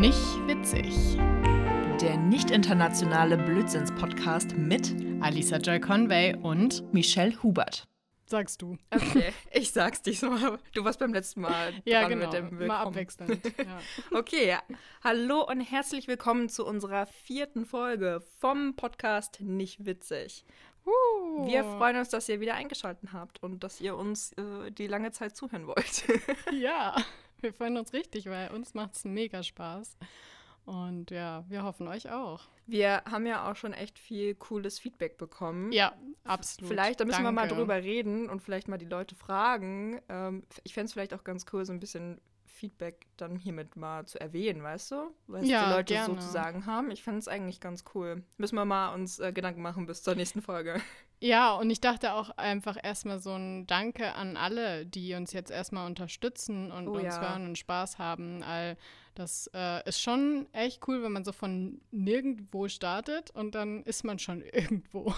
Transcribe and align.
Nicht 0.00 0.46
witzig. 0.46 1.16
Der 2.00 2.16
nicht 2.16 2.50
internationale 2.50 3.36
Blödsinns-Podcast 3.36 4.56
mit 4.56 4.94
Alisa 5.20 5.58
Joy 5.58 5.78
Conway 5.80 6.34
und 6.36 6.92
Michelle 6.94 7.40
Hubert. 7.42 7.86
sagst 8.26 8.62
du. 8.62 8.78
Okay, 8.90 9.32
ich 9.52 9.70
sag's 9.72 10.02
diesmal. 10.02 10.58
Du 10.72 10.84
warst 10.84 10.98
beim 11.00 11.12
letzten 11.12 11.42
Mal 11.42 11.74
Ja, 11.84 12.00
dran 12.00 12.10
genau. 12.18 12.24
mit 12.26 12.32
dem 12.34 12.44
Mal 12.46 12.58
Willkommen. 12.60 12.70
abwechselnd. 12.70 13.44
Ja. 13.58 13.80
Okay, 14.18 14.56
hallo 15.04 15.46
und 15.46 15.60
herzlich 15.60 16.08
willkommen 16.08 16.48
zu 16.48 16.64
unserer 16.66 17.06
vierten 17.06 17.66
Folge 17.66 18.22
vom 18.40 18.74
Podcast 18.76 19.40
Nicht 19.40 19.84
Witzig. 19.84 20.44
Uh. 20.86 21.46
Wir 21.46 21.62
freuen 21.64 21.96
uns, 21.98 22.08
dass 22.08 22.28
ihr 22.28 22.40
wieder 22.40 22.54
eingeschaltet 22.54 23.12
habt 23.12 23.42
und 23.42 23.62
dass 23.62 23.80
ihr 23.82 23.96
uns 23.96 24.32
äh, 24.32 24.70
die 24.70 24.86
lange 24.86 25.12
Zeit 25.12 25.36
zuhören 25.36 25.66
wollt. 25.66 26.04
Ja, 26.52 26.96
wir 27.40 27.52
freuen 27.52 27.76
uns 27.76 27.92
richtig, 27.92 28.26
weil 28.26 28.50
uns 28.50 28.74
macht's 28.74 29.04
mega 29.04 29.42
Spaß. 29.42 29.96
Und 30.66 31.10
ja, 31.10 31.44
wir 31.48 31.64
hoffen 31.64 31.88
euch 31.88 32.10
auch. 32.10 32.42
Wir 32.66 33.02
haben 33.10 33.26
ja 33.26 33.50
auch 33.50 33.56
schon 33.56 33.72
echt 33.72 33.98
viel 33.98 34.34
cooles 34.34 34.78
Feedback 34.78 35.18
bekommen. 35.18 35.72
Ja, 35.72 35.94
absolut. 36.24 36.70
Vielleicht, 36.70 37.00
da 37.00 37.04
müssen 37.04 37.24
wir 37.24 37.32
mal 37.32 37.48
Danke. 37.48 37.56
drüber 37.56 37.82
reden 37.82 38.28
und 38.28 38.40
vielleicht 38.40 38.68
mal 38.68 38.78
die 38.78 38.86
Leute 38.86 39.16
fragen. 39.16 40.00
Ähm, 40.08 40.44
ich 40.62 40.74
fände 40.74 40.86
es 40.86 40.92
vielleicht 40.92 41.14
auch 41.14 41.24
ganz 41.24 41.46
cool, 41.52 41.64
so 41.64 41.72
ein 41.72 41.80
bisschen 41.80 42.20
Feedback 42.60 43.06
dann 43.16 43.36
hiermit 43.36 43.74
mal 43.76 44.04
zu 44.06 44.20
erwähnen, 44.20 44.62
weißt 44.62 44.90
du? 44.90 45.14
Was 45.28 45.48
Ja, 45.48 45.64
die 45.64 45.72
Leute 45.72 45.94
gerne. 45.94 46.14
so 46.14 46.20
zu 46.20 46.30
sagen 46.30 46.66
haben. 46.66 46.90
Ich 46.90 47.02
fände 47.02 47.18
es 47.18 47.26
eigentlich 47.26 47.58
ganz 47.58 47.84
cool. 47.94 48.22
Müssen 48.36 48.56
wir 48.56 48.66
mal 48.66 48.92
uns 48.94 49.18
äh, 49.18 49.32
Gedanken 49.32 49.62
machen 49.62 49.86
bis 49.86 50.02
zur 50.02 50.14
nächsten 50.14 50.42
Folge. 50.42 50.80
Ja, 51.22 51.52
und 51.52 51.68
ich 51.68 51.82
dachte 51.82 52.14
auch 52.14 52.30
einfach 52.38 52.78
erstmal 52.82 53.18
so 53.20 53.34
ein 53.34 53.66
Danke 53.66 54.14
an 54.14 54.38
alle, 54.38 54.86
die 54.86 55.12
uns 55.12 55.34
jetzt 55.34 55.50
erstmal 55.50 55.86
unterstützen 55.86 56.72
und 56.72 56.88
Oh 56.88 56.92
uns 56.92 57.02
ja. 57.16 57.20
hören 57.20 57.44
und 57.44 57.58
Spaß 57.58 57.98
haben. 57.98 58.42
All 58.42 58.78
das 59.14 59.50
äh, 59.52 59.86
ist 59.86 60.00
schon 60.00 60.46
echt 60.52 60.88
cool, 60.88 61.02
wenn 61.02 61.12
man 61.12 61.24
so 61.24 61.32
von 61.32 61.82
nirgendwo 61.90 62.68
startet 62.68 63.32
und 63.32 63.54
dann 63.54 63.82
ist 63.82 64.02
man 64.02 64.18
schon 64.18 64.40
irgendwo. 64.52 65.14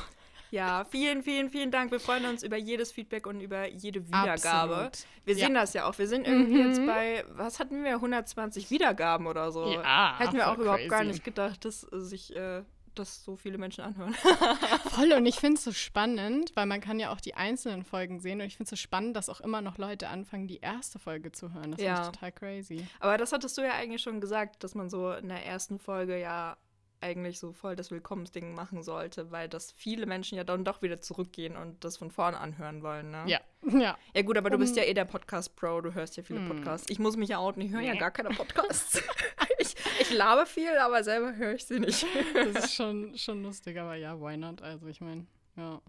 Ja, 0.52 0.84
vielen, 0.84 1.22
vielen, 1.22 1.48
vielen 1.50 1.70
Dank. 1.70 1.90
Wir 1.90 1.98
freuen 1.98 2.26
uns 2.26 2.42
über 2.42 2.58
jedes 2.58 2.92
Feedback 2.92 3.26
und 3.26 3.40
über 3.40 3.66
jede 3.68 4.06
Wiedergabe. 4.06 4.76
Absolut. 4.76 4.98
Wir 5.24 5.34
Ja. 5.34 5.46
sehen 5.46 5.54
das 5.54 5.72
ja 5.72 5.86
auch. 5.88 5.98
Wir 5.98 6.06
sind 6.06 6.26
irgendwie 6.26 6.62
Mhm. 6.62 6.68
jetzt 6.68 6.86
bei, 6.86 7.24
was 7.30 7.58
hatten 7.58 7.82
wir, 7.82 8.00
120 8.00 8.70
Wiedergaben 8.70 9.26
oder 9.26 9.50
so. 9.50 9.72
Ja, 9.72 10.14
Hätten 10.18 10.36
wir 10.36 10.50
auch 10.50 10.58
überhaupt 10.58 10.88
gar 10.88 10.98
crazy. 11.00 11.10
nicht 11.12 11.24
gedacht, 11.24 11.64
dass 11.64 11.84
äh, 11.90 12.00
sich 12.00 12.36
äh, 12.36 12.62
das 12.94 13.24
so 13.24 13.36
viele 13.36 13.56
Menschen 13.56 13.82
anhören. 13.82 14.12
Voll 14.90 15.14
und 15.14 15.24
ich 15.24 15.36
finde 15.36 15.54
es 15.54 15.64
so 15.64 15.72
spannend, 15.72 16.52
weil 16.54 16.66
man 16.66 16.82
kann 16.82 17.00
ja 17.00 17.10
auch 17.10 17.20
die 17.22 17.34
einzelnen 17.34 17.82
Folgen 17.84 18.20
sehen 18.20 18.42
und 18.42 18.46
ich 18.46 18.58
finde 18.58 18.64
es 18.64 18.70
so 18.70 18.76
spannend, 18.76 19.16
dass 19.16 19.30
auch 19.30 19.40
immer 19.40 19.62
noch 19.62 19.78
Leute 19.78 20.08
anfangen, 20.08 20.46
die 20.48 20.58
erste 20.58 20.98
Folge 20.98 21.32
zu 21.32 21.54
hören. 21.54 21.70
Das 21.70 21.80
Ja. 21.80 21.94
finde 21.94 22.02
ich 22.02 22.12
total 22.12 22.32
crazy. 22.32 22.86
Aber 23.00 23.16
das 23.16 23.32
hattest 23.32 23.56
du 23.56 23.62
ja 23.62 23.72
eigentlich 23.72 24.02
schon 24.02 24.20
gesagt, 24.20 24.62
dass 24.62 24.74
man 24.74 24.90
so 24.90 25.10
in 25.14 25.28
der 25.28 25.46
ersten 25.46 25.78
Folge 25.78 26.20
ja 26.20 26.58
eigentlich 27.02 27.38
so 27.38 27.52
voll 27.52 27.76
das 27.76 27.90
Willkommensding 27.90 28.54
machen 28.54 28.82
sollte, 28.82 29.30
weil 29.30 29.48
das 29.48 29.72
viele 29.72 30.06
Menschen 30.06 30.36
ja 30.38 30.44
dann 30.44 30.64
doch 30.64 30.82
wieder 30.82 31.00
zurückgehen 31.00 31.56
und 31.56 31.82
das 31.84 31.96
von 31.96 32.10
vorne 32.10 32.38
anhören 32.38 32.82
wollen, 32.82 33.10
ne? 33.10 33.24
Ja, 33.26 33.40
ja. 33.78 33.96
Ja 34.14 34.22
gut, 34.22 34.36
aber 34.38 34.50
du 34.50 34.58
bist 34.58 34.72
Um- 34.76 34.78
ja 34.82 34.88
eh 34.88 34.94
der 34.94 35.04
Podcast-Pro, 35.04 35.80
du 35.80 35.94
hörst 35.94 36.16
ja 36.16 36.22
viele 36.22 36.40
Hm. 36.40 36.48
Podcasts. 36.48 36.88
Ich 36.90 36.98
muss 36.98 37.16
mich 37.16 37.28
ja 37.30 37.38
outen, 37.38 37.60
ich 37.62 37.72
höre 37.72 37.80
ja 37.80 37.92
Nee. 37.92 37.98
gar 37.98 38.10
keine 38.10 38.28
Podcasts. 38.34 39.02
ich, 39.58 39.74
ich 40.00 40.12
labe 40.12 40.46
viel, 40.46 40.76
aber 40.78 41.02
selber 41.04 41.34
höre 41.36 41.54
ich 41.54 41.64
sie 41.64 41.80
nicht. 41.80 42.04
Das 42.34 42.64
ist 42.66 42.74
schon, 42.74 43.16
schon 43.18 43.42
lustig, 43.42 43.78
aber 43.78 43.94
ja, 43.96 44.20
why 44.20 44.36
not? 44.36 44.62
Also 44.62 44.86
ich 44.86 45.00
meine, 45.00 45.26
ja. 45.56 45.80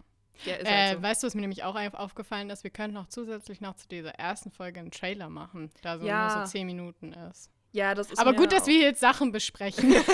Ja, 0.44 0.54
ist 0.56 0.66
Äh, 0.66 0.70
halt 0.88 0.96
so. 0.96 1.02
Weißt 1.04 1.22
du, 1.22 1.26
was 1.28 1.34
mir 1.36 1.42
nämlich 1.42 1.62
auch 1.62 1.76
auf- 1.76 1.94
aufgefallen 1.94 2.50
ist? 2.50 2.64
Wir 2.64 2.70
könnten 2.72 2.96
auch 2.96 3.06
zusätzlich 3.06 3.60
noch 3.60 3.76
zu 3.76 3.86
dieser 3.86 4.10
ersten 4.16 4.50
Folge 4.50 4.80
einen 4.80 4.90
Trailer 4.90 5.28
machen, 5.30 5.70
da 5.82 5.96
so 5.98 6.06
Ja. 6.06 6.34
nur 6.34 6.44
so 6.44 6.50
zehn 6.50 6.66
Minuten 6.66 7.12
ist. 7.12 7.50
Ja, 7.74 7.94
das 7.96 8.12
ist 8.12 8.18
Aber 8.20 8.34
gut, 8.34 8.52
dass 8.52 8.68
wir 8.68 8.78
jetzt 8.78 9.00
Sachen 9.00 9.32
besprechen. 9.32 9.94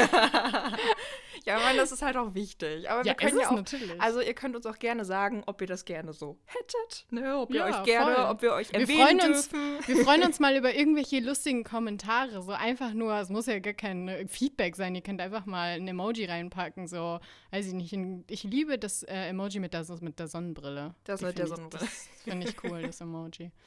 Ja, 1.47 1.57
ich 1.57 1.65
meine, 1.65 1.79
das 1.79 1.91
ist 1.91 2.03
halt 2.03 2.19
auch 2.19 2.35
wichtig. 2.35 2.89
Aber 2.91 3.03
wir 3.03 3.13
ist 3.13 3.19
können 3.19 3.41
ja 3.41 3.49
auch 3.49 3.53
natürlich. 3.53 3.99
Also 3.99 4.21
ihr 4.21 4.35
könnt 4.35 4.55
uns 4.57 4.67
auch 4.67 4.79
gerne 4.79 5.07
sagen, 5.07 5.43
ob 5.47 5.59
ihr 5.63 5.67
das 5.67 5.87
gerne 5.87 6.13
so 6.13 6.39
hättet, 6.45 7.07
ne? 7.09 7.39
ob 7.39 7.49
ihr 7.51 7.61
Ja, 7.67 7.81
euch 7.81 7.83
gerne, 7.85 8.15
voll. 8.15 8.25
ob 8.27 8.43
wir 8.43 8.53
euch 8.53 8.71
Wir 8.73 8.81
erwähnen 8.81 9.01
freuen 9.21 9.33
uns- 9.33 9.49
dürfen. 9.49 9.79
Wir 9.87 10.05
freuen 10.05 10.23
uns 10.23 10.39
mal 10.39 10.55
über 10.55 10.75
irgendwelche 10.75 11.19
lustigen 11.21 11.65
Kommentare. 11.65 12.43
So 12.43 12.53
einfach 12.53 12.93
nur, 12.93 13.15
es 13.19 13.31
muss 13.31 13.47
ja 13.47 13.59
gar 13.59 13.73
kein 13.73 14.09
äh, 14.09 14.29
Feedback 14.29 14.77
sein. 14.77 14.95
Ihr 14.95 15.01
könnt 15.01 15.23
einfach 15.23 15.47
mal 15.47 15.77
ein 15.77 15.89
Emoji 15.89 16.27
reinpacken. 16.27 16.87
So, 16.87 17.21
weiß 17.53 17.67
ich 17.69 17.73
nicht. 17.73 17.95
Ich 18.29 18.43
liebe 18.45 18.79
das 18.79 19.03
äh, 19.05 19.29
Emoji 19.31 19.61
mit 19.61 19.73
der, 19.73 19.87
mit 20.03 20.19
der 20.19 20.29
Sonnenbrille. 20.29 20.95
Das 21.05 21.21
Die 21.21 21.27
mit 21.27 21.39
der 21.39 21.47
Sonnenbrille. 21.47 21.85
Ich, 21.87 21.91
das 21.91 22.23
finde 22.23 22.49
ich 22.49 22.65
cool, 22.65 22.83
das 22.83 23.01
Emoji. 23.01 23.51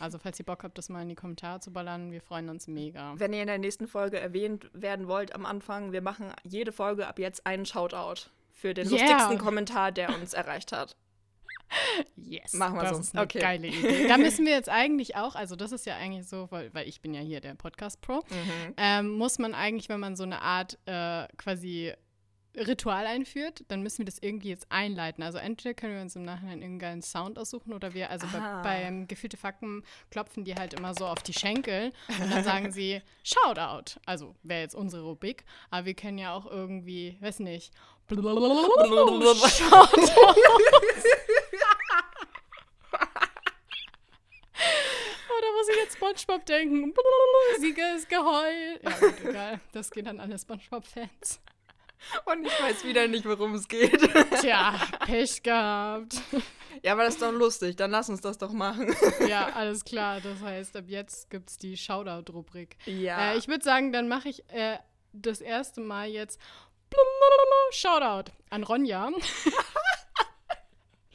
Also, 0.00 0.18
falls 0.18 0.38
ihr 0.38 0.44
Bock 0.46 0.62
habt, 0.64 0.76
das 0.78 0.88
mal 0.88 1.02
in 1.02 1.08
die 1.08 1.14
Kommentare 1.14 1.60
zu 1.60 1.72
ballern, 1.72 2.10
wir 2.12 2.20
freuen 2.20 2.48
uns 2.48 2.66
mega. 2.66 3.14
Wenn 3.16 3.32
ihr 3.32 3.40
in 3.42 3.46
der 3.48 3.58
nächsten 3.58 3.86
Folge 3.88 4.18
erwähnt 4.20 4.68
werden 4.72 5.08
wollt 5.08 5.34
am 5.34 5.46
Anfang, 5.46 5.92
wir 5.92 6.02
machen 6.02 6.32
jede 6.44 6.72
Folge 6.72 7.06
ab 7.06 7.18
jetzt 7.18 7.46
einen 7.46 7.66
Shoutout 7.66 8.28
für 8.52 8.74
den 8.74 8.88
Yeah. 8.90 8.98
lustigsten 9.00 9.38
Kommentar, 9.38 9.92
der 9.92 10.14
uns 10.14 10.32
erreicht 10.34 10.72
hat. 10.72 10.96
Yes. 12.16 12.52
Machen 12.52 12.76
wir 12.76 12.82
das 12.82 12.92
so. 12.96 13.00
ist 13.00 13.14
eine 13.14 13.24
Okay. 13.24 13.40
geile 13.40 13.66
Idee. 13.66 14.06
Da 14.08 14.18
müssen 14.18 14.46
wir 14.46 14.52
jetzt 14.52 14.68
eigentlich 14.68 15.16
auch, 15.16 15.34
also 15.34 15.56
das 15.56 15.72
ist 15.72 15.84
ja 15.84 15.96
eigentlich 15.96 16.28
so, 16.28 16.46
weil, 16.50 16.72
weil 16.74 16.86
ich 16.88 17.00
bin 17.00 17.12
ja 17.12 17.20
hier 17.20 17.40
der 17.40 17.54
Podcast-Pro, 17.54 18.18
Mhm. 18.30 18.74
ähm, 18.76 19.08
muss 19.10 19.38
man 19.38 19.52
eigentlich, 19.54 19.88
wenn 19.88 20.00
man 20.00 20.14
so 20.16 20.22
eine 20.22 20.42
Art 20.42 20.78
äh, 20.86 21.26
quasi 21.36 21.92
Ritual 22.56 23.06
einführt, 23.06 23.64
dann 23.68 23.82
müssen 23.82 23.98
wir 23.98 24.04
das 24.06 24.18
irgendwie 24.18 24.48
jetzt 24.48 24.66
einleiten. 24.70 25.22
Also 25.22 25.38
entweder 25.38 25.74
können 25.74 25.94
wir 25.94 26.00
uns 26.02 26.16
im 26.16 26.22
Nachhinein 26.22 26.62
irgendeinen 26.62 27.02
Sound 27.02 27.38
aussuchen 27.38 27.72
oder 27.72 27.92
wir, 27.94 28.10
also 28.10 28.26
Ah. 28.34 28.62
bei, 28.62 28.82
beim 28.84 29.06
Gefühlte 29.08 29.36
Fakten 29.36 29.84
klopfen 30.10 30.44
die 30.44 30.54
halt 30.54 30.74
immer 30.74 30.94
so 30.94 31.06
auf 31.06 31.22
die 31.22 31.32
Schenkel 31.34 31.92
und 32.08 32.32
dann 32.32 32.44
sagen 32.44 32.72
sie 32.72 33.02
Shoutout. 33.24 34.00
Also 34.06 34.34
wäre 34.42 34.62
jetzt 34.62 34.74
unsere 34.74 35.02
Rubrik, 35.04 35.44
aber 35.70 35.86
wir 35.86 35.94
können 35.94 36.18
ja 36.18 36.34
auch 36.34 36.46
irgendwie, 36.46 37.16
weiß 37.20 37.40
nicht, 37.40 37.72
Oder 45.38 45.52
muss 45.52 45.68
ich 45.68 45.76
jetzt 45.76 45.96
Spongebob 45.96 46.46
denken? 46.46 46.94
Siege 47.60 47.82
ist 47.96 48.08
geheult. 48.08 48.82
Ja, 48.82 48.90
gut, 48.90 49.14
egal. 49.24 49.60
Das 49.72 49.90
geht 49.90 50.06
an 50.08 50.20
alle 50.20 50.38
Spongebob-Fans. 50.38 51.40
Und 52.24 52.46
ich 52.46 52.62
weiß 52.62 52.84
wieder 52.84 53.08
nicht, 53.08 53.24
worum 53.24 53.54
es 53.54 53.68
geht. 53.68 54.00
Tja, 54.40 54.74
Pech 55.04 55.42
gehabt. 55.42 56.20
ja, 56.82 56.92
aber 56.92 57.04
das 57.04 57.14
ist 57.14 57.22
doch 57.22 57.32
lustig. 57.32 57.76
Dann 57.76 57.90
lass 57.90 58.08
uns 58.08 58.20
das 58.20 58.38
doch 58.38 58.52
machen. 58.52 58.94
Ja, 59.26 59.50
alles 59.54 59.84
klar. 59.84 60.20
Das 60.20 60.40
heißt, 60.40 60.76
ab 60.76 60.84
jetzt 60.86 61.30
gibt 61.30 61.50
es 61.50 61.58
die 61.58 61.76
Shoutout-Rubrik. 61.76 62.76
Ja. 62.86 63.32
Äh, 63.32 63.38
ich 63.38 63.48
würde 63.48 63.64
sagen, 63.64 63.92
dann 63.92 64.08
mache 64.08 64.28
ich 64.28 64.48
äh, 64.50 64.78
das 65.12 65.40
erste 65.40 65.80
Mal 65.80 66.08
jetzt 66.08 66.40
Shoutout 67.70 68.32
an 68.50 68.62
Ronja. 68.62 69.10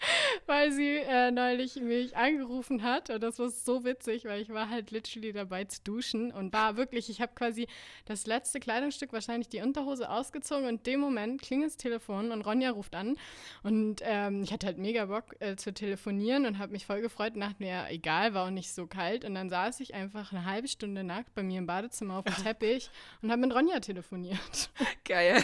weil 0.45 0.71
sie 0.71 0.97
äh, 0.97 1.31
neulich 1.31 1.75
mich 1.75 2.15
angerufen 2.15 2.83
hat 2.83 3.09
und 3.09 3.21
das 3.21 3.39
war 3.39 3.49
so 3.49 3.83
witzig, 3.83 4.25
weil 4.25 4.41
ich 4.41 4.49
war 4.49 4.69
halt 4.69 4.91
literally 4.91 5.33
dabei 5.33 5.65
zu 5.65 5.81
duschen 5.83 6.31
und 6.31 6.53
war 6.53 6.77
wirklich, 6.77 7.09
ich 7.09 7.21
habe 7.21 7.33
quasi 7.35 7.67
das 8.05 8.25
letzte 8.25 8.59
Kleidungsstück, 8.59 9.13
wahrscheinlich 9.13 9.49
die 9.49 9.61
Unterhose 9.61 10.09
ausgezogen 10.09 10.65
und 10.65 10.77
in 10.77 10.83
dem 10.83 10.99
Moment 10.99 11.41
klingelt 11.41 11.71
das 11.71 11.77
Telefon 11.77 12.31
und 12.31 12.41
Ronja 12.41 12.71
ruft 12.71 12.95
an 12.95 13.17
und 13.63 14.01
ähm, 14.03 14.43
ich 14.43 14.51
hatte 14.51 14.67
halt 14.67 14.77
mega 14.77 15.05
Bock 15.05 15.35
äh, 15.39 15.55
zu 15.55 15.73
telefonieren 15.73 16.45
und 16.45 16.57
habe 16.57 16.71
mich 16.71 16.85
voll 16.85 17.01
gefreut 17.01 17.35
und 17.35 17.41
dachte 17.41 17.57
mir, 17.59 17.69
ja, 17.69 17.87
egal, 17.89 18.33
war 18.33 18.47
auch 18.47 18.51
nicht 18.51 18.73
so 18.73 18.87
kalt 18.87 19.25
und 19.25 19.35
dann 19.35 19.49
saß 19.49 19.79
ich 19.79 19.93
einfach 19.93 20.31
eine 20.31 20.45
halbe 20.45 20.67
Stunde 20.67 21.03
nackt 21.03 21.33
bei 21.35 21.43
mir 21.43 21.59
im 21.59 21.67
Badezimmer 21.67 22.17
auf 22.17 22.25
dem 22.25 22.35
Teppich 22.43 22.89
und 23.21 23.31
habe 23.31 23.41
mit 23.41 23.53
Ronja 23.53 23.79
telefoniert. 23.79 24.69
Geil. 25.05 25.43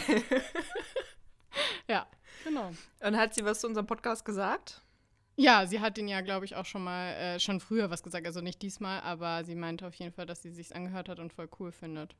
ja, 1.88 2.06
genau. 2.48 2.72
Und 3.00 3.16
hat 3.16 3.34
sie 3.34 3.44
was 3.44 3.60
zu 3.60 3.66
unserem 3.66 3.86
Podcast 3.86 4.24
gesagt? 4.24 4.82
Ja, 5.36 5.66
sie 5.66 5.80
hat 5.80 5.96
ihn 5.98 6.08
ja, 6.08 6.20
glaube 6.20 6.44
ich, 6.46 6.56
auch 6.56 6.66
schon 6.66 6.82
mal, 6.82 7.10
äh, 7.14 7.38
schon 7.40 7.60
früher 7.60 7.90
was 7.90 8.02
gesagt. 8.02 8.26
Also 8.26 8.40
nicht 8.40 8.60
diesmal, 8.60 9.00
aber 9.02 9.44
sie 9.44 9.54
meinte 9.54 9.86
auf 9.86 9.94
jeden 9.94 10.12
Fall, 10.12 10.26
dass 10.26 10.42
sie 10.42 10.50
sich 10.50 10.74
angehört 10.74 11.08
hat 11.08 11.20
und 11.20 11.32
voll 11.32 11.48
cool 11.60 11.70
findet. 11.70 12.16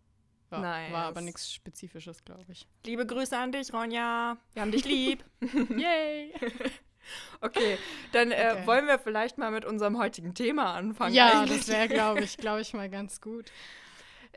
Ja, 0.50 0.60
Nice. 0.60 0.92
War 0.92 1.04
aber 1.06 1.20
nichts 1.20 1.52
Spezifisches, 1.52 2.24
glaube 2.24 2.52
ich. 2.52 2.66
Liebe 2.86 3.04
Grüße 3.04 3.36
an 3.36 3.52
dich, 3.52 3.72
Ronja. 3.72 4.38
Wir 4.54 4.62
haben 4.62 4.70
dich 4.70 4.84
lieb. 4.84 5.24
Yay! 5.76 6.32
Okay, 7.40 7.78
dann 8.12 8.30
äh, 8.32 8.52
Okay. 8.52 8.66
wollen 8.66 8.86
wir 8.86 8.98
vielleicht 8.98 9.38
mal 9.38 9.50
mit 9.50 9.64
unserem 9.64 9.98
heutigen 9.98 10.34
Thema 10.34 10.74
anfangen. 10.74 11.14
ja, 11.14 11.40
eigentlich. 11.40 11.58
das 11.58 11.68
wäre, 11.68 11.88
glaube 11.88 12.20
ich, 12.20 12.36
glaube 12.38 12.60
ich, 12.60 12.72
mal 12.74 12.88
ganz 12.88 13.20
gut. 13.20 13.50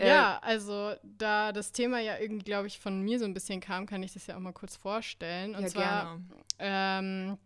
Äh, 0.01 0.07
ja, 0.07 0.39
also 0.41 0.93
da 1.03 1.51
das 1.51 1.71
Thema 1.71 1.99
ja 1.99 2.17
irgendwie, 2.17 2.43
glaube 2.43 2.67
ich, 2.67 2.79
von 2.79 3.01
mir 3.01 3.19
so 3.19 3.25
ein 3.25 3.33
bisschen 3.33 3.59
kam, 3.59 3.85
kann 3.85 4.01
ich 4.01 4.13
das 4.13 4.25
ja 4.27 4.35
auch 4.35 4.39
mal 4.39 4.51
kurz 4.51 4.75
vorstellen. 4.75 5.55
Und 5.55 5.61
ja, 5.61 5.67
zwar 5.69 6.03
gerne. 6.03 6.25
ähm, 6.59 7.37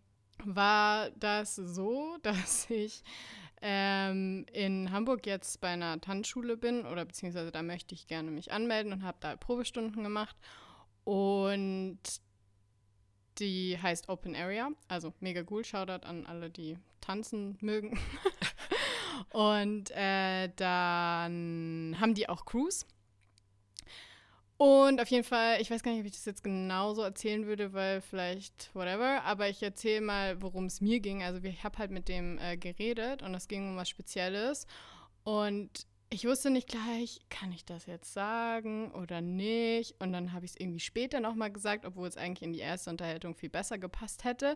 war 0.44 1.10
das 1.10 1.54
so, 1.56 2.16
dass 2.22 2.70
ich 2.70 3.02
ähm, 3.60 4.46
in 4.52 4.90
Hamburg 4.90 5.26
jetzt 5.26 5.60
bei 5.60 5.68
einer 5.68 6.00
Tanzschule 6.00 6.56
bin 6.56 6.86
oder 6.86 7.04
beziehungsweise 7.04 7.50
da 7.50 7.62
möchte 7.62 7.94
ich 7.94 8.06
gerne 8.06 8.30
mich 8.30 8.52
anmelden 8.52 8.92
und 8.92 9.02
habe 9.02 9.18
da 9.20 9.36
Probestunden 9.36 10.02
gemacht. 10.02 10.36
Und 11.04 12.00
die 13.38 13.78
heißt 13.80 14.08
Open 14.08 14.34
Area, 14.34 14.70
also 14.88 15.12
mega 15.20 15.42
cool. 15.50 15.64
Shoutout 15.64 16.06
an 16.06 16.26
alle, 16.26 16.48
die 16.50 16.78
tanzen 17.00 17.58
mögen. 17.60 17.98
Und 19.30 19.90
äh, 19.92 20.50
dann 20.56 21.96
haben 21.98 22.14
die 22.14 22.28
auch 22.28 22.44
Crews. 22.44 22.86
Und 24.58 25.02
auf 25.02 25.08
jeden 25.08 25.24
Fall, 25.24 25.60
ich 25.60 25.70
weiß 25.70 25.82
gar 25.82 25.90
nicht, 25.90 26.00
ob 26.00 26.06
ich 26.06 26.12
das 26.12 26.24
jetzt 26.24 26.42
genauso 26.42 27.02
erzählen 27.02 27.46
würde, 27.46 27.74
weil 27.74 28.00
vielleicht 28.00 28.74
whatever, 28.74 29.22
aber 29.24 29.50
ich 29.50 29.62
erzähle 29.62 30.00
mal, 30.00 30.40
worum 30.40 30.64
es 30.64 30.80
mir 30.80 31.00
ging. 31.00 31.22
Also 31.22 31.42
ich 31.42 31.62
habe 31.62 31.76
halt 31.76 31.90
mit 31.90 32.08
dem 32.08 32.38
äh, 32.38 32.56
geredet 32.56 33.22
und 33.22 33.34
es 33.34 33.48
ging 33.48 33.70
um 33.70 33.76
was 33.76 33.90
Spezielles. 33.90 34.66
Und 35.24 35.86
ich 36.08 36.24
wusste 36.24 36.50
nicht 36.50 36.68
gleich, 36.68 37.20
kann 37.30 37.50
ich 37.50 37.64
das 37.64 37.86
jetzt 37.86 38.12
sagen 38.12 38.92
oder 38.92 39.20
nicht? 39.20 39.96
Und 40.00 40.12
dann 40.12 40.32
habe 40.32 40.44
ich 40.44 40.52
es 40.52 40.60
irgendwie 40.60 40.80
später 40.80 41.18
nochmal 41.18 41.50
gesagt, 41.50 41.84
obwohl 41.84 42.06
es 42.06 42.16
eigentlich 42.16 42.42
in 42.42 42.52
die 42.52 42.60
erste 42.60 42.90
Unterhaltung 42.90 43.34
viel 43.34 43.48
besser 43.48 43.76
gepasst 43.76 44.22
hätte. 44.22 44.54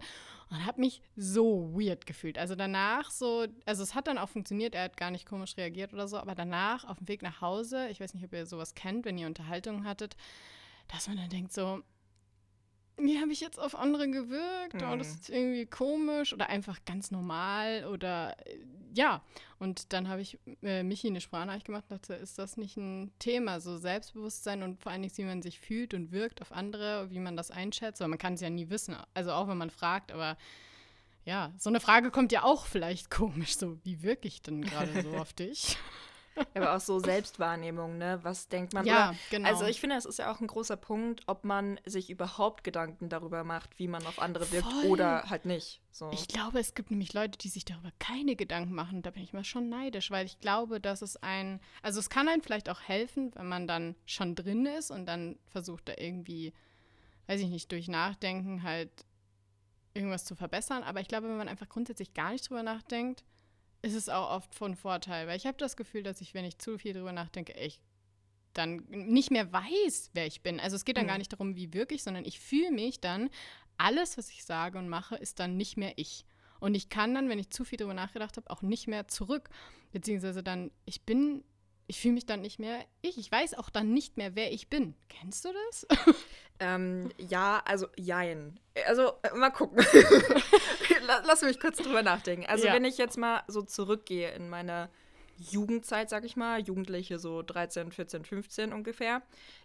Und 0.48 0.64
habe 0.64 0.80
mich 0.80 1.02
so 1.16 1.72
weird 1.74 2.06
gefühlt. 2.06 2.38
Also 2.38 2.54
danach 2.54 3.10
so, 3.10 3.46
also 3.66 3.82
es 3.82 3.94
hat 3.96 4.06
dann 4.06 4.18
auch 4.18 4.28
funktioniert, 4.28 4.76
er 4.76 4.84
hat 4.84 4.96
gar 4.96 5.10
nicht 5.10 5.26
komisch 5.26 5.56
reagiert 5.56 5.92
oder 5.92 6.06
so, 6.06 6.18
aber 6.18 6.36
danach 6.36 6.84
auf 6.84 6.98
dem 6.98 7.08
Weg 7.08 7.22
nach 7.22 7.40
Hause, 7.40 7.88
ich 7.88 8.00
weiß 8.00 8.14
nicht, 8.14 8.24
ob 8.24 8.32
ihr 8.32 8.46
sowas 8.46 8.74
kennt, 8.74 9.04
wenn 9.04 9.18
ihr 9.18 9.26
Unterhaltungen 9.26 9.84
hattet, 9.84 10.16
dass 10.86 11.08
man 11.08 11.16
dann 11.16 11.30
denkt 11.30 11.52
so, 11.52 11.82
wie 13.02 13.20
habe 13.20 13.32
ich 13.32 13.40
jetzt 13.40 13.58
auf 13.58 13.74
andere 13.74 14.08
gewirkt? 14.08 14.74
Mhm. 14.74 14.88
Oh, 14.90 14.96
das 14.96 15.10
ist 15.10 15.30
irgendwie 15.30 15.66
komisch 15.66 16.32
oder 16.32 16.48
einfach 16.48 16.78
ganz 16.84 17.10
normal 17.10 17.86
oder 17.86 18.36
äh, 18.46 18.58
ja. 18.94 19.22
Und 19.58 19.92
dann 19.92 20.08
habe 20.08 20.22
ich 20.22 20.38
äh, 20.62 20.82
Michi 20.82 21.08
eine 21.08 21.20
Sprachnachricht 21.20 21.66
gemacht 21.66 21.84
und 21.88 21.98
dachte, 21.98 22.14
ist 22.14 22.38
das 22.38 22.56
nicht 22.56 22.76
ein 22.76 23.12
Thema, 23.18 23.60
so 23.60 23.76
Selbstbewusstsein 23.76 24.62
und 24.62 24.80
vor 24.80 24.92
allen 24.92 25.02
Dingen, 25.02 25.16
wie 25.16 25.24
man 25.24 25.42
sich 25.42 25.60
fühlt 25.60 25.94
und 25.94 26.12
wirkt 26.12 26.40
auf 26.40 26.52
andere, 26.52 27.10
wie 27.10 27.18
man 27.18 27.36
das 27.36 27.50
einschätzt, 27.50 28.00
weil 28.00 28.08
man 28.08 28.18
kann 28.18 28.34
es 28.34 28.40
ja 28.40 28.50
nie 28.50 28.70
wissen, 28.70 28.96
also 29.14 29.32
auch 29.32 29.48
wenn 29.48 29.58
man 29.58 29.70
fragt, 29.70 30.12
aber 30.12 30.36
ja, 31.24 31.52
so 31.58 31.68
eine 31.68 31.80
Frage 31.80 32.10
kommt 32.10 32.32
ja 32.32 32.42
auch 32.42 32.66
vielleicht 32.66 33.10
komisch, 33.10 33.56
so 33.56 33.78
wie 33.84 34.02
wirke 34.02 34.28
ich 34.28 34.42
denn 34.42 34.62
gerade 34.62 35.02
so 35.02 35.10
auf 35.16 35.32
dich? 35.32 35.76
Aber 36.54 36.76
auch 36.76 36.80
so 36.80 36.98
Selbstwahrnehmung, 36.98 37.98
ne? 37.98 38.18
Was 38.22 38.48
denkt 38.48 38.72
man? 38.72 38.86
Ja, 38.86 39.10
Oder, 39.10 39.18
genau. 39.30 39.48
Also 39.48 39.64
ich 39.66 39.80
finde, 39.80 39.96
es 39.96 40.04
ist 40.04 40.18
ja 40.18 40.32
auch 40.32 40.40
ein 40.40 40.46
großer 40.46 40.76
Punkt, 40.76 41.22
ob 41.26 41.44
man 41.44 41.80
sich 41.84 42.10
überhaupt 42.10 42.64
Gedanken 42.64 43.08
darüber 43.08 43.44
macht, 43.44 43.78
wie 43.78 43.88
man 43.88 44.06
auf 44.06 44.20
andere 44.20 44.50
wirkt 44.52 44.70
Voll. 44.70 44.86
oder 44.86 45.24
halt 45.28 45.44
nicht. 45.44 45.80
So. 45.90 46.10
Ich 46.12 46.28
glaube, 46.28 46.60
es 46.60 46.74
gibt 46.74 46.90
nämlich 46.90 47.12
Leute, 47.12 47.38
die 47.38 47.48
sich 47.48 47.64
darüber 47.64 47.90
keine 47.98 48.36
Gedanken 48.36 48.74
machen. 48.74 49.02
Da 49.02 49.10
bin 49.10 49.22
ich 49.22 49.32
mal 49.32 49.44
schon 49.44 49.68
neidisch, 49.68 50.10
weil 50.10 50.26
ich 50.26 50.40
glaube, 50.40 50.80
dass 50.80 51.02
es 51.02 51.16
ein, 51.16 51.60
also 51.82 51.98
es 51.98 52.10
kann 52.10 52.28
einem 52.28 52.42
vielleicht 52.42 52.68
auch 52.68 52.80
helfen, 52.80 53.32
wenn 53.34 53.48
man 53.48 53.66
dann 53.66 53.96
schon 54.06 54.34
drin 54.34 54.66
ist 54.66 54.90
und 54.90 55.06
dann 55.06 55.38
versucht 55.48 55.88
da 55.88 55.94
irgendwie, 55.96 56.52
weiß 57.26 57.40
ich 57.40 57.48
nicht, 57.48 57.72
durch 57.72 57.88
Nachdenken 57.88 58.62
halt 58.62 58.90
irgendwas 59.94 60.24
zu 60.24 60.36
verbessern. 60.36 60.84
Aber 60.84 61.00
ich 61.00 61.08
glaube, 61.08 61.28
wenn 61.28 61.36
man 61.36 61.48
einfach 61.48 61.68
grundsätzlich 61.68 62.14
gar 62.14 62.30
nicht 62.30 62.48
drüber 62.48 62.62
nachdenkt, 62.62 63.24
ist 63.82 63.94
es 63.94 64.08
auch 64.08 64.30
oft 64.30 64.54
von 64.54 64.74
Vorteil, 64.74 65.26
weil 65.26 65.36
ich 65.36 65.46
habe 65.46 65.58
das 65.58 65.76
Gefühl, 65.76 66.02
dass 66.02 66.20
ich, 66.20 66.34
wenn 66.34 66.44
ich 66.44 66.58
zu 66.58 66.78
viel 66.78 66.92
drüber 66.92 67.12
nachdenke, 67.12 67.54
echt 67.54 67.80
dann 68.52 68.84
nicht 68.88 69.30
mehr 69.30 69.52
weiß, 69.52 70.10
wer 70.12 70.26
ich 70.26 70.42
bin. 70.42 70.58
Also 70.58 70.76
es 70.76 70.84
geht 70.84 70.96
dann 70.96 71.04
Mhm. 71.04 71.08
gar 71.08 71.18
nicht 71.18 71.32
darum, 71.32 71.56
wie 71.56 71.72
wirklich, 71.72 72.02
sondern 72.02 72.24
ich 72.24 72.40
fühle 72.40 72.72
mich 72.72 73.00
dann, 73.00 73.30
alles, 73.78 74.18
was 74.18 74.28
ich 74.30 74.44
sage 74.44 74.78
und 74.78 74.88
mache, 74.88 75.16
ist 75.16 75.38
dann 75.40 75.56
nicht 75.56 75.76
mehr 75.76 75.92
ich. 75.96 76.24
Und 76.58 76.74
ich 76.74 76.88
kann 76.90 77.14
dann, 77.14 77.28
wenn 77.28 77.38
ich 77.38 77.48
zu 77.50 77.64
viel 77.64 77.78
drüber 77.78 77.94
nachgedacht 77.94 78.36
habe, 78.36 78.50
auch 78.50 78.60
nicht 78.60 78.86
mehr 78.86 79.08
zurück. 79.08 79.48
Beziehungsweise 79.92 80.42
dann, 80.42 80.70
ich 80.84 81.02
bin, 81.02 81.42
ich 81.90 82.00
fühle 82.00 82.14
mich 82.14 82.24
dann 82.26 82.40
nicht 82.40 82.58
mehr 82.60 82.84
ich. 83.02 83.18
Ich 83.18 83.30
weiß 83.32 83.54
auch 83.54 83.68
dann 83.68 83.92
nicht 83.92 84.16
mehr, 84.16 84.36
wer 84.36 84.52
ich 84.52 84.68
bin. 84.68 84.94
Kennst 85.08 85.44
du 85.44 85.50
das? 85.52 85.86
Ähm, 86.62 87.10
ja, 87.16 87.62
also 87.64 87.86
jein. 87.96 88.60
Also 88.86 89.14
äh, 89.22 89.34
mal 89.34 89.48
gucken. 89.48 89.78
La- 91.06 91.22
Lass 91.24 91.40
mich 91.40 91.58
kurz 91.58 91.78
drüber 91.78 92.02
nachdenken. 92.02 92.44
Also 92.44 92.66
Ja. 92.66 92.74
wenn 92.74 92.84
ich 92.84 92.98
jetzt 92.98 93.16
mal 93.16 93.42
so 93.48 93.62
zurückgehe 93.62 94.30
in 94.32 94.50
meine 94.50 94.90
Jugendzeit, 95.38 96.10
sag 96.10 96.24
ich 96.26 96.36
mal, 96.36 96.60
Jugendliche 96.60 97.18
so 97.18 97.40
13, 97.40 97.92
14, 97.92 98.26
15 98.26 98.72
ungefähr, 98.74 99.22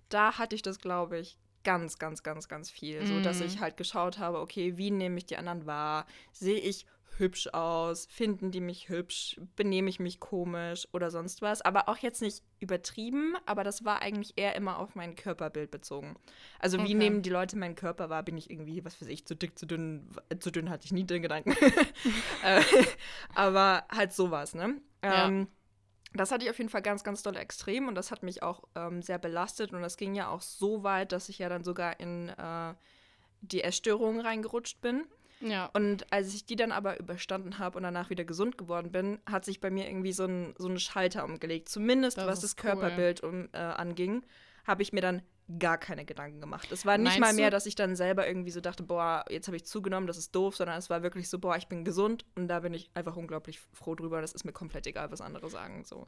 da 0.07 0.37
hatte 0.37 0.55
ich 0.55 0.61
das, 0.61 0.79
glaube 0.79 1.19
ich, 1.19 1.37
ganz, 1.65 1.99
ganz, 1.99 2.23
ganz, 2.23 2.47
ganz 2.47 2.69
viel. 2.71 3.05
So, 3.05 3.19
dass 3.19 3.39
Mhm. 3.41 3.45
ich 3.47 3.59
halt 3.59 3.75
geschaut 3.75 4.17
habe, 4.19 4.39
okay, 4.39 4.77
wie 4.77 4.91
nehme 4.91 5.17
ich 5.17 5.25
die 5.25 5.35
anderen 5.35 5.65
wahr? 5.65 6.05
Sehe 6.31 6.59
ich 6.59 6.85
hübsch 7.17 7.47
aus? 7.53 8.07
Finden 8.11 8.51
die 8.51 8.61
mich 8.61 8.89
hübsch? 8.89 9.39
Benehme 9.55 9.89
ich 9.89 9.99
mich 9.99 10.19
komisch 10.19 10.87
oder 10.93 11.11
sonst 11.11 11.41
was? 11.41 11.61
Aber 11.61 11.89
auch 11.89 11.97
jetzt 11.97 12.21
nicht 12.21 12.43
übertrieben, 12.59 13.35
aber 13.45 13.63
das 13.63 13.85
war 13.85 14.01
eigentlich 14.01 14.33
eher 14.37 14.55
immer 14.55 14.79
auf 14.79 14.95
mein 14.95 15.15
Körperbild 15.15 15.71
bezogen. 15.71 16.15
Also 16.59 16.83
wie 16.83 16.93
Okay. 16.93 16.93
nehmen 16.93 17.21
die 17.21 17.29
Leute 17.29 17.57
meinen 17.57 17.75
Körper 17.75 18.09
wahr? 18.09 18.23
Bin 18.23 18.37
ich 18.37 18.49
irgendwie, 18.49 18.83
was 18.85 19.01
weiß 19.01 19.07
ich, 19.09 19.25
zu 19.25 19.35
dick, 19.35 19.57
zu 19.57 19.65
dünn? 19.65 20.09
Zu 20.39 20.51
dünn 20.51 20.69
hatte 20.69 20.85
ich 20.85 20.91
nie 20.93 21.03
den 21.05 21.21
Gedanken. 21.21 21.55
Äh, 22.43 22.61
aber 23.33 23.85
halt 23.91 24.13
sowas, 24.13 24.53
ne? 24.55 24.79
Ja. 25.09 25.27
Ähm, 25.27 25.47
das 26.13 26.31
hatte 26.31 26.45
ich 26.45 26.49
auf 26.51 26.57
jeden 26.57 26.69
Fall 26.69 26.81
ganz, 26.81 27.03
ganz 27.03 27.23
doll 27.23 27.35
extrem 27.37 27.87
und 27.87 27.95
das 27.95 28.11
hat 28.11 28.23
mich 28.23 28.43
auch 28.43 28.63
ähm, 28.75 29.01
sehr 29.01 29.17
belastet 29.19 29.73
und 29.73 29.81
das 29.81 29.97
ging 29.97 30.15
ja 30.15 30.29
auch 30.29 30.41
so 30.41 30.83
weit, 30.83 31.11
dass 31.11 31.29
ich 31.29 31.39
ja 31.39 31.49
dann 31.49 31.63
sogar 31.63 31.99
in 31.99 32.29
äh, 32.29 32.73
die 33.41 33.63
Essstörungen 33.63 34.21
reingerutscht 34.21 34.81
bin. 34.81 35.05
Ja. 35.41 35.69
Und 35.73 36.11
als 36.11 36.33
ich 36.33 36.45
die 36.45 36.55
dann 36.55 36.71
aber 36.71 36.99
überstanden 36.99 37.59
habe 37.59 37.77
und 37.77 37.83
danach 37.83 38.09
wieder 38.09 38.23
gesund 38.23 38.57
geworden 38.57 38.91
bin, 38.91 39.19
hat 39.25 39.45
sich 39.45 39.59
bei 39.59 39.69
mir 39.69 39.87
irgendwie 39.87 40.13
so 40.13 40.25
ein, 40.25 40.53
so 40.57 40.67
ein 40.67 40.79
Schalter 40.79 41.23
umgelegt. 41.25 41.69
Zumindest 41.69 42.17
Das 42.17 42.25
was 42.25 42.41
das 42.41 42.51
ist 42.51 42.63
cool. 42.63 42.71
Körperbild 42.71 43.21
um, 43.21 43.49
äh, 43.51 43.57
anging, 43.57 44.23
habe 44.65 44.81
ich 44.81 44.93
mir 44.93 45.01
dann 45.01 45.21
gar 45.59 45.77
keine 45.77 46.05
Gedanken 46.05 46.41
gemacht. 46.41 46.71
Es 46.71 46.85
war 46.85 46.97
nicht 46.97 47.05
Meinst 47.05 47.19
mal 47.19 47.33
mehr, 47.33 47.51
dass 47.51 47.67
ich 47.67 47.75
dann 47.75 47.95
selber 47.95 48.27
irgendwie 48.27 48.49
so 48.49 48.61
dachte, 48.61 48.81
boah, 48.81 49.25
jetzt 49.29 49.47
habe 49.47 49.57
ich 49.57 49.65
zugenommen, 49.65 50.07
das 50.07 50.17
ist 50.17 50.33
doof, 50.33 50.55
sondern 50.55 50.77
es 50.77 50.89
war 50.89 51.03
wirklich 51.03 51.29
so, 51.29 51.37
boah, 51.37 51.55
ich 51.55 51.67
bin 51.67 51.85
gesund 51.85 52.25
und 52.35 52.47
da 52.47 52.61
bin 52.61 52.73
ich 52.73 52.89
einfach 52.95 53.15
unglaublich 53.15 53.59
froh 53.73 53.93
drüber. 53.93 54.21
Das 54.21 54.33
ist 54.33 54.43
mir 54.43 54.53
komplett 54.53 54.87
egal, 54.87 55.11
was 55.11 55.21
andere 55.21 55.49
sagen. 55.49 55.83
So. 55.85 56.07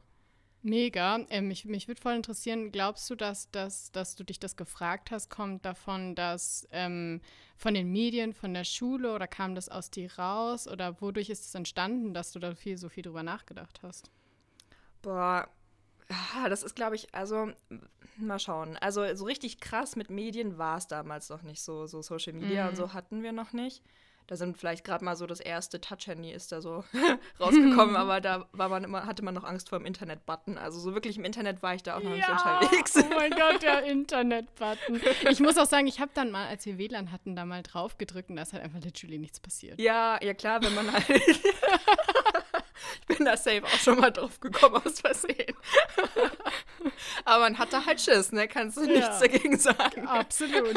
Mega. 0.62 1.20
Ähm, 1.30 1.48
mich 1.48 1.64
mich 1.66 1.86
würde 1.88 2.00
voll 2.00 2.14
interessieren, 2.14 2.72
glaubst 2.72 3.08
du, 3.10 3.14
dass, 3.14 3.50
dass, 3.50 3.92
dass 3.92 4.16
du 4.16 4.24
dich 4.24 4.40
das 4.40 4.56
gefragt 4.56 5.10
hast, 5.10 5.30
kommt 5.30 5.64
davon, 5.64 6.14
dass 6.14 6.66
ähm, 6.72 7.20
von 7.56 7.74
den 7.74 7.90
Medien, 7.92 8.32
von 8.32 8.54
der 8.54 8.64
Schule 8.64 9.14
oder 9.14 9.28
kam 9.28 9.54
das 9.54 9.68
aus 9.68 9.90
dir 9.90 10.12
raus 10.18 10.66
oder 10.68 11.00
wodurch 11.00 11.30
ist 11.30 11.46
es 11.46 11.54
entstanden, 11.54 12.12
dass 12.12 12.32
du 12.32 12.38
da 12.40 12.54
viel, 12.54 12.76
so 12.76 12.88
viel 12.88 13.02
drüber 13.04 13.22
nachgedacht 13.22 13.80
hast? 13.82 14.10
Boah, 15.02 15.48
ah, 16.08 16.48
das 16.48 16.62
ist, 16.62 16.74
glaube 16.74 16.96
ich, 16.96 17.14
also 17.14 17.52
mal 18.16 18.38
schauen. 18.38 18.76
Also 18.78 19.14
so 19.14 19.24
richtig 19.24 19.60
krass 19.60 19.96
mit 19.96 20.10
Medien 20.10 20.58
war 20.58 20.78
es 20.78 20.86
damals 20.88 21.28
noch 21.30 21.42
nicht 21.42 21.62
so. 21.62 21.86
So 21.86 22.02
Social 22.02 22.32
Media 22.32 22.64
Mhm. 22.64 22.68
und 22.68 22.76
so 22.76 22.92
hatten 22.92 23.22
wir 23.22 23.32
noch 23.32 23.52
nicht. 23.52 23.82
Da 24.28 24.36
sind 24.36 24.58
vielleicht 24.58 24.84
gerade 24.84 25.02
mal 25.04 25.16
so 25.16 25.26
das 25.26 25.40
erste 25.40 25.80
Touch-Handy 25.80 26.30
ist 26.30 26.52
da 26.52 26.60
so 26.60 26.84
rausgekommen, 27.40 27.96
aber 27.96 28.20
da 28.20 28.46
war 28.52 28.68
man 28.68 28.84
immer, 28.84 29.06
hatte 29.06 29.24
man 29.24 29.32
noch 29.34 29.42
Angst 29.44 29.70
vor 29.70 29.78
dem 29.78 29.86
Internet-Button. 29.86 30.58
Also 30.58 30.78
so 30.78 30.92
wirklich 30.94 31.16
im 31.16 31.24
Internet 31.24 31.62
war 31.62 31.74
ich 31.74 31.82
da 31.82 31.96
auch 31.96 32.02
noch 32.02 32.10
nicht 32.14 32.28
unterwegs. 32.28 32.94
Oh 32.98 33.14
mein 33.16 33.30
Gott, 33.30 33.62
der 33.62 33.82
Internet-Button. 33.86 35.00
Ich 35.30 35.40
muss 35.40 35.56
auch 35.56 35.64
sagen, 35.66 35.86
ich 35.86 35.98
habe 35.98 36.10
dann 36.12 36.30
mal, 36.30 36.46
als 36.46 36.66
wir 36.66 36.76
WLAN 36.76 37.10
hatten, 37.10 37.36
da 37.36 37.46
mal 37.46 37.62
drauf 37.62 37.96
gedrückt 37.96 38.28
und 38.28 38.36
da 38.36 38.42
ist 38.42 38.52
halt 38.52 38.62
einfach 38.62 38.80
literally 38.80 39.18
nichts 39.18 39.40
passiert. 39.40 39.80
Ja, 39.80 40.22
ja 40.22 40.34
klar, 40.34 40.62
wenn 40.62 40.74
man 40.74 40.92
halt. 40.92 41.08
ich 41.08 41.42
bin 43.16 43.24
da 43.24 43.34
safe 43.34 43.64
auch 43.64 43.78
schon 43.78 43.98
mal 43.98 44.10
drauf 44.10 44.38
gekommen 44.40 44.76
aus 44.84 45.00
Versehen. 45.00 45.54
Aber 47.24 47.44
man 47.44 47.58
hatte 47.58 47.84
halt 47.86 47.98
Schiss, 48.00 48.30
ne? 48.32 48.46
Kannst 48.46 48.76
du 48.76 48.82
Ja. 48.82 48.88
nichts 48.92 49.20
dagegen 49.20 49.58
sagen. 49.58 50.06
Absolut. 50.06 50.76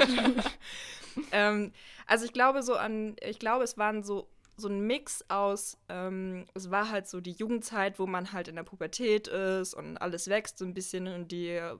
ähm, 1.33 1.73
also 2.11 2.25
ich 2.25 2.33
glaube 2.33 2.61
so 2.61 2.75
an, 2.75 3.15
ich 3.21 3.39
glaube, 3.39 3.63
es 3.63 3.77
waren 3.77 4.03
so 4.03 4.27
so 4.57 4.67
ein 4.67 4.81
Mix 4.85 5.23
aus, 5.29 5.77
ähm, 5.89 6.45
es 6.53 6.69
war 6.69 6.91
halt 6.91 7.07
so 7.07 7.19
die 7.21 7.31
Jugendzeit, 7.31 7.97
wo 7.99 8.05
man 8.05 8.31
halt 8.33 8.47
in 8.49 8.55
der 8.57 8.63
Pubertät 8.63 9.27
ist 9.29 9.73
und 9.73 9.97
alles 9.97 10.27
wächst 10.27 10.57
so 10.59 10.65
ein 10.65 10.73
bisschen 10.73 11.07
und 11.07 11.31
die 11.31 11.47
äh, 11.49 11.77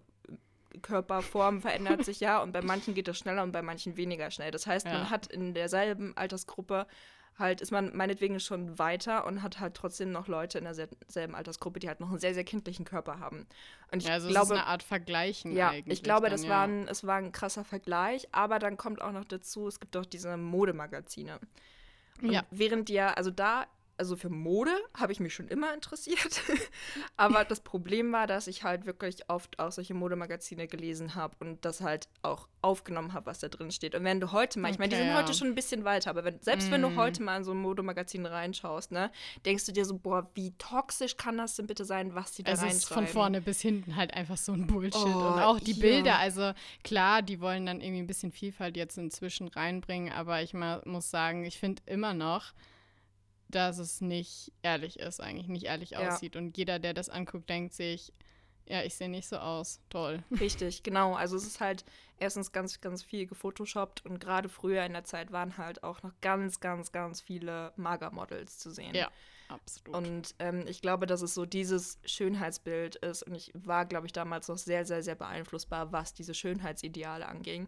Körperform 0.82 1.62
verändert 1.62 2.06
sich 2.06 2.22
ja 2.22 2.42
und 2.42 2.54
bei 2.54 2.62
manchen 2.62 2.94
geht 2.94 3.08
das 3.08 3.18
schneller 3.20 3.44
und 3.44 3.52
bei 3.52 3.62
manchen 3.62 3.98
weniger 3.98 4.32
schnell. 4.32 4.52
Das 4.52 4.66
heißt, 4.66 4.86
Ja. 4.88 4.94
man 4.94 5.10
hat 5.10 5.28
in 5.28 5.54
derselben 5.54 6.16
Altersgruppe 6.16 6.88
halt, 7.38 7.62
ist 7.62 7.72
man 7.72 7.96
meinetwegen 7.96 8.40
schon 8.40 8.78
weiter 8.78 9.26
und 9.26 9.42
hat 9.42 9.60
halt 9.60 9.74
trotzdem 9.76 10.12
noch 10.12 10.28
Leute 10.28 10.58
in 10.60 10.64
derselben 10.66 11.36
Altersgruppe, 11.36 11.80
die 11.80 11.88
halt 11.88 12.00
noch 12.00 12.10
einen 12.10 12.20
sehr, 12.20 12.34
sehr 12.34 12.44
kindlichen 12.44 12.86
Körper 12.86 13.20
haben. 13.20 13.48
Und 13.92 14.00
ich 14.04 14.08
Ja, 14.08 14.14
also 14.14 14.28
glaube, 14.28 14.54
es 14.54 14.60
ist 14.60 14.64
eine 14.64 14.68
Art 14.68 14.84
Vergleichen 14.84 15.56
ja, 15.56 15.70
eigentlich. 15.70 16.00
ich 16.00 16.04
glaube, 16.04 16.24
dann, 16.24 16.32
das 16.32 16.44
ja. 16.44 16.50
war 16.50 16.64
ein, 16.68 16.88
es 16.88 17.06
war 17.06 17.16
ein 17.18 17.32
krasser 17.32 17.64
Vergleich, 17.64 18.28
aber 18.32 18.60
dann 18.60 18.78
kommt 18.78 19.02
auch 19.02 19.12
noch 19.12 19.26
dazu, 19.26 19.68
es 19.68 19.80
gibt 19.80 19.96
auch 19.98 20.06
diese 20.06 20.38
Modemagazine. 20.38 21.40
Und 22.22 22.32
Ja. 22.32 22.44
während 22.52 22.90
die 22.90 22.94
ja, 22.94 23.14
also 23.14 23.32
da, 23.32 23.66
also 24.02 24.16
für 24.16 24.30
Mode 24.30 24.72
habe 24.98 25.12
ich 25.12 25.20
mich 25.20 25.32
schon 25.36 25.48
immer 25.48 25.72
interessiert. 25.76 26.42
aber 27.18 27.46
das 27.46 27.60
Problem 27.60 28.12
war, 28.12 28.26
dass 28.26 28.48
ich 28.48 28.64
halt 28.64 28.88
wirklich 28.88 29.30
oft 29.30 29.60
auch 29.60 29.72
solche 29.72 29.94
Modemagazine 29.94 30.66
gelesen 30.68 31.14
habe 31.14 31.36
und 31.40 31.64
das 31.64 31.82
halt 31.82 32.10
auch 32.24 32.48
aufgenommen 32.64 33.14
habe, 33.14 33.28
was 33.28 33.38
da 33.40 33.48
drin 33.48 33.70
steht. 33.72 33.94
Und 33.94 34.04
wenn 34.04 34.20
du 34.20 34.32
heute 34.32 34.60
mal, 34.60 34.72
ich 34.72 34.80
meine, 34.80 34.90
die 34.90 34.96
Okay, 34.96 35.04
sind 35.06 35.14
ja. 35.14 35.20
heute 35.20 35.34
schon 35.36 35.50
ein 35.50 35.56
bisschen 35.56 35.84
weiter, 35.84 36.10
aber 36.10 36.24
wenn, 36.24 36.42
selbst 36.42 36.72
wenn 36.72 36.82
du 36.82 36.90
Mm. 36.90 36.96
heute 36.98 37.22
mal 37.22 37.38
in 37.38 37.44
so 37.44 37.52
ein 37.52 37.58
Modemagazin 37.62 38.26
reinschaust, 38.26 38.92
ne, 38.92 39.12
denkst 39.46 39.66
du 39.68 39.72
dir 39.72 39.86
so, 39.86 39.98
boah, 40.00 40.28
wie 40.34 40.52
toxisch 40.58 41.16
kann 41.16 41.38
das 41.38 41.56
denn 41.56 41.68
bitte 41.68 41.86
sein, 41.86 42.16
was 42.16 42.32
die 42.32 42.44
da 42.44 42.54
Es 42.54 42.64
ist 42.64 42.86
von 42.86 43.06
reinschreiben? 43.06 43.08
vorne 43.08 43.42
bis 43.42 43.62
hinten 43.62 43.96
halt 43.96 44.16
einfach 44.16 44.38
so 44.38 44.52
ein 44.54 44.66
Bullshit. 44.66 44.96
Oh, 44.96 45.28
und 45.28 45.40
auch 45.40 45.60
die 45.60 45.74
ja. 45.74 45.80
Bilder, 45.80 46.18
also 46.18 46.54
klar, 46.84 47.22
die 47.22 47.40
wollen 47.40 47.68
dann 47.68 47.82
irgendwie 47.82 48.02
ein 48.02 48.08
bisschen 48.08 48.32
Vielfalt 48.32 48.78
jetzt 48.78 48.98
inzwischen 48.98 49.48
reinbringen, 49.48 50.12
aber 50.12 50.42
ich 50.42 50.54
ma 50.56 50.82
muss 50.86 51.12
sagen, 51.12 51.46
ich 51.46 51.60
finde 51.60 51.84
immer 51.86 52.14
noch, 52.16 52.54
dass 53.52 53.78
es 53.78 54.02
nicht 54.02 54.52
ehrlich 54.64 55.00
ist, 55.00 55.22
eigentlich 55.22 55.48
nicht 55.48 55.66
ehrlich 55.66 55.92
Ja. 55.92 56.08
aussieht. 56.10 56.36
Und 56.36 56.58
jeder, 56.58 56.80
der 56.80 56.94
das 56.94 57.10
anguckt, 57.10 57.50
denkt 57.50 57.74
sich, 57.74 58.14
ja, 58.68 58.84
ich 58.84 58.96
sehe 58.96 59.10
nicht 59.10 59.28
so 59.28 59.38
aus. 59.38 59.80
Toll. 59.90 60.24
Richtig, 60.40 60.84
genau. 60.84 61.14
Also 61.16 61.36
es 61.36 61.46
ist 61.46 61.60
halt 61.60 61.84
erstens 62.18 62.52
ganz, 62.52 62.80
ganz 62.80 63.04
viel 63.04 63.26
gefotoshoppt 63.26 64.06
und 64.06 64.20
gerade 64.20 64.50
früher 64.50 64.84
in 64.86 64.94
der 64.94 65.04
Zeit 65.04 65.32
waren 65.32 65.58
halt 65.58 65.84
auch 65.84 66.04
noch 66.04 66.14
ganz, 66.22 66.60
ganz, 66.60 66.92
ganz 66.92 67.20
viele 67.22 67.74
Magermodels 67.76 68.60
zu 68.60 68.70
sehen. 68.72 68.96
Ja, 68.96 69.10
absolut. 69.50 69.96
Und 69.98 70.36
ähm, 70.40 70.66
ich 70.68 70.82
glaube, 70.82 71.06
dass 71.08 71.22
es 71.22 71.34
so 71.34 71.46
dieses 71.46 72.00
Schönheitsbild 72.06 72.96
ist. 72.98 73.24
Und 73.24 73.36
ich 73.36 73.52
war, 73.56 73.86
glaube 73.86 74.06
ich, 74.06 74.14
damals 74.14 74.48
noch 74.48 74.58
sehr, 74.60 74.86
sehr, 74.86 75.04
sehr 75.04 75.16
beeinflussbar, 75.16 75.92
was 75.92 76.14
diese 76.14 76.34
Schönheitsideale 76.36 77.26
anging, 77.28 77.68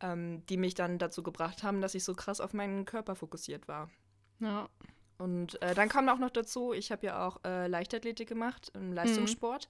ähm, 0.00 0.44
die 0.46 0.56
mich 0.58 0.74
dann 0.74 0.98
dazu 0.98 1.22
gebracht 1.22 1.62
haben, 1.62 1.80
dass 1.80 1.94
ich 1.94 2.04
so 2.04 2.14
krass 2.14 2.40
auf 2.40 2.52
meinen 2.52 2.84
Körper 2.84 3.14
fokussiert 3.16 3.68
war. 3.68 3.88
ja. 4.40 4.68
Und 5.18 5.60
äh, 5.62 5.74
dann 5.74 5.88
kam 5.88 6.08
auch 6.08 6.18
noch 6.18 6.30
dazu, 6.30 6.72
ich 6.72 6.92
habe 6.92 7.06
ja 7.06 7.26
auch 7.26 7.40
äh, 7.44 7.66
Leichtathletik 7.68 8.28
gemacht 8.28 8.70
im 8.74 8.92
Leistungssport. 8.92 9.68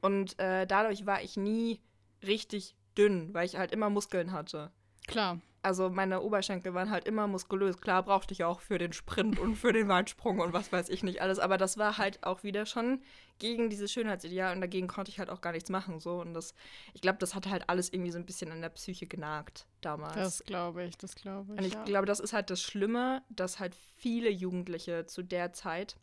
Und 0.00 0.38
äh, 0.38 0.66
dadurch 0.66 1.06
war 1.06 1.22
ich 1.22 1.36
nie 1.36 1.80
richtig 2.26 2.76
dünn, 2.98 3.32
weil 3.32 3.46
ich 3.46 3.56
halt 3.56 3.72
immer 3.72 3.88
Muskeln 3.88 4.32
hatte. 4.32 4.70
Klar. 5.06 5.40
Also 5.64 5.90
meine 5.90 6.22
Oberschenkel 6.22 6.74
waren 6.74 6.90
halt 6.90 7.04
immer 7.04 7.28
muskulös. 7.28 7.80
Klar 7.80 8.02
brauchte 8.02 8.34
ich 8.34 8.42
auch 8.42 8.60
für 8.60 8.78
den 8.78 8.92
Sprint 8.92 9.38
und 9.38 9.54
für 9.54 9.72
den 9.72 9.88
Weitsprung 9.88 10.40
und 10.40 10.52
was 10.52 10.72
weiß 10.72 10.88
ich 10.88 11.04
nicht 11.04 11.22
alles. 11.22 11.38
Aber 11.38 11.56
das 11.56 11.78
war 11.78 11.98
halt 11.98 12.24
auch 12.24 12.42
wieder 12.42 12.66
schon 12.66 13.00
gegen 13.38 13.70
dieses 13.70 13.92
Schönheitsideal 13.92 14.54
und 14.54 14.60
dagegen 14.60 14.88
konnte 14.88 15.10
ich 15.12 15.20
halt 15.20 15.30
auch 15.30 15.40
gar 15.40 15.52
nichts 15.52 15.70
machen. 15.70 16.00
So. 16.00 16.20
Und 16.20 16.34
das, 16.34 16.54
ich 16.94 17.00
glaube, 17.00 17.18
das 17.18 17.36
hat 17.36 17.48
halt 17.48 17.68
alles 17.68 17.92
irgendwie 17.92 18.10
so 18.10 18.18
ein 18.18 18.26
bisschen 18.26 18.50
an 18.50 18.60
der 18.60 18.70
Psyche 18.70 19.06
genagt 19.06 19.66
damals. 19.84 20.14
Das 20.14 20.44
glaube 20.44 20.84
ich, 20.84 20.96
das 20.96 21.14
glaube 21.14 21.52
ich. 21.54 21.58
Und 21.58 21.64
ich 21.66 21.74
ja. 21.74 21.84
glaube, 21.84 22.06
das 22.06 22.20
ist 22.20 22.32
halt 22.32 22.50
das 22.50 22.62
Schlimme, 22.62 23.22
dass 23.28 23.60
halt 23.60 23.74
viele 23.96 24.30
Jugendliche 24.30 25.06
zu 25.06 25.22
der 25.22 25.52
Zeit 25.52 25.96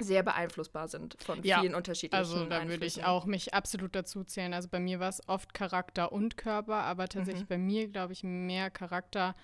sehr 0.00 0.22
beeinflussbar 0.22 0.88
sind 0.88 1.16
von 1.22 1.42
Ja, 1.44 1.60
vielen 1.60 1.74
unterschiedlichen 1.74 2.18
Also 2.18 2.46
da 2.46 2.66
würde 2.66 2.86
ich 2.86 3.04
auch 3.04 3.24
mich 3.26 3.54
absolut 3.54 3.94
dazu 3.94 4.24
zählen. 4.24 4.52
Also 4.54 4.68
bei 4.68 4.80
mir 4.80 4.98
war 5.00 5.08
es 5.08 5.26
oft 5.28 5.54
Charakter 5.54 6.10
und 6.12 6.36
Körper, 6.36 6.76
aber 6.76 7.08
tatsächlich 7.08 7.44
Mhm. 7.44 7.48
bei 7.48 7.58
mir, 7.58 7.88
glaube 7.88 8.12
ich, 8.12 8.24
mehr 8.24 8.70
Charakter 8.70 9.36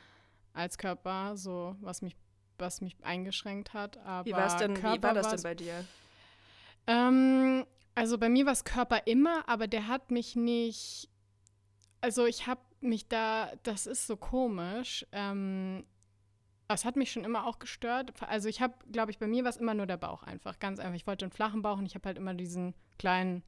als 0.55 0.77
Körper, 0.79 1.37
so 1.37 1.77
was 1.81 2.03
mich, 2.03 2.17
was 2.59 2.81
mich 2.81 2.97
eingeschränkt 3.03 3.73
hat. 3.75 3.99
Aber 3.99 4.27
Wie, 4.27 4.33
war's 4.33 4.57
denn, 4.57 4.77
wie 4.77 5.03
war 5.03 5.15
das 5.15 5.29
denn 5.29 5.43
bei 5.43 5.55
dir? 5.55 5.85
Ähm, 6.87 7.65
also 7.95 8.19
bei 8.19 8.29
mir 8.29 8.47
war 8.47 8.53
es 8.53 8.65
Körper 8.65 9.07
immer, 9.07 9.49
aber 9.49 9.67
der 9.67 9.87
hat 9.87 10.11
mich 10.11 10.35
nicht. 10.37 11.09
Also 12.01 12.27
ich 12.27 12.47
habe 12.47 12.61
mich 12.81 13.09
da, 13.09 13.53
das 13.63 13.87
ist 13.87 14.07
so 14.07 14.17
komisch. 14.17 15.07
Ähm, 15.13 15.85
es 16.69 16.85
hat 16.85 16.97
mich 16.97 17.11
schon 17.11 17.25
immer 17.25 17.47
auch 17.47 17.59
gestört. 17.59 18.13
Also 18.21 18.49
ich 18.49 18.61
habe, 18.61 18.75
glaube 18.93 19.11
ich, 19.11 19.19
bei 19.19 19.27
mir 19.27 19.45
war 19.45 19.51
es 19.51 19.57
immer 19.57 19.75
nur 19.75 19.87
der 19.87 19.97
Bauch 19.97 20.23
einfach, 20.23 20.59
ganz 20.59 20.79
einfach. 20.79 20.95
Ich 20.95 21.07
wollte 21.07 21.25
einen 21.25 21.33
flachen 21.33 21.63
Bauch 21.63 21.79
und 21.79 21.87
ich 21.87 21.95
habe 21.95 22.07
halt 22.07 22.19
immer 22.19 22.35
diesen 22.35 22.75
kleinen 22.99 23.43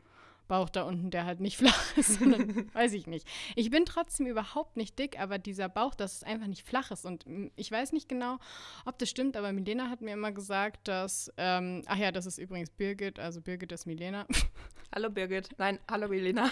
Bauch 0.50 0.68
da 0.68 0.82
unten, 0.82 1.10
der 1.10 1.24
halt 1.24 1.38
nicht 1.40 1.56
flach 1.58 1.96
ist, 1.96 2.18
sondern 2.18 2.68
weiß 2.74 2.92
ich 2.92 3.06
nicht. 3.06 3.26
Ich 3.54 3.70
bin 3.70 3.84
trotzdem 3.84 4.26
überhaupt 4.26 4.76
nicht 4.76 4.98
dick, 4.98 5.18
aber 5.18 5.38
dieser 5.38 5.68
Bauch, 5.68 5.94
das 5.94 6.14
ist 6.14 6.26
einfach 6.26 6.48
nicht 6.48 6.66
flach 6.66 6.90
ist. 6.90 7.06
Und 7.06 7.24
mm, 7.24 7.46
ich 7.54 7.70
weiß 7.70 7.92
nicht 7.92 8.08
genau, 8.08 8.38
ob 8.84 8.98
das 8.98 9.08
stimmt, 9.08 9.36
aber 9.36 9.52
Milena 9.52 9.88
hat 9.88 10.00
mir 10.00 10.12
immer 10.12 10.32
gesagt, 10.32 10.88
dass, 10.88 11.32
ähm, 11.36 11.82
ach 11.86 11.96
ja, 11.96 12.10
das 12.10 12.26
ist 12.26 12.38
übrigens 12.38 12.70
Birgit, 12.70 13.20
also 13.20 13.40
Birgit 13.40 13.70
ist 13.70 13.86
Milena, 13.86 14.26
Hallo 14.92 15.08
Birgit. 15.08 15.50
Nein, 15.56 15.78
hallo 15.88 16.12
Elena. 16.12 16.50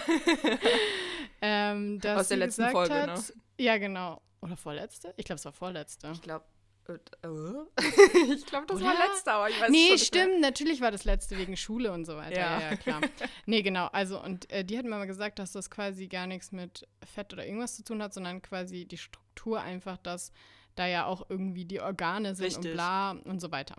ähm, 1.41 1.99
dass 1.99 2.21
Aus 2.21 2.27
der 2.29 2.37
letzten 2.37 2.61
gesagt 2.63 2.87
Folge, 2.87 3.01
hat, 3.01 3.17
ne? 3.17 3.23
Ja, 3.57 3.77
genau. 3.77 4.21
Oder 4.39 4.55
vorletzte? 4.55 5.13
Ich 5.17 5.25
glaube, 5.25 5.39
es 5.39 5.45
war 5.45 5.51
vorletzte. 5.51 6.11
Ich 6.13 6.21
glaube? 6.21 6.45
ich 8.35 8.45
glaube, 8.45 8.65
das 8.67 8.81
war 8.81 8.93
Oder? 8.95 9.07
letzter, 9.07 9.33
aber 9.33 9.49
ich 9.49 9.59
weiß 9.61 9.69
Nee, 9.69 9.91
nicht 9.91 10.13
mehr. 10.13 10.23
stimmt, 10.23 10.41
natürlich 10.41 10.81
war 10.81 10.91
das 10.91 11.03
letzte 11.05 11.37
wegen 11.37 11.55
Schule 11.57 11.91
und 11.91 12.05
so 12.05 12.15
weiter. 12.17 12.39
Ja, 12.39 12.59
Ja. 12.59 12.69
ja, 12.71 12.75
klar. 12.77 13.01
nee, 13.45 13.61
genau. 13.61 13.87
Also, 13.87 14.21
und 14.21 14.49
äh, 14.51 14.63
die 14.65 14.77
hat 14.77 14.85
mir 14.85 14.91
mal 14.91 15.05
gesagt, 15.07 15.39
dass 15.39 15.51
das 15.51 15.69
quasi 15.69 16.07
gar 16.07 16.27
nichts 16.27 16.51
mit 16.51 16.87
Fett 17.13 17.33
oder 17.33 17.45
irgendwas 17.45 17.75
zu 17.75 17.83
tun 17.83 18.01
hat, 18.01 18.13
sondern 18.13 18.41
quasi 18.41 18.85
die 18.85 18.97
Struktur 18.97 19.61
einfach, 19.61 19.97
dass 19.97 20.31
da 20.75 20.87
ja 20.87 21.05
auch 21.05 21.29
irgendwie 21.29 21.65
die 21.65 21.81
Organe 21.81 22.35
sind 22.35 22.45
und 22.45 22.55
Richtig. 22.57 22.73
bla 22.73 23.11
und 23.11 23.39
so 23.39 23.51
weiter. 23.51 23.75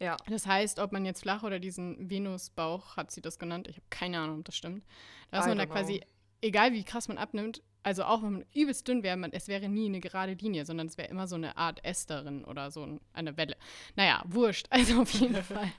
Ja. 0.00 0.16
Das 0.28 0.46
heißt, 0.46 0.80
ob 0.80 0.90
man 0.92 1.04
jetzt 1.04 1.22
flach 1.22 1.44
oder 1.44 1.60
diesen 1.60 2.10
Venusbauch, 2.10 2.96
hat 2.96 3.10
sie 3.12 3.22
das 3.22 3.38
genannt, 3.38 3.68
ich 3.68 3.76
habe 3.76 3.86
keine 3.88 4.18
Ahnung, 4.18 4.40
ob 4.40 4.44
das 4.44 4.56
stimmt. 4.56 4.84
Da 5.30 5.38
ist 5.38 5.46
I 5.46 5.48
man 5.50 5.58
da 5.58 5.66
quasi, 5.66 6.02
egal 6.40 6.72
wie 6.72 6.82
krass 6.84 7.06
man 7.08 7.18
abnimmt, 7.18 7.62
also 7.82 8.04
auch 8.04 8.22
wenn 8.22 8.32
man 8.34 8.44
übelst 8.54 8.86
dünn 8.86 9.02
wäre, 9.02 9.16
man, 9.16 9.32
es 9.32 9.48
wäre 9.48 9.68
nie 9.68 9.86
eine 9.86 10.00
gerade 10.00 10.34
Linie, 10.34 10.64
sondern 10.64 10.86
es 10.86 10.96
wäre 10.98 11.08
immer 11.08 11.26
so 11.26 11.34
eine 11.36 11.56
Art 11.56 11.84
S 11.84 12.06
darin 12.06 12.44
oder 12.44 12.70
so 12.70 12.84
ein, 12.84 13.00
eine 13.12 13.36
Welle. 13.36 13.56
Naja, 13.96 14.22
wurscht, 14.26 14.66
also 14.70 15.02
auf 15.02 15.12
jeden 15.14 15.34
Fall. 15.42 15.70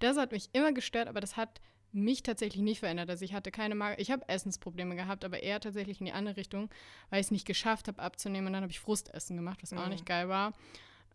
Das 0.00 0.16
hat 0.16 0.32
mich 0.32 0.48
immer 0.52 0.72
gestört, 0.72 1.08
aber 1.08 1.20
das 1.20 1.36
hat 1.36 1.60
mich 1.90 2.22
tatsächlich 2.22 2.62
nicht 2.62 2.80
verändert. 2.80 3.08
Also 3.08 3.24
ich 3.24 3.32
hatte 3.32 3.50
keine 3.50 3.74
Magen, 3.74 3.96
ich 3.98 4.10
habe 4.10 4.28
Essensprobleme 4.28 4.94
gehabt, 4.94 5.24
aber 5.24 5.42
eher 5.42 5.58
tatsächlich 5.58 6.00
in 6.00 6.06
die 6.06 6.12
andere 6.12 6.36
Richtung, 6.36 6.68
weil 7.08 7.20
ich 7.20 7.28
es 7.28 7.30
nicht 7.30 7.46
geschafft 7.46 7.88
habe 7.88 8.02
abzunehmen 8.02 8.46
und 8.48 8.52
dann 8.52 8.62
habe 8.62 8.70
ich 8.70 8.78
Frustessen 8.80 9.36
gemacht, 9.36 9.62
was 9.62 9.72
auch 9.72 9.82
Mhm. 9.84 9.88
nicht 9.90 10.04
geil 10.06 10.28
war. 10.28 10.52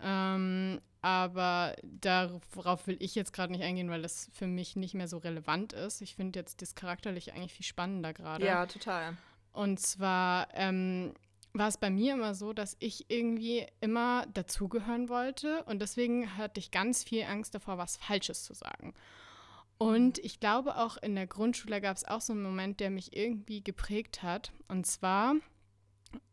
Ähm, 0.02 0.82
aber 1.02 1.75
darauf 1.84 2.88
will 2.88 2.98
ich 3.00 3.13
jetzt 3.16 3.34
gerade 3.34 3.52
nicht 3.52 3.63
eingehen, 3.63 3.90
weil 3.90 4.02
das 4.02 4.30
für 4.34 4.48
mich 4.48 4.75
nicht 4.75 4.94
mehr 4.96 5.08
so 5.08 5.18
relevant 5.18 5.74
ist. 5.74 6.02
Ich 6.02 6.16
finde 6.16 6.40
jetzt 6.40 6.62
das 6.62 6.75
Charakterliche 6.75 7.34
eigentlich 7.34 7.54
viel 7.54 7.66
spannender 7.66 8.13
gerade. 8.13 8.46
Ja, 8.46 8.66
total. 8.66 9.16
Und 9.53 9.79
zwar 9.79 10.48
ähm, 10.53 11.13
war 11.53 11.67
es 11.67 11.77
bei 11.77 11.89
mir 11.89 12.13
immer 12.13 12.33
so, 12.33 12.51
dass 12.53 12.75
ich 12.79 13.05
irgendwie 13.10 13.65
immer 13.79 14.25
dazugehören 14.33 15.07
wollte 15.07 15.63
und 15.65 15.79
deswegen 15.81 16.36
hatte 16.38 16.60
ich 16.60 16.72
ganz 16.72 17.03
viel 17.03 17.24
Angst 17.24 17.53
davor, 17.53 17.77
was 17.77 17.98
Falsches 17.98 18.43
zu 18.43 18.53
sagen. 18.53 18.93
Und 19.77 20.17
ich 20.19 20.39
glaube 20.39 20.77
auch 20.77 20.98
in 20.98 21.15
der 21.15 21.27
Grundschule 21.27 21.81
gab 21.81 21.95
es 21.95 22.05
auch 22.05 22.22
so 22.22 22.33
einen 22.33 22.43
Moment, 22.43 22.79
der 22.79 22.89
mich 22.89 23.15
irgendwie 23.15 23.63
geprägt 23.63 24.24
hat. 24.24 24.51
Und 24.67 24.88
zwar 24.88 25.36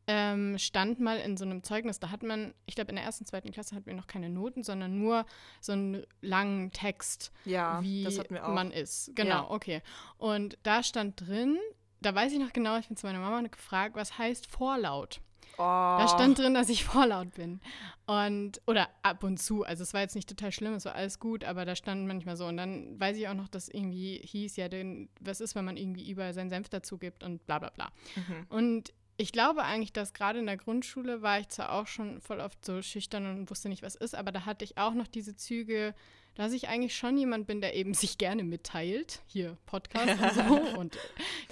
ähm, 0.07 0.59
stand 0.59 1.01
mal 1.01 1.19
in 1.19 1.37
so 1.37 1.45
einem 1.45 1.63
Zeugnis, 1.63 2.01
da 2.01 2.11
hat 2.11 2.23
man, 2.23 2.55
ich 2.67 2.75
glaube 2.75 2.91
in 2.91 2.97
der 2.97 3.05
ersten, 3.05 3.27
zweiten 3.27 3.51
Klasse 3.51 3.75
hatten 3.75 3.87
wir 3.87 3.95
noch 3.95 4.07
keine 4.07 4.29
Noten, 4.29 4.63
sondern 4.63 4.99
nur 4.99 5.27
so 5.61 5.73
einen 5.73 6.05
langen 6.21 6.73
Text 6.73 7.33
Ja, 7.45 7.83
wie 7.83 8.07
man 8.31 8.71
ist. 8.71 9.13
Genau, 9.15 9.31
Ja. 9.31 9.51
okay. 9.51 9.83
Und 10.17 10.59
da 10.63 10.83
stand 10.83 11.21
drin, 11.21 11.59
da 12.01 12.15
weiß 12.15 12.33
ich 12.33 12.39
noch 12.39 12.53
genau, 12.53 12.79
ich 12.79 12.89
bin 12.89 12.97
zu 12.97 13.07
meiner 13.07 13.21
Mama 13.21 13.41
gefragt, 13.49 13.97
was 13.97 14.19
heißt 14.19 14.47
Vorlaut? 14.47 15.21
oh, 15.61 15.99
Da 15.99 16.09
stand 16.09 16.39
drin, 16.39 16.55
dass 16.55 16.69
ich 16.69 16.85
vorlaut 16.85 17.35
bin. 17.35 17.61
Und, 18.07 18.61
oder 18.67 18.89
ab 19.03 19.23
und 19.23 19.39
zu, 19.39 19.65
also 19.65 19.83
es 19.83 19.95
war 19.95 20.01
jetzt 20.01 20.17
nicht 20.17 20.29
total 20.29 20.53
schlimm, 20.53 20.75
es 20.75 20.85
war 20.85 20.95
alles 20.95 21.19
gut, 21.19 21.45
aber 21.45 21.65
da 21.65 21.77
stand 21.77 22.07
manchmal 22.07 22.37
so. 22.37 22.47
Und 22.47 22.57
dann 22.57 22.99
weiß 22.99 23.17
ich 23.17 23.29
auch 23.29 23.35
noch, 23.35 23.49
dass 23.49 23.69
irgendwie 23.69 24.21
hieß, 24.25 24.57
ja, 24.57 24.69
denn, 24.69 25.09
was 25.21 25.41
ist, 25.41 25.55
wenn 25.55 25.65
man 25.65 25.77
irgendwie 25.77 26.11
überall 26.11 26.35
seinen 26.35 26.51
Senf 26.51 26.69
dazu 26.69 26.99
gibt 26.99 27.23
und 27.23 27.47
bla 27.47 27.59
bla 27.59 27.71
bla. 27.71 27.91
Mhm. 28.17 28.47
Und 28.49 28.93
ich 29.17 29.33
glaube 29.33 29.65
eigentlich, 29.65 29.93
dass 29.93 30.15
gerade 30.15 30.39
in 30.39 30.47
der 30.47 30.57
Grundschule 30.57 31.21
war 31.21 31.39
ich 31.41 31.49
zwar 31.49 31.73
auch 31.73 31.87
schon 31.87 32.23
voll 32.23 32.41
oft 32.41 32.65
so 32.65 32.81
schüchtern 32.81 33.27
und 33.27 33.51
wusste 33.51 33.69
nicht, 33.69 33.83
was 33.83 33.95
ist, 33.95 34.15
aber 34.15 34.33
da 34.33 34.47
hatte 34.47 34.65
ich 34.65 34.79
auch 34.79 34.95
noch 34.95 35.07
diese 35.07 35.37
Züge, 35.37 35.95
dass 36.41 36.55
ich 36.55 36.69
eigentlich 36.69 36.97
schon 36.97 37.19
jemand 37.19 37.47
bin, 37.47 37.61
der 37.61 37.75
eben 37.75 37.93
sich 37.93 38.17
gerne 38.17 38.45
mitteilt. 38.45 39.21
Hier, 39.27 39.59
Podcast 39.67 40.19
und 40.23 40.33
so. 40.33 40.55
Und 40.79 40.99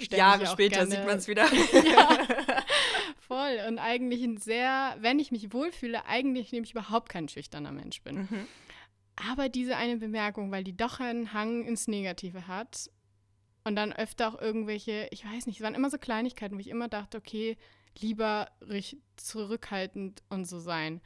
Jahre 0.09 0.47
später 0.47 0.77
gerne, 0.77 0.89
sieht 0.89 1.05
man 1.05 1.17
es 1.19 1.27
wieder. 1.27 1.45
ja, 1.93 2.17
voll. 3.19 3.59
Und 3.67 3.77
eigentlich 3.77 4.23
ein 4.23 4.37
sehr, 4.37 4.97
wenn 4.99 5.19
ich 5.19 5.31
mich 5.31 5.53
wohlfühle, 5.53 6.07
eigentlich 6.07 6.51
nämlich 6.51 6.71
überhaupt 6.71 7.07
kein 7.07 7.29
schüchterner 7.29 7.71
Mensch 7.71 8.01
bin. 8.01 8.21
Mhm. 8.21 8.47
Aber 9.29 9.47
diese 9.47 9.77
eine 9.77 9.97
Bemerkung, 9.97 10.49
weil 10.49 10.63
die 10.63 10.75
doch 10.75 10.99
einen 10.99 11.33
Hang 11.33 11.65
ins 11.65 11.87
Negative 11.87 12.47
hat 12.47 12.89
und 13.65 13.75
dann 13.75 13.93
öfter 13.93 14.29
auch 14.29 14.41
irgendwelche, 14.41 15.07
ich 15.11 15.23
weiß 15.23 15.45
nicht, 15.45 15.57
es 15.57 15.63
waren 15.63 15.75
immer 15.75 15.91
so 15.91 15.99
Kleinigkeiten, 15.99 16.55
wo 16.55 16.61
ich 16.61 16.67
immer 16.67 16.87
dachte, 16.87 17.19
okay, 17.19 17.57
lieber 17.99 18.49
zurückhaltend 19.17 20.23
und 20.29 20.45
so 20.45 20.57
sein. 20.57 20.99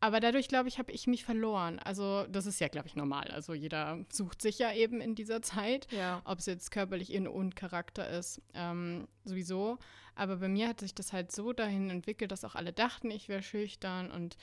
Aber 0.00 0.20
dadurch, 0.20 0.48
glaube 0.48 0.68
ich, 0.68 0.78
habe 0.78 0.92
ich 0.92 1.06
mich 1.06 1.24
verloren. 1.24 1.78
Also 1.78 2.26
das 2.28 2.44
ist 2.44 2.60
ja, 2.60 2.68
glaube 2.68 2.88
ich, 2.88 2.94
normal. 2.94 3.28
Also 3.30 3.54
jeder 3.54 4.04
sucht 4.12 4.42
sich 4.42 4.58
ja 4.58 4.72
eben 4.74 5.00
in 5.00 5.14
dieser 5.14 5.40
Zeit 5.40 5.90
Ja. 5.92 6.20
ob 6.24 6.40
es 6.40 6.46
jetzt 6.46 6.70
körperlich 6.70 7.12
in 7.12 7.26
und 7.26 7.56
Charakter 7.56 8.08
ist, 8.10 8.42
ähm, 8.52 9.08
sowieso. 9.24 9.78
Aber 10.14 10.36
bei 10.36 10.48
mir 10.48 10.68
hat 10.68 10.80
sich 10.80 10.94
das 10.94 11.12
halt 11.14 11.32
so 11.32 11.52
dahin 11.54 11.88
entwickelt, 11.90 12.32
dass 12.32 12.44
auch 12.44 12.54
alle 12.54 12.72
dachten, 12.72 13.10
ich 13.10 13.28
wäre 13.28 13.42
schüchtern 13.42 14.10
und 14.10 14.36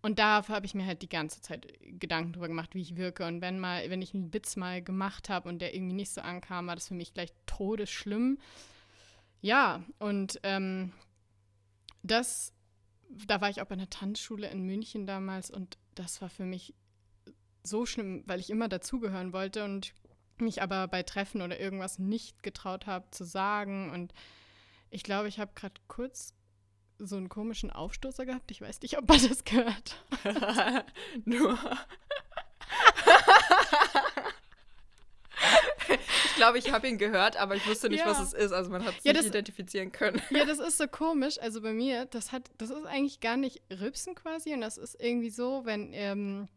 und 0.00 0.20
da 0.20 0.46
habe 0.46 0.64
ich 0.64 0.76
mir 0.76 0.86
halt 0.86 1.02
die 1.02 1.08
ganze 1.08 1.40
Zeit 1.42 1.66
Gedanken 1.98 2.32
drüber 2.32 2.46
gemacht, 2.46 2.72
wie 2.76 2.82
ich 2.82 2.94
wirke. 2.94 3.26
Und 3.26 3.40
wenn 3.40 3.58
mal, 3.58 3.90
wenn 3.90 4.00
ich 4.00 4.14
einen 4.14 4.32
Witz 4.32 4.54
mal 4.54 4.80
gemacht 4.80 5.28
habe 5.28 5.48
und 5.48 5.58
der 5.58 5.74
irgendwie 5.74 5.96
nicht 5.96 6.12
so 6.12 6.20
ankam, 6.20 6.68
war 6.68 6.76
das 6.76 6.86
für 6.86 6.94
mich 6.94 7.14
gleich 7.14 7.32
todesschlimm. 7.46 8.38
Ja, 9.40 9.82
und 9.98 10.38
ähm, 10.44 10.92
das, 12.04 12.52
da 13.08 13.40
war 13.40 13.50
ich 13.50 13.60
auch 13.60 13.66
bei 13.66 13.74
einer 13.74 13.90
Tanzschule 13.90 14.48
in 14.48 14.62
München 14.62 15.06
damals 15.06 15.50
und 15.50 15.78
das 15.94 16.20
war 16.20 16.28
für 16.28 16.44
mich 16.44 16.74
so 17.62 17.86
schlimm, 17.86 18.22
weil 18.26 18.40
ich 18.40 18.50
immer 18.50 18.68
dazugehören 18.68 19.32
wollte 19.32 19.64
und 19.64 19.92
mich 20.40 20.62
aber 20.62 20.88
bei 20.88 21.02
Treffen 21.02 21.42
oder 21.42 21.58
irgendwas 21.58 21.98
nicht 21.98 22.42
getraut 22.42 22.86
habe 22.86 23.10
zu 23.10 23.24
sagen. 23.24 23.90
Und 23.90 24.12
ich 24.90 25.02
glaube, 25.02 25.28
ich 25.28 25.38
habe 25.38 25.52
gerade 25.54 25.80
kurz 25.88 26.34
so 26.98 27.16
einen 27.16 27.28
komischen 27.28 27.70
Aufstoßer 27.70 28.26
gehabt. 28.26 28.50
Ich 28.50 28.60
weiß 28.60 28.80
nicht, 28.82 28.98
ob 28.98 29.08
man 29.08 29.26
das 29.28 29.44
gehört. 29.44 30.04
Nur. 31.24 31.58
ich 35.88 36.27
glaube, 36.38 36.56
ich 36.58 36.72
habe 36.72 36.88
ihn 36.88 36.96
gehört, 36.96 37.36
aber 37.36 37.54
ich 37.54 37.66
wusste 37.68 37.90
nicht, 37.90 38.00
Ja. 38.00 38.06
was 38.06 38.20
es 38.20 38.32
ist. 38.32 38.52
Also 38.52 38.70
man 38.70 38.82
hat 38.84 38.94
es 38.98 39.04
Ja, 39.04 39.12
nicht 39.12 39.24
das- 39.24 39.28
identifizieren 39.30 39.92
können. 39.92 40.22
Ja, 40.30 40.44
das 40.46 40.58
ist 40.58 40.78
so 40.78 40.88
komisch. 40.88 41.38
Also 41.38 41.60
bei 41.60 41.72
mir, 41.74 42.06
das 42.06 42.32
hat, 42.32 42.50
das 42.56 42.70
ist 42.70 42.86
eigentlich 42.86 43.20
gar 43.20 43.36
nicht 43.36 43.60
Rübsen 43.70 44.14
quasi. 44.14 44.54
Und 44.54 44.62
das 44.62 44.78
ist 44.78 44.96
irgendwie 44.98 45.30
so, 45.30 45.66
wenn, 45.66 45.92
ähm, 45.92 46.48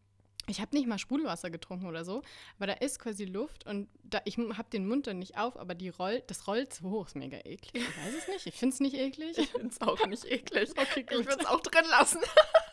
ich 0.48 0.60
habe 0.60 0.74
nicht 0.76 0.88
mal 0.88 0.98
Sprudelwasser 0.98 1.50
getrunken 1.50 1.86
oder 1.86 2.04
so, 2.04 2.22
aber 2.56 2.66
da 2.66 2.72
ist 2.72 2.98
quasi 2.98 3.24
Luft 3.26 3.64
und 3.66 3.88
da, 4.02 4.20
ich 4.24 4.38
habe 4.38 4.68
den 4.72 4.88
Mund 4.88 5.06
dann 5.06 5.20
nicht 5.20 5.36
auf, 5.38 5.56
aber 5.56 5.76
die 5.76 5.88
rollt, 5.88 6.28
das 6.30 6.48
rollt 6.48 6.74
so 6.74 6.90
hoch, 6.90 7.06
ist 7.06 7.14
mega 7.14 7.36
eklig. 7.44 7.70
Ich 7.74 7.82
weiß 8.04 8.14
es 8.18 8.26
nicht, 8.28 8.46
ich 8.48 8.54
finde 8.54 8.74
es 8.74 8.80
nicht 8.80 8.96
eklig. 8.96 9.38
Ich 9.38 9.50
finde 9.50 9.68
es 9.68 9.80
auch 9.80 10.04
nicht 10.06 10.24
eklig. 10.24 10.70
Okay, 10.76 11.06
Ich 11.10 11.16
würde 11.26 11.36
es 11.42 11.46
auch 11.46 11.60
drin 11.60 11.84
lassen. 11.90 12.18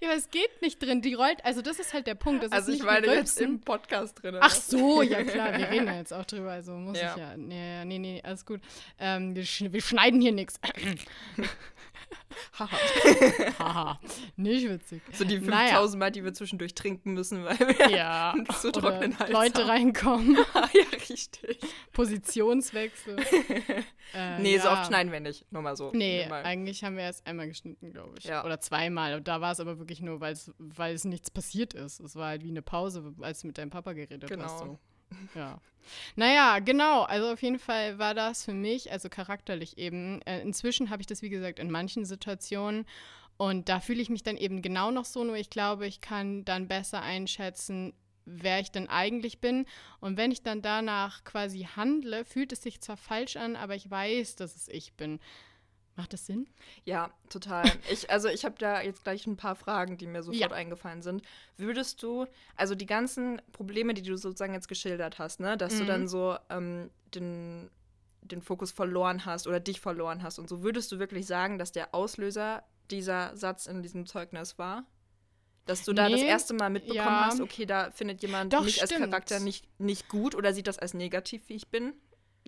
Ja, 0.00 0.08
aber 0.08 0.18
es 0.18 0.30
geht 0.30 0.62
nicht 0.62 0.82
drin, 0.82 1.00
die 1.00 1.14
rollt, 1.14 1.44
also 1.44 1.62
das 1.62 1.78
ist 1.78 1.94
halt 1.94 2.06
der 2.06 2.14
Punkt. 2.14 2.44
Das 2.44 2.52
Also 2.52 2.72
ich 2.72 2.82
meine 2.82 3.06
jetzt 3.06 3.40
im 3.40 3.60
Podcast 3.60 4.22
drin. 4.22 4.36
Ach 4.40 4.50
so, 4.50 5.02
ja 5.02 5.22
klar, 5.24 5.56
wir 5.58 5.70
reden 5.70 5.86
ja 5.86 5.96
jetzt 5.96 6.12
auch 6.12 6.24
drüber, 6.24 6.50
also 6.52 6.72
muss 6.72 6.98
Ja. 6.98 7.12
ich 7.12 7.20
ja. 7.20 7.36
Nee, 7.36 7.84
nee, 7.84 7.98
nee, 7.98 8.20
alles 8.24 8.44
gut. 8.44 8.60
Ähm, 8.98 9.34
wir 9.34 9.44
schneiden 9.80 10.20
hier 10.20 10.32
nichts. 10.32 10.60
Haha. 12.58 12.76
Haha, 13.58 14.00
nicht 14.36 14.68
witzig. 14.68 15.02
So 15.12 15.24
die 15.24 15.38
Naja. 15.38 15.68
5000 15.76 16.00
Mal, 16.00 16.10
die 16.10 16.24
wir 16.24 16.32
zwischendurch 16.32 16.74
trinken 16.74 17.12
müssen, 17.12 17.44
weil 17.44 17.58
wir 17.58 17.90
Ja, 17.90 18.34
so 18.60 18.70
trockenen 18.70 19.18
Hals 19.18 19.30
Leute 19.30 19.60
haben. 19.62 19.70
reinkommen, 19.70 20.36
ja, 20.54 20.98
richtig. 21.10 21.58
Positionswechsel. 21.92 23.16
Äh, 24.14 24.38
Nee, 24.40 24.58
so 24.58 24.68
ja. 24.68 24.72
oft 24.74 24.86
schneiden 24.86 25.12
wir 25.12 25.20
nicht. 25.20 25.50
Nur 25.52 25.62
mal 25.62 25.76
so. 25.76 25.90
Nee, 25.92 26.26
mal. 26.28 26.42
eigentlich 26.44 26.82
haben 26.84 26.96
wir 26.96 27.04
erst 27.04 27.26
einmal 27.26 27.46
geschnitten, 27.48 27.92
glaube 27.92 28.14
ich. 28.18 28.24
Ja. 28.24 28.44
Oder 28.44 28.60
zweimal. 28.60 29.14
Und 29.14 29.28
da 29.28 29.40
war 29.40 29.52
es 29.52 29.60
aber 29.60 29.78
wirklich 29.78 30.00
nur, 30.00 30.20
weil 30.20 30.32
es 30.94 31.04
nichts 31.04 31.30
passiert 31.30 31.74
ist. 31.74 32.00
Es 32.00 32.16
war 32.16 32.28
halt 32.28 32.44
wie 32.44 32.48
eine 32.50 32.62
Pause, 32.62 33.14
als 33.20 33.40
du 33.40 33.48
mit 33.48 33.58
deinem 33.58 33.70
Papa 33.70 33.92
geredet 33.92 34.28
Genau. 34.28 34.44
hast. 34.44 34.58
So. 34.60 34.78
Ja. 35.34 35.60
Naja, 36.16 36.58
genau. 36.58 37.02
Also 37.02 37.32
auf 37.32 37.42
jeden 37.42 37.58
Fall 37.58 37.98
war 37.98 38.14
das 38.14 38.44
für 38.44 38.54
mich, 38.54 38.90
also 38.90 39.08
charakterlich 39.08 39.78
eben. 39.78 40.20
Äh, 40.22 40.40
inzwischen 40.40 40.90
habe 40.90 41.02
ich 41.02 41.06
das, 41.06 41.22
wie 41.22 41.28
gesagt, 41.28 41.58
in 41.58 41.70
manchen 41.70 42.04
Situationen. 42.04 42.86
Und 43.36 43.68
da 43.68 43.80
fühle 43.80 44.00
ich 44.00 44.10
mich 44.10 44.22
dann 44.22 44.36
eben 44.36 44.62
genau 44.62 44.90
noch 44.90 45.04
so, 45.04 45.22
nur 45.22 45.36
ich 45.36 45.50
glaube, 45.50 45.86
ich 45.86 46.00
kann 46.00 46.44
dann 46.44 46.68
besser 46.68 47.02
einschätzen, 47.02 47.92
wer 48.24 48.60
ich 48.60 48.70
denn 48.70 48.88
eigentlich 48.88 49.40
bin. 49.40 49.66
Und 50.00 50.16
wenn 50.16 50.32
ich 50.32 50.42
dann 50.42 50.62
danach 50.62 51.22
quasi 51.24 51.68
handle, 51.76 52.24
fühlt 52.24 52.52
es 52.52 52.62
sich 52.62 52.80
zwar 52.80 52.96
falsch 52.96 53.36
an, 53.36 53.54
aber 53.56 53.74
ich 53.74 53.90
weiß, 53.90 54.36
dass 54.36 54.56
es 54.56 54.68
ich 54.68 54.94
bin. 54.94 55.20
Macht 55.96 56.12
das 56.12 56.26
Sinn? 56.26 56.46
Ja, 56.84 57.10
total. 57.30 57.64
Ich, 57.90 58.10
also 58.10 58.28
ich 58.28 58.44
habe 58.44 58.56
da 58.58 58.82
jetzt 58.82 59.02
gleich 59.04 59.26
ein 59.26 59.36
paar 59.36 59.56
Fragen, 59.56 59.96
die 59.96 60.06
mir 60.06 60.22
sofort 60.22 60.40
Ja. 60.40 60.50
eingefallen 60.56 61.02
sind. 61.02 61.22
Würdest 61.56 62.02
du, 62.02 62.26
also 62.54 62.74
die 62.74 62.86
ganzen 62.86 63.40
Probleme, 63.52 63.94
die 63.94 64.02
du 64.02 64.16
sozusagen 64.16 64.52
jetzt 64.54 64.68
geschildert 64.68 65.18
hast, 65.18 65.40
ne, 65.40 65.56
dass 65.56 65.78
du 65.78 65.84
Mhm. 65.84 65.86
dann 65.86 66.08
so 66.08 66.36
ähm, 66.50 66.90
den, 67.14 67.70
den 68.20 68.42
Fokus 68.42 68.72
verloren 68.72 69.24
hast 69.24 69.46
oder 69.46 69.58
dich 69.58 69.80
verloren 69.80 70.22
hast 70.22 70.38
und 70.38 70.48
so, 70.48 70.62
würdest 70.62 70.92
du 70.92 70.98
wirklich 70.98 71.26
sagen, 71.26 71.58
dass 71.58 71.72
der 71.72 71.94
Auslöser 71.94 72.62
dieser 72.90 73.34
Satz 73.36 73.66
in 73.66 73.82
diesem 73.82 74.04
Zeugnis 74.06 74.58
war? 74.58 74.84
Dass 75.64 75.82
du 75.84 75.92
da 75.94 76.08
das 76.08 76.20
Nee, 76.20 76.28
erste 76.28 76.54
Mal 76.54 76.70
mitbekommen 76.70 77.06
ja. 77.06 77.26
hast, 77.26 77.40
okay, 77.40 77.66
da 77.66 77.90
findet 77.90 78.22
jemand 78.22 78.52
Doch, 78.52 78.62
mich 78.62 78.80
als 78.82 78.90
stimmt. 78.90 79.10
Charakter 79.10 79.40
nicht, 79.40 79.66
nicht 79.80 80.08
gut 80.08 80.34
oder 80.34 80.52
sieht 80.54 80.66
das 80.68 80.78
als 80.78 80.94
negativ, 80.94 81.48
wie 81.48 81.54
ich 81.54 81.68
bin? 81.68 81.94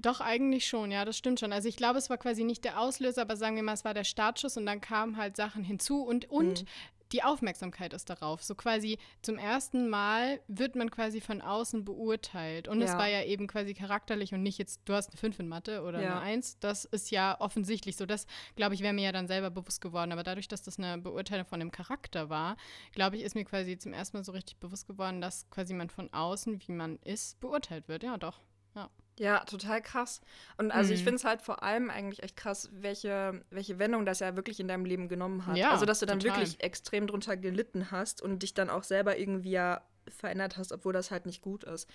Doch, 0.01 0.21
eigentlich 0.21 0.67
schon, 0.67 0.91
ja, 0.93 1.05
das 1.05 1.17
stimmt 1.19 1.41
schon. 1.41 1.53
Also 1.53 1.69
ich 1.69 1.77
glaube, 1.77 1.99
es 1.99 2.09
war 2.09 2.19
quasi 2.19 2.45
nicht 2.45 2.65
der 2.65 2.81
Auslöser, 2.81 3.23
aber 3.23 3.37
sagen 3.37 3.57
wir 3.57 3.63
mal, 3.65 3.73
es 3.75 3.85
war 3.85 3.95
der 3.95 4.05
Startschuss 4.05 4.57
und 4.57 4.65
dann 4.67 4.81
kamen 4.81 5.17
halt 5.17 5.37
Sachen 5.37 5.65
hinzu 5.65 6.03
und, 6.03 6.31
und 6.31 6.65
die 7.13 7.23
Aufmerksamkeit 7.23 7.95
ist 7.95 8.11
darauf. 8.11 8.45
So 8.45 8.55
quasi 8.55 8.99
zum 9.23 9.39
ersten 9.39 9.89
Mal 9.89 10.41
wird 10.47 10.77
man 10.77 10.91
quasi 10.91 11.21
von 11.23 11.41
außen 11.41 11.85
beurteilt. 11.85 12.69
Und 12.69 12.83
es 12.83 12.91
Ja. 12.91 12.99
war 12.99 13.09
ja 13.09 13.25
eben 13.25 13.47
quasi 13.47 13.73
charakterlich 13.75 14.35
und 14.35 14.43
nicht 14.43 14.59
jetzt, 14.59 14.83
du 14.85 14.93
hast 14.93 15.09
eine 15.09 15.17
5 15.17 15.39
in 15.41 15.49
Mathe 15.49 15.83
oder 15.83 16.03
Ja. 16.03 16.19
eine 16.19 16.21
1. 16.21 16.59
Das 16.61 16.85
ist 16.85 17.11
ja 17.11 17.41
offensichtlich 17.41 17.97
so. 17.97 18.05
Das, 18.05 18.27
glaube 18.57 18.75
ich, 18.75 18.83
wäre 18.83 18.93
mir 18.93 19.05
ja 19.07 19.13
dann 19.13 19.27
selber 19.27 19.51
bewusst 19.51 19.81
geworden. 19.81 20.13
Aber 20.13 20.23
dadurch, 20.23 20.49
dass 20.49 20.63
das 20.63 20.79
eine 20.79 20.99
Beurteilung 20.99 21.47
von 21.47 21.61
dem 21.61 21.71
Charakter 21.71 22.29
war, 22.29 22.57
glaube 22.93 23.17
ich, 23.17 23.23
ist 23.23 23.35
mir 23.35 23.45
quasi 23.47 23.79
zum 23.79 23.95
ersten 23.95 24.19
Mal 24.19 24.25
so 24.25 24.33
richtig 24.33 24.59
bewusst 24.59 24.87
geworden, 24.87 25.21
dass 25.23 25.49
quasi 25.51 25.73
man 25.73 25.89
von 25.89 26.13
außen, 26.13 26.61
wie 26.69 26.73
man 26.73 26.99
ist, 27.05 27.41
beurteilt 27.41 27.89
wird. 27.89 28.03
Ja, 28.03 28.19
doch. 28.19 28.39
Ja. 28.77 28.91
Ja, 29.19 29.41
total 29.45 29.83
krass. 29.83 30.21
Und 30.57 30.71
also 30.71 30.93
ich 30.93 31.01
Mhm. 31.01 31.05
finde 31.05 31.17
es 31.17 31.25
halt 31.25 31.43
vor 31.43 31.63
allem 31.63 31.91
eigentlich 31.91 32.23
echt 32.23 32.37
krass, 32.37 32.69
welche, 32.73 33.45
welche 33.51 33.79
Wendung 33.79 34.07
das 34.07 34.21
ja 34.21 34.37
wirklich 34.37 34.61
in 34.61 34.69
deinem 34.69 34.85
Leben 34.85 35.09
genommen 35.09 35.47
hat. 35.47 35.57
Ja, 35.57 35.71
also, 35.71 35.85
dass 35.87 36.01
du 36.01 36.07
dann 36.07 36.21
total. 36.21 36.37
wirklich 36.39 36.63
extrem 36.63 37.07
drunter 37.07 37.37
gelitten 37.37 37.91
hast 37.91 38.23
und 38.23 38.43
dich 38.43 38.55
dann 38.55 38.71
auch 38.71 38.85
selber 38.85 39.19
irgendwie 39.19 39.51
ja 39.51 39.83
verändert 40.09 40.57
hast, 40.57 40.73
obwohl 40.73 40.93
das 40.93 41.11
halt 41.11 41.27
nicht 41.27 41.43
gut 41.43 41.65
ist. 41.65 41.89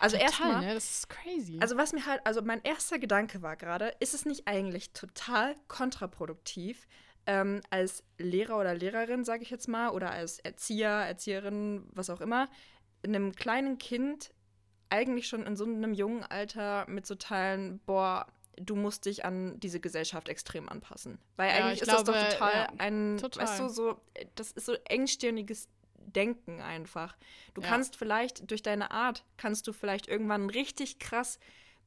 Also 0.00 0.16
erstmal, 0.16 0.60
ne? 0.62 0.74
Das 0.74 0.88
ist 0.90 1.08
crazy. 1.10 1.58
also 1.60 1.76
was 1.76 1.92
mir 1.92 2.06
halt, 2.06 2.20
also 2.24 2.40
mein 2.42 2.62
erster 2.62 2.98
Gedanke 2.98 3.42
war 3.42 3.56
gerade, 3.56 3.94
ist 4.00 4.14
es 4.14 4.24
nicht 4.24 4.46
eigentlich 4.48 4.92
total 4.92 5.54
kontraproduktiv, 5.68 6.86
ähm, 7.26 7.60
als 7.68 8.04
Lehrer 8.16 8.58
oder 8.58 8.74
Lehrerin, 8.74 9.24
sage 9.24 9.42
ich 9.42 9.50
jetzt 9.50 9.68
mal, 9.68 9.90
oder 9.90 10.10
als 10.10 10.38
Erzieher, 10.38 10.88
Erzieherin, 10.88 11.86
was 11.92 12.08
auch 12.08 12.22
immer, 12.22 12.48
einem 13.04 13.34
kleinen 13.34 13.76
Kind 13.78 14.30
eigentlich 14.90 15.28
schon 15.28 15.46
in 15.46 15.56
so 15.56 15.64
einem 15.64 15.92
jungen 15.94 16.24
Alter 16.24 16.86
mitzuteilen, 16.88 17.80
boah, 17.86 18.26
du 18.56 18.74
musst 18.76 19.06
dich 19.06 19.24
an 19.24 19.58
diese 19.60 19.80
Gesellschaft 19.80 20.28
extrem 20.28 20.68
anpassen. 20.68 21.18
Weil 21.36 21.50
Ja, 21.50 21.56
eigentlich 21.56 21.74
ich 21.74 21.82
ist 21.82 21.92
das 21.92 22.04
glaube, 22.04 22.18
doch 22.18 22.28
total 22.28 22.52
ja, 22.54 22.66
ein, 22.78 23.18
total. 23.18 23.44
weißt 23.44 23.60
du, 23.60 23.68
so, 23.68 24.00
das 24.34 24.50
ist 24.52 24.66
so 24.66 24.74
engstirniges 24.84 25.68
Denken 25.94 26.60
einfach. 26.60 27.16
Du 27.54 27.60
Ja. 27.60 27.68
kannst 27.68 27.96
vielleicht 27.96 28.50
durch 28.50 28.62
deine 28.62 28.90
Art, 28.90 29.24
kannst 29.36 29.66
du 29.66 29.72
vielleicht 29.72 30.08
irgendwann 30.08 30.48
richtig 30.48 30.98
krass 30.98 31.38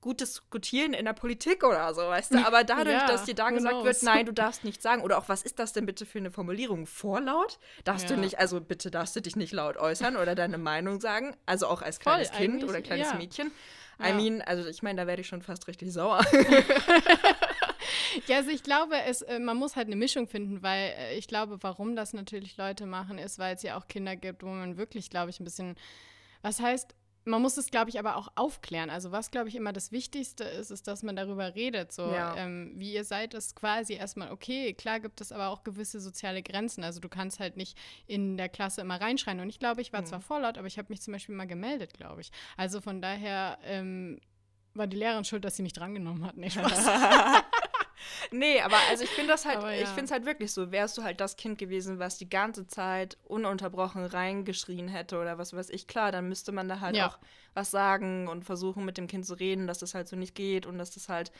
gut 0.01 0.19
diskutieren 0.19 0.93
in 0.93 1.05
der 1.05 1.13
Politik 1.13 1.63
oder 1.63 1.93
so, 1.93 2.01
weißt 2.01 2.33
du? 2.33 2.39
Aber 2.45 2.63
dadurch, 2.63 2.95
Ja, 2.95 3.07
dass 3.07 3.25
dir 3.25 3.35
da 3.35 3.51
gesagt 3.51 3.83
wird, 3.83 4.01
nein, 4.03 4.25
du 4.25 4.33
darfst 4.33 4.63
nicht 4.63 4.81
sagen, 4.81 5.03
oder 5.03 5.17
auch, 5.17 5.29
was 5.29 5.43
ist 5.43 5.59
das 5.59 5.73
denn 5.73 5.85
bitte 5.85 6.05
für 6.05 6.17
eine 6.17 6.31
Formulierung? 6.31 6.87
Vorlaut? 6.87 7.59
Darfst 7.83 8.09
du 8.09 8.15
Ja. 8.15 8.19
nicht, 8.19 8.39
also 8.39 8.59
bitte 8.59 8.91
darfst 8.91 9.15
du 9.15 9.21
dich 9.21 9.35
nicht 9.35 9.53
laut 9.53 9.77
äußern 9.77 10.17
oder 10.17 10.35
deine 10.35 10.57
Meinung 10.57 10.99
sagen, 10.99 11.35
also 11.45 11.67
auch 11.67 11.81
als 11.81 11.99
kleines 11.99 12.29
Voll, 12.29 12.37
Kind 12.39 12.63
oder 12.63 12.81
kleines 12.81 13.11
ja. 13.11 13.17
Mädchen. 13.17 13.51
I 14.03 14.13
mean, 14.13 14.41
also 14.41 14.67
ich 14.67 14.81
meine, 14.81 14.99
da 14.99 15.05
werde 15.05 15.21
ich 15.21 15.27
schon 15.27 15.43
fast 15.43 15.67
richtig 15.67 15.93
sauer. 15.93 16.25
Ja, 18.27 18.37
also 18.37 18.51
ich 18.51 18.63
glaube, 18.63 18.95
es, 19.07 19.21
äh, 19.21 19.39
man 19.39 19.57
muss 19.57 19.75
halt 19.75 19.87
eine 19.87 19.95
Mischung 19.95 20.27
finden, 20.27 20.61
weil 20.61 20.93
äh, 20.97 21.15
ich 21.17 21.27
glaube, 21.27 21.57
warum 21.61 21.95
das 21.95 22.13
natürlich 22.13 22.57
Leute 22.57 22.85
machen, 22.85 23.17
ist, 23.17 23.39
weil 23.39 23.55
es 23.55 23.63
ja 23.63 23.77
auch 23.77 23.87
Kinder 23.87 24.15
gibt, 24.15 24.43
wo 24.43 24.47
man 24.47 24.77
wirklich, 24.77 25.09
glaube 25.09 25.29
ich, 25.29 25.39
ein 25.39 25.43
bisschen, 25.45 25.75
was 26.41 26.59
heißt, 26.59 26.93
man 27.25 27.41
muss 27.41 27.57
es, 27.57 27.69
glaube 27.69 27.89
ich, 27.89 27.99
aber 27.99 28.15
auch 28.17 28.29
aufklären. 28.35 28.89
Also 28.89 29.11
was, 29.11 29.29
glaube 29.31 29.47
ich, 29.49 29.55
immer 29.55 29.73
das 29.73 29.91
Wichtigste 29.91 30.43
ist, 30.43 30.71
ist, 30.71 30.87
dass 30.87 31.03
man 31.03 31.15
darüber 31.15 31.53
redet. 31.55 31.91
So, 31.91 32.11
Ja. 32.11 32.35
ähm, 32.37 32.73
wie 32.75 32.93
ihr 32.93 33.03
seid, 33.03 33.33
ist 33.35 33.55
quasi 33.55 33.93
erstmal 33.93 34.31
okay. 34.31 34.73
Klar 34.73 34.99
gibt 34.99 35.21
es 35.21 35.31
aber 35.31 35.49
auch 35.49 35.63
gewisse 35.63 35.99
soziale 35.99 36.41
Grenzen. 36.41 36.83
Also 36.83 36.99
du 36.99 37.09
kannst 37.09 37.39
halt 37.39 37.57
nicht 37.57 37.77
in 38.07 38.37
der 38.37 38.49
Klasse 38.49 38.81
immer 38.81 38.99
reinschreien. 38.99 39.39
Und 39.39 39.49
ich 39.49 39.59
glaube, 39.59 39.81
ich 39.81 39.93
war 39.93 40.03
zwar 40.05 40.21
vorlaut, 40.21 40.57
aber 40.57 40.67
ich 40.67 40.77
habe 40.79 40.87
mich 40.89 41.01
zum 41.01 41.11
Beispiel 41.13 41.35
mal 41.35 41.45
gemeldet, 41.47 41.93
glaube 41.93 42.21
ich. 42.21 42.31
Also 42.57 42.81
von 42.81 43.01
daher 43.01 43.59
ähm, 43.63 44.19
war 44.73 44.87
die 44.87 44.97
Lehrerin 44.97 45.23
schuld, 45.25 45.45
dass 45.45 45.55
sie 45.57 45.63
mich 45.63 45.73
drangenommen 45.73 46.25
hat. 46.25 46.37
Nee, 46.37 46.49
Spaß. 46.49 46.85
nee, 48.31 48.61
aber 48.61 48.77
also 48.89 49.03
ich 49.03 49.09
finde 49.09 49.33
das 49.33 49.45
halt, 49.45 49.57
Aber 49.57 49.73
ich 49.73 49.81
ja. 49.81 49.85
finde 49.87 50.05
es 50.05 50.11
halt 50.11 50.25
wirklich 50.25 50.51
so, 50.51 50.71
wärst 50.71 50.97
du 50.97 51.03
halt 51.03 51.19
das 51.19 51.35
Kind 51.35 51.57
gewesen, 51.57 51.99
was 51.99 52.17
die 52.17 52.29
ganze 52.29 52.67
Zeit 52.67 53.17
ununterbrochen 53.25 54.05
reingeschrien 54.05 54.87
hätte 54.87 55.19
oder 55.19 55.37
was 55.37 55.53
weiß 55.53 55.69
ich, 55.69 55.87
klar, 55.87 56.11
dann 56.11 56.27
müsste 56.29 56.51
man 56.51 56.67
da 56.69 56.79
halt 56.79 56.95
Ja. 56.95 57.07
auch 57.07 57.19
was 57.53 57.71
sagen 57.71 58.27
und 58.27 58.43
versuchen 58.45 58.85
mit 58.85 58.97
dem 58.97 59.07
Kind 59.07 59.25
zu 59.25 59.33
reden, 59.33 59.67
dass 59.67 59.79
das 59.79 59.93
halt 59.93 60.07
so 60.07 60.15
nicht 60.15 60.35
geht 60.35 60.65
und 60.65 60.77
dass 60.77 60.91
das 60.91 61.09
halt 61.09 61.31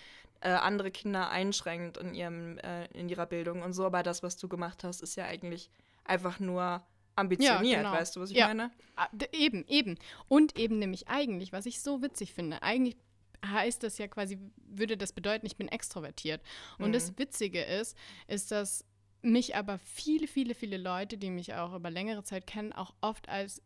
äh, 0.41 0.50
andere 0.50 0.91
Kinder 0.91 1.30
einschränkt 1.30 1.97
in 1.97 2.13
ihrem, 2.13 2.58
äh, 2.60 2.86
in 2.88 3.10
ihrer 3.10 3.26
Bildung 3.26 3.62
und 3.62 3.74
so, 3.74 3.86
aber 3.86 4.04
das, 4.04 4.24
was 4.24 4.38
du 4.38 4.47
gemacht 4.47 4.84
hast, 4.84 5.02
ist 5.02 5.15
ja 5.15 5.26
eigentlich 5.26 5.69
einfach 6.04 6.39
nur 6.39 6.82
ambitioniert, 7.15 7.78
genau. 7.84 7.91
weißt 7.91 8.15
du, 8.15 8.21
was 8.21 8.32
ich 8.32 8.38
Ja. 8.38 8.47
meine? 8.47 8.71
Ah, 8.95 9.08
Eben, 9.32 9.65
eben. 9.67 9.97
Und 10.28 10.58
eben 10.58 10.80
nämlich 10.80 11.08
eigentlich, 11.08 11.52
was 11.54 11.65
ich 11.65 11.82
so 11.82 12.02
witzig 12.02 12.34
finde, 12.34 12.63
eigentlich 12.63 12.97
heißt 13.46 13.84
das 13.84 13.98
ja 13.98 14.08
quasi, 14.08 14.38
würde 14.58 14.98
das 14.98 15.14
bedeuten, 15.14 15.46
ich 15.46 15.58
bin 15.58 15.68
extrovertiert. 15.68 16.42
Und 16.78 16.90
Mhm. 16.90 16.94
das 16.94 17.18
Witzige 17.18 17.64
ist, 17.64 17.98
ist, 18.28 18.52
dass 18.52 18.86
mich 19.22 19.56
aber 19.56 19.78
viele, 19.80 20.28
viele, 20.28 20.56
viele 20.56 20.78
Leute, 20.78 21.18
die 21.18 21.30
mich 21.30 21.54
auch 21.54 21.74
über 21.76 21.90
längere 21.90 22.24
Zeit 22.24 22.48
kennen, 22.48 22.74
auch 22.74 22.94
oft 23.02 23.30
als 23.30 23.62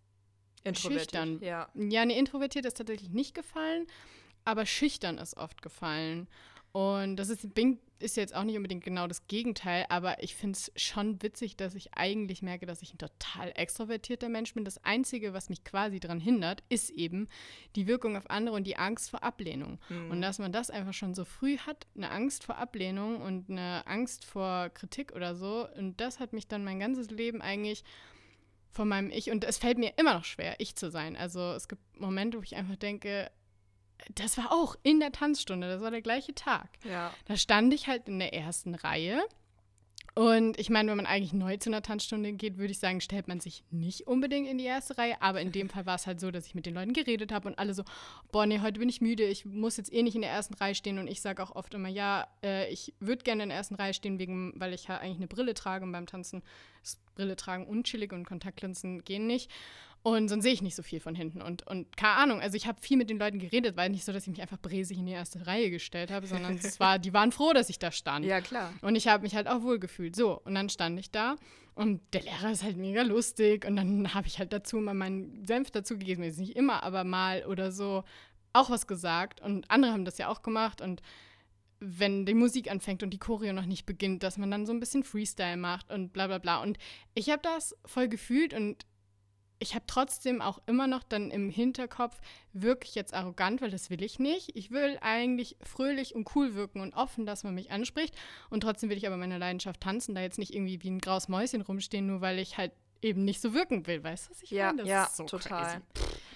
Schüchtern. 0.73 1.39
Ja. 1.41 1.69
Ja, 1.75 2.01
eine 2.01 2.17
introvertiert 2.17 2.65
ist 2.65 2.77
tatsächlich 2.77 3.09
nicht 3.09 3.35
gefallen, 3.35 3.85
aber 4.45 4.65
schüchtern 4.65 5.17
ist 5.17 5.37
oft 5.37 5.61
gefallen. 5.61 6.27
Und 6.75 7.15
das 7.15 7.29
ist, 7.29 7.53
bin- 7.53 7.79
ist 7.99 8.17
jetzt 8.17 8.35
auch 8.35 8.43
nicht 8.43 8.57
unbedingt 8.57 8.83
genau 8.83 9.07
das 9.07 9.27
Gegenteil, 9.27 9.85
aber 9.87 10.21
ich 10.21 10.35
finde 10.35 10.57
es 10.57 10.73
schon 10.75 11.21
witzig, 11.23 11.55
dass 11.55 11.73
ich 11.73 11.93
eigentlich 11.93 12.41
merke, 12.41 12.65
dass 12.65 12.81
ich 12.81 12.93
ein 12.93 12.97
total 12.97 13.53
extrovertierter 13.55 14.27
Mensch 14.27 14.53
bin. 14.53 14.65
Das 14.65 14.83
Einzige, 14.83 15.31
was 15.31 15.47
mich 15.47 15.63
quasi 15.63 16.01
daran 16.01 16.19
hindert, 16.19 16.63
ist 16.67 16.89
eben 16.89 17.29
die 17.77 17.87
Wirkung 17.87 18.17
auf 18.17 18.29
andere 18.29 18.57
und 18.57 18.67
die 18.67 18.75
Angst 18.75 19.09
vor 19.09 19.23
Ablehnung. 19.23 19.79
Mhm. 19.87 20.11
Und 20.11 20.21
dass 20.21 20.37
man 20.37 20.51
das 20.51 20.69
einfach 20.69 20.93
schon 20.93 21.13
so 21.13 21.23
früh 21.23 21.57
hat, 21.59 21.87
eine 21.95 22.11
Angst 22.11 22.43
vor 22.43 22.57
Ablehnung 22.57 23.21
und 23.21 23.49
eine 23.49 23.87
Angst 23.87 24.25
vor 24.25 24.67
Kritik 24.67 25.13
oder 25.13 25.33
so. 25.33 25.69
Und 25.77 26.01
das 26.01 26.19
hat 26.19 26.33
mich 26.33 26.49
dann 26.49 26.65
mein 26.65 26.81
ganzes 26.81 27.09
Leben 27.09 27.41
eigentlich 27.41 27.85
von 28.71 28.89
meinem 28.89 29.11
Ich, 29.11 29.31
und 29.31 29.45
es 29.45 29.59
fällt 29.59 29.77
mir 29.77 29.93
immer 29.95 30.13
noch 30.15 30.25
schwer, 30.25 30.55
ich 30.59 30.75
zu 30.75 30.91
sein. 30.91 31.15
Also 31.15 31.53
es 31.53 31.69
gibt 31.69 31.81
Momente, 31.97 32.37
wo 32.37 32.43
ich 32.43 32.57
einfach 32.57 32.75
denke, 32.75 33.31
das 34.13 34.37
war 34.37 34.51
auch 34.51 34.75
in 34.83 34.99
der 34.99 35.11
Tanzstunde, 35.11 35.67
das 35.67 35.81
war 35.81 35.91
der 35.91 36.01
gleiche 36.01 36.35
Tag. 36.35 36.69
Ja. 36.83 37.13
Da 37.25 37.37
stand 37.37 37.73
ich 37.73 37.87
halt 37.87 38.07
in 38.07 38.19
der 38.19 38.33
ersten 38.33 38.75
Reihe. 38.75 39.21
Und 40.17 40.57
ich 40.57 40.69
meine, 40.69 40.89
wenn 40.89 40.95
man 40.95 41.05
eigentlich 41.05 41.33
neu 41.33 41.57
zu 41.57 41.69
einer 41.69 41.81
Tanzstunde 41.81 42.31
geht, 42.31 42.57
würde 42.57 42.71
ich 42.71 42.79
sagen, 42.79 43.01
stellt 43.01 43.27
man 43.27 43.41
sich 43.41 43.65
nicht 43.69 44.07
unbedingt 44.07 44.47
in 44.47 44.57
die 44.57 44.63
erste 44.63 44.97
Reihe. 44.97 45.21
Aber 45.21 45.41
in 45.41 45.51
dem 45.51 45.69
Fall 45.71 45.85
war 45.85 45.95
es 45.95 46.07
halt 46.07 46.21
so, 46.21 46.31
dass 46.31 46.45
ich 46.45 46.55
mit 46.55 46.65
den 46.65 46.73
Leuten 46.73 46.93
geredet 46.93 47.33
habe 47.33 47.49
und 47.49 47.59
alle 47.59 47.73
so, 47.73 47.83
boah, 48.31 48.45
nee, 48.45 48.61
heute 48.61 48.79
bin 48.79 48.87
ich 48.87 49.01
müde, 49.01 49.25
ich 49.25 49.43
muss 49.43 49.75
jetzt 49.75 49.91
eh 49.91 50.03
nicht 50.03 50.15
in 50.15 50.21
der 50.21 50.31
ersten 50.31 50.53
Reihe 50.53 50.73
stehen. 50.73 50.99
Und 50.99 51.07
ich 51.07 51.21
sage 51.21 51.43
auch 51.43 51.53
oft 51.53 51.73
immer, 51.73 51.89
ja, 51.89 52.27
äh, 52.43 52.71
ich 52.71 52.93
würde 53.01 53.23
gerne 53.23 53.43
in 53.43 53.49
der 53.49 53.57
ersten 53.57 53.75
Reihe 53.75 53.93
stehen, 53.93 54.17
wegen, 54.17 54.53
weil 54.55 54.73
ich 54.73 54.87
ja 54.87 54.99
eigentlich 54.99 55.17
eine 55.17 55.27
Brille 55.27 55.53
trage 55.53 55.83
und 55.83 55.91
beim 55.91 56.05
Tanzen 56.05 56.43
ist 56.81 57.01
Brille 57.15 57.35
tragen 57.35 57.65
unchillig 57.67 58.13
und 58.13 58.25
Kontaktlinsen 58.25 59.03
gehen 59.03 59.27
nicht. 59.27 59.51
Und 60.05 60.29
sonst 60.29 60.43
sehe 60.43 60.53
ich 60.53 60.61
nicht 60.61 60.75
so 60.75 60.83
viel 60.83 60.99
von 60.99 61.15
hinten. 61.15 61.41
Und, 61.41 61.65
und 61.65 61.97
keine 61.97 62.17
Ahnung, 62.17 62.39
also 62.39 62.55
ich 62.55 62.67
habe 62.67 62.79
viel 62.79 62.95
mit 62.95 63.09
den 63.09 63.17
Leuten 63.17 63.39
geredet, 63.39 63.75
weil 63.75 63.89
nicht 63.89 64.05
so, 64.05 64.13
dass 64.13 64.21
ich 64.21 64.29
mich 64.29 64.39
einfach 64.39 64.59
bräsig 64.59 64.99
in 64.99 65.07
die 65.07 65.13
erste 65.13 65.47
Reihe 65.47 65.71
gestellt 65.71 66.11
habe, 66.11 66.27
sondern 66.27 66.59
es 66.61 66.79
war, 66.79 66.99
die 66.99 67.11
waren 67.11 67.31
froh, 67.31 67.53
dass 67.53 67.69
ich 67.69 67.79
da 67.79 67.91
stand. 67.91 68.23
Ja, 68.23 68.39
klar. 68.39 68.71
Und 68.83 68.95
ich 68.95 69.07
habe 69.07 69.23
mich 69.23 69.33
halt 69.33 69.47
auch 69.47 69.63
wohl 69.63 69.79
gefühlt. 69.79 70.15
So, 70.15 70.39
und 70.41 70.53
dann 70.53 70.69
stand 70.69 70.99
ich 70.99 71.09
da 71.09 71.37
und 71.73 72.01
der 72.13 72.21
Lehrer 72.21 72.51
ist 72.51 72.61
halt 72.61 72.77
mega 72.77 73.01
lustig. 73.01 73.65
Und 73.65 73.77
dann 73.77 74.13
habe 74.13 74.27
ich 74.27 74.37
halt 74.37 74.53
dazu 74.53 74.77
mal 74.77 74.93
meinen 74.93 75.43
Senf 75.43 75.71
dazugegeben. 75.71 76.23
Jetzt 76.23 76.37
nicht 76.37 76.55
immer, 76.55 76.83
aber 76.83 77.03
mal 77.03 77.43
oder 77.47 77.71
so 77.71 78.03
auch 78.53 78.69
was 78.69 78.85
gesagt. 78.85 79.41
Und 79.41 79.71
andere 79.71 79.91
haben 79.91 80.05
das 80.05 80.19
ja 80.19 80.27
auch 80.27 80.43
gemacht. 80.43 80.81
Und 80.81 81.01
wenn 81.79 82.27
die 82.27 82.35
Musik 82.35 82.69
anfängt 82.69 83.01
und 83.01 83.09
die 83.09 83.17
Choreo 83.17 83.53
noch 83.53 83.65
nicht 83.65 83.87
beginnt, 83.87 84.21
dass 84.21 84.37
man 84.37 84.51
dann 84.51 84.67
so 84.67 84.71
ein 84.71 84.79
bisschen 84.79 85.03
Freestyle 85.03 85.57
macht 85.57 85.91
und 85.91 86.13
bla 86.13 86.27
bla 86.27 86.37
bla. 86.37 86.61
Und 86.61 86.77
ich 87.15 87.31
habe 87.31 87.41
das 87.41 87.75
voll 87.85 88.07
gefühlt 88.07 88.53
und 88.53 88.85
ich 89.65 89.73
habe 89.73 89.85
trotzdem 89.87 90.41
auch 90.43 90.61
immer 90.67 90.85
noch 90.85 91.01
dann 91.03 91.31
im 91.31 91.49
Hinterkopf, 91.49 92.15
wirklich 92.53 92.93
jetzt 92.93 93.15
arrogant, 93.15 93.61
weil 93.61 93.71
das 93.71 93.89
will 93.89 94.03
ich 94.03 94.19
nicht. 94.19 94.55
Ich 94.55 94.69
will 94.69 94.99
eigentlich 95.01 95.57
fröhlich 95.63 96.13
und 96.13 96.29
cool 96.35 96.53
wirken 96.53 96.81
und 96.81 96.93
offen, 96.93 97.25
dass 97.25 97.43
man 97.43 97.55
mich 97.55 97.71
anspricht. 97.71 98.13
Und 98.51 98.61
trotzdem 98.61 98.91
will 98.91 98.97
ich 98.97 99.07
aber 99.07 99.17
meine 99.17 99.39
Leidenschaft 99.39 99.81
tanzen, 99.81 100.13
da 100.13 100.21
jetzt 100.21 100.37
nicht 100.37 100.53
irgendwie 100.53 100.81
wie 100.83 100.89
ein 100.91 100.99
graues 100.99 101.27
Mäuschen 101.29 101.61
rumstehen, 101.61 102.05
nur 102.05 102.21
weil 102.21 102.37
ich 102.37 102.57
halt 102.59 102.73
eben 103.01 103.25
nicht 103.25 103.41
so 103.41 103.53
wirken 103.55 103.87
will. 103.87 104.03
Weißt 104.03 104.27
du, 104.27 104.31
was 104.31 104.43
ich 104.43 104.51
ja, 104.51 104.67
meine? 104.67 104.83
Das 104.83 104.87
ja, 104.89 105.03
ist 105.05 105.17
so 105.17 105.23
total. 105.25 105.81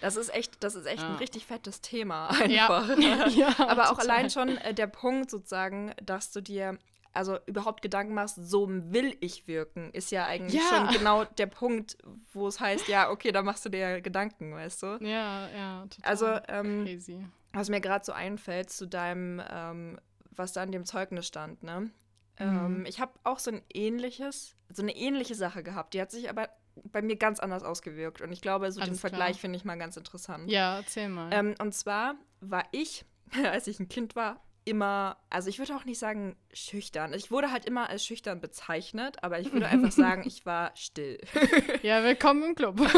Das 0.01 0.15
ist 0.15 0.33
echt, 0.33 0.63
das 0.63 0.73
ist 0.75 0.85
echt 0.87 1.01
Ja. 1.03 1.09
ein 1.09 1.15
richtig 1.17 1.45
fettes 1.45 1.81
Thema 1.81 2.29
Ja. 2.47 2.67
einfach. 2.81 2.97
Ja, 3.35 3.53
Aber 3.59 3.85
auch 3.91 3.97
total. 3.99 4.09
allein 4.09 4.29
schon 4.31 4.57
äh, 4.57 4.73
der 4.73 4.87
Punkt 4.87 5.29
sozusagen, 5.29 5.93
dass 6.03 6.31
du 6.31 6.41
dir 6.41 6.77
also 7.13 7.37
überhaupt 7.47 7.81
Gedanken 7.81 8.13
machst, 8.13 8.35
so 8.35 8.67
will 8.69 9.15
ich 9.19 9.47
wirken, 9.47 9.89
ist 9.93 10.11
ja 10.11 10.25
eigentlich 10.25 10.61
Ja. 10.61 10.69
schon 10.69 10.87
genau 10.99 11.23
der 11.25 11.47
Punkt, 11.47 11.97
wo 12.33 12.47
es 12.47 12.59
heißt, 12.59 12.87
ja, 12.87 13.09
okay, 13.09 13.31
da 13.31 13.41
machst 13.41 13.65
du 13.65 13.69
dir 13.69 14.01
Gedanken, 14.01 14.53
weißt 14.53 14.83
du? 14.83 14.87
Ja, 15.01 15.49
ja, 15.49 15.85
total. 15.87 16.09
Also, 16.09 16.25
ähm, 16.47 16.85
crazy. 16.85 17.25
was 17.53 17.69
mir 17.69 17.81
gerade 17.81 18.05
so 18.05 18.11
einfällt 18.11 18.69
zu 18.69 18.87
deinem, 18.87 19.41
ähm, 19.49 19.99
was 20.31 20.53
da 20.53 20.63
in 20.63 20.71
dem 20.71 20.85
Zeugnis 20.85 21.27
stand, 21.27 21.63
ne? 21.63 21.79
Mhm. 21.81 21.91
Ähm, 22.39 22.85
ich 22.87 22.99
habe 23.01 23.11
auch 23.23 23.39
so 23.39 23.51
ein 23.51 23.61
ähnliches, 23.73 24.55
so 24.71 24.81
eine 24.81 24.95
ähnliche 24.95 25.35
Sache 25.35 25.63
gehabt. 25.63 25.93
Die 25.93 26.01
hat 26.01 26.11
sich 26.11 26.29
aber 26.29 26.47
bei 26.85 27.01
mir 27.01 27.17
ganz 27.17 27.41
anders 27.41 27.63
ausgewirkt. 27.63 28.21
Und 28.21 28.31
ich 28.31 28.39
glaube, 28.39 28.71
so 28.71 28.79
den 28.79 28.87
Alles 28.89 28.99
klar. 28.99 29.09
Vergleich 29.09 29.41
finde 29.41 29.57
ich 29.57 29.65
mal 29.65 29.77
ganz 29.77 29.97
interessant. 29.97 30.49
Ja, 30.49 30.77
erzähl 30.77 31.09
mal. 31.09 31.29
Ähm, 31.33 31.55
und 31.59 31.73
zwar 31.73 32.15
war 32.39 32.63
ich, 32.71 33.03
als 33.51 33.67
ich 33.67 33.79
ein 33.81 33.89
Kind 33.89 34.15
war, 34.15 34.41
immer, 34.65 35.17
also 35.29 35.49
ich 35.49 35.59
würde 35.59 35.75
auch 35.75 35.85
nicht 35.85 35.99
sagen 35.99 36.35
schüchtern. 36.53 37.13
Ich 37.13 37.31
wurde 37.31 37.51
halt 37.51 37.65
immer 37.65 37.89
als 37.89 38.05
schüchtern 38.05 38.39
bezeichnet, 38.41 39.23
aber 39.23 39.39
ich 39.39 39.51
würde 39.51 39.67
einfach 39.67 39.91
sagen, 39.91 40.23
ich 40.25 40.45
war 40.45 40.71
still. 40.75 41.19
ja, 41.83 42.03
willkommen 42.03 42.43
im 42.43 42.55
Club. 42.55 42.79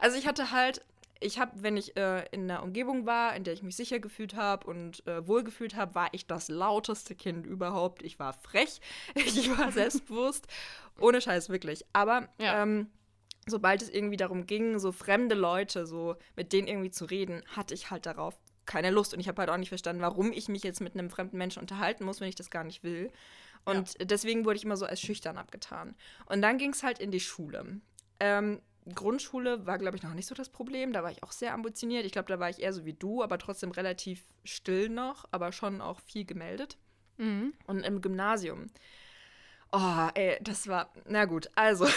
Also 0.00 0.16
ich 0.18 0.26
hatte 0.26 0.50
halt, 0.52 0.80
ich 1.20 1.38
habe, 1.38 1.52
wenn 1.62 1.76
ich 1.76 1.96
äh, 1.96 2.24
in 2.30 2.50
einer 2.50 2.62
Umgebung 2.62 3.06
war, 3.06 3.34
in 3.34 3.44
der 3.44 3.54
ich 3.54 3.62
mich 3.62 3.76
sicher 3.76 3.98
gefühlt 3.98 4.34
habe 4.34 4.66
und 4.66 5.06
äh, 5.06 5.26
wohlgefühlt 5.26 5.74
habe, 5.76 5.94
war 5.94 6.08
ich 6.12 6.26
das 6.26 6.48
lauteste 6.48 7.14
Kind 7.14 7.46
überhaupt. 7.46 8.02
Ich 8.02 8.18
war 8.18 8.32
frech, 8.32 8.80
ich 9.14 9.56
war 9.58 9.72
selbstbewusst, 9.72 10.46
ohne 11.00 11.20
Scheiß 11.20 11.48
wirklich. 11.48 11.84
Aber 11.92 12.28
Ja. 12.40 12.62
ähm, 12.62 12.88
sobald 13.46 13.82
es 13.82 13.88
irgendwie 13.88 14.16
darum 14.18 14.46
ging, 14.46 14.78
so 14.78 14.92
fremde 14.92 15.34
Leute, 15.34 15.86
so 15.86 16.16
mit 16.36 16.52
denen 16.52 16.68
irgendwie 16.68 16.90
zu 16.90 17.04
reden, 17.06 17.42
hatte 17.56 17.74
ich 17.74 17.90
halt 17.90 18.06
darauf 18.06 18.34
keine 18.68 18.90
Lust 18.90 19.12
und 19.14 19.20
ich 19.20 19.26
habe 19.26 19.40
halt 19.40 19.50
auch 19.50 19.56
nicht 19.56 19.70
verstanden, 19.70 20.02
warum 20.02 20.30
ich 20.30 20.48
mich 20.48 20.62
jetzt 20.62 20.80
mit 20.80 20.94
einem 20.94 21.10
fremden 21.10 21.38
Menschen 21.38 21.60
unterhalten 21.60 22.04
muss, 22.04 22.20
wenn 22.20 22.28
ich 22.28 22.36
das 22.36 22.50
gar 22.50 22.62
nicht 22.62 22.84
will. 22.84 23.10
Und 23.64 23.96
deswegen 24.00 24.44
wurde 24.44 24.56
ich 24.56 24.64
immer 24.64 24.76
so 24.76 24.86
als 24.86 25.00
schüchtern 25.00 25.36
abgetan. 25.36 25.96
Und 26.26 26.42
dann 26.42 26.58
ging 26.58 26.70
es 26.70 26.82
halt 26.82 27.00
in 27.00 27.10
die 27.10 27.20
Schule. 27.20 27.80
Ähm, 28.20 28.62
Grundschule 28.94 29.66
war, 29.66 29.78
glaube 29.78 29.96
ich, 29.96 30.02
noch 30.02 30.14
nicht 30.14 30.26
so 30.26 30.34
das 30.34 30.48
Problem. 30.48 30.92
Da 30.92 31.02
war 31.02 31.10
ich 31.10 31.22
auch 31.22 31.32
sehr 31.32 31.52
ambitioniert. 31.52 32.06
Ich 32.06 32.12
glaube, 32.12 32.28
da 32.28 32.38
war 32.38 32.48
ich 32.48 32.60
eher 32.60 32.72
so 32.72 32.84
wie 32.84 32.94
du, 32.94 33.22
aber 33.22 33.38
trotzdem 33.38 33.72
relativ 33.72 34.24
still 34.44 34.88
noch, 34.88 35.26
aber 35.32 35.52
schon 35.52 35.80
auch 35.80 36.00
viel 36.00 36.24
gemeldet. 36.24 36.78
mhm. 37.16 37.52
Und 37.66 37.80
im 37.80 38.00
Gymnasium. 38.00 38.66
Oh, 39.72 40.08
ey, 40.14 40.38
das 40.40 40.68
war. 40.68 40.92
Na 41.06 41.24
gut, 41.24 41.50
also. 41.54 41.86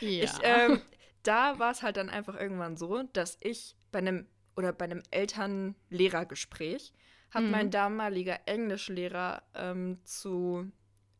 Ja. 0.00 0.24
Ich, 0.24 0.32
ähm, 0.42 0.82
da 1.22 1.58
war 1.58 1.70
es 1.70 1.82
halt 1.82 1.96
dann 1.96 2.10
einfach 2.10 2.38
irgendwann 2.38 2.76
so, 2.76 3.02
dass 3.12 3.38
ich 3.40 3.74
bei 3.90 4.00
einem 4.00 4.26
oder 4.56 4.72
bei 4.72 4.84
einem 4.86 5.02
Eltern-Lehrer-Gespräch 5.10 6.92
hat 7.30 7.42
Mhm. 7.44 7.50
mein 7.50 7.70
damaliger 7.70 8.38
Englischlehrer 8.46 9.42
ähm, 9.54 9.98
zu 10.04 10.70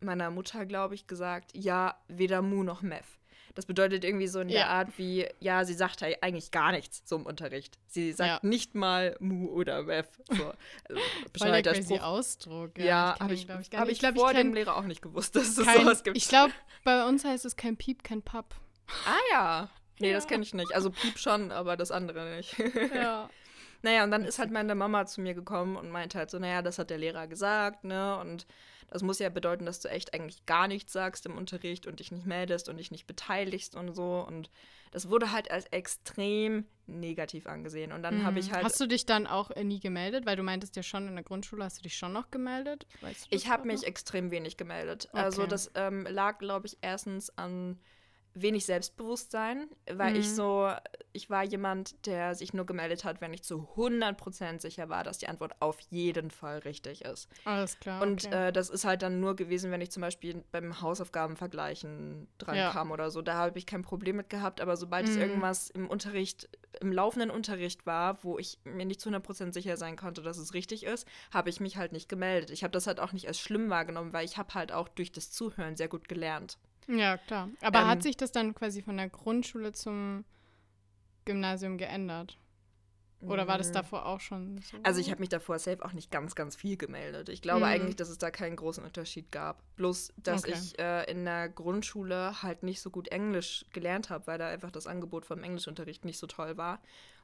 meiner 0.01 0.31
Mutter, 0.31 0.67
glaube 0.67 0.95
ich, 0.95 1.07
gesagt, 1.07 1.51
ja, 1.55 1.97
weder 2.09 2.43
Mu 2.43 2.63
noch 2.63 2.83
Meth. 2.83 3.05
Das 3.55 3.67
bedeutet 3.67 4.05
irgendwie 4.05 4.27
so 4.27 4.41
in 4.41 4.49
der 4.49 4.59
Ja. 4.63 4.67
Art 4.69 4.99
wie, 4.99 5.27
ja, 5.39 5.65
sie 5.65 5.75
sagt 5.75 6.03
halt 6.03 6.21
eigentlich 6.23 6.51
gar 6.51 6.73
nichts 6.73 7.11
im 7.13 7.25
Unterricht. 7.25 7.79
Sie 7.87 8.13
sagt 8.13 8.43
Ja. 8.43 8.49
nicht 8.49 8.75
mal 8.75 9.17
Mu 9.21 9.49
oder 9.49 9.85
Meth. 9.85 10.09
So, 10.29 10.53
also, 10.89 11.01
Voll 11.39 11.63
der 11.63 11.73
crazy. 11.75 11.99
Ausdruck. 12.01 12.77
Ja, 12.79 13.13
kenn 13.17 13.25
habe 13.25 13.35
ich, 13.35 13.47
glaub 13.47 13.61
ich, 13.61 13.71
hab 13.73 13.89
ich, 13.89 13.99
glaube, 14.01 14.19
vor 14.19 14.31
ich 14.33 14.37
dem 14.37 14.55
Lehrer 14.55 14.77
auch 14.77 14.83
nicht 14.85 15.03
gewusst, 15.03 15.37
dass 15.37 15.57
es 15.57 15.65
kein, 15.65 15.83
sowas 15.83 16.03
gibt. 16.03 16.17
Ich 16.17 16.29
glaube, 16.29 16.53
bei 16.83 17.07
uns 17.07 17.25
heißt 17.25 17.45
es 17.45 17.55
kein 17.57 17.77
Piep, 17.77 18.03
kein 18.03 18.23
Papp. 18.23 18.55
Ah 19.07 19.19
ja. 19.31 19.71
Nee, 20.01 20.13
das 20.13 20.25
Ja. 20.25 20.29
kenne 20.31 20.43
ich 20.43 20.55
nicht. 20.55 20.75
Also 20.75 20.91
Piep 20.91 21.19
schon, 21.19 21.51
aber 21.53 21.77
das 21.77 21.91
andere 21.91 22.37
nicht. 22.37 22.57
Ja. 22.95 23.29
naja, 23.83 24.05
und 24.05 24.11
dann 24.11 24.25
ist 24.25 24.39
halt 24.39 24.51
meine 24.51 24.75
Mama 24.75 25.07
zu 25.07 25.21
mir 25.21 25.35
gekommen 25.35 25.77
und 25.77 25.91
meinte 25.91 26.19
halt 26.19 26.31
so, 26.31 26.39
naja, 26.39 26.63
das 26.63 26.79
hat 26.79 26.91
der 26.91 26.99
Lehrer 26.99 27.27
gesagt, 27.27 27.85
ne? 27.85 28.19
Und 28.19 28.47
das 28.91 29.03
muss 29.03 29.19
ja 29.19 29.29
bedeuten, 29.29 29.67
dass 29.67 29.81
du 29.81 29.89
echt 29.89 30.15
eigentlich 30.15 30.47
gar 30.47 30.69
nichts 30.69 30.93
sagst 30.93 31.27
im 31.27 31.37
Unterricht 31.37 31.87
und 31.87 32.01
dich 32.01 32.13
nicht 32.13 32.27
meldest 32.27 32.69
und 32.69 32.77
dich 32.77 32.91
nicht 32.91 33.07
beteiligst 33.07 33.75
und 33.75 33.93
so. 33.95 34.25
Und 34.27 34.51
das 34.93 35.09
wurde 35.11 35.33
halt 35.33 35.51
als 35.51 35.67
extrem 35.67 36.67
negativ 36.87 37.47
angesehen. 37.47 37.91
Und 37.93 38.03
dann 38.03 38.25
habe 38.25 38.39
ich 38.39 38.53
halt. 38.53 38.63
Mhm. 38.63 38.67
Hast 38.67 38.81
du 38.81 38.87
dich 38.87 39.07
dann 39.07 39.27
auch 39.27 39.51
äh, 39.51 39.65
nie 39.65 39.81
gemeldet? 39.81 40.27
Weil 40.27 40.37
du 40.37 40.43
meintest 40.45 40.77
ja 40.77 40.83
schon, 40.83 41.09
in 41.09 41.15
der 41.15 41.25
Grundschule 41.25 41.65
hast 41.65 41.79
du 41.79 41.83
dich 41.83 41.97
schon 41.97 42.13
noch 42.13 42.31
gemeldet. 42.31 42.87
Weißt 43.01 43.25
du 43.27 43.31
das 43.31 43.41
Ich 43.43 43.49
habe 43.51 43.67
mich 43.67 43.81
noch? 43.83 43.89
extrem 43.89 44.31
wenig 44.31 44.57
gemeldet. 44.57 45.09
Also 45.13 45.43
Okay. 45.43 45.51
das 45.51 45.71
ähm, 45.75 46.07
lag, 46.09 46.39
glaube 46.39 46.67
ich, 46.69 46.77
erstens 46.81 47.37
an 47.37 47.81
wenig 48.35 48.67
Selbstbewusstsein, 48.67 49.69
weil 49.93 50.17
ich 50.17 50.29
Mhm. 50.31 50.35
so, 50.35 50.71
ich 51.13 51.31
war 51.31 51.45
jemand, 51.45 52.07
der 52.07 52.35
sich 52.35 52.53
nur 52.53 52.67
gemeldet 52.67 53.05
hat, 53.05 53.21
wenn 53.21 53.33
ich 53.33 53.43
zu 53.45 53.69
100% 53.77 54.61
sicher 54.61 54.89
war, 54.89 55.05
dass 55.05 55.19
die 55.19 55.29
Antwort 55.29 55.53
auf 55.61 55.79
jeden 55.91 56.31
Fall 56.31 56.59
richtig 56.59 57.05
ist. 57.05 57.29
Alles 57.45 57.79
klar. 57.79 58.03
Und 58.03 58.25
okay. 58.27 58.49
äh, 58.49 58.53
das 58.53 58.71
ist 58.71 58.85
halt 58.85 59.03
dann 59.03 59.21
nur 59.21 59.37
gewesen, 59.37 59.71
wenn 59.71 59.81
ich 59.81 59.91
zum 59.93 60.01
Beispiel 60.01 60.43
beim 60.51 60.81
Hausaufgabenvergleichen 60.81 62.29
dran 62.39 62.57
Ja. 62.57 62.71
kam 62.73 62.91
oder 62.91 63.11
so. 63.11 63.23
Da 63.23 63.35
habe 63.35 63.59
ich 63.59 63.67
kein 63.67 63.83
Problem 63.83 64.17
mit 64.17 64.31
gehabt, 64.31 64.61
aber 64.61 64.77
sobald 64.77 65.07
es 65.09 65.15
Mhm. 65.17 65.23
irgendwas 65.23 65.71
im 65.71 65.89
Unterricht, 65.89 66.49
im 66.81 66.93
laufenden 66.93 67.31
Unterricht 67.31 67.87
war, 67.87 68.23
wo 68.25 68.39
ich 68.39 68.59
mir 68.65 68.85
nicht 68.85 69.01
zu 69.01 69.09
100% 69.11 69.53
sicher 69.55 69.77
sein 69.77 69.97
konnte, 69.97 70.23
dass 70.23 70.39
es 70.39 70.55
richtig 70.55 70.85
ist, 70.85 71.07
habe 71.33 71.51
ich 71.51 71.61
mich 71.61 71.77
halt 71.77 71.93
nicht 71.93 72.09
gemeldet. 72.09 72.51
Ich 72.51 72.65
habe 72.65 72.73
das 72.73 72.87
halt 72.87 73.01
auch 73.01 73.13
nicht 73.13 73.29
als 73.29 73.39
schlimm 73.39 73.71
wahrgenommen, 73.71 74.13
weil 74.13 74.25
ich 74.25 74.37
habe 74.39 74.55
halt 74.55 74.73
auch 74.73 74.89
durch 74.89 75.13
das 75.13 75.31
Zuhören 75.31 75.77
sehr 75.77 75.89
gut 75.89 76.09
gelernt. 76.09 76.59
Ja, 76.89 77.17
klar. 77.19 77.49
Aber 77.63 77.81
ähm, 77.81 77.87
hat 77.89 78.03
sich 78.03 78.17
das 78.17 78.33
dann 78.33 78.55
quasi 78.55 78.83
von 78.83 78.97
der 78.97 79.09
Grundschule 79.09 79.73
zum 79.73 80.25
Gymnasium 81.25 81.79
geändert? 81.79 82.39
Oder 83.23 83.49
war 83.49 83.57
das 83.57 83.73
davor 83.73 84.05
auch 84.05 84.21
schon 84.21 84.59
so? 84.59 84.77
Also 84.83 85.01
ich 85.01 85.11
habe 85.11 85.21
mich 85.21 85.31
davor 85.31 85.59
safe 85.59 85.83
auch 85.83 85.93
nicht 85.95 86.11
ganz, 86.11 86.35
ganz 86.35 86.57
viel 86.57 86.77
gemeldet. 86.77 87.31
Ich 87.31 87.41
glaube 87.41 87.65
Mhm. 87.65 87.73
eigentlich, 87.73 87.97
dass 87.97 88.11
es 88.11 88.19
da 88.19 88.31
keinen 88.31 88.55
großen 88.55 88.85
Unterschied 88.85 89.33
gab. 89.33 89.63
Bloß, 89.77 90.13
dass 90.19 90.45
Okay. 90.45 90.53
ich 90.53 90.79
äh, 90.79 91.11
in 91.11 91.25
der 91.25 91.49
Grundschule 91.49 92.43
halt 92.43 92.63
nicht 92.63 92.83
so 92.83 92.91
gut 92.91 93.09
Englisch 93.09 93.65
gelernt 93.73 94.11
habe, 94.11 94.27
weil 94.27 94.37
da 94.37 94.49
einfach 94.49 94.71
das 94.71 94.87
Angebot 94.87 95.25
vom 95.25 95.43
Englischunterricht 95.43 96.05
nicht 96.05 96.19
so 96.19 96.27
toll 96.27 96.59
war. 96.59 96.81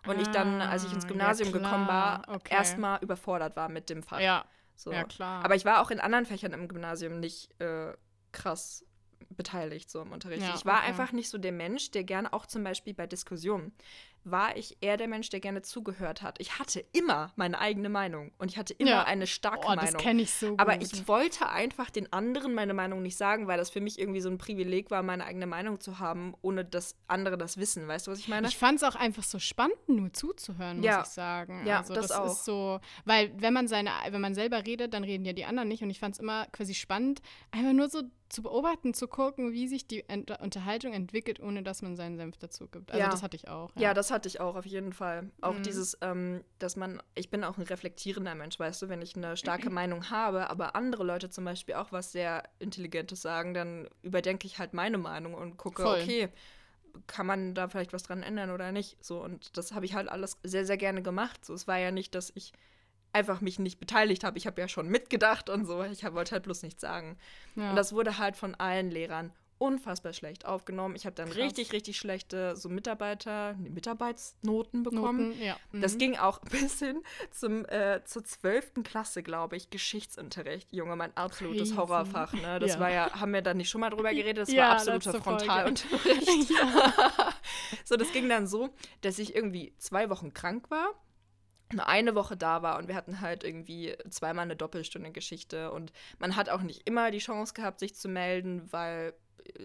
Und 0.06 0.18
ich 0.18 0.28
dann, 0.28 0.62
als 0.62 0.84
ich 0.84 0.92
ins 0.94 1.04
Ah, 1.04 1.08
Gymnasium 1.08 1.52
ja, 1.52 1.58
gekommen 1.58 1.86
war. 1.86 2.22
Okay. 2.28 2.54
erstmal 2.54 2.98
überfordert 3.02 3.54
war 3.56 3.68
mit 3.68 3.90
dem 3.90 4.02
Fach. 4.02 4.20
Ja, 4.20 4.46
so. 4.76 4.90
ja, 4.92 5.04
klar. 5.04 5.44
Aber 5.44 5.54
ich 5.54 5.66
war 5.66 5.82
auch 5.82 5.90
in 5.90 6.00
anderen 6.00 6.24
Fächern 6.24 6.54
im 6.54 6.66
Gymnasium 6.66 7.20
nicht 7.20 7.60
äh, 7.60 7.92
krass 8.32 8.86
beteiligt 9.40 9.90
so 9.90 10.02
im 10.02 10.12
Unterricht. 10.12 10.42
Ja, 10.42 10.54
ich 10.54 10.66
war 10.66 10.80
okay. 10.80 10.88
einfach 10.88 11.12
nicht 11.12 11.30
so 11.30 11.38
der 11.38 11.52
Mensch, 11.52 11.92
der 11.92 12.04
gerne 12.04 12.30
auch 12.34 12.44
zum 12.44 12.62
Beispiel 12.62 12.92
bei 12.92 13.06
Diskussionen. 13.06 13.72
War 14.24 14.56
ich 14.56 14.76
eher 14.80 14.96
der 14.96 15.08
Mensch, 15.08 15.30
der 15.30 15.40
gerne 15.40 15.62
zugehört 15.62 16.22
hat. 16.22 16.38
Ich 16.40 16.58
hatte 16.58 16.84
immer 16.92 17.32
meine 17.36 17.58
eigene 17.58 17.88
Meinung 17.88 18.32
und 18.38 18.50
ich 18.50 18.58
hatte 18.58 18.74
immer 18.74 18.90
Ja. 18.90 19.04
eine 19.04 19.26
starke 19.26 19.66
Oh, 19.66 19.74
das 19.74 19.84
Meinung. 19.86 20.00
kenne 20.00 20.22
ich 20.22 20.32
so 20.34 20.50
gut. 20.50 20.60
Aber 20.60 20.80
ich 20.80 21.08
wollte 21.08 21.48
einfach 21.48 21.90
den 21.90 22.12
anderen 22.12 22.54
meine 22.54 22.74
Meinung 22.74 23.02
nicht 23.02 23.16
sagen, 23.16 23.46
weil 23.46 23.56
das 23.58 23.70
für 23.70 23.80
mich 23.80 23.98
irgendwie 23.98 24.20
so 24.20 24.28
ein 24.28 24.38
Privileg 24.38 24.90
war, 24.90 25.02
meine 25.02 25.24
eigene 25.24 25.46
Meinung 25.46 25.80
zu 25.80 25.98
haben, 25.98 26.34
ohne 26.42 26.64
dass 26.64 26.96
andere 27.08 27.38
das 27.38 27.56
wissen. 27.56 27.88
Weißt 27.88 28.06
du, 28.06 28.10
was 28.10 28.18
ich 28.18 28.28
meine? 28.28 28.46
Ich 28.48 28.58
fand 28.58 28.78
es 28.78 28.84
auch 28.84 28.94
einfach 28.96 29.22
so 29.24 29.38
spannend, 29.38 29.76
nur 29.88 30.12
zuzuhören, 30.12 30.76
muss 30.78 30.86
Ja. 30.86 31.00
ich 31.02 31.08
sagen. 31.08 31.66
Ja, 31.66 31.78
also 31.78 31.94
das 31.94 32.08
das, 32.08 32.16
auch. 32.18 32.26
ist 32.26 32.44
so, 32.44 32.80
weil 33.04 33.32
wenn 33.40 33.54
man 33.54 33.68
seine, 33.68 33.90
wenn 34.10 34.20
man 34.20 34.34
selber 34.34 34.66
redet, 34.66 34.92
dann 34.94 35.04
reden 35.04 35.24
ja 35.24 35.32
die 35.32 35.44
anderen 35.46 35.68
nicht. 35.68 35.82
Und 35.82 35.90
ich 35.90 35.98
fand 36.00 36.14
es 36.14 36.20
immer 36.20 36.46
quasi 36.52 36.74
spannend, 36.74 37.22
einfach 37.52 37.72
nur 37.72 37.88
so 37.88 38.02
zu 38.28 38.42
beobachten, 38.44 38.94
zu 38.94 39.08
gucken, 39.08 39.50
wie 39.52 39.66
sich 39.66 39.88
die 39.88 40.08
Ent 40.08 40.30
Unterhaltung 40.40 40.92
entwickelt, 40.92 41.40
ohne 41.40 41.64
dass 41.64 41.82
man 41.82 41.96
seinen 41.96 42.16
Senf 42.16 42.36
dazu 42.36 42.68
gibt. 42.68 42.92
Also 42.92 43.02
Ja. 43.02 43.08
das 43.10 43.24
hatte 43.24 43.36
ich 43.36 43.48
auch. 43.48 43.70
Ja, 43.74 43.92
das 43.92 44.09
hatte 44.10 44.28
ich 44.28 44.40
auch 44.40 44.56
auf 44.56 44.66
jeden 44.66 44.92
Fall. 44.92 45.30
Auch 45.40 45.54
Mhm. 45.54 45.62
dieses, 45.62 45.96
ähm, 46.00 46.44
dass 46.58 46.76
man, 46.76 47.02
ich 47.14 47.30
bin 47.30 47.44
auch 47.44 47.56
ein 47.58 47.62
reflektierender 47.64 48.34
Mensch, 48.34 48.58
weißt 48.58 48.82
du, 48.82 48.88
wenn 48.88 49.02
ich 49.02 49.16
eine 49.16 49.36
starke 49.36 49.70
Meinung 49.70 50.10
habe, 50.10 50.48
aber 50.50 50.74
andere 50.76 51.04
Leute 51.04 51.30
zum 51.30 51.44
Beispiel 51.44 51.74
auch 51.76 51.92
was 51.92 52.12
sehr 52.12 52.42
Intelligentes 52.58 53.22
sagen, 53.22 53.54
dann 53.54 53.88
überdenke 54.02 54.46
ich 54.46 54.58
halt 54.58 54.74
meine 54.74 54.98
Meinung 54.98 55.34
und 55.34 55.56
gucke, 55.56 55.82
Voll. 55.82 56.00
okay, 56.02 56.28
kann 57.06 57.26
man 57.26 57.54
da 57.54 57.68
vielleicht 57.68 57.92
was 57.92 58.02
dran 58.02 58.22
ändern 58.22 58.50
oder 58.50 58.72
nicht? 58.72 59.02
So, 59.04 59.22
und 59.22 59.56
das 59.56 59.72
habe 59.72 59.84
ich 59.86 59.94
halt 59.94 60.08
alles 60.08 60.38
sehr, 60.42 60.64
sehr 60.66 60.76
gerne 60.76 61.02
gemacht. 61.02 61.44
So, 61.44 61.54
es 61.54 61.68
war 61.68 61.78
ja 61.78 61.90
nicht, 61.92 62.14
dass 62.14 62.32
ich 62.34 62.52
einfach 63.12 63.40
mich 63.40 63.58
nicht 63.58 63.80
beteiligt 63.80 64.22
habe. 64.24 64.38
Ich 64.38 64.46
habe 64.46 64.60
ja 64.60 64.68
schon 64.68 64.88
mitgedacht 64.88 65.50
und 65.50 65.66
so. 65.66 65.82
Ich 65.84 66.04
wollte 66.12 66.32
halt 66.32 66.44
bloß 66.44 66.62
nichts 66.62 66.80
sagen. 66.80 67.16
ja. 67.56 67.70
Und 67.70 67.76
das 67.76 67.92
wurde 67.92 68.18
halt 68.18 68.36
von 68.36 68.54
allen 68.54 68.90
Lehrern 68.90 69.32
unfassbar 69.60 70.14
schlecht 70.14 70.46
aufgenommen. 70.46 70.96
Ich 70.96 71.04
habe 71.04 71.14
dann 71.14 71.28
Krass. 71.28 71.36
richtig, 71.36 71.72
richtig 71.72 71.98
schlechte 71.98 72.56
so 72.56 72.70
Mitarbeiter, 72.70 73.54
Mitarbeitsnoten 73.58 74.82
bekommen. 74.82 75.28
Noten, 75.28 75.42
ja. 75.42 75.56
Das 75.72 75.94
mhm. 75.94 75.98
ging 75.98 76.16
auch 76.16 76.38
bis 76.50 76.78
hin 76.78 77.02
zum, 77.30 77.66
äh, 77.66 78.00
zur 78.04 78.24
12. 78.24 78.82
Klasse, 78.84 79.22
glaube 79.22 79.56
ich, 79.56 79.68
Geschichtsunterricht. 79.68 80.72
Junge, 80.72 80.96
mein 80.96 81.14
absolutes 81.14 81.68
Crazy. 81.68 81.76
Horrorfach. 81.76 82.32
Ne? 82.32 82.58
Das 82.58 82.72
Ja. 82.74 82.80
war 82.80 82.90
ja, 82.90 83.20
haben 83.20 83.34
wir 83.34 83.42
dann 83.42 83.58
nicht 83.58 83.68
schon 83.68 83.82
mal 83.82 83.90
drüber 83.90 84.10
geredet, 84.10 84.38
das 84.38 84.50
Ja, 84.50 84.68
war 84.68 84.72
absoluter 84.76 85.20
Folge. 85.20 85.44
Frontalunterricht. 85.44 86.48
so, 87.84 87.96
das 87.96 88.10
ging 88.12 88.30
dann 88.30 88.46
so, 88.46 88.70
dass 89.02 89.18
ich 89.18 89.34
irgendwie 89.34 89.74
zwei 89.76 90.08
Wochen 90.08 90.32
krank 90.32 90.70
war 90.70 90.94
nur 91.72 91.86
eine 91.86 92.14
Woche 92.14 92.36
da 92.36 92.62
war 92.62 92.78
und 92.78 92.88
wir 92.88 92.94
hatten 92.96 93.20
halt 93.20 93.44
irgendwie 93.44 93.96
zweimal 94.08 94.44
eine 94.44 94.56
Doppelstunde 94.56 95.12
Geschichte 95.12 95.70
und 95.70 95.92
man 96.18 96.34
hat 96.34 96.48
auch 96.48 96.62
nicht 96.62 96.82
immer 96.88 97.10
die 97.12 97.18
Chance 97.18 97.54
gehabt, 97.54 97.78
sich 97.78 97.94
zu 97.94 98.08
melden, 98.08 98.66
weil 98.72 99.14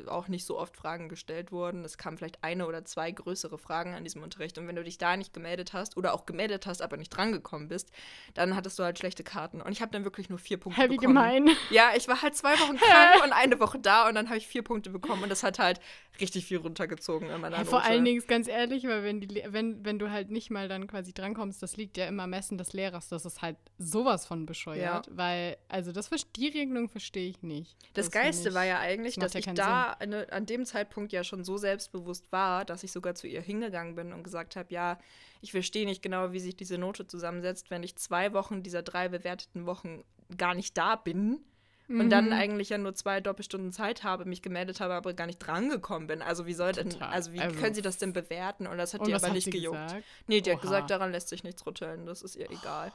auch 0.08 0.28
nicht 0.28 0.46
so 0.46 0.58
oft 0.60 0.76
Fragen 0.78 1.10
gestellt 1.10 1.52
wurden. 1.52 1.84
Es 1.86 1.98
kamen 1.98 2.18
vielleicht 2.18 2.44
eine 2.44 2.68
oder 2.68 2.86
zwei 2.86 3.12
größere 3.12 3.58
Fragen 3.58 3.94
an 3.94 4.04
diesem 4.04 4.24
Unterricht 4.24 4.58
und 4.58 4.68
wenn 4.68 4.76
du 4.76 4.84
dich 4.84 4.98
da 4.98 5.18
nicht 5.18 5.34
gemeldet 5.34 5.74
hast 5.74 5.98
oder 5.98 6.14
auch 6.14 6.26
gemeldet 6.26 6.66
hast, 6.68 6.82
aber 6.82 6.98
nicht 6.98 7.10
drangekommen 7.10 7.68
bist, 7.68 7.92
dann 8.34 8.56
hattest 8.56 8.78
du 8.80 8.84
halt 8.84 8.98
schlechte 9.00 9.24
Karten 9.24 9.62
und 9.62 9.72
ich 9.72 9.82
habe 9.82 9.92
dann 9.92 10.04
wirklich 10.04 10.30
nur 10.30 10.40
vier 10.40 10.58
Punkte 10.58 10.82
Hä, 10.82 10.90
wie 10.90 10.98
bekommen. 10.98 11.16
gemein. 11.16 11.50
Ja, 11.70 11.92
ich 11.96 12.08
war 12.08 12.22
halt 12.22 12.36
zwei 12.36 12.54
Wochen 12.60 12.78
krank 12.78 13.24
und 13.24 13.32
eine 13.34 13.60
Woche 13.60 13.80
da 13.80 14.08
und 14.08 14.16
dann 14.16 14.28
habe 14.28 14.38
ich 14.38 14.48
vier 14.48 14.64
Punkte 14.64 14.90
bekommen 14.90 15.24
und 15.24 15.30
das 15.30 15.44
hat 15.44 15.60
halt 15.60 15.80
richtig 16.20 16.46
viel 16.46 16.58
runtergezogen 16.58 17.30
in 17.30 17.42
meiner 17.42 17.58
Ja, 17.58 17.66
vor 17.66 17.80
Note. 17.80 17.92
allen 17.92 18.06
Dingen 18.06 18.18
ist 18.18 18.28
ganz 18.28 18.48
ehrlich, 18.48 18.86
weil 18.88 19.04
wenn, 19.04 19.20
die, 19.22 19.44
wenn, 19.48 19.84
wenn 19.84 20.00
du 20.00 20.10
halt 20.12 20.32
nicht 20.32 20.50
mal 20.50 20.68
dann 20.68 20.88
quasi 20.88 21.14
drankommst, 21.14 21.62
das 21.62 21.76
liegt 21.78 21.98
ja 21.98 22.06
im 22.08 22.20
Ermessen 22.20 22.58
des 22.58 22.74
Lehrers, 22.74 23.10
das 23.10 23.26
ist 23.26 23.42
halt 23.42 23.58
sowas 23.78 24.26
von 24.26 24.46
bescheuert, 24.46 25.10
weil, 25.12 25.58
also 25.68 25.92
das, 25.92 26.10
die 26.36 26.48
Regelung 26.48 26.88
verstehe 26.90 27.30
ich 27.30 27.42
nicht. 27.44 27.76
Das, 27.94 28.06
find 28.06 28.14
Geilste 28.24 28.54
war 28.54 28.64
ja 28.66 28.80
eigentlich, 28.80 29.16
das 29.16 29.26
dass 29.26 29.34
ja 29.34 29.40
ich 29.40 29.46
keinen 29.46 29.56
da 29.76 29.92
eine, 30.00 30.32
an 30.32 30.46
dem 30.46 30.66
Zeitpunkt 30.66 31.12
ja 31.14 31.24
schon 31.24 31.44
so 31.44 31.58
selbstbewusst 31.58 32.32
war, 32.32 32.66
dass 32.66 32.84
ich 32.84 32.92
sogar 32.92 33.16
zu 33.16 33.28
ihr 33.28 33.42
hingegangen 33.42 33.96
bin 33.96 34.14
und 34.14 34.24
gesagt 34.24 34.56
habe, 34.56 34.74
ja, 34.74 34.98
ich 35.42 35.52
verstehe 35.52 35.86
nicht 35.86 36.02
genau, 36.02 36.32
wie 36.32 36.40
sich 36.40 36.56
diese 36.56 36.78
Note 36.78 37.08
zusammensetzt, 37.08 37.70
wenn 37.72 37.84
ich 37.84 37.96
zwei 37.96 38.34
Wochen 38.34 38.64
dieser 38.64 38.82
drei 38.84 39.10
bewerteten 39.10 39.66
Wochen 39.66 40.04
gar 40.38 40.54
nicht 40.56 40.78
da 40.78 40.96
bin 40.96 41.40
und 41.88 42.10
dann 42.10 42.26
Mhm. 42.28 42.34
eigentlich 42.34 42.70
ja 42.70 42.80
nur 42.80 42.96
zwei 42.96 43.22
Doppelstunden 43.22 43.72
Zeit 43.72 44.04
habe, 44.04 44.26
mich 44.26 44.42
gemeldet 44.42 44.80
habe, 44.80 44.96
aber 44.96 45.14
gar 45.14 45.28
nicht 45.28 45.38
drangekommen 45.38 46.08
bin. 46.08 46.24
Also 46.24 46.48
wie 46.48 46.56
soll 46.56 46.72
denn, 46.72 46.90
Total. 46.90 47.10
also 47.14 47.32
wie 47.32 47.40
Also- 47.40 47.60
können 47.60 47.76
sie 47.76 47.84
das 47.84 47.98
denn 48.00 48.12
bewerten? 48.12 48.66
Und 48.66 48.80
das 48.80 48.96
hat 48.96 49.02
Und 49.02 49.08
die 49.08 49.14
aber 49.14 49.28
hat 49.28 49.34
nicht 49.34 49.52
gejuckt. 49.52 49.78
gesagt? 49.80 50.04
Nee, 50.26 50.42
die 50.42 50.50
hat 50.50 50.58
Oha. 50.58 50.64
gesagt, 50.64 50.90
daran 50.90 51.12
lässt 51.12 51.30
sich 51.30 51.44
nichts 51.44 51.64
rütteln, 51.68 52.08
das 52.08 52.24
ist 52.24 52.36
ihr 52.38 52.50
egal. 52.50 52.92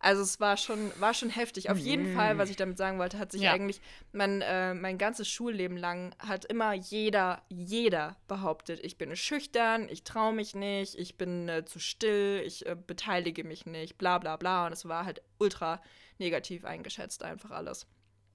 Also 0.00 0.22
es 0.22 0.38
war 0.38 0.56
schon, 0.56 0.92
war 1.00 1.12
schon 1.12 1.28
heftig. 1.30 1.70
Auf 1.70 1.78
jeden 1.78 2.14
Fall, 2.14 2.38
was 2.38 2.50
ich 2.50 2.56
damit 2.56 2.78
sagen 2.78 2.98
wollte, 2.98 3.18
hat 3.18 3.32
sich 3.32 3.42
Ja. 3.42 3.52
eigentlich 3.52 3.80
mein, 4.12 4.42
äh, 4.42 4.72
mein 4.74 4.96
ganzes 4.96 5.28
Schulleben 5.28 5.76
lang 5.76 6.14
hat 6.20 6.44
immer 6.44 6.72
jeder, 6.72 7.42
jeder 7.48 8.16
behauptet, 8.28 8.78
ich 8.84 8.96
bin 8.96 9.14
schüchtern, 9.16 9.88
ich 9.88 10.04
traue 10.04 10.32
mich 10.32 10.54
nicht, 10.54 10.94
ich 10.94 11.16
bin 11.16 11.48
äh, 11.48 11.64
zu 11.64 11.80
still, 11.80 12.42
ich 12.46 12.64
äh, 12.66 12.76
beteilige 12.76 13.42
mich 13.44 13.66
nicht, 13.66 13.98
bla 13.98 14.18
bla 14.18 14.36
bla. 14.36 14.66
Und 14.66 14.72
es 14.72 14.86
war 14.86 15.04
halt 15.04 15.20
ultra 15.38 15.82
negativ 16.18 16.64
eingeschätzt, 16.64 17.22
einfach 17.24 17.50
alles. 17.50 17.86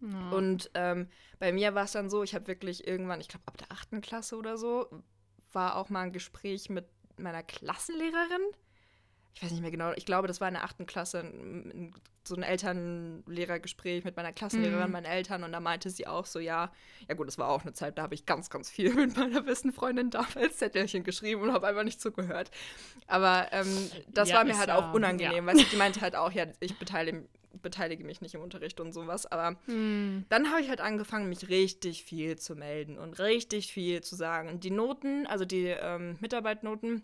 Ja. 0.02 0.32
Und 0.32 0.69
ähm, 0.73 1.08
bei 1.39 1.54
mir 1.54 1.76
war 1.76 1.86
es 1.86 1.93
dann 1.93 2.10
so, 2.10 2.23
ich 2.23 2.36
habe 2.36 2.47
wirklich 2.47 2.86
irgendwann, 2.86 3.21
ich 3.21 3.30
glaube 3.30 3.43
ab 3.47 3.58
der 3.58 3.71
achten 3.71 4.02
Klasse 4.02 4.36
oder 4.36 4.58
so, 4.58 4.88
war 5.54 5.78
auch 5.78 5.89
mal 5.89 6.02
ein 6.02 6.12
Gespräch 6.12 6.69
mit 6.69 6.86
meiner 7.17 7.43
Klassenlehrerin. 7.43 8.41
Ich 9.36 9.41
weiß 9.43 9.52
nicht 9.52 9.62
mehr 9.62 9.72
genau, 9.72 9.91
ich 9.96 10.06
glaube, 10.06 10.28
das 10.28 10.39
war 10.41 10.48
in 10.48 10.54
der 10.54 10.63
achten 10.63 10.86
Klasse, 10.86 11.24
so 12.24 12.36
ein 12.36 12.43
Elternlehrergespräch 12.43 14.04
mit 14.04 14.15
meiner 14.15 14.32
Klassenlehrerin, 14.32 14.86
Mhm. 14.88 14.91
meinen 14.91 15.06
Eltern. 15.06 15.43
Und 15.43 15.52
da 15.52 15.60
meinte 15.60 15.89
sie 15.89 16.08
auch 16.08 16.26
so, 16.26 16.39
ja, 16.39 16.72
ja 17.08 17.15
gut, 17.15 17.28
das 17.28 17.38
war 17.38 17.50
auch 17.50 17.63
eine 17.63 17.74
Zeit, 17.74 17.98
da 17.98 18.04
habe 18.04 18.15
ich 18.15 18.26
ganz, 18.26 18.50
ganz 18.50 18.69
viel 18.69 18.93
mit 18.93 19.17
meiner 19.17 19.41
besten 19.41 19.74
Freundin 19.74 20.10
damals 20.10 20.58
Zettelchen 20.58 21.04
geschrieben 21.04 21.41
und 21.41 21.52
habe 21.52 21.67
einfach 21.67 21.84
nicht 21.84 22.00
zugehört. 22.00 22.52
Aber 23.08 23.48
ähm, 23.52 23.89
das 24.13 24.30
Ja, 24.30 24.36
war 24.36 24.43
mir 24.46 24.58
halt 24.58 24.69
ja- 24.69 24.78
auch 24.78 24.93
unangenehm, 24.93 25.46
weil 25.46 25.56
die 25.56 25.76
meinte 25.76 26.02
halt 26.02 26.15
auch, 26.15 26.32
ja, 26.32 26.46
ich 26.60 26.78
beteilige, 26.78 27.28
beteilige 27.62 28.04
mich 28.04 28.22
nicht 28.22 28.36
im 28.36 28.41
Unterricht 28.41 28.80
und 28.80 28.93
sowas. 28.93 29.26
Aber 29.26 29.58
Hm. 29.65 30.26
dann 30.30 30.50
habe 30.52 30.62
ich 30.62 30.69
halt 30.69 30.80
angefangen, 30.82 31.28
mich 31.30 31.50
richtig 31.50 32.04
viel 32.04 32.38
zu 32.38 32.56
melden 32.56 32.98
und 32.98 33.19
richtig 33.19 33.74
viel 33.74 34.02
zu 34.02 34.15
sagen. 34.15 34.60
Die 34.60 34.72
Noten, 34.72 35.28
also 35.28 35.43
die 35.46 35.65
ähm, 35.67 36.17
Mitarbeitnoten, 36.22 37.04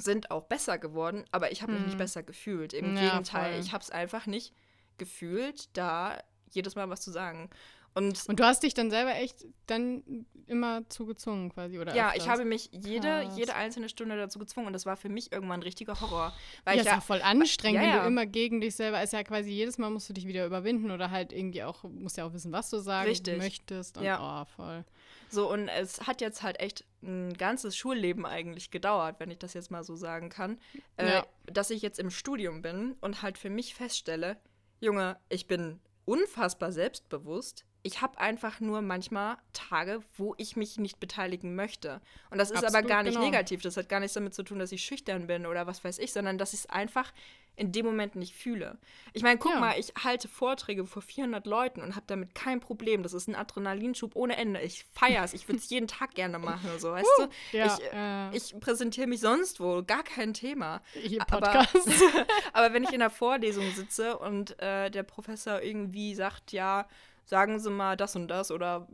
sind 0.00 0.30
auch 0.30 0.44
besser 0.44 0.78
geworden, 0.78 1.24
aber 1.30 1.52
ich 1.52 1.62
habe 1.62 1.72
mich 1.72 1.80
Hm. 1.80 1.86
nicht 1.86 1.98
besser 1.98 2.22
gefühlt. 2.22 2.72
Im 2.72 2.94
Ja, 2.96 3.10
Gegenteil, 3.10 3.52
voll. 3.52 3.60
ich 3.60 3.72
habe 3.72 3.82
es 3.82 3.90
einfach 3.90 4.26
nicht 4.26 4.52
gefühlt, 4.98 5.68
da 5.76 6.18
jedes 6.50 6.74
Mal 6.74 6.88
was 6.90 7.00
zu 7.00 7.10
sagen. 7.10 7.50
Und 7.94 8.28
Und 8.28 8.38
du 8.38 8.44
hast 8.44 8.62
dich 8.62 8.74
dann 8.74 8.90
selber 8.90 9.14
echt 9.16 9.44
dann 9.66 10.26
immer 10.46 10.88
zugezwungen 10.88 11.50
quasi, 11.52 11.78
oder? 11.78 11.94
ja, 11.94 12.08
öfters? 12.08 12.22
ich 12.24 12.28
habe 12.30 12.44
mich 12.44 12.68
jede, 12.72 13.08
Krass. 13.24 13.36
jede 13.36 13.54
einzelne 13.54 13.88
Stunde 13.88 14.16
dazu 14.16 14.38
gezwungen 14.38 14.68
und 14.68 14.72
das 14.72 14.86
war 14.86 14.96
für 14.96 15.08
mich 15.08 15.32
irgendwann 15.32 15.60
ein 15.60 15.62
richtiger 15.64 16.00
Horror. 16.00 16.32
Weil 16.64 16.76
ja, 16.76 16.82
ich 16.82 16.86
ist 16.88 16.92
ja 16.94 17.00
voll 17.00 17.20
anstrengend, 17.22 17.76
ja, 17.76 17.82
wenn 17.82 17.96
ja. 17.96 18.00
du 18.02 18.06
immer 18.06 18.24
gegen 18.26 18.60
dich 18.60 18.76
selber, 18.76 19.02
ist 19.02 19.12
ja 19.12 19.24
quasi 19.24 19.50
jedes 19.50 19.78
Mal 19.78 19.90
musst 19.90 20.08
du 20.08 20.12
dich 20.12 20.26
wieder 20.26 20.46
überwinden 20.46 20.90
oder 20.90 21.10
halt 21.10 21.32
irgendwie 21.32 21.64
auch, 21.64 21.82
musst 21.84 22.16
ja 22.16 22.24
auch 22.24 22.32
wissen, 22.32 22.52
was 22.52 22.70
du 22.70 22.78
sagen 22.78 23.08
Richtig. 23.08 23.36
möchtest 23.38 23.98
und 23.98 24.04
Ja. 24.04 24.42
oh, 24.42 24.44
voll. 24.56 24.84
So, 25.30 25.50
und 25.52 25.68
es 25.68 26.06
hat 26.06 26.20
jetzt 26.20 26.42
halt 26.42 26.58
echt 26.60 26.84
ein 27.02 27.34
ganzes 27.34 27.76
Schulleben 27.76 28.26
eigentlich 28.26 28.70
gedauert, 28.70 29.16
wenn 29.20 29.30
ich 29.30 29.38
das 29.38 29.54
jetzt 29.54 29.70
mal 29.70 29.84
so 29.84 29.94
sagen 29.96 30.30
kann, 30.30 30.58
äh, 30.96 31.06
Ja. 31.08 31.26
dass 31.46 31.70
ich 31.70 31.82
jetzt 31.82 31.98
im 31.98 32.10
Studium 32.10 32.62
bin 32.62 32.96
und 33.00 33.22
halt 33.22 33.38
für 33.38 33.50
mich 33.50 33.74
feststelle, 33.74 34.36
Junge, 34.80 35.18
ich 35.28 35.46
bin 35.46 35.80
unfassbar 36.04 36.72
selbstbewusst. 36.72 37.64
Ich 37.82 38.00
habe 38.02 38.18
einfach 38.18 38.60
nur 38.60 38.80
manchmal 38.82 39.36
Tage, 39.52 40.00
wo 40.16 40.34
ich 40.38 40.56
mich 40.56 40.78
nicht 40.78 40.98
beteiligen 40.98 41.54
möchte. 41.54 42.00
Und 42.30 42.38
das 42.38 42.50
ist 42.50 42.58
aber 42.58 42.66
Absolut, 42.68 42.88
gar 42.88 43.02
nicht 43.02 43.14
genau. 43.14 43.24
negativ. 43.26 43.62
Das 43.62 43.76
hat 43.76 43.88
gar 43.88 44.00
nichts 44.00 44.14
damit 44.14 44.34
zu 44.34 44.42
tun, 44.42 44.58
dass 44.58 44.72
ich 44.72 44.82
schüchtern 44.82 45.26
bin 45.26 45.46
oder 45.46 45.66
was 45.66 45.84
weiß 45.84 45.98
ich, 45.98 46.12
sondern 46.12 46.38
dass 46.38 46.52
ich 46.54 46.60
es 46.60 46.66
einfach 46.66 47.12
in 47.58 47.72
dem 47.72 47.84
Moment 47.86 48.14
nicht 48.16 48.34
fühle. 48.34 48.78
Ich 49.12 49.22
meine, 49.22 49.38
guck 49.38 49.52
Ja. 49.52 49.60
mal, 49.60 49.78
ich 49.78 49.92
halte 50.02 50.28
Vorträge 50.28 50.86
vor 50.86 51.02
400 51.02 51.46
Leuten 51.46 51.80
und 51.82 51.96
habe 51.96 52.04
damit 52.06 52.34
kein 52.34 52.60
Problem. 52.60 53.02
Das 53.02 53.12
ist 53.12 53.28
ein 53.28 53.34
Adrenalinschub 53.34 54.14
ohne 54.16 54.36
Ende. 54.36 54.60
Ich 54.60 54.84
feiere 54.92 55.24
es. 55.24 55.34
Ich 55.34 55.48
würde 55.48 55.58
es 55.58 55.68
jeden 55.70 55.88
Tag 55.88 56.14
gerne 56.14 56.38
machen, 56.38 56.70
so, 56.78 56.92
weißt 56.92 57.08
du? 57.18 57.28
Ja, 57.56 57.66
ich, 57.76 57.92
äh, 57.92 58.36
ich 58.36 58.60
präsentiere 58.60 59.06
mich 59.06 59.20
sonst 59.20 59.60
wo, 59.60 59.82
gar 59.82 60.02
kein 60.04 60.34
Thema. 60.34 60.80
hier 60.94 61.20
aber- 61.28 61.40
Podcast. 61.40 61.76
Aber 62.52 62.72
wenn 62.72 62.84
ich 62.84 62.92
in 62.92 63.00
der 63.00 63.10
Vorlesung 63.10 63.70
sitze 63.72 64.18
und 64.18 64.58
äh, 64.60 64.90
der 64.90 65.02
Professor 65.02 65.60
irgendwie 65.62 66.14
sagt, 66.14 66.52
ja, 66.52 66.86
sagen 67.24 67.58
Sie 67.58 67.70
mal 67.70 67.96
das 67.96 68.16
und 68.16 68.28
das 68.28 68.50
oder 68.50 68.88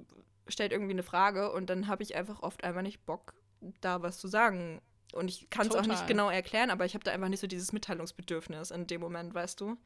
stellt 0.48 0.72
irgendwie 0.72 0.92
eine 0.92 1.02
Frage 1.02 1.52
und 1.52 1.70
dann 1.70 1.86
habe 1.88 2.02
ich 2.02 2.16
einfach 2.16 2.42
oft 2.42 2.64
einfach 2.64 2.82
nicht 2.82 3.04
Bock, 3.06 3.34
da 3.80 4.02
was 4.02 4.18
zu 4.18 4.28
sagen. 4.28 4.80
Und 5.14 5.28
ich 5.28 5.48
kann 5.50 5.66
es 5.66 5.74
auch 5.74 5.86
nicht 5.86 6.06
genau 6.06 6.28
erklären, 6.30 6.70
aber 6.70 6.84
ich 6.84 6.94
habe 6.94 7.04
da 7.04 7.12
einfach 7.12 7.28
nicht 7.28 7.40
so 7.40 7.46
dieses 7.46 7.72
Mitteilungsbedürfnis 7.72 8.70
in 8.70 8.86
dem 8.86 9.00
Moment, 9.00 9.34
weißt 9.34 9.60
du? 9.60 9.76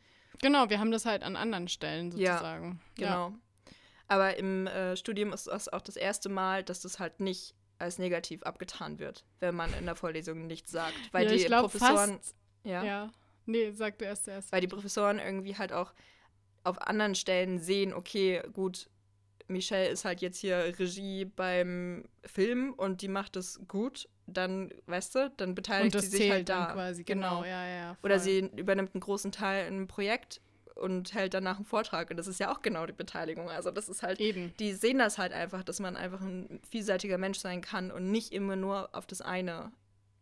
genau, 0.41 0.71
wir 0.71 0.79
haben 0.79 0.91
das 0.91 1.05
halt 1.05 1.23
an 1.23 1.37
anderen 1.37 1.69
Stellen 1.69 2.11
Ja, 2.17 2.35
sozusagen. 2.35 2.81
Genau. 2.97 3.33
Aber 4.07 4.37
im 4.37 4.67
äh, 4.67 4.97
Studium 4.97 5.33
ist 5.33 5.47
das 5.47 5.69
auch 5.69 5.83
das 5.83 5.97
erste 5.97 6.29
Mal, 6.29 6.65
dass 6.65 6.81
das 6.81 6.99
halt 6.99 7.21
nicht 7.21 7.55
als 7.79 7.99
negativ 7.99 8.43
abgetan 8.43 8.99
wird, 8.99 9.25
wenn 9.41 9.55
man 9.55 9.73
in 9.75 9.85
der 9.85 9.97
Vorlesung 9.97 10.47
nichts 10.47 10.71
sagt. 10.73 10.95
Weil 11.13 11.25
ja, 11.25 11.31
die 11.31 11.37
ich 11.37 11.47
glaube 11.47 11.69
Professoren. 11.69 12.17
fast. 12.19 12.35
Ja. 12.65 13.11
Nee, 13.47 13.71
sag 13.73 13.99
du 13.99 14.05
erst 14.05 14.25
zuerst. 14.25 14.53
weil 14.53 14.61
die 14.61 14.69
Professoren 14.69 15.19
irgendwie 15.19 15.57
halt 15.57 15.73
auch 15.73 15.95
auf 16.65 16.81
anderen 16.83 17.15
Stellen 17.15 17.59
sehen, 17.59 17.95
okay, 17.95 18.43
gut, 18.53 18.91
Michelle 19.47 19.89
ist 19.89 20.05
halt 20.05 20.21
jetzt 20.21 20.39
hier 20.39 20.75
Regie 20.79 21.25
beim 21.25 22.05
Film 22.25 22.75
und 22.75 23.01
die 23.01 23.09
macht 23.09 23.37
es 23.37 23.59
gut 23.67 24.09
dann, 24.33 24.71
weißt 24.87 25.15
du, 25.15 25.33
dann 25.37 25.55
beteiligt 25.55 26.01
sie 26.01 26.07
sich 26.07 26.31
halt 26.31 26.49
da. 26.49 26.73
quasi, 26.73 27.05
genau, 27.05 27.43
genau. 27.43 27.45
ja, 27.45 27.67
ja. 27.67 27.95
Voll. 27.95 28.11
Oder 28.11 28.19
sie 28.19 28.51
übernimmt 28.57 28.95
einen 28.95 29.01
großen 29.01 29.33
Teil 29.33 29.67
in 29.67 29.75
einem 29.75 29.89
Projekt 29.89 30.41
und 30.75 31.15
hält 31.15 31.35
danach 31.35 31.57
einen 31.57 31.65
Vortrag. 31.65 32.11
Und 32.11 32.17
das 32.17 32.27
ist 32.27 32.41
ja 32.41 32.53
auch 32.53 32.63
genau 32.63 32.87
die 32.87 32.93
Beteiligung. 32.93 33.51
Also 33.51 33.71
das 33.71 33.89
ist 33.89 34.03
halt, 34.03 34.21
Eben. 34.21 34.53
die 34.59 34.73
sehen 34.73 34.99
das 34.99 35.19
halt 35.19 35.33
einfach, 35.33 35.63
dass 35.65 35.81
man 35.81 35.97
einfach 35.97 36.21
ein 36.21 36.61
vielseitiger 36.71 37.19
Mensch 37.19 37.39
sein 37.39 37.61
kann 37.61 37.91
und 37.91 38.11
nicht 38.11 38.33
immer 38.33 38.57
nur 38.57 38.89
auf 38.93 39.07
das 39.07 39.21
eine 39.21 39.73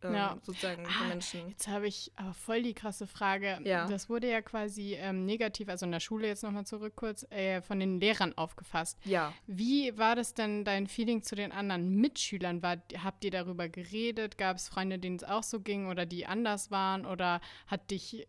ähm, 0.03 0.13
ja. 0.13 0.37
sozusagen 0.41 0.85
ah, 0.85 1.07
Menschen. 1.07 1.49
Jetzt 1.49 1.67
habe 1.67 1.87
ich 1.87 2.11
aber 2.15 2.33
voll 2.33 2.61
die 2.61 2.73
krasse 2.73 3.07
Frage. 3.07 3.59
Ja. 3.63 3.87
Das 3.87 4.09
wurde 4.09 4.29
ja 4.29 4.41
quasi 4.41 4.95
ähm, 4.95 5.25
negativ, 5.25 5.69
also 5.69 5.85
in 5.85 5.91
der 5.91 5.99
Schule 5.99 6.27
jetzt 6.27 6.43
nochmal 6.43 6.65
zurück 6.65 6.93
kurz, 6.95 7.23
äh, 7.31 7.61
von 7.61 7.79
den 7.79 7.99
Lehrern 7.99 8.37
aufgefasst. 8.37 8.97
Ja. 9.05 9.33
Wie 9.47 9.97
war 9.97 10.15
das 10.15 10.33
denn 10.33 10.63
dein 10.63 10.87
Feeling 10.87 11.23
zu 11.23 11.35
den 11.35 11.51
anderen 11.51 11.95
Mitschülern? 11.95 12.61
War, 12.61 12.77
habt 13.03 13.23
ihr 13.23 13.31
darüber 13.31 13.69
geredet? 13.69 14.37
Gab 14.37 14.57
es 14.57 14.69
Freunde, 14.69 14.99
denen 14.99 15.17
es 15.17 15.23
auch 15.23 15.43
so 15.43 15.59
ging 15.59 15.87
oder 15.87 16.05
die 16.05 16.25
anders 16.25 16.71
waren? 16.71 17.05
Oder 17.05 17.41
hat 17.67 17.91
dich, 17.91 18.21
äh, 18.21 18.25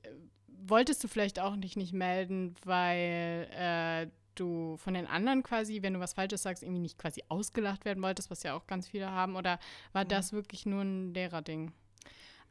wolltest 0.46 1.02
du 1.04 1.08
vielleicht 1.08 1.38
auch 1.40 1.56
dich 1.56 1.76
nicht 1.76 1.92
melden, 1.92 2.54
weil 2.64 3.48
äh, 3.52 4.06
du 4.40 4.76
von 4.76 4.94
den 4.94 5.06
anderen 5.06 5.42
quasi, 5.42 5.82
wenn 5.82 5.94
du 5.94 6.00
was 6.00 6.14
Falsches 6.14 6.42
sagst, 6.42 6.62
irgendwie 6.62 6.80
nicht 6.80 6.98
quasi 6.98 7.22
ausgelacht 7.28 7.84
werden 7.84 8.02
wolltest, 8.02 8.30
was 8.30 8.42
ja 8.42 8.54
auch 8.54 8.66
ganz 8.66 8.88
viele 8.88 9.10
haben? 9.10 9.36
Oder 9.36 9.58
war 9.92 10.04
mhm. 10.04 10.08
das 10.08 10.32
wirklich 10.32 10.66
nur 10.66 10.82
ein 10.82 11.14
Lehrerding? 11.14 11.72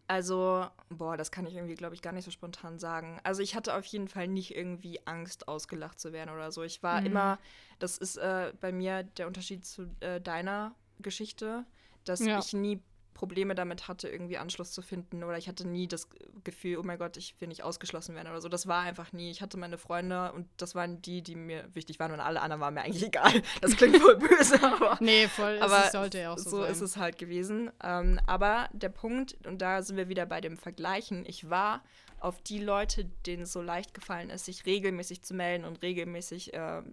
Also, 0.10 0.66
boah, 0.90 1.18
das 1.18 1.32
kann 1.32 1.46
ich 1.46 1.56
irgendwie, 1.56 1.76
glaube 1.76 1.94
ich, 1.94 2.02
gar 2.02 2.14
nicht 2.14 2.24
so 2.24 2.32
spontan 2.32 2.80
sagen. 2.80 3.20
Also 3.24 3.42
ich 3.42 3.56
hatte 3.56 3.76
auf 3.76 3.86
jeden 3.86 4.08
Fall 4.08 4.30
nicht 4.30 4.56
irgendwie 4.56 5.06
Angst, 5.06 5.50
ausgelacht 5.50 6.00
zu 6.00 6.14
werden 6.14 6.34
oder 6.34 6.52
so. 6.52 6.64
Ich 6.64 6.82
war 6.82 7.02
mhm. 7.02 7.08
immer, 7.08 7.40
das 7.80 7.98
ist 7.98 8.16
äh, 8.16 8.54
bei 8.62 8.72
mir 8.72 9.04
der 9.04 9.28
Unterschied 9.28 9.66
zu 9.66 9.90
äh, 10.00 10.22
deiner 10.22 10.74
Geschichte, 11.00 11.66
dass 12.06 12.22
ja. 12.22 12.40
ich 12.40 12.54
nie 12.54 12.82
Probleme 13.18 13.56
damit 13.56 13.88
hatte, 13.88 14.08
irgendwie 14.08 14.38
Anschluss 14.38 14.72
zu 14.72 14.84
finden. 14.84 15.24
Oder 15.24 15.40
ich 15.40 15.48
hatte 15.48 15.68
nie 15.68 15.88
das 15.88 16.08
Gefühl, 16.44 16.78
oh 16.78 16.84
mein 16.84 17.00
Gott, 17.00 17.18
ich 17.18 17.36
will 17.42 17.48
nicht 17.48 17.64
ausgeschlossen 17.64 18.14
werden 18.14 18.28
oder 18.28 18.42
so. 18.42 18.48
Das 18.48 18.68
war 18.68 18.84
einfach 18.84 19.12
nie. 19.12 19.32
Ich 19.32 19.42
hatte 19.42 19.58
meine 19.58 19.80
Freunde 19.80 20.32
und 20.34 20.48
das 20.58 20.76
waren 20.76 21.02
die, 21.02 21.24
die 21.24 21.36
mir 21.36 21.68
wichtig 21.74 22.00
waren 22.00 22.12
und 22.12 22.20
alle 22.20 22.42
anderen 22.42 22.62
waren 22.62 22.76
mir 22.76 22.84
eigentlich 22.84 23.04
egal. 23.08 23.42
Das 23.62 23.76
klingt 23.76 23.98
voll 23.98 24.16
böse, 24.20 24.62
aber. 24.62 24.98
Nee, 25.02 25.28
voll. 25.28 25.58
Aber 25.60 25.86
es 25.86 25.92
sollte 25.92 26.20
ja 26.20 26.32
auch 26.32 26.38
so, 26.38 26.50
so 26.52 26.62
sein. 26.62 26.72
ist 26.72 26.82
es 26.82 26.98
halt 26.98 27.18
gewesen. 27.18 27.72
Ähm, 27.84 28.20
aber 28.28 28.70
der 28.72 28.90
Punkt, 28.90 29.36
und 29.48 29.64
da 29.64 29.82
sind 29.82 29.98
wir 29.98 30.10
wieder 30.10 30.28
bei 30.28 30.40
dem 30.40 30.56
Vergleichen, 30.56 31.26
ich 31.26 31.50
war 31.50 31.84
auf 32.20 32.40
die 32.42 32.60
Leute, 32.60 33.06
denen 33.26 33.44
es 33.44 33.52
so 33.52 33.62
leicht 33.64 33.96
gefallen 33.96 34.30
ist, 34.30 34.46
sich 34.46 34.66
regelmäßig 34.68 35.24
zu 35.24 35.34
melden 35.34 35.66
und 35.66 35.82
regelmäßig 35.82 36.54
äh, 36.54 36.84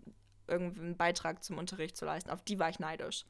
irgendeinen 0.48 0.96
Beitrag 0.96 1.44
zum 1.44 1.58
Unterricht 1.58 1.96
zu 1.96 2.06
leisten, 2.06 2.30
auf 2.30 2.42
die 2.42 2.58
war 2.58 2.70
ich 2.70 2.78
neidisch. 2.78 3.26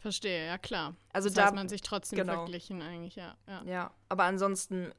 Verstehe, 0.00 0.46
ja 0.46 0.56
klar. 0.56 0.96
Also 1.12 1.28
das 1.28 1.34
da 1.34 1.44
heißt, 1.44 1.54
man 1.54 1.68
sich 1.68 1.82
trotzdem 1.82 2.18
genau. 2.18 2.32
verglichen 2.32 2.80
eigentlich, 2.80 3.16
ja. 3.16 3.36
Ja, 3.46 3.62
ja 3.64 3.90
aber 4.08 4.24
ansonsten 4.24 4.92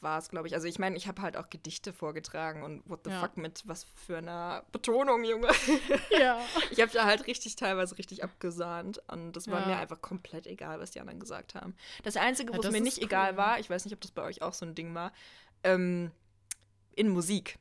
war 0.00 0.18
es, 0.18 0.30
glaube 0.30 0.48
ich, 0.48 0.54
also 0.54 0.66
ich 0.66 0.78
meine, 0.78 0.96
ich 0.96 1.06
habe 1.06 1.20
halt 1.20 1.36
auch 1.36 1.50
Gedichte 1.50 1.92
vorgetragen 1.92 2.62
und 2.62 2.82
what 2.88 3.00
the 3.04 3.10
ja. 3.10 3.20
fuck 3.20 3.36
mit 3.36 3.62
was 3.66 3.84
für 3.84 4.16
einer 4.16 4.64
Betonung, 4.72 5.24
Junge. 5.24 5.48
Ja. 6.18 6.40
ich 6.70 6.80
habe 6.80 6.90
da 6.90 7.04
halt 7.04 7.26
richtig 7.26 7.56
teilweise 7.56 7.98
richtig 7.98 8.24
abgesahnt 8.24 9.02
und 9.12 9.32
das 9.32 9.46
war 9.48 9.60
ja. 9.60 9.66
mir 9.66 9.76
einfach 9.76 10.00
komplett 10.00 10.46
egal, 10.46 10.80
was 10.80 10.90
die 10.90 11.00
anderen 11.00 11.20
gesagt 11.20 11.54
haben. 11.54 11.76
Das 12.02 12.16
Einzige, 12.16 12.54
wo 12.54 12.60
es 12.60 12.70
mir 12.70 12.80
nicht 12.80 12.98
cool. 12.98 13.04
egal 13.04 13.36
war, 13.36 13.58
ich 13.58 13.68
weiß 13.68 13.84
nicht, 13.84 13.94
ob 13.94 14.00
das 14.00 14.10
bei 14.10 14.22
euch 14.22 14.40
auch 14.40 14.54
so 14.54 14.64
ein 14.64 14.74
Ding 14.74 14.94
war, 14.94 15.12
ähm, 15.64 16.10
in 16.94 17.10
Musik 17.10 17.58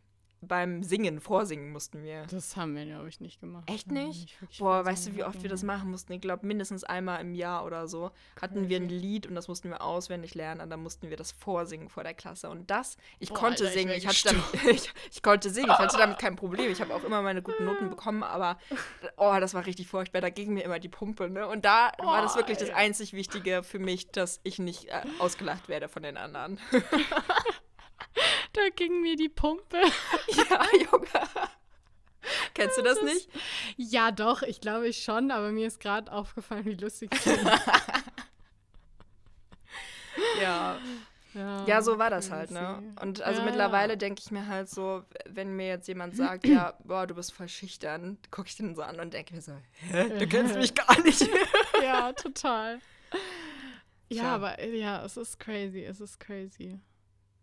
beim 0.47 0.83
Singen, 0.83 1.19
Vorsingen 1.19 1.71
mussten 1.71 2.03
wir. 2.03 2.25
Das 2.27 2.55
haben 2.55 2.75
wir, 2.75 2.85
glaube 2.85 3.09
ich, 3.09 3.19
nicht 3.19 3.39
gemacht. 3.39 3.69
Echt 3.69 3.91
nicht? 3.91 4.41
nicht 4.41 4.59
Boah, 4.59 4.85
weißt 4.85 5.07
du, 5.07 5.15
wie 5.15 5.23
oft 5.23 5.41
wir 5.41 5.49
das 5.49 5.63
machen 5.63 5.91
mussten? 5.91 6.13
Ich 6.13 6.21
glaube, 6.21 6.45
mindestens 6.45 6.83
einmal 6.83 7.21
im 7.21 7.33
Jahr 7.35 7.65
oder 7.65 7.87
so 7.87 8.11
hatten 8.41 8.69
wir 8.69 8.77
ein 8.77 8.89
Lied 8.89 9.27
und 9.27 9.35
das 9.35 9.47
mussten 9.47 9.69
wir 9.69 9.81
auswendig 9.81 10.35
lernen 10.35 10.61
und 10.61 10.69
dann 10.69 10.81
mussten 10.81 11.09
wir 11.09 11.17
das 11.17 11.31
vorsingen 11.31 11.89
vor 11.89 12.03
der 12.03 12.13
Klasse. 12.13 12.49
Und 12.49 12.69
das, 12.69 12.97
ich 13.19 13.29
Boah, 13.29 13.39
konnte 13.39 13.65
Alter, 13.65 13.73
singen, 13.73 13.91
ich, 13.91 14.05
ich, 14.05 14.07
hatte 14.07 14.35
damit, 14.35 14.75
ich, 14.75 14.93
ich, 15.11 15.23
konnte 15.23 15.49
singen, 15.49 15.69
ich 15.69 15.77
hatte 15.77 15.97
damit 15.97 16.17
kein 16.19 16.35
Problem. 16.35 16.71
Ich 16.71 16.81
habe 16.81 16.93
auch 16.93 17.03
immer 17.03 17.21
meine 17.21 17.41
guten 17.41 17.65
Noten 17.65 17.89
bekommen, 17.89 18.23
aber 18.23 18.57
oh, 19.17 19.35
das 19.39 19.53
war 19.53 19.65
richtig 19.65 19.87
furchtbar. 19.87 20.21
Da 20.21 20.29
ging 20.29 20.53
mir 20.53 20.63
immer 20.63 20.79
die 20.79 20.89
Pumpe, 20.89 21.29
ne? 21.29 21.47
Und 21.47 21.65
da 21.65 21.91
oh, 21.99 22.05
war 22.05 22.21
das 22.21 22.35
wirklich 22.35 22.59
ey. 22.59 22.67
das 22.67 22.75
einzig 22.75 23.13
Wichtige 23.13 23.63
für 23.63 23.79
mich, 23.79 24.11
dass 24.11 24.39
ich 24.43 24.59
nicht 24.59 24.85
äh, 24.85 25.01
ausgelacht 25.19 25.69
werde 25.69 25.89
von 25.89 26.03
den 26.03 26.17
anderen. 26.17 26.59
Da 28.55 28.69
ging 28.73 29.01
mir 29.01 29.17
die 29.17 29.29
Pumpe. 29.29 29.77
Ja, 30.49 30.65
Junge. 30.73 31.07
Kennst 32.53 32.77
du 32.77 32.81
das, 32.81 32.99
das 32.99 33.03
nicht? 33.03 33.29
Ja, 33.75 34.11
doch, 34.11 34.41
ich 34.43 34.61
glaube 34.61 34.87
ich 34.87 35.03
schon, 35.03 35.29
aber 35.29 35.51
mir 35.51 35.67
ist 35.67 35.79
gerade 35.79 36.11
aufgefallen, 36.11 36.65
wie 36.65 36.73
lustig 36.73 37.11
es 37.13 37.25
ist. 37.25 37.43
ja. 40.41 40.79
Ja, 41.33 41.65
ja, 41.65 41.81
so 41.81 41.99
war 41.99 42.09
das 42.09 42.31
halt, 42.31 42.51
ne? 42.51 42.81
Und 43.01 43.21
also 43.21 43.41
ja, 43.41 43.45
mittlerweile 43.45 43.97
denke 43.97 44.21
ich 44.23 44.31
mir 44.31 44.47
halt 44.47 44.69
so, 44.69 45.03
wenn 45.27 45.53
mir 45.57 45.67
jetzt 45.67 45.89
jemand 45.89 46.15
sagt, 46.15 46.47
ja, 46.47 46.77
boah, 46.85 47.05
du 47.05 47.13
bist 47.13 47.33
voll 47.33 47.49
schüchtern, 47.49 48.17
gucke 48.31 48.47
ich 48.47 48.55
den 48.55 48.73
so 48.73 48.83
an 48.83 49.01
und 49.01 49.13
denke 49.13 49.35
mir 49.35 49.41
so, 49.41 49.51
hä, 49.73 50.17
du 50.17 50.27
kennst 50.27 50.55
mich 50.55 50.73
gar 50.73 50.97
nicht. 51.01 51.27
ja, 51.83 52.13
total. 52.13 52.79
Ja, 54.07 54.23
ja, 54.23 54.35
aber 54.35 54.63
ja, 54.63 55.03
es 55.03 55.17
ist 55.17 55.37
crazy, 55.37 55.83
es 55.83 55.99
ist 55.99 56.21
crazy 56.21 56.79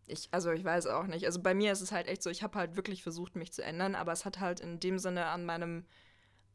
ich, 0.07 0.29
also 0.31 0.51
ich 0.53 0.65
weiß 0.65 0.87
auch 0.87 1.07
nicht. 1.07 1.27
Also 1.27 1.41
bei 1.41 1.55
mir 1.55 1.73
ist 1.73 1.81
es 1.81 1.93
halt 1.93 2.09
echt 2.09 2.23
so, 2.23 2.31
ich 2.31 2.43
habe 2.43 2.59
halt 2.59 2.77
wirklich 2.77 3.03
versucht, 3.03 3.37
mich 3.37 3.53
zu 3.53 3.63
ändern, 3.63 3.95
aber 3.95 4.13
es 4.13 4.25
hat 4.25 4.41
halt 4.41 4.61
in 4.61 4.81
dem 4.81 4.99
Sinne 4.99 5.27
an 5.27 5.45
meinem, 5.45 5.85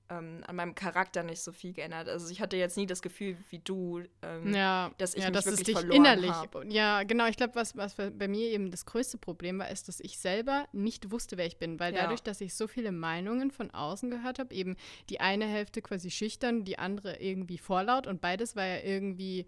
ähm, 0.10 0.44
an 0.46 0.56
meinem 0.56 0.76
Charakter 0.76 1.24
nicht 1.24 1.42
so 1.42 1.52
viel 1.52 1.74
geändert. 1.74 2.10
Also 2.10 2.30
ich 2.30 2.42
hatte 2.42 2.58
jetzt 2.58 2.78
nie 2.78 2.86
das 2.86 3.02
Gefühl 3.02 3.38
wie 3.50 3.60
du, 3.60 4.04
ähm, 4.22 4.54
ja, 4.54 4.92
dass 4.98 5.14
ich 5.14 5.24
ja, 5.24 5.30
mich 5.30 5.36
dass 5.36 5.46
wirklich 5.46 5.60
es 5.60 5.66
dich 5.66 5.76
verloren 5.76 5.98
innerlich. 5.98 6.32
Hab. 6.32 6.66
Ja, 6.72 7.04
genau. 7.04 7.28
Ich 7.28 7.38
glaube, 7.38 7.56
was, 7.56 7.76
was 7.78 7.96
bei 7.96 8.28
mir 8.28 8.50
eben 8.50 8.70
das 8.70 8.86
größte 8.86 9.18
Problem 9.18 9.60
war, 9.60 9.70
ist, 9.70 9.88
dass 9.88 10.00
ich 10.00 10.20
selber 10.20 10.68
nicht 10.74 11.12
wusste, 11.12 11.38
wer 11.38 11.46
ich 11.46 11.58
bin, 11.58 11.80
weil 11.80 11.94
ja. 11.94 12.02
dadurch, 12.02 12.24
dass 12.24 12.42
ich 12.42 12.54
so 12.54 12.68
viele 12.68 12.92
Meinungen 12.92 13.52
von 13.52 13.72
außen 13.72 14.10
gehört 14.12 14.40
habe, 14.40 14.54
eben 14.54 14.76
die 15.10 15.20
eine 15.20 15.46
Hälfte 15.46 15.82
quasi 15.82 16.12
schüchtern, 16.12 16.66
die 16.66 16.80
andere 16.80 17.18
irgendwie 17.22 17.58
vorlaut 17.58 18.08
und 18.08 18.22
beides 18.22 18.56
war 18.56 18.66
ja 18.66 18.80
irgendwie 18.84 19.48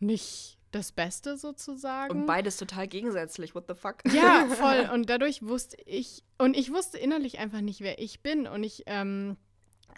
nicht 0.00 0.58
das 0.74 0.92
Beste 0.92 1.36
sozusagen. 1.36 2.10
Und 2.12 2.26
beides 2.26 2.56
total 2.56 2.88
gegensätzlich, 2.88 3.54
what 3.54 3.64
the 3.68 3.74
fuck? 3.74 3.96
Ja, 4.12 4.46
voll. 4.50 4.90
Und 4.92 5.08
dadurch 5.08 5.42
wusste 5.42 5.76
ich, 5.86 6.22
und 6.38 6.56
ich 6.56 6.72
wusste 6.72 6.98
innerlich 6.98 7.38
einfach 7.38 7.60
nicht, 7.60 7.80
wer 7.80 7.98
ich 7.98 8.20
bin. 8.20 8.46
Und 8.46 8.64
ich, 8.64 8.84
ähm, 8.86 9.36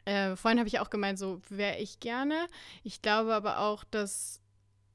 äh, 0.05 0.37
vorhin 0.37 0.59
habe 0.59 0.69
ich 0.69 0.81
auch 0.81 0.91
gemeint, 0.91 1.19
so 1.19 1.41
wäre 1.49 1.79
ich 1.79 2.01
gerne. 2.01 2.47
Ich 2.83 3.03
glaube 3.03 3.35
aber 3.35 3.59
auch, 3.59 3.85
dass 3.85 4.41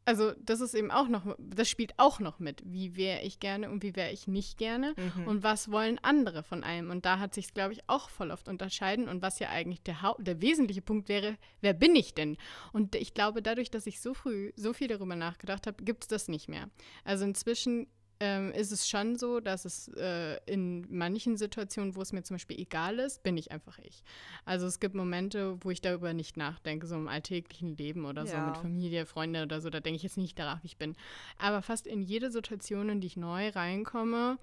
also 0.06 0.32
das 0.40 0.62
ist 0.62 0.74
eben 0.74 0.90
auch 0.90 1.08
noch, 1.08 1.36
das 1.38 1.70
spielt 1.70 1.94
auch 1.98 2.20
noch 2.20 2.40
mit, 2.40 2.64
wie 2.66 2.96
wäre 2.96 3.22
ich 3.22 3.40
gerne 3.40 3.70
und 3.70 3.84
wie 3.84 3.96
wäre 3.96 4.12
ich 4.12 4.28
nicht 4.28 4.58
gerne 4.58 4.96
mhm. 4.98 5.28
und 5.28 5.44
was 5.44 5.72
wollen 5.72 6.00
andere 6.02 6.44
von 6.44 6.64
einem. 6.64 6.90
Und 6.90 7.06
da 7.06 7.20
hat 7.20 7.34
sich 7.34 7.54
glaube 7.54 7.74
ich, 7.74 7.82
auch 7.88 8.10
voll 8.10 8.32
oft 8.32 8.48
unterscheiden 8.48 9.08
und 9.08 9.22
was 9.22 9.40
ja 9.40 9.50
eigentlich 9.50 9.84
der, 9.84 10.02
Haupt, 10.02 10.26
der 10.26 10.42
wesentliche 10.42 10.82
Punkt 10.82 11.08
wäre, 11.08 11.38
wer 11.62 11.74
bin 11.74 11.96
ich 11.96 12.14
denn? 12.14 12.38
Und 12.74 12.96
ich 12.96 13.14
glaube, 13.14 13.42
dadurch, 13.42 13.70
dass 13.70 13.88
ich 13.88 14.02
so 14.02 14.14
früh 14.14 14.52
so 14.56 14.74
viel 14.74 14.88
darüber 14.88 15.16
nachgedacht 15.16 15.68
habe, 15.68 15.84
gibt 15.84 16.04
es 16.04 16.08
das 16.08 16.28
nicht 16.28 16.50
mehr. 16.50 16.70
Also 17.04 17.26
inzwischen 17.26 17.88
ähm, 18.22 18.52
ist 18.52 18.72
es 18.72 18.88
schon 18.88 19.18
so, 19.18 19.40
dass 19.40 19.66
es 19.66 19.88
äh, 19.98 20.38
in 20.46 20.86
manchen 20.96 21.38
Situationen, 21.38 21.96
wo 21.96 22.02
es 22.04 22.14
mir 22.14 22.22
zum 22.22 22.36
Beispiel 22.36 22.60
egal 22.60 23.00
ist, 23.00 23.24
bin 23.24 23.36
ich 23.36 23.52
einfach 23.52 23.80
ich. 23.80 24.04
Also 24.46 24.68
es 24.68 24.80
gibt 24.80 24.94
Momente, 24.94 25.58
wo 25.62 25.72
ich 25.72 25.82
darüber 25.82 26.14
nicht 26.14 26.38
nachdenke, 26.38 26.86
so 26.86 26.96
im 26.96 27.08
alltäglichen 27.08 27.76
Leben 27.76 28.06
oder 28.06 28.28
so 28.28 28.38
mit 28.38 28.58
Familie, 28.58 29.08
Freunde 29.08 29.42
oder 29.42 29.60
so, 29.60 29.72
da 29.72 29.80
denke 29.80 29.98
ich 29.98 30.04
jetzt 30.04 30.18
nicht 30.18 30.38
darauf, 30.38 30.62
wie 30.62 30.68
ich 30.68 30.78
bin. 30.78 30.96
Aber 31.40 31.64
fast 31.64 31.88
in 31.88 32.04
jede 32.04 32.30
Situation, 32.30 32.90
in 32.90 33.02
die 33.02 33.08
ich 33.08 33.18
neu 33.18 33.50
reinkomme, 33.50 34.38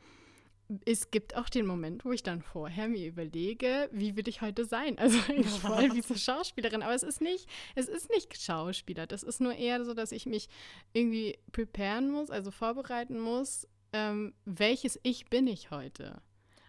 es 0.84 1.10
gibt 1.10 1.34
auch 1.36 1.48
den 1.48 1.66
Moment, 1.66 2.04
wo 2.04 2.12
ich 2.12 2.22
dann 2.22 2.42
vorher 2.42 2.88
mir 2.88 3.06
überlege, 3.06 3.88
wie 3.92 4.16
will 4.16 4.28
ich 4.28 4.42
heute 4.42 4.64
sein? 4.64 4.96
Also 5.08 5.18
ich 5.32 5.46
voll 5.46 5.94
wie 5.94 6.02
so 6.02 6.14
Schauspielerin, 6.14 6.82
aber 6.82 6.94
es 6.94 7.02
ist 7.02 7.20
nicht, 7.20 7.48
es 7.74 7.88
ist 7.88 8.10
nicht 8.10 8.40
Schauspieler. 8.40 9.06
Das 9.06 9.22
ist 9.22 9.40
nur 9.40 9.54
eher 9.54 9.84
so, 9.84 9.94
dass 9.94 10.12
ich 10.12 10.26
mich 10.26 10.48
irgendwie 10.92 11.38
preparen 11.52 12.10
muss, 12.10 12.30
also 12.30 12.50
vorbereiten 12.50 13.18
muss, 13.18 13.66
ähm, 13.92 14.34
welches 14.44 15.00
Ich 15.02 15.30
bin 15.30 15.46
ich 15.46 15.70
heute? 15.70 16.20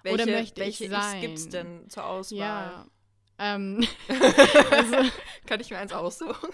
Welche, 0.03 0.23
Oder 0.23 0.31
möchte 0.31 0.61
welche 0.61 0.85
ich 0.85 0.89
sein? 0.89 1.21
gibt 1.21 1.37
es 1.37 1.49
denn 1.49 1.89
zur 1.89 2.05
Auswahl? 2.05 2.37
Ja. 2.37 2.87
Ähm, 3.37 3.85
also, 4.71 4.95
Kann 5.45 5.59
ich 5.59 5.69
mir 5.69 5.77
eins 5.77 5.91
aussuchen? 5.93 6.49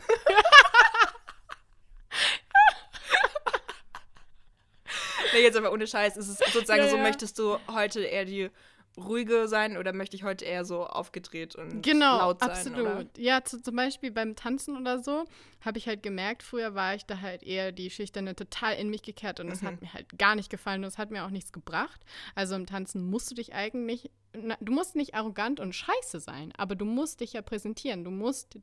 Nee, 5.35 5.43
jetzt 5.43 5.57
aber 5.57 5.71
ohne 5.71 5.87
Scheiß, 5.87 6.17
ist 6.17 6.27
es 6.27 6.37
sozusagen 6.53 6.83
ja, 6.83 6.89
so, 6.89 6.97
möchtest 6.97 7.37
du 7.39 7.57
heute 7.71 8.01
eher 8.01 8.25
die 8.25 8.49
ruhige 8.97 9.47
sein 9.47 9.77
oder 9.77 9.93
möchte 9.93 10.15
ich 10.15 10.23
heute 10.23 10.45
eher 10.45 10.63
so 10.63 10.85
aufgedreht 10.85 11.55
und 11.55 11.81
genau, 11.81 12.17
laut 12.19 12.39
sein? 12.39 12.49
Absolut. 12.49 12.79
Oder? 12.79 13.05
Ja, 13.17 13.43
zu, 13.43 13.61
zum 13.61 13.75
Beispiel 13.75 14.11
beim 14.11 14.35
Tanzen 14.35 14.77
oder 14.77 15.03
so 15.03 15.25
habe 15.61 15.77
ich 15.77 15.87
halt 15.87 16.01
gemerkt, 16.01 16.43
früher 16.43 16.75
war 16.75 16.95
ich 16.95 17.05
da 17.05 17.19
halt 17.19 17.43
eher 17.43 17.71
die 17.71 17.89
Schüchterne 17.89 18.35
total 18.35 18.75
in 18.75 18.89
mich 18.89 19.01
gekehrt 19.01 19.39
und 19.39 19.49
das 19.49 19.61
mhm. 19.61 19.67
hat 19.67 19.81
mir 19.81 19.93
halt 19.93 20.17
gar 20.17 20.35
nicht 20.35 20.49
gefallen 20.49 20.83
und 20.83 20.87
es 20.87 20.97
hat 20.97 21.11
mir 21.11 21.25
auch 21.25 21.29
nichts 21.29 21.51
gebracht. 21.51 22.01
Also 22.35 22.55
im 22.55 22.65
Tanzen 22.65 23.05
musst 23.05 23.29
du 23.29 23.35
dich 23.35 23.53
eigentlich 23.53 24.11
na, 24.41 24.57
du 24.59 24.71
musst 24.71 24.95
nicht 24.95 25.15
arrogant 25.15 25.59
und 25.59 25.73
scheiße 25.73 26.19
sein, 26.19 26.53
aber 26.57 26.75
du 26.75 26.85
musst 26.85 27.21
dich 27.21 27.33
ja 27.33 27.41
präsentieren, 27.41 28.03
du 28.03 28.11
musst 28.11 28.57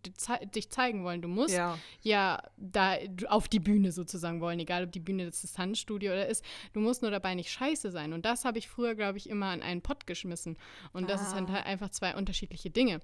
dich 0.54 0.70
zeigen 0.70 1.04
wollen, 1.04 1.22
du 1.22 1.28
musst 1.28 1.54
ja, 1.54 1.78
ja 2.02 2.42
da 2.56 2.96
auf 3.28 3.48
die 3.48 3.60
Bühne 3.60 3.92
sozusagen 3.92 4.40
wollen, 4.40 4.58
egal 4.60 4.84
ob 4.84 4.92
die 4.92 5.00
Bühne 5.00 5.26
das 5.26 5.40
Tanzstudio 5.52 6.12
oder 6.12 6.26
ist, 6.26 6.44
du 6.72 6.80
musst 6.80 7.02
nur 7.02 7.10
dabei 7.10 7.34
nicht 7.34 7.50
scheiße 7.50 7.90
sein. 7.90 8.12
Und 8.12 8.24
das 8.24 8.44
habe 8.44 8.58
ich 8.58 8.68
früher, 8.68 8.94
glaube 8.94 9.18
ich, 9.18 9.28
immer 9.28 9.46
an 9.46 9.62
einen 9.62 9.82
Pott 9.82 10.06
geschmissen. 10.06 10.56
Und 10.92 11.08
das 11.08 11.20
ah. 11.20 11.34
sind 11.36 11.50
halt 11.50 11.66
einfach 11.66 11.90
zwei 11.90 12.16
unterschiedliche 12.16 12.70
Dinge. 12.70 13.00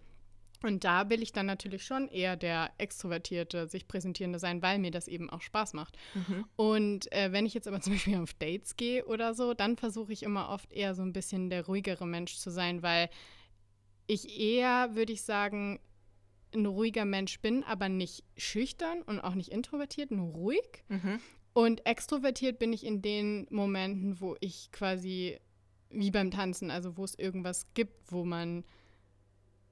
Und 0.63 0.85
da 0.85 1.09
will 1.09 1.23
ich 1.23 1.33
dann 1.33 1.47
natürlich 1.47 1.85
schon 1.85 2.09
eher 2.09 2.37
der 2.37 2.71
extrovertierte, 2.79 3.69
sich 3.69 3.87
präsentierende 3.87 4.39
sein, 4.39 4.63
weil 4.63 4.79
mir 4.79 4.91
das 4.91 5.09
eben 5.09 5.31
auch 5.31 5.41
Spaß 5.41 5.73
macht. 5.75 5.97
Mhm. 6.15 6.45
Und 6.57 7.13
äh, 7.13 7.33
wenn 7.33 7.47
ich 7.47 7.55
jetzt 7.55 7.69
aber 7.69 7.81
zum 7.81 7.95
Beispiel 7.95 8.17
auf 8.17 8.35
Dates 8.35 8.77
gehe 8.77 9.05
oder 9.07 9.35
so, 9.35 9.55
dann 9.55 9.77
versuche 9.77 10.13
ich 10.13 10.23
immer 10.23 10.49
oft 10.49 10.73
eher 10.73 10.95
so 10.95 11.03
ein 11.03 11.13
bisschen 11.13 11.51
der 11.51 11.67
ruhigere 11.67 12.07
Mensch 12.07 12.37
zu 12.37 12.51
sein, 12.51 12.83
weil 12.83 13.09
ich 14.07 14.39
eher, 14.41 14.95
würde 14.95 15.13
ich 15.13 15.23
sagen, 15.23 15.81
ein 16.55 16.67
ruhiger 16.67 17.05
Mensch 17.05 17.41
bin, 17.41 17.63
aber 17.65 17.89
nicht 17.89 18.25
schüchtern 18.37 19.03
und 19.03 19.21
auch 19.21 19.35
nicht 19.35 19.51
introvertiert, 19.51 20.11
nur 20.11 20.33
ruhig. 20.33 20.85
Mhm. 20.89 21.21
Und 21.53 21.87
extrovertiert 21.87 22.59
bin 22.59 22.73
ich 22.73 22.85
in 22.85 23.03
den 23.03 23.47
Momenten, 23.51 24.21
wo 24.21 24.37
ich 24.41 24.71
quasi 24.73 25.39
wie 25.91 26.11
beim 26.11 26.31
Tanzen, 26.31 26.71
also 26.71 26.97
wo 26.97 27.05
es 27.05 27.19
irgendwas 27.19 27.67
gibt, 27.75 28.13
wo 28.13 28.25
man 28.25 28.65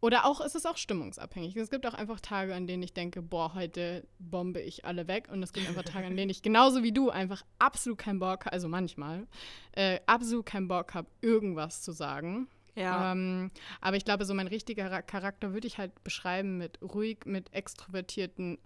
oder 0.06 0.24
auch 0.24 0.40
ist 0.40 0.54
es 0.54 0.64
auch 0.66 0.76
stimmungsabhängig. 0.76 1.56
Es 1.56 1.68
gibt 1.68 1.84
auch 1.84 1.92
einfach 1.92 2.20
Tage, 2.20 2.54
an 2.54 2.68
denen 2.68 2.84
ich 2.84 2.94
denke, 2.94 3.22
boah, 3.22 3.54
heute 3.54 4.06
bombe 4.20 4.60
ich 4.60 4.84
alle 4.84 5.08
weg. 5.08 5.26
Und 5.32 5.42
es 5.42 5.52
gibt 5.52 5.68
einfach 5.68 5.82
Tage, 5.82 6.06
an 6.06 6.16
denen 6.16 6.30
ich 6.30 6.42
genauso 6.42 6.84
wie 6.84 6.92
du 6.92 7.10
einfach 7.10 7.42
absolut 7.58 7.98
keinen 7.98 8.20
Bock, 8.20 8.46
also 8.46 8.68
manchmal, 8.68 9.26
äh, 9.72 9.98
absolut 10.06 10.46
keinen 10.46 10.68
Bock 10.68 10.94
habe, 10.94 11.08
irgendwas 11.22 11.82
zu 11.82 11.90
sagen. 11.90 12.46
Ja. 12.76 13.10
Ähm, 13.10 13.50
aber 13.80 13.96
ich 13.96 14.04
glaube, 14.04 14.24
so 14.24 14.32
mein 14.32 14.46
richtiger 14.46 15.02
Charakter 15.02 15.52
würde 15.52 15.66
ich 15.66 15.76
halt 15.76 16.04
beschreiben 16.04 16.56
mit 16.56 16.78
ruhig, 16.82 17.24
mit 17.24 17.52
extrovertierten 17.52 18.58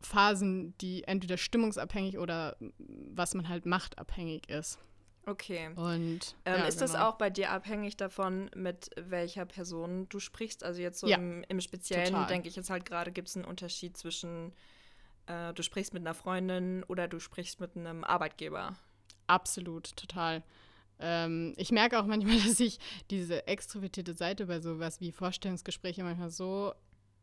Phasen, 0.00 0.78
die 0.78 1.02
entweder 1.02 1.36
stimmungsabhängig 1.36 2.16
oder 2.16 2.56
was 2.78 3.34
man 3.34 3.48
halt 3.48 3.66
macht, 3.66 3.98
abhängig 3.98 4.48
ist. 4.48 4.78
Okay. 5.28 5.68
Und 5.74 6.34
ähm, 6.46 6.60
ja, 6.60 6.64
ist 6.64 6.78
genau. 6.78 6.92
das 6.92 7.00
auch 7.00 7.16
bei 7.16 7.28
dir 7.28 7.50
abhängig 7.50 7.98
davon, 7.98 8.50
mit 8.54 8.90
welcher 8.96 9.44
Person 9.44 10.08
du 10.08 10.20
sprichst? 10.20 10.64
Also 10.64 10.80
jetzt 10.80 11.00
so 11.00 11.06
ja, 11.06 11.18
im, 11.18 11.44
im 11.48 11.60
Speziellen 11.60 12.26
denke 12.28 12.48
ich 12.48 12.56
jetzt 12.56 12.70
halt 12.70 12.86
gerade, 12.86 13.12
gibt 13.12 13.28
es 13.28 13.36
einen 13.36 13.44
Unterschied 13.44 13.96
zwischen 13.96 14.54
äh, 15.26 15.52
du 15.52 15.62
sprichst 15.62 15.92
mit 15.92 16.02
einer 16.02 16.14
Freundin 16.14 16.82
oder 16.84 17.08
du 17.08 17.20
sprichst 17.20 17.60
mit 17.60 17.76
einem 17.76 18.04
Arbeitgeber? 18.04 18.76
Absolut, 19.26 19.94
total. 19.96 20.42
Ähm, 20.98 21.52
ich 21.58 21.70
merke 21.70 22.00
auch 22.00 22.06
manchmal, 22.06 22.38
dass 22.46 22.58
ich 22.58 22.78
diese 23.10 23.46
extrovertierte 23.46 24.14
Seite 24.14 24.46
bei 24.46 24.60
sowas 24.60 24.98
wie 25.00 25.12
Vorstellungsgespräche 25.12 26.02
manchmal 26.02 26.30
so 26.30 26.72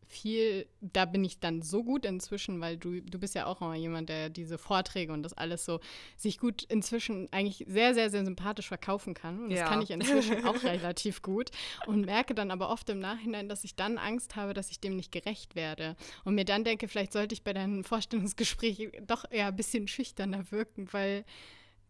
viel, 0.07 0.67
da 0.81 1.05
bin 1.05 1.23
ich 1.23 1.39
dann 1.39 1.61
so 1.61 1.83
gut 1.83 2.05
inzwischen, 2.05 2.61
weil 2.61 2.77
du, 2.77 3.01
du 3.01 3.19
bist 3.19 3.35
ja 3.35 3.45
auch 3.45 3.61
immer 3.61 3.75
jemand, 3.75 4.09
der 4.09 4.29
diese 4.29 4.57
Vorträge 4.57 5.13
und 5.13 5.23
das 5.23 5.33
alles 5.33 5.65
so 5.65 5.79
sich 6.17 6.37
gut 6.37 6.63
inzwischen 6.63 7.27
eigentlich 7.31 7.65
sehr, 7.67 7.93
sehr, 7.93 8.09
sehr 8.09 8.25
sympathisch 8.25 8.67
verkaufen 8.67 9.13
kann. 9.13 9.43
Und 9.43 9.49
das 9.49 9.59
ja. 9.59 9.67
kann 9.67 9.81
ich 9.81 9.91
inzwischen 9.91 10.45
auch 10.45 10.63
relativ 10.63 11.21
gut. 11.21 11.51
Und 11.87 12.05
merke 12.05 12.35
dann 12.35 12.51
aber 12.51 12.69
oft 12.69 12.89
im 12.89 12.99
Nachhinein, 12.99 13.49
dass 13.49 13.63
ich 13.63 13.75
dann 13.75 13.97
Angst 13.97 14.35
habe, 14.35 14.53
dass 14.53 14.71
ich 14.71 14.79
dem 14.79 14.95
nicht 14.95 15.11
gerecht 15.11 15.55
werde. 15.55 15.95
Und 16.23 16.35
mir 16.35 16.45
dann 16.45 16.63
denke, 16.63 16.87
vielleicht 16.87 17.13
sollte 17.13 17.33
ich 17.33 17.43
bei 17.43 17.53
deinem 17.53 17.83
Vorstellungsgespräch 17.83 18.91
doch 19.07 19.25
eher 19.29 19.47
ein 19.47 19.55
bisschen 19.55 19.87
schüchterner 19.87 20.51
wirken, 20.51 20.91
weil 20.91 21.25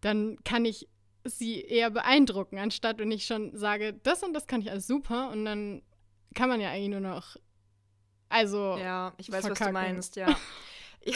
dann 0.02 0.38
kann 0.44 0.66
ich 0.66 0.88
sie 1.24 1.62
eher 1.62 1.90
beeindrucken, 1.90 2.60
anstatt 2.60 3.00
wenn 3.00 3.12
ich 3.12 3.26
schon 3.26 3.56
sage, 3.58 3.94
das 4.04 4.24
und 4.24 4.34
das 4.34 4.48
kann 4.48 4.62
ich 4.62 4.70
alles 4.70 4.88
super 4.88 5.32
und 5.32 5.46
dann 5.46 5.82
kann 6.36 6.50
man 6.50 6.62
ja 6.62 6.70
eigentlich 6.70 6.90
nur 6.90 7.00
noch 7.00 7.38
also. 8.30 8.78
Ja, 8.78 9.14
ich 9.18 9.32
weiß, 9.32 9.46
verkacken. 9.46 9.74
was 9.74 9.84
du 9.84 9.88
meinst, 9.88 10.16
ja. 10.16 10.28
ja. 11.06 11.14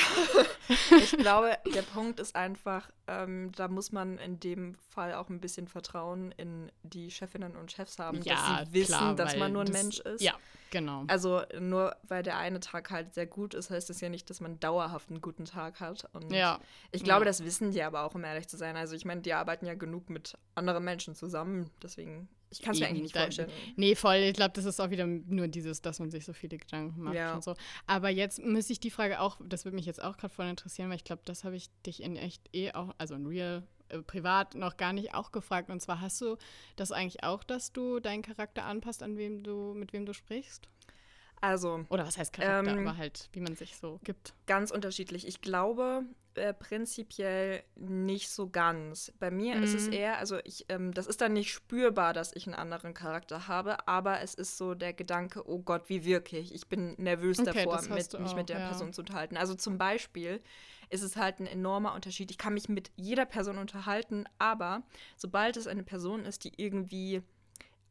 ich 0.97 1.11
glaube, 1.17 1.57
der 1.73 1.81
Punkt 1.81 2.19
ist 2.19 2.35
einfach, 2.35 2.89
ähm, 3.07 3.51
da 3.55 3.67
muss 3.67 3.91
man 3.91 4.17
in 4.19 4.39
dem 4.39 4.75
Fall 4.75 5.13
auch 5.13 5.29
ein 5.29 5.41
bisschen 5.41 5.67
Vertrauen 5.67 6.31
in 6.33 6.71
die 6.83 7.09
Chefinnen 7.09 7.55
und 7.55 7.71
Chefs 7.71 7.97
haben, 7.97 8.21
ja, 8.21 8.35
dass 8.35 8.45
sie 8.45 8.73
wissen, 8.73 8.97
klar, 8.97 9.15
dass 9.15 9.35
man 9.35 9.51
nur 9.51 9.63
ein 9.63 9.71
das, 9.71 9.81
Mensch 9.81 9.99
ist. 9.99 10.21
Ja, 10.21 10.35
genau. 10.69 11.05
Also 11.07 11.41
nur 11.59 11.95
weil 12.07 12.21
der 12.21 12.37
eine 12.37 12.59
Tag 12.59 12.91
halt 12.91 13.15
sehr 13.15 13.25
gut 13.25 13.53
ist, 13.55 13.71
heißt 13.71 13.89
das 13.89 13.99
ja 13.99 14.09
nicht, 14.09 14.29
dass 14.29 14.41
man 14.41 14.59
dauerhaft 14.59 15.09
einen 15.09 15.21
guten 15.21 15.45
Tag 15.45 15.79
hat. 15.79 16.07
Und 16.13 16.31
ja. 16.31 16.59
ich 16.91 17.03
glaube, 17.03 17.21
ja. 17.21 17.25
das 17.25 17.43
wissen 17.43 17.71
die 17.71 17.81
aber 17.81 18.03
auch, 18.03 18.13
um 18.13 18.23
ehrlich 18.23 18.47
zu 18.47 18.57
sein. 18.57 18.77
Also 18.77 18.95
ich 18.95 19.05
meine, 19.05 19.21
die 19.21 19.33
arbeiten 19.33 19.65
ja 19.65 19.73
genug 19.73 20.09
mit 20.09 20.37
anderen 20.53 20.83
Menschen 20.83 21.15
zusammen, 21.15 21.71
deswegen 21.81 22.29
ich 22.51 22.61
kann 22.61 22.73
es 22.73 22.79
mir 22.79 22.87
eigentlich 22.87 23.03
nicht 23.03 23.17
vorstellen. 23.17 23.51
Nee, 23.75 23.95
voll. 23.95 24.15
Ich 24.15 24.33
glaube, 24.33 24.51
das 24.53 24.65
ist 24.65 24.79
auch 24.79 24.89
wieder 24.89 25.05
nur 25.05 25.47
dieses, 25.47 25.81
dass 25.81 25.99
man 25.99 26.09
sich 26.09 26.25
so 26.25 26.33
viele 26.33 26.57
Gedanken 26.57 27.01
macht 27.01 27.15
ja. 27.15 27.35
und 27.35 27.43
so. 27.43 27.55
Aber 27.85 28.09
jetzt 28.09 28.39
müsste 28.39 28.73
ich 28.73 28.79
die 28.79 28.89
Frage 28.89 29.19
auch, 29.19 29.39
das 29.43 29.65
würde 29.65 29.75
mich 29.75 29.85
jetzt 29.85 30.01
auch 30.01 30.17
gerade 30.17 30.33
voll 30.33 30.47
interessieren, 30.47 30.89
weil 30.89 30.97
ich 30.97 31.03
glaube, 31.03 31.21
das 31.25 31.43
habe 31.43 31.55
ich 31.55 31.69
dich 31.85 32.01
in 32.01 32.15
echt 32.15 32.49
eh 32.53 32.71
auch, 32.71 32.95
also 32.97 33.15
in 33.15 33.27
real, 33.27 33.63
äh, 33.89 33.99
privat 33.99 34.55
noch 34.55 34.77
gar 34.77 34.93
nicht 34.93 35.13
auch 35.13 35.31
gefragt. 35.31 35.69
Und 35.69 35.79
zwar 35.79 36.01
hast 36.01 36.19
du 36.21 36.37
das 36.75 36.91
eigentlich 36.91 37.23
auch, 37.23 37.43
dass 37.43 37.71
du 37.71 37.99
deinen 37.99 38.23
Charakter 38.23 38.65
anpasst, 38.65 39.03
an 39.03 39.17
wem 39.17 39.43
du, 39.43 39.73
mit 39.75 39.93
wem 39.93 40.05
du 40.05 40.13
sprichst? 40.13 40.67
Also. 41.41 41.85
Oder 41.89 42.05
was 42.05 42.17
heißt 42.17 42.33
Charakter, 42.33 42.71
ähm, 42.71 42.79
aber 42.79 42.97
halt, 42.97 43.29
wie 43.31 43.41
man 43.41 43.55
sich 43.55 43.77
so 43.77 43.99
gibt. 44.03 44.33
Ganz 44.47 44.71
unterschiedlich. 44.71 45.27
Ich 45.27 45.41
glaube 45.41 46.03
äh, 46.39 46.53
prinzipiell 46.53 47.63
nicht 47.75 48.29
so 48.29 48.49
ganz. 48.49 49.11
Bei 49.19 49.29
mir 49.29 49.55
mhm. 49.55 49.63
ist 49.63 49.73
es 49.75 49.87
mhm. 49.87 49.93
eher, 49.93 50.17
also 50.17 50.37
ich, 50.43 50.65
ähm, 50.69 50.93
das 50.93 51.05
ist 51.07 51.21
dann 51.21 51.33
nicht 51.33 51.51
spürbar, 51.51 52.13
dass 52.13 52.35
ich 52.35 52.47
einen 52.47 52.55
anderen 52.55 52.93
Charakter 52.93 53.47
habe, 53.47 53.87
aber 53.87 54.21
es 54.21 54.33
ist 54.33 54.57
so 54.57 54.73
der 54.73 54.93
Gedanke, 54.93 55.47
oh 55.47 55.59
Gott, 55.59 55.83
wie 55.87 56.05
wirke 56.05 56.37
ich? 56.37 56.67
Bin 56.67 56.95
nervös 56.97 57.39
okay, 57.39 57.65
davor, 57.65 57.81
mit, 57.93 58.19
mich 58.19 58.35
mit 58.35 58.49
der 58.49 58.59
ja. 58.59 58.67
Person 58.67 58.93
zu 58.93 59.01
unterhalten. 59.01 59.37
Also 59.37 59.55
zum 59.55 59.77
Beispiel 59.77 60.41
ist 60.89 61.03
es 61.03 61.15
halt 61.15 61.39
ein 61.39 61.47
enormer 61.47 61.93
Unterschied. 61.93 62.31
Ich 62.31 62.37
kann 62.37 62.53
mich 62.53 62.69
mit 62.69 62.91
jeder 62.95 63.25
Person 63.25 63.57
unterhalten, 63.57 64.25
aber 64.39 64.83
sobald 65.17 65.57
es 65.57 65.67
eine 65.67 65.83
Person 65.83 66.25
ist, 66.25 66.43
die 66.43 66.53
irgendwie 66.57 67.21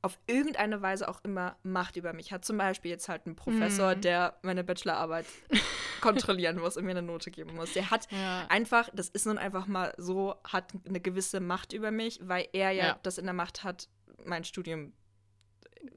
auf 0.03 0.19
irgendeine 0.27 0.81
Weise 0.83 1.09
auch 1.09 1.21
immer 1.25 1.57
Macht 1.63 1.97
über 1.97 2.13
mich 2.13 2.33
hat. 2.33 2.45
Zum 2.45 2.59
Beispiel 2.59 2.91
jetzt 2.91 3.09
halt 3.09 3.27
ein 3.27 3.35
Professor, 3.35 3.97
mm. 3.97 4.01
der 4.01 4.39
meine 4.43 4.65
Bachelorarbeit 4.65 5.27
kontrollieren 6.01 6.59
muss 6.59 6.77
und 6.77 6.85
mir 6.85 6.93
eine 6.93 7.03
Note 7.03 7.31
geben 7.31 7.55
muss. 7.57 7.73
Der 7.73 7.91
hat 7.91 8.09
ja. 8.11 8.47
einfach, 8.49 8.89
das 8.95 9.09
ist 9.09 9.27
nun 9.27 9.39
einfach 9.39 9.67
mal 9.67 9.95
so, 9.97 10.37
hat 10.45 10.73
eine 10.87 11.01
gewisse 11.01 11.41
Macht 11.41 11.73
über 11.73 11.91
mich, 11.91 12.21
weil 12.23 12.49
er 12.53 12.71
ja, 12.71 12.87
ja. 12.87 12.99
das 13.03 13.19
in 13.19 13.25
der 13.25 13.35
Macht 13.35 13.65
hat, 13.65 13.89
mein 14.25 14.45
Studium 14.45 14.93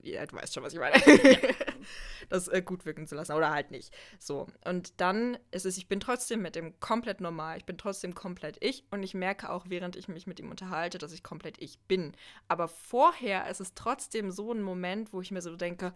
ja, 0.03 0.25
du 0.25 0.35
weißt 0.35 0.53
schon, 0.53 0.63
was 0.63 0.73
ich 0.73 0.79
meine. 0.79 0.95
das 2.29 2.47
äh, 2.47 2.61
gut 2.61 2.85
wirken 2.85 3.07
zu 3.07 3.15
lassen 3.15 3.33
oder 3.33 3.51
halt 3.51 3.71
nicht. 3.71 3.93
So. 4.19 4.47
Und 4.65 4.99
dann 4.99 5.37
ist 5.51 5.65
es, 5.65 5.77
ich 5.77 5.87
bin 5.87 5.99
trotzdem 5.99 6.41
mit 6.41 6.55
dem 6.55 6.79
komplett 6.79 7.21
normal. 7.21 7.57
Ich 7.57 7.65
bin 7.65 7.77
trotzdem 7.77 8.15
komplett 8.15 8.57
ich 8.63 8.83
und 8.91 9.03
ich 9.03 9.13
merke 9.13 9.49
auch, 9.49 9.65
während 9.67 9.95
ich 9.95 10.07
mich 10.07 10.27
mit 10.27 10.39
ihm 10.39 10.49
unterhalte, 10.49 10.97
dass 10.97 11.13
ich 11.13 11.23
komplett 11.23 11.61
ich 11.61 11.79
bin. 11.87 12.13
Aber 12.47 12.67
vorher 12.67 13.49
ist 13.49 13.61
es 13.61 13.73
trotzdem 13.73 14.31
so 14.31 14.51
ein 14.51 14.61
Moment, 14.61 15.13
wo 15.13 15.21
ich 15.21 15.31
mir 15.31 15.41
so 15.41 15.55
denke, 15.55 15.93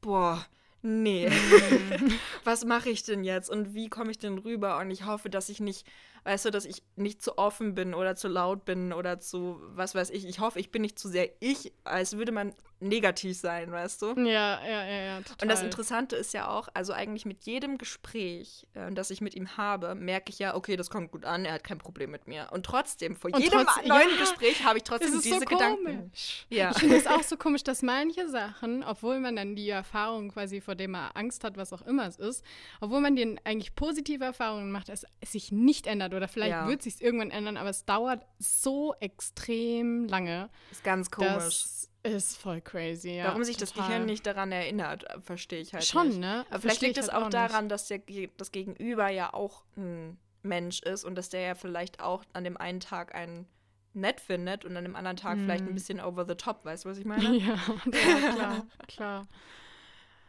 boah, 0.00 0.44
nee, 0.82 1.28
mhm. 1.28 2.12
was 2.44 2.64
mache 2.64 2.90
ich 2.90 3.02
denn 3.02 3.24
jetzt 3.24 3.50
und 3.50 3.74
wie 3.74 3.88
komme 3.88 4.10
ich 4.10 4.18
denn 4.18 4.38
rüber? 4.38 4.78
Und 4.78 4.90
ich 4.90 5.04
hoffe, 5.06 5.30
dass 5.30 5.48
ich 5.48 5.60
nicht 5.60 5.86
weißt 6.26 6.46
du, 6.46 6.50
dass 6.50 6.64
ich 6.64 6.82
nicht 6.96 7.22
zu 7.22 7.38
offen 7.38 7.76
bin 7.76 7.94
oder 7.94 8.16
zu 8.16 8.26
laut 8.26 8.64
bin 8.64 8.92
oder 8.92 9.20
zu, 9.20 9.60
was 9.68 9.94
weiß 9.94 10.10
ich. 10.10 10.26
Ich 10.26 10.40
hoffe, 10.40 10.58
ich 10.58 10.72
bin 10.72 10.82
nicht 10.82 10.98
zu 10.98 11.08
sehr 11.08 11.30
ich, 11.38 11.72
als 11.84 12.16
würde 12.16 12.32
man 12.32 12.52
negativ 12.80 13.38
sein, 13.38 13.72
weißt 13.72 14.02
du? 14.02 14.06
Ja, 14.20 14.60
ja, 14.62 14.84
ja, 14.84 15.02
ja. 15.02 15.18
Total. 15.20 15.36
Und 15.42 15.48
das 15.48 15.62
Interessante 15.62 16.16
ist 16.16 16.34
ja 16.34 16.48
auch, 16.48 16.68
also 16.74 16.92
eigentlich 16.92 17.24
mit 17.24 17.44
jedem 17.44 17.78
Gespräch, 17.78 18.66
äh, 18.74 18.92
das 18.92 19.10
ich 19.10 19.20
mit 19.20 19.34
ihm 19.34 19.56
habe, 19.56 19.94
merke 19.94 20.30
ich 20.30 20.38
ja, 20.38 20.54
okay, 20.54 20.76
das 20.76 20.90
kommt 20.90 21.10
gut 21.10 21.24
an, 21.24 21.44
er 21.46 21.54
hat 21.54 21.64
kein 21.64 21.78
Problem 21.78 22.10
mit 22.10 22.26
mir. 22.26 22.48
Und 22.50 22.66
trotzdem, 22.66 23.16
vor 23.16 23.32
Und 23.32 23.42
jedem 23.42 23.60
trotz, 23.60 23.76
neuen 23.86 24.10
ja, 24.10 24.16
Gespräch 24.18 24.64
habe 24.64 24.78
ich 24.78 24.84
trotzdem 24.84 25.12
diese 25.22 25.38
so 25.38 25.44
Gedanken. 25.46 26.12
Ja. 26.50 26.70
Ich 26.72 26.78
finde 26.78 26.96
es 26.96 27.06
auch 27.06 27.22
so 27.22 27.36
komisch, 27.36 27.64
dass 27.64 27.82
manche 27.82 28.28
Sachen, 28.28 28.84
obwohl 28.84 29.20
man 29.20 29.36
dann 29.36 29.56
die 29.56 29.70
Erfahrung 29.70 30.30
quasi, 30.30 30.60
vor 30.60 30.74
der 30.74 30.88
man 30.88 31.10
Angst 31.14 31.44
hat, 31.44 31.56
was 31.56 31.72
auch 31.72 31.82
immer 31.82 32.06
es 32.06 32.16
ist, 32.16 32.44
obwohl 32.80 33.00
man 33.00 33.16
den 33.16 33.40
eigentlich 33.44 33.74
positive 33.74 34.24
Erfahrungen 34.24 34.70
macht, 34.70 34.90
es 34.90 35.06
sich 35.24 35.50
nicht 35.50 35.86
ändert 35.86 36.12
oder 36.16 36.28
vielleicht 36.28 36.52
ja. 36.52 36.68
wird 36.68 36.82
sich 36.82 37.00
irgendwann 37.00 37.30
ändern, 37.30 37.56
aber 37.56 37.70
es 37.70 37.84
dauert 37.84 38.24
so 38.38 38.94
extrem 39.00 40.06
lange. 40.06 40.50
Ist 40.70 40.84
ganz 40.84 41.10
komisch. 41.10 41.66
Ist 42.02 42.38
voll 42.38 42.60
crazy, 42.60 43.16
ja. 43.16 43.24
Warum 43.26 43.42
sich 43.42 43.56
total. 43.56 43.74
das 43.74 43.86
Gehirn 43.86 44.06
nicht 44.06 44.26
daran 44.26 44.52
erinnert, 44.52 45.04
verstehe 45.24 45.60
ich 45.60 45.74
halt 45.74 45.84
Schon, 45.84 46.08
nicht. 46.08 46.20
ne? 46.20 46.46
Aber 46.50 46.60
vielleicht 46.60 46.80
liegt 46.82 46.98
es 46.98 47.08
halt 47.08 47.16
auch, 47.20 47.26
auch 47.26 47.30
daran, 47.30 47.68
dass 47.68 47.88
der, 47.88 48.00
das 48.36 48.52
Gegenüber 48.52 49.08
ja 49.08 49.34
auch 49.34 49.64
ein 49.76 50.16
Mensch 50.42 50.80
ist 50.82 51.04
und 51.04 51.16
dass 51.16 51.30
der 51.30 51.40
ja 51.40 51.54
vielleicht 51.56 52.00
auch 52.00 52.24
an 52.32 52.44
dem 52.44 52.56
einen 52.56 52.78
Tag 52.78 53.14
einen 53.14 53.46
nett 53.92 54.20
findet 54.20 54.64
und 54.64 54.76
an 54.76 54.84
dem 54.84 54.94
anderen 54.94 55.16
Tag 55.16 55.36
mm. 55.36 55.40
vielleicht 55.40 55.64
ein 55.64 55.70
mhm. 55.70 55.74
bisschen 55.74 56.00
over 56.00 56.26
the 56.26 56.34
top, 56.34 56.64
weißt 56.64 56.84
du, 56.84 56.90
was 56.90 56.98
ich 56.98 57.04
meine? 57.06 57.36
Ja, 57.36 57.58
ja 57.92 58.32
klar, 58.32 58.66
klar. 58.86 59.26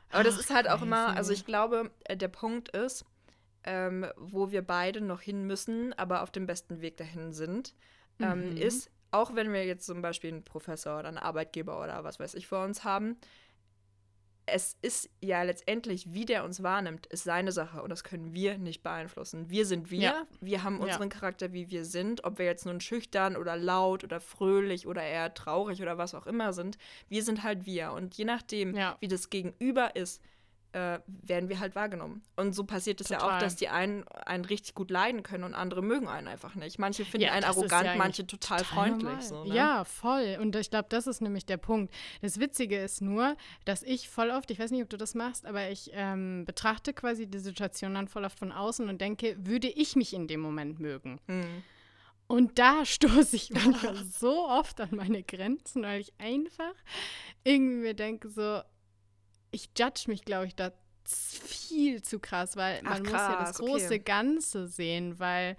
Aber 0.09 0.23
das 0.23 0.35
Ach, 0.35 0.39
ist 0.39 0.49
halt 0.49 0.69
auch 0.69 0.81
immer, 0.81 1.15
also 1.15 1.33
ich 1.33 1.45
glaube, 1.45 1.91
äh, 2.05 2.15
der 2.15 2.29
Punkt 2.29 2.69
ist, 2.69 3.05
ähm, 3.67 4.07
wo 4.15 4.49
wir 4.49 4.61
beide 4.61 5.01
noch 5.01 5.21
hin 5.21 5.45
müssen, 5.45 5.93
aber 5.93 6.23
auf 6.23 6.31
dem 6.31 6.47
besten 6.47 6.81
Weg 6.81 6.97
dahin 6.97 7.33
sind, 7.33 7.75
ähm, 8.19 8.51
mhm. 8.51 8.57
ist 8.57 8.89
auch 9.11 9.35
wenn 9.35 9.53
wir 9.53 9.65
jetzt 9.65 9.85
zum 9.85 10.01
Beispiel 10.01 10.31
einen 10.31 10.43
Professor 10.43 10.99
oder 10.99 11.07
einen 11.09 11.17
Arbeitgeber 11.17 11.81
oder 11.81 12.03
was 12.03 12.19
weiß 12.19 12.33
ich 12.35 12.47
vor 12.47 12.63
uns 12.63 12.83
haben, 12.83 13.17
es 14.49 14.77
ist 14.81 15.09
ja 15.21 15.43
letztendlich, 15.43 16.13
wie 16.13 16.23
der 16.23 16.45
uns 16.45 16.63
wahrnimmt, 16.63 17.05
ist 17.07 17.25
seine 17.25 17.51
Sache 17.51 17.81
und 17.81 17.89
das 17.89 18.05
können 18.05 18.33
wir 18.33 18.57
nicht 18.57 18.81
beeinflussen. 18.81 19.49
Wir 19.49 19.65
sind 19.65 19.91
wir, 19.91 19.99
ja. 19.99 20.27
wir 20.39 20.63
haben 20.63 20.79
unseren 20.79 21.09
ja. 21.09 21.09
Charakter, 21.09 21.51
wie 21.51 21.69
wir 21.69 21.83
sind, 21.83 22.23
ob 22.23 22.37
wir 22.37 22.45
jetzt 22.45 22.65
nun 22.65 22.79
schüchtern 22.79 23.35
oder 23.35 23.57
laut 23.57 24.05
oder 24.05 24.21
fröhlich 24.21 24.87
oder 24.87 25.03
eher 25.03 25.33
traurig 25.33 25.81
oder 25.81 25.97
was 25.97 26.15
auch 26.15 26.27
immer 26.27 26.53
sind. 26.53 26.77
Wir 27.09 27.23
sind 27.23 27.43
halt 27.43 27.65
wir 27.65 27.91
und 27.91 28.15
je 28.15 28.23
nachdem, 28.23 28.73
ja. 28.75 28.95
wie 29.01 29.09
das 29.09 29.29
Gegenüber 29.29 29.97
ist, 29.97 30.21
äh, 30.77 30.99
werden 31.05 31.49
wir 31.49 31.59
halt 31.59 31.75
wahrgenommen. 31.75 32.21
Und 32.35 32.53
so 32.53 32.63
passiert 32.63 33.01
es 33.01 33.09
ja 33.09 33.21
auch, 33.21 33.39
dass 33.39 33.55
die 33.55 33.67
einen 33.67 34.07
einen 34.07 34.45
richtig 34.45 34.75
gut 34.75 34.91
leiden 34.91 35.23
können 35.23 35.43
und 35.43 35.55
andere 35.55 35.81
mögen 35.81 36.07
einen 36.07 36.27
einfach 36.27 36.53
nicht. 36.53 36.77
Manche 36.77 37.03
finden 37.03 37.25
ja, 37.25 37.31
einen 37.31 37.45
arrogant, 37.45 37.85
ja 37.85 37.95
manche 37.95 38.27
total, 38.27 38.59
total 38.59 38.75
freundlich. 38.75 39.21
So, 39.21 39.43
ne? 39.45 39.55
Ja, 39.55 39.83
voll. 39.83 40.37
Und 40.39 40.55
ich 40.55 40.69
glaube, 40.69 40.87
das 40.89 41.07
ist 41.07 41.21
nämlich 41.21 41.45
der 41.45 41.57
Punkt. 41.57 41.91
Das 42.21 42.39
Witzige 42.39 42.77
ist 42.77 43.01
nur, 43.01 43.35
dass 43.65 43.81
ich 43.81 44.07
voll 44.07 44.29
oft, 44.29 44.51
ich 44.51 44.59
weiß 44.59 44.69
nicht, 44.69 44.83
ob 44.83 44.89
du 44.89 44.97
das 44.97 45.15
machst, 45.15 45.47
aber 45.47 45.69
ich 45.69 45.89
ähm, 45.93 46.45
betrachte 46.45 46.93
quasi 46.93 47.25
die 47.25 47.39
Situation 47.39 47.95
dann 47.95 48.07
voll 48.07 48.23
oft 48.23 48.37
von 48.37 48.51
außen 48.51 48.87
und 48.87 49.01
denke, 49.01 49.35
würde 49.39 49.67
ich 49.67 49.95
mich 49.95 50.13
in 50.13 50.27
dem 50.27 50.41
Moment 50.41 50.79
mögen? 50.79 51.19
Mhm. 51.25 51.63
Und 52.27 52.59
da 52.59 52.85
stoße 52.85 53.35
ich 53.35 53.49
manchmal 53.51 53.95
so 54.19 54.47
oft 54.47 54.79
an 54.79 54.89
meine 54.91 55.23
Grenzen, 55.23 55.81
weil 55.83 56.01
ich 56.01 56.13
einfach 56.19 56.75
irgendwie 57.43 57.77
mir 57.77 57.93
denke, 57.95 58.29
so, 58.29 58.61
ich 59.57 59.69
judge 59.75 60.03
mich, 60.07 60.23
glaube 60.23 60.45
ich, 60.45 60.55
da 60.55 60.71
viel 61.03 62.01
zu 62.03 62.19
krass, 62.19 62.55
weil 62.55 62.83
man 62.83 62.93
Ach, 62.93 63.03
krass, 63.03 63.11
muss 63.11 63.11
ja 63.11 63.39
das 63.39 63.57
große 63.57 63.85
okay. 63.85 63.99
Ganze 63.99 64.67
sehen, 64.67 65.19
weil 65.19 65.57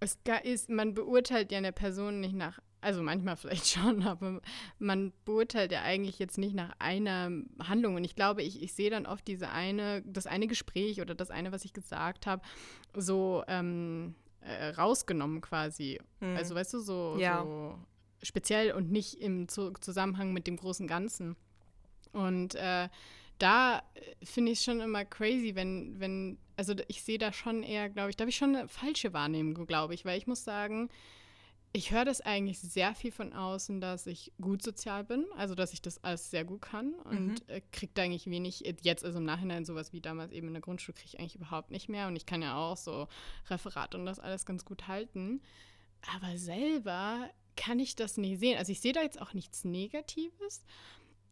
es 0.00 0.18
ist, 0.42 0.68
man 0.68 0.94
beurteilt 0.94 1.52
ja 1.52 1.58
eine 1.58 1.72
Person 1.72 2.20
nicht 2.20 2.34
nach, 2.34 2.58
also 2.80 3.02
manchmal 3.02 3.36
vielleicht 3.36 3.68
schon, 3.68 4.02
aber 4.02 4.40
man 4.80 5.12
beurteilt 5.24 5.70
ja 5.70 5.82
eigentlich 5.82 6.18
jetzt 6.18 6.38
nicht 6.38 6.54
nach 6.54 6.72
einer 6.80 7.30
Handlung. 7.62 7.94
Und 7.94 8.04
ich 8.04 8.16
glaube, 8.16 8.42
ich, 8.42 8.62
ich 8.62 8.74
sehe 8.74 8.90
dann 8.90 9.06
oft 9.06 9.26
diese 9.28 9.50
eine, 9.50 10.02
das 10.02 10.26
eine 10.26 10.48
Gespräch 10.48 11.00
oder 11.00 11.14
das 11.14 11.30
eine, 11.30 11.52
was 11.52 11.64
ich 11.64 11.72
gesagt 11.72 12.26
habe, 12.26 12.42
so 12.94 13.44
ähm, 13.46 14.16
äh, 14.40 14.70
rausgenommen 14.70 15.40
quasi. 15.40 16.00
Hm. 16.18 16.36
Also 16.36 16.56
weißt 16.56 16.74
du, 16.74 16.80
so, 16.80 17.16
ja. 17.18 17.42
so 17.42 17.78
speziell 18.24 18.72
und 18.72 18.90
nicht 18.90 19.20
im 19.20 19.46
Zusammenhang 19.46 20.32
mit 20.32 20.48
dem 20.48 20.56
großen 20.56 20.88
Ganzen. 20.88 21.36
Und 22.12 22.54
äh, 22.54 22.88
da 23.38 23.82
äh, 23.94 24.24
finde 24.24 24.52
ich 24.52 24.58
es 24.58 24.64
schon 24.64 24.80
immer 24.80 25.04
crazy, 25.04 25.54
wenn, 25.54 25.98
wenn, 26.00 26.38
also 26.56 26.74
ich 26.88 27.02
sehe 27.02 27.18
da 27.18 27.32
schon 27.32 27.62
eher, 27.62 27.88
glaube 27.88 28.10
ich, 28.10 28.16
da 28.16 28.22
habe 28.22 28.30
ich 28.30 28.36
schon 28.36 28.56
eine 28.56 28.68
falsche 28.68 29.12
Wahrnehmung, 29.12 29.66
glaube 29.66 29.94
ich, 29.94 30.04
weil 30.04 30.18
ich 30.18 30.26
muss 30.26 30.44
sagen, 30.44 30.88
ich 31.72 31.90
höre 31.90 32.06
das 32.06 32.22
eigentlich 32.22 32.58
sehr 32.58 32.94
viel 32.94 33.12
von 33.12 33.34
außen, 33.34 33.82
dass 33.82 34.06
ich 34.06 34.32
gut 34.40 34.62
sozial 34.62 35.04
bin, 35.04 35.26
also 35.36 35.54
dass 35.54 35.74
ich 35.74 35.82
das 35.82 36.02
alles 36.02 36.30
sehr 36.30 36.44
gut 36.44 36.62
kann 36.62 36.94
und 37.04 37.46
mhm. 37.46 37.48
äh, 37.48 37.60
kriege 37.70 37.92
da 37.94 38.02
eigentlich 38.02 38.30
wenig, 38.30 38.64
jetzt 38.82 39.04
also 39.04 39.18
im 39.18 39.24
Nachhinein 39.24 39.66
sowas 39.66 39.92
wie 39.92 40.00
damals 40.00 40.32
eben 40.32 40.46
in 40.48 40.54
der 40.54 40.62
Grundschule 40.62 40.94
kriege 40.94 41.10
ich 41.12 41.20
eigentlich 41.20 41.36
überhaupt 41.36 41.70
nicht 41.70 41.88
mehr 41.90 42.08
und 42.08 42.16
ich 42.16 42.24
kann 42.24 42.40
ja 42.40 42.56
auch 42.56 42.78
so 42.78 43.08
Referat 43.50 43.94
und 43.94 44.06
das 44.06 44.18
alles 44.18 44.46
ganz 44.46 44.64
gut 44.64 44.88
halten, 44.88 45.42
aber 46.14 46.38
selber 46.38 47.28
kann 47.56 47.78
ich 47.78 47.96
das 47.96 48.16
nicht 48.16 48.38
sehen. 48.38 48.58
Also 48.58 48.72
ich 48.72 48.80
sehe 48.80 48.92
da 48.92 49.02
jetzt 49.02 49.20
auch 49.20 49.34
nichts 49.34 49.64
Negatives, 49.64 50.62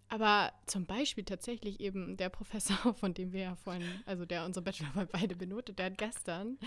aber 0.09 0.53
zum 0.67 0.87
Beispiel 0.87 1.25
tatsächlich 1.25 1.81
eben 1.81 2.17
der 2.17 2.29
Professor, 2.29 2.95
von 2.95 3.15
dem 3.15 3.33
wir 3.33 3.41
ja 3.41 3.57
vorhin, 3.57 3.85
also 4.07 4.25
der 4.25 4.45
unsere 4.45 4.65
Bachelorarbeit 4.65 5.13
beide 5.13 5.37
benotet, 5.37 5.79
der 5.79 5.87
hat 5.87 5.99
gestern 5.99 6.59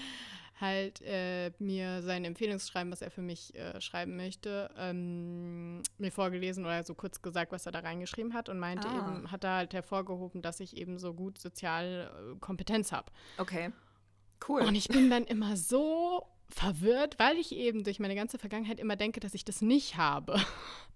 halt 0.60 1.02
äh, 1.04 1.52
mir 1.60 2.02
sein 2.02 2.26
Empfehlungsschreiben, 2.26 2.92
was 2.92 3.02
er 3.02 3.12
für 3.12 3.22
mich 3.22 3.54
äh, 3.56 3.80
schreiben 3.80 4.16
möchte, 4.16 4.72
ähm, 4.78 5.84
mir 5.98 6.12
vorgelesen 6.12 6.66
oder 6.66 6.84
so 6.84 6.96
kurz 6.96 7.22
gesagt, 7.22 7.52
was 7.52 7.66
er 7.68 7.72
da 7.72 7.80
reingeschrieben 7.80 8.34
hat 8.34 8.50
und 8.50 8.58
meinte 8.58 8.88
ah. 8.90 8.98
eben, 8.98 9.32
hat 9.32 9.44
er 9.44 9.56
halt 9.56 9.74
hervorgehoben, 9.74 10.42
dass 10.42 10.60
ich 10.60 10.76
eben 10.76 10.98
so 10.98 11.14
gut 11.14 11.38
sozial 11.38 12.12
äh, 12.12 12.40
Kompetenz 12.40 12.92
habe. 12.92 13.12
Okay. 13.38 13.72
Cool. 14.48 14.62
Und 14.62 14.76
ich 14.76 14.88
bin 14.88 15.10
dann 15.10 15.26
immer 15.26 15.58
so 15.58 16.28
verwirrt, 16.50 17.20
weil 17.20 17.38
ich 17.38 17.54
eben 17.54 17.84
durch 17.84 18.00
meine 18.00 18.16
ganze 18.16 18.38
Vergangenheit 18.38 18.80
immer 18.80 18.96
denke, 18.96 19.20
dass 19.20 19.34
ich 19.34 19.46
das 19.46 19.62
nicht 19.62 19.98
habe. 19.98 20.40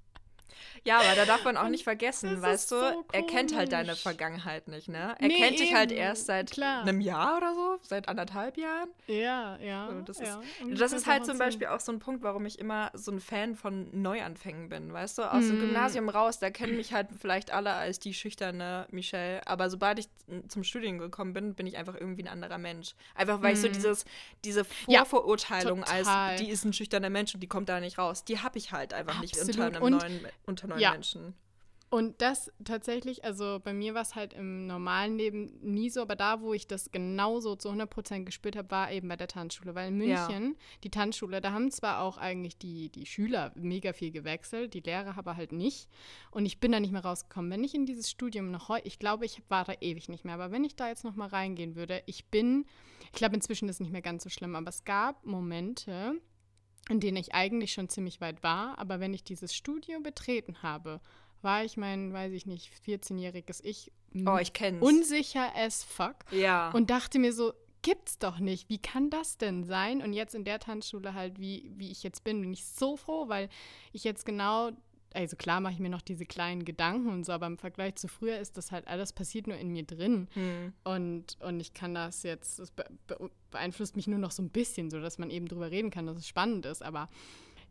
Ja, 0.83 0.99
aber 0.99 1.15
da 1.15 1.25
darf 1.25 1.43
man 1.43 1.57
auch 1.57 1.69
nicht 1.69 1.83
vergessen, 1.83 2.41
weißt 2.41 2.71
du, 2.71 2.79
so 2.79 3.05
er 3.11 3.23
kennt 3.23 3.55
halt 3.55 3.71
deine 3.71 3.95
Vergangenheit 3.95 4.67
nicht, 4.67 4.89
ne? 4.89 5.15
Er 5.19 5.27
nee, 5.27 5.37
kennt 5.37 5.59
dich 5.59 5.75
halt 5.75 5.91
erst 5.91 6.25
seit 6.25 6.49
Klar. 6.49 6.81
einem 6.81 7.01
Jahr 7.01 7.37
oder 7.37 7.53
so, 7.53 7.77
seit 7.83 8.09
anderthalb 8.09 8.57
Jahren. 8.57 8.89
Ja, 9.05 9.57
ja. 9.57 9.89
So, 9.91 10.01
das 10.01 10.19
ja. 10.19 10.41
ist, 10.65 10.81
das 10.81 10.93
ist 10.93 11.07
halt 11.07 11.25
zum 11.25 11.37
Beispiel 11.37 11.67
auch 11.67 11.79
so 11.79 11.91
ein 11.91 11.99
Punkt, 11.99 12.23
warum 12.23 12.47
ich 12.47 12.57
immer 12.57 12.89
so 12.95 13.11
ein 13.11 13.19
Fan 13.19 13.55
von 13.55 13.89
Neuanfängen 13.91 14.69
bin, 14.69 14.91
weißt 14.91 15.19
du? 15.19 15.31
Aus 15.31 15.43
mm. 15.43 15.49
dem 15.49 15.59
Gymnasium 15.59 16.09
raus, 16.09 16.39
da 16.39 16.49
kennen 16.49 16.75
mich 16.75 16.93
halt 16.93 17.09
vielleicht 17.19 17.51
alle 17.51 17.73
als 17.73 17.99
die 17.99 18.15
schüchterne 18.15 18.87
Michelle, 18.89 19.45
aber 19.45 19.69
sobald 19.69 19.99
ich 19.99 20.07
zum 20.47 20.63
Studium 20.63 20.97
gekommen 20.97 21.33
bin, 21.33 21.53
bin 21.53 21.67
ich 21.67 21.77
einfach 21.77 21.95
irgendwie 21.95 22.23
ein 22.23 22.27
anderer 22.27 22.57
Mensch. 22.57 22.95
Einfach 23.13 23.43
weil 23.43 23.53
mm. 23.53 23.55
ich 23.55 23.61
so 23.61 23.67
mhm. 23.67 23.73
dieses, 23.73 24.05
diese 24.43 24.65
Vorverurteilung 24.65 25.83
ja, 25.85 25.85
als, 25.85 26.41
die 26.41 26.49
ist 26.49 26.65
ein 26.65 26.73
schüchterner 26.73 27.11
Mensch 27.11 27.35
und 27.35 27.41
die 27.41 27.47
kommt 27.47 27.69
da 27.69 27.79
nicht 27.79 27.99
raus, 27.99 28.23
die 28.23 28.39
habe 28.39 28.57
ich 28.57 28.71
halt 28.71 28.95
einfach 28.95 29.21
Absolut. 29.21 29.47
nicht 29.47 29.59
unter 29.59 29.65
einem 29.67 29.83
und 29.83 29.91
neuen, 29.91 30.27
unter 30.47 30.70
neuen 30.71 30.81
ja. 30.81 30.91
Menschen. 30.91 31.35
Und 31.93 32.21
das 32.21 32.49
tatsächlich, 32.63 33.25
also 33.25 33.59
bei 33.61 33.73
mir 33.73 33.93
war 33.93 34.03
es 34.03 34.15
halt 34.15 34.31
im 34.31 34.65
normalen 34.65 35.17
Leben 35.17 35.59
nie 35.61 35.89
so, 35.89 36.01
aber 36.01 36.15
da, 36.15 36.39
wo 36.39 36.53
ich 36.53 36.65
das 36.65 36.89
genauso 36.93 37.57
zu 37.57 37.69
100% 37.69 38.23
gespürt 38.23 38.55
habe, 38.55 38.71
war 38.71 38.93
eben 38.93 39.09
bei 39.09 39.17
der 39.17 39.27
Tanzschule. 39.27 39.75
Weil 39.75 39.89
in 39.89 39.97
München, 39.97 40.43
ja. 40.51 40.57
die 40.85 40.89
Tanzschule, 40.89 41.41
da 41.41 41.51
haben 41.51 41.69
zwar 41.69 41.99
auch 41.99 42.17
eigentlich 42.17 42.57
die, 42.57 42.87
die 42.87 43.05
Schüler 43.05 43.51
mega 43.55 43.91
viel 43.91 44.11
gewechselt, 44.11 44.73
die 44.73 44.79
Lehrer 44.79 45.17
aber 45.17 45.35
halt 45.35 45.51
nicht. 45.51 45.89
Und 46.31 46.45
ich 46.45 46.61
bin 46.61 46.71
da 46.71 46.79
nicht 46.79 46.93
mehr 46.93 47.03
rausgekommen. 47.03 47.51
Wenn 47.51 47.65
ich 47.65 47.75
in 47.75 47.85
dieses 47.85 48.09
Studium 48.09 48.51
noch 48.51 48.69
heute, 48.69 48.87
ich 48.87 48.97
glaube, 48.97 49.25
ich 49.25 49.43
war 49.49 49.65
da 49.65 49.73
ewig 49.81 50.07
nicht 50.07 50.23
mehr, 50.23 50.35
aber 50.35 50.51
wenn 50.51 50.63
ich 50.63 50.77
da 50.77 50.87
jetzt 50.87 51.03
noch 51.03 51.17
mal 51.17 51.27
reingehen 51.27 51.75
würde, 51.75 52.03
ich 52.05 52.27
bin, 52.27 52.65
ich 53.03 53.11
glaube, 53.19 53.35
inzwischen 53.35 53.67
ist 53.67 53.75
es 53.75 53.79
nicht 53.81 53.91
mehr 53.91 54.01
ganz 54.01 54.23
so 54.23 54.29
schlimm, 54.29 54.55
aber 54.55 54.69
es 54.69 54.85
gab 54.85 55.25
Momente, 55.25 56.21
in 56.89 56.99
denen 56.99 57.17
ich 57.17 57.33
eigentlich 57.33 57.73
schon 57.73 57.89
ziemlich 57.89 58.21
weit 58.21 58.43
war. 58.43 58.77
Aber 58.79 58.99
wenn 58.99 59.13
ich 59.13 59.23
dieses 59.23 59.55
Studio 59.55 59.99
betreten 60.01 60.61
habe, 60.63 60.99
war 61.41 61.63
ich 61.63 61.77
mein, 61.77 62.13
weiß 62.13 62.33
ich 62.33 62.45
nicht, 62.45 62.71
14-jähriges 62.85 63.63
Ich, 63.63 63.91
oh, 64.25 64.37
ich 64.39 64.53
kenn's. 64.53 64.81
unsicher 64.81 65.55
as 65.55 65.83
fuck. 65.83 66.15
Ja. 66.31 66.69
Und 66.71 66.89
dachte 66.89 67.19
mir 67.19 67.33
so, 67.33 67.53
gibt's 67.81 68.19
doch 68.19 68.39
nicht. 68.39 68.69
Wie 68.69 68.77
kann 68.77 69.09
das 69.09 69.37
denn 69.37 69.63
sein? 69.63 70.01
Und 70.01 70.13
jetzt 70.13 70.35
in 70.35 70.43
der 70.43 70.59
Tanzschule 70.59 71.13
halt, 71.13 71.39
wie, 71.39 71.71
wie 71.75 71.91
ich 71.91 72.03
jetzt 72.03 72.23
bin, 72.23 72.41
bin 72.41 72.53
ich 72.53 72.65
so 72.65 72.95
froh, 72.95 73.27
weil 73.27 73.49
ich 73.91 74.03
jetzt 74.03 74.25
genau 74.25 74.71
also 75.13 75.35
klar 75.35 75.59
mache 75.59 75.73
ich 75.73 75.79
mir 75.79 75.89
noch 75.89 76.01
diese 76.01 76.25
kleinen 76.25 76.65
Gedanken 76.65 77.09
und 77.09 77.25
so, 77.25 77.31
aber 77.31 77.47
im 77.47 77.57
Vergleich 77.57 77.95
zu 77.95 78.07
früher 78.07 78.37
ist 78.37 78.57
das 78.57 78.71
halt 78.71 78.87
alles 78.87 79.13
passiert 79.13 79.47
nur 79.47 79.57
in 79.57 79.69
mir 79.69 79.83
drin. 79.83 80.27
Mhm. 80.35 80.73
Und, 80.83 81.37
und 81.41 81.59
ich 81.59 81.73
kann 81.73 81.93
das 81.93 82.23
jetzt, 82.23 82.59
das 82.59 82.73
beeinflusst 83.51 83.95
mich 83.95 84.07
nur 84.07 84.19
noch 84.19 84.31
so 84.31 84.41
ein 84.41 84.49
bisschen, 84.49 84.89
so 84.89 84.99
dass 85.01 85.17
man 85.17 85.29
eben 85.29 85.47
drüber 85.47 85.71
reden 85.71 85.91
kann, 85.91 86.05
dass 86.07 86.17
es 86.17 86.27
spannend 86.27 86.65
ist. 86.65 86.81
Aber 86.81 87.07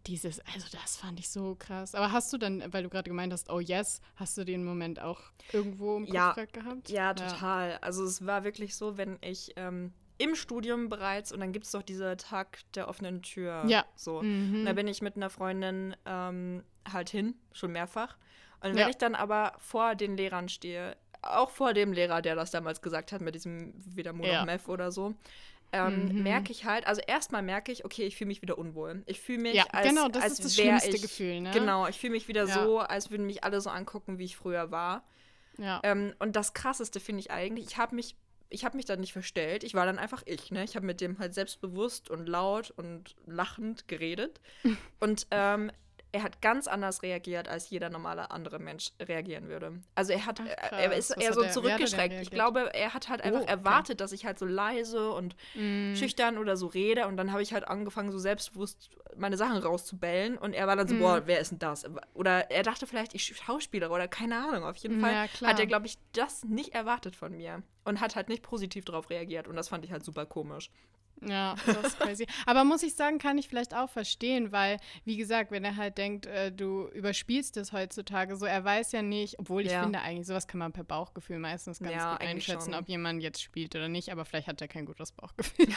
dieses, 0.07 0.41
also 0.41 0.67
das 0.73 0.97
fand 0.97 1.21
ich 1.21 1.29
so 1.31 1.57
krass. 1.59 1.95
Aber 1.95 2.13
hast 2.13 2.33
du 2.33 2.39
dann, 2.39 2.63
weil 2.73 2.83
du 2.83 2.89
gerade 2.89 3.09
gemeint 3.09 3.33
hast, 3.33 3.51
oh 3.51 3.61
yes, 3.61 4.01
hast 4.17 4.37
du 4.39 4.45
den 4.45 4.65
Moment 4.65 5.01
auch 5.01 5.21
irgendwo 5.53 5.97
im 5.97 6.07
Kopf 6.07 6.15
ja, 6.15 6.33
gehabt? 6.53 6.91
Ja, 6.91 7.15
total. 7.15 7.71
Ja. 7.71 7.79
Also 7.81 8.05
es 8.05 8.25
war 8.25 8.45
wirklich 8.45 8.77
so, 8.77 8.97
wenn 8.97 9.19
ich 9.21 9.53
ähm, 9.57 9.93
im 10.19 10.35
Studium 10.35 10.89
bereits 10.89 11.33
und 11.33 11.41
dann 11.41 11.53
gibt 11.53 11.67
es 11.67 11.73
doch 11.73 11.83
diese 11.83 12.17
Tag 12.17 12.61
der 12.75 12.89
offenen 12.89 13.23
Tür. 13.23 13.65
Ja. 13.67 13.85
So. 13.97 14.23
Mhm. 14.23 14.61
Und 14.61 14.65
da 14.67 14.73
bin 14.75 14.87
ich 14.87 15.03
mit 15.03 15.17
einer 15.17 15.31
Freundin 15.31 15.97
ähm, 16.05 16.63
halt 16.91 17.11
hin, 17.11 17.35
schon 17.53 17.73
mehrfach. 17.73 18.17
Und 18.63 18.71
wenn 18.71 18.79
ja. 18.79 18.89
ich 18.89 18.97
dann 18.97 19.15
aber 19.15 19.55
vor 19.59 19.95
den 19.95 20.17
Lehrern 20.17 20.49
stehe, 20.49 20.97
auch 21.23 21.51
vor 21.51 21.75
dem 21.75 21.93
Lehrer, 21.93 22.23
der 22.23 22.35
das 22.35 22.51
damals 22.51 22.83
gesagt 22.83 23.13
hat, 23.13 23.21
mit 23.21 23.35
diesem 23.35 23.75
wieder 23.95 24.13
Mono 24.13 24.33
ja. 24.33 24.45
Meth 24.45 24.69
oder 24.69 24.91
so, 24.93 25.15
ähm, 25.73 26.09
mhm. 26.09 26.23
merke 26.23 26.51
ich 26.51 26.65
halt, 26.65 26.87
also 26.87 27.01
erstmal 27.07 27.43
merke 27.43 27.71
ich, 27.71 27.85
okay, 27.85 28.05
ich 28.05 28.17
fühle 28.17 28.29
mich 28.29 28.43
wieder 28.43 28.59
unwohl. 28.59 29.03
Ich 29.07 29.21
fühle 29.21 29.39
mich 29.39 29.55
ja, 29.55 29.65
als, 29.71 29.89
genau, 29.89 30.09
das 30.09 30.25
als 30.25 30.33
ist 30.35 30.45
das 30.45 30.55
schlimmste 30.55 30.97
ich, 30.97 31.03
Gefühl, 31.03 31.41
ne? 31.41 31.51
Genau, 31.53 31.87
ich 31.87 31.99
fühle 31.99 32.13
mich 32.13 32.27
wieder 32.27 32.47
ja. 32.47 32.55
so, 32.55 32.81
als 32.81 33.11
würden 33.11 33.27
mich 33.27 33.45
alle 33.45 33.61
so 33.61 33.71
angucken, 33.71 34.19
wie 34.19 34.25
ich 34.25 34.37
früher 34.37 34.71
war. 34.71 35.05
Ja. 35.59 35.81
Ähm, 35.85 36.15
und 36.19 36.35
das 36.35 36.55
Krasseste 36.55 36.99
finde 36.99 37.21
ich 37.21 37.31
eigentlich, 37.31 37.67
ich 37.67 37.77
habe 37.77 37.95
mich, 37.95 38.17
ich 38.49 38.65
habe 38.65 38.77
mich 38.77 38.87
dann 38.87 38.99
nicht 38.99 39.13
verstellt, 39.13 39.63
ich 39.63 39.75
war 39.75 39.87
dann 39.87 39.99
einfach 39.99 40.23
ich, 40.27 40.51
ne? 40.51 40.65
Ich 40.65 40.75
habe 40.75 40.87
mit 40.87 41.01
dem 41.01 41.19
halt 41.21 41.35
selbstbewusst 41.35 42.11
und 42.11 42.29
laut 42.29 42.73
und 42.73 43.15
lachend 43.27 43.87
geredet. 43.87 44.41
und 45.01 45.29
ähm, 45.31 45.71
er 46.13 46.23
hat 46.23 46.43
ganz 46.43 46.67
anders 46.67 47.03
reagiert, 47.03 47.49
als 47.49 47.71
jeder 47.71 47.89
normale 47.89 48.31
andere 48.31 48.59
Mensch 48.59 48.93
reagieren 49.01 49.49
würde. 49.49 49.81
Also 49.95 50.13
er 50.13 50.27
hat, 50.27 50.41
Ach, 50.41 50.73
er 50.73 50.93
ist 50.93 51.11
eher 51.11 51.33
so 51.33 51.45
zurückgeschreckt. 51.45 52.21
Ich 52.21 52.31
glaube, 52.31 52.75
er 52.75 52.95
hat 52.95 53.09
halt 53.09 53.23
einfach 53.23 53.41
oh, 53.41 53.45
okay. 53.45 53.53
erwartet, 53.53 54.01
dass 54.01 54.13
ich 54.13 54.27
halt 54.27 54.39
so 54.39 54.47
leise 54.47 55.13
und 55.13 55.37
mm. 55.55 55.95
schüchtern 55.95 56.39
oder 56.39 56.57
so 56.57 56.67
rede. 56.67 57.07
Und 57.07 57.17
dann 57.17 57.31
habe 57.31 57.43
ich 57.43 57.53
halt 57.53 57.69
angefangen, 57.69 58.11
so 58.11 58.19
selbstbewusst 58.19 58.91
meine 59.17 59.37
Sachen 59.37 59.59
rauszubellen. 59.59 60.37
Und 60.37 60.53
er 60.53 60.67
war 60.67 60.75
dann 60.75 60.89
so, 60.89 60.97
mm. 60.97 60.99
boah, 60.99 61.23
wer 61.27 61.39
ist 61.39 61.53
denn 61.53 61.61
das? 61.61 61.85
Oder 62.15 62.51
er 62.51 62.65
dachte 62.65 62.87
vielleicht, 62.87 63.15
ich 63.15 63.37
Schauspieler 63.37 63.91
oder 63.91 64.09
keine 64.09 64.37
Ahnung. 64.37 64.65
Auf 64.65 64.77
jeden 64.77 65.01
Fall 65.01 65.13
ja, 65.13 65.49
hat 65.49 65.61
er, 65.61 65.67
glaube 65.67 65.87
ich, 65.87 65.97
das 66.13 66.45
nicht 66.45 66.75
erwartet 66.75 67.15
von 67.15 67.37
mir. 67.37 67.63
Und 67.85 68.01
hat 68.01 68.17
halt 68.17 68.29
nicht 68.29 68.43
positiv 68.43 68.85
darauf 68.85 69.11
reagiert. 69.11 69.47
Und 69.47 69.57
das 69.57 69.69
fand 69.69 69.85
ich 69.85 69.93
halt 69.93 70.05
super 70.05 70.27
komisch. 70.27 70.71
Ja, 71.23 71.55
das 71.67 71.89
ist 71.89 71.99
crazy. 71.99 72.27
Aber 72.47 72.65
muss 72.65 72.83
ich 72.83 72.95
sagen, 72.95 73.19
kann 73.19 73.37
ich 73.39 73.49
vielleicht 73.49 73.75
auch 73.75 73.91
verstehen, 73.91 74.53
weil, 74.53 74.79
wie 75.05 75.17
gesagt, 75.17 75.51
wenn 75.51 75.65
er 75.65 75.77
halt 75.77 75.99
denkt, 75.99 76.27
äh, 76.27 76.51
du 76.51 76.89
überspielst 76.89 77.57
es 77.59 77.73
heutzutage 77.73 78.37
so, 78.37 78.47
er 78.47 78.65
weiß 78.65 78.93
ja 78.93 79.03
nicht, 79.03 79.39
obwohl 79.39 79.67
ich 79.67 79.73
Ja. 79.73 79.83
finde 79.83 80.01
eigentlich, 80.01 80.27
sowas 80.27 80.47
kann 80.49 80.59
man 80.59 80.73
per 80.73 80.85
Bauchgefühl 80.85 81.39
meistens 81.39 81.79
ganz 81.81 81.93
Ja, 81.93 82.13
gut 82.13 82.21
einschätzen, 82.23 82.73
schon. 82.73 82.81
ob 82.81 82.89
jemand 82.89 83.23
jetzt 83.23 83.43
spielt 83.43 83.75
oder 83.77 83.89
nicht, 83.89 84.11
aber 84.13 84.25
vielleicht 84.25 84.49
hat 84.49 84.61
er 84.63 84.69
kein 84.69 84.87
gutes 84.87 85.13
Bauchgefühl. 85.13 85.67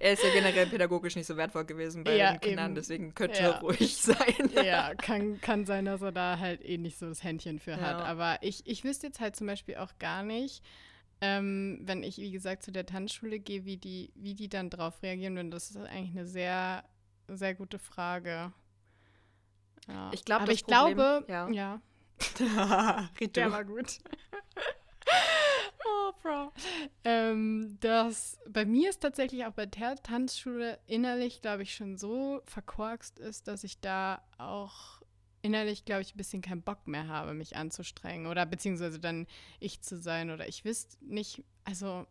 Er 0.00 0.14
ist 0.14 0.24
ja 0.24 0.30
generell 0.30 0.66
pädagogisch 0.66 1.14
nicht 1.14 1.26
so 1.28 1.36
wertvoll 1.36 1.64
gewesen 1.64 2.02
bei 2.02 2.16
Ja, 2.16 2.32
den 2.32 2.40
Kindern, 2.40 2.66
eben. 2.70 2.74
deswegen 2.74 3.14
könnte 3.14 3.38
Ja. 3.40 3.50
er 3.52 3.60
ruhig 3.60 3.96
sein. 4.02 4.50
ja, 4.52 4.94
kann, 4.96 5.40
kann 5.40 5.64
sein, 5.64 5.84
dass 5.84 6.02
er 6.02 6.10
da 6.10 6.40
halt 6.40 6.64
eh 6.64 6.76
nicht 6.76 6.98
so 6.98 7.06
das 7.08 7.22
Händchen 7.22 7.60
für 7.60 7.76
hat. 7.76 7.96
Aber 8.00 8.38
ich, 8.42 8.66
ich 8.66 8.82
wüsste 8.82 9.06
jetzt 9.06 9.20
halt 9.20 9.36
zum 9.36 9.46
Beispiel 9.46 9.76
auch 9.76 9.92
gar 10.00 10.24
nicht, 10.24 10.64
ähm, 11.20 11.80
wenn 11.82 12.02
ich, 12.02 12.18
wie 12.18 12.30
gesagt, 12.30 12.62
zu 12.62 12.72
der 12.72 12.86
Tanzschule 12.86 13.38
gehe, 13.40 13.64
wie 13.64 13.76
die, 13.76 14.12
wie 14.14 14.34
die 14.34 14.48
dann 14.48 14.70
drauf 14.70 15.02
reagieren. 15.02 15.38
Und 15.38 15.50
das 15.50 15.70
ist 15.70 15.76
eigentlich 15.76 16.16
eine 16.16 16.26
sehr, 16.26 16.84
sehr 17.28 17.54
gute 17.54 17.78
Frage. 17.78 18.52
Ja. 19.88 20.10
Ich 20.12 20.24
glaub, 20.24 20.42
Aber 20.42 20.52
ich 20.52 20.64
Problem- 20.64 20.94
glaube, 20.94 21.24
ja. 21.28 21.48
ja, 21.50 21.80
der 23.34 23.50
war 23.50 23.64
gut. 23.64 23.98
oh, 25.86 26.12
Bro. 26.22 26.52
Ähm, 27.04 27.78
das 27.80 28.38
bei 28.48 28.64
mir 28.64 28.90
ist 28.90 29.00
tatsächlich 29.00 29.46
auch 29.46 29.52
bei 29.52 29.66
der 29.66 29.96
Tanzschule 29.96 30.78
innerlich, 30.86 31.40
glaube 31.40 31.62
ich, 31.62 31.74
schon 31.74 31.96
so 31.96 32.40
verkorkst 32.44 33.18
ist, 33.18 33.48
dass 33.48 33.64
ich 33.64 33.80
da 33.80 34.22
auch 34.38 34.99
innerlich, 35.42 35.84
glaube 35.84 36.02
ich, 36.02 36.14
ein 36.14 36.18
bisschen 36.18 36.42
keinen 36.42 36.62
Bock 36.62 36.86
mehr 36.86 37.08
habe, 37.08 37.34
mich 37.34 37.56
anzustrengen 37.56 38.26
oder 38.26 38.46
beziehungsweise 38.46 38.98
dann 38.98 39.26
ich 39.58 39.80
zu 39.80 40.00
sein 40.00 40.30
oder 40.30 40.48
ich 40.48 40.64
wüsste 40.64 40.96
nicht, 41.04 41.42
also, 41.64 42.06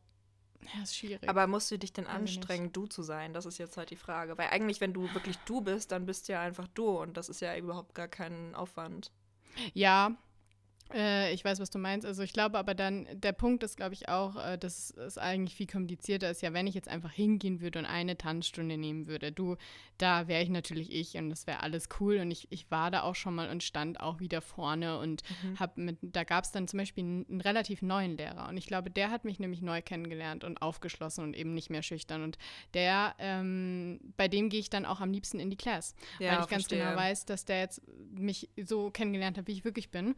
ja, 0.73 0.83
ist 0.83 0.97
schwierig. 0.97 1.29
Aber 1.29 1.47
musst 1.47 1.71
du 1.71 1.77
dich 1.77 1.93
denn 1.93 2.07
anstrengen, 2.07 2.73
du 2.73 2.85
zu 2.85 3.01
sein? 3.01 3.33
Das 3.33 3.45
ist 3.45 3.57
jetzt 3.57 3.77
halt 3.77 3.91
die 3.91 3.95
Frage. 3.95 4.37
Weil 4.37 4.49
eigentlich, 4.49 4.81
wenn 4.81 4.93
du 4.93 5.13
wirklich 5.13 5.37
du 5.45 5.61
bist, 5.61 5.91
dann 5.91 6.05
bist 6.05 6.27
du 6.27 6.33
ja 6.33 6.41
einfach 6.41 6.67
du 6.67 6.89
und 6.99 7.15
das 7.15 7.29
ist 7.29 7.39
ja 7.39 7.55
überhaupt 7.55 7.95
gar 7.95 8.07
kein 8.07 8.55
Aufwand. 8.55 9.11
Ja, 9.73 10.17
äh, 10.93 11.33
ich 11.33 11.43
weiß, 11.45 11.59
was 11.59 11.69
du 11.69 11.79
meinst. 11.79 12.05
Also 12.05 12.23
ich 12.23 12.33
glaube 12.33 12.57
aber 12.57 12.73
dann, 12.73 13.07
der 13.13 13.33
Punkt 13.33 13.63
ist, 13.63 13.77
glaube 13.77 13.93
ich, 13.93 14.09
auch, 14.09 14.35
äh, 14.35 14.57
dass 14.57 14.91
es 14.91 15.17
eigentlich 15.17 15.55
viel 15.55 15.67
komplizierter 15.67 16.29
ist. 16.29 16.41
Ja, 16.41 16.53
wenn 16.53 16.67
ich 16.67 16.75
jetzt 16.75 16.87
einfach 16.87 17.11
hingehen 17.11 17.61
würde 17.61 17.79
und 17.79 17.85
eine 17.85 18.17
Tanzstunde 18.17 18.77
nehmen 18.77 19.07
würde, 19.07 19.31
du, 19.31 19.55
da 19.97 20.27
wäre 20.27 20.43
ich 20.43 20.49
natürlich 20.49 20.91
ich 20.91 21.15
und 21.17 21.29
das 21.29 21.47
wäre 21.47 21.61
alles 21.61 21.89
cool. 21.99 22.17
Und 22.17 22.31
ich, 22.31 22.47
ich 22.51 22.69
war 22.71 22.91
da 22.91 23.03
auch 23.03 23.15
schon 23.15 23.35
mal 23.35 23.49
und 23.49 23.63
stand 23.63 23.99
auch 23.99 24.19
wieder 24.19 24.41
vorne 24.41 24.99
und 24.99 25.23
hab 25.59 25.77
mit, 25.77 25.97
da 26.01 26.23
gab 26.23 26.43
es 26.43 26.51
dann 26.51 26.67
zum 26.67 26.79
Beispiel 26.79 27.03
einen, 27.03 27.25
einen 27.29 27.41
relativ 27.41 27.81
neuen 27.81 28.17
Lehrer. 28.17 28.47
Und 28.49 28.57
ich 28.57 28.67
glaube, 28.67 28.89
der 28.89 29.11
hat 29.11 29.25
mich 29.25 29.39
nämlich 29.39 29.61
neu 29.61 29.81
kennengelernt 29.81 30.43
und 30.43 30.61
aufgeschlossen 30.61 31.23
und 31.23 31.35
eben 31.35 31.53
nicht 31.53 31.69
mehr 31.69 31.83
schüchtern. 31.83 32.23
Und 32.23 32.37
der, 32.73 33.15
ähm, 33.19 33.99
bei 34.17 34.27
dem 34.27 34.49
gehe 34.49 34.59
ich 34.59 34.69
dann 34.69 34.85
auch 34.85 35.01
am 35.01 35.11
liebsten 35.11 35.39
in 35.39 35.49
die 35.49 35.57
Class 35.57 35.95
Ja, 36.19 36.27
weil 36.31 36.33
ich 36.43 36.49
ganz 36.49 36.63
verstehe. 36.63 36.79
genau 36.79 36.95
weiß, 36.95 37.25
dass 37.25 37.45
der 37.45 37.59
jetzt 37.59 37.81
mich 38.11 38.49
so 38.63 38.89
kennengelernt 38.91 39.37
hat, 39.37 39.47
wie 39.47 39.53
ich 39.53 39.65
wirklich 39.65 39.89
bin. 39.91 40.15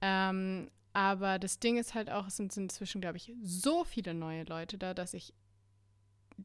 Ähm, 0.00 0.70
aber 0.92 1.38
das 1.38 1.58
Ding 1.60 1.76
ist 1.76 1.94
halt 1.94 2.10
auch, 2.10 2.26
es 2.26 2.36
sind, 2.36 2.52
sind 2.52 2.64
inzwischen, 2.64 3.00
glaube 3.00 3.18
ich, 3.18 3.32
so 3.42 3.84
viele 3.84 4.14
neue 4.14 4.44
Leute 4.44 4.78
da, 4.78 4.94
dass 4.94 5.14
ich 5.14 5.34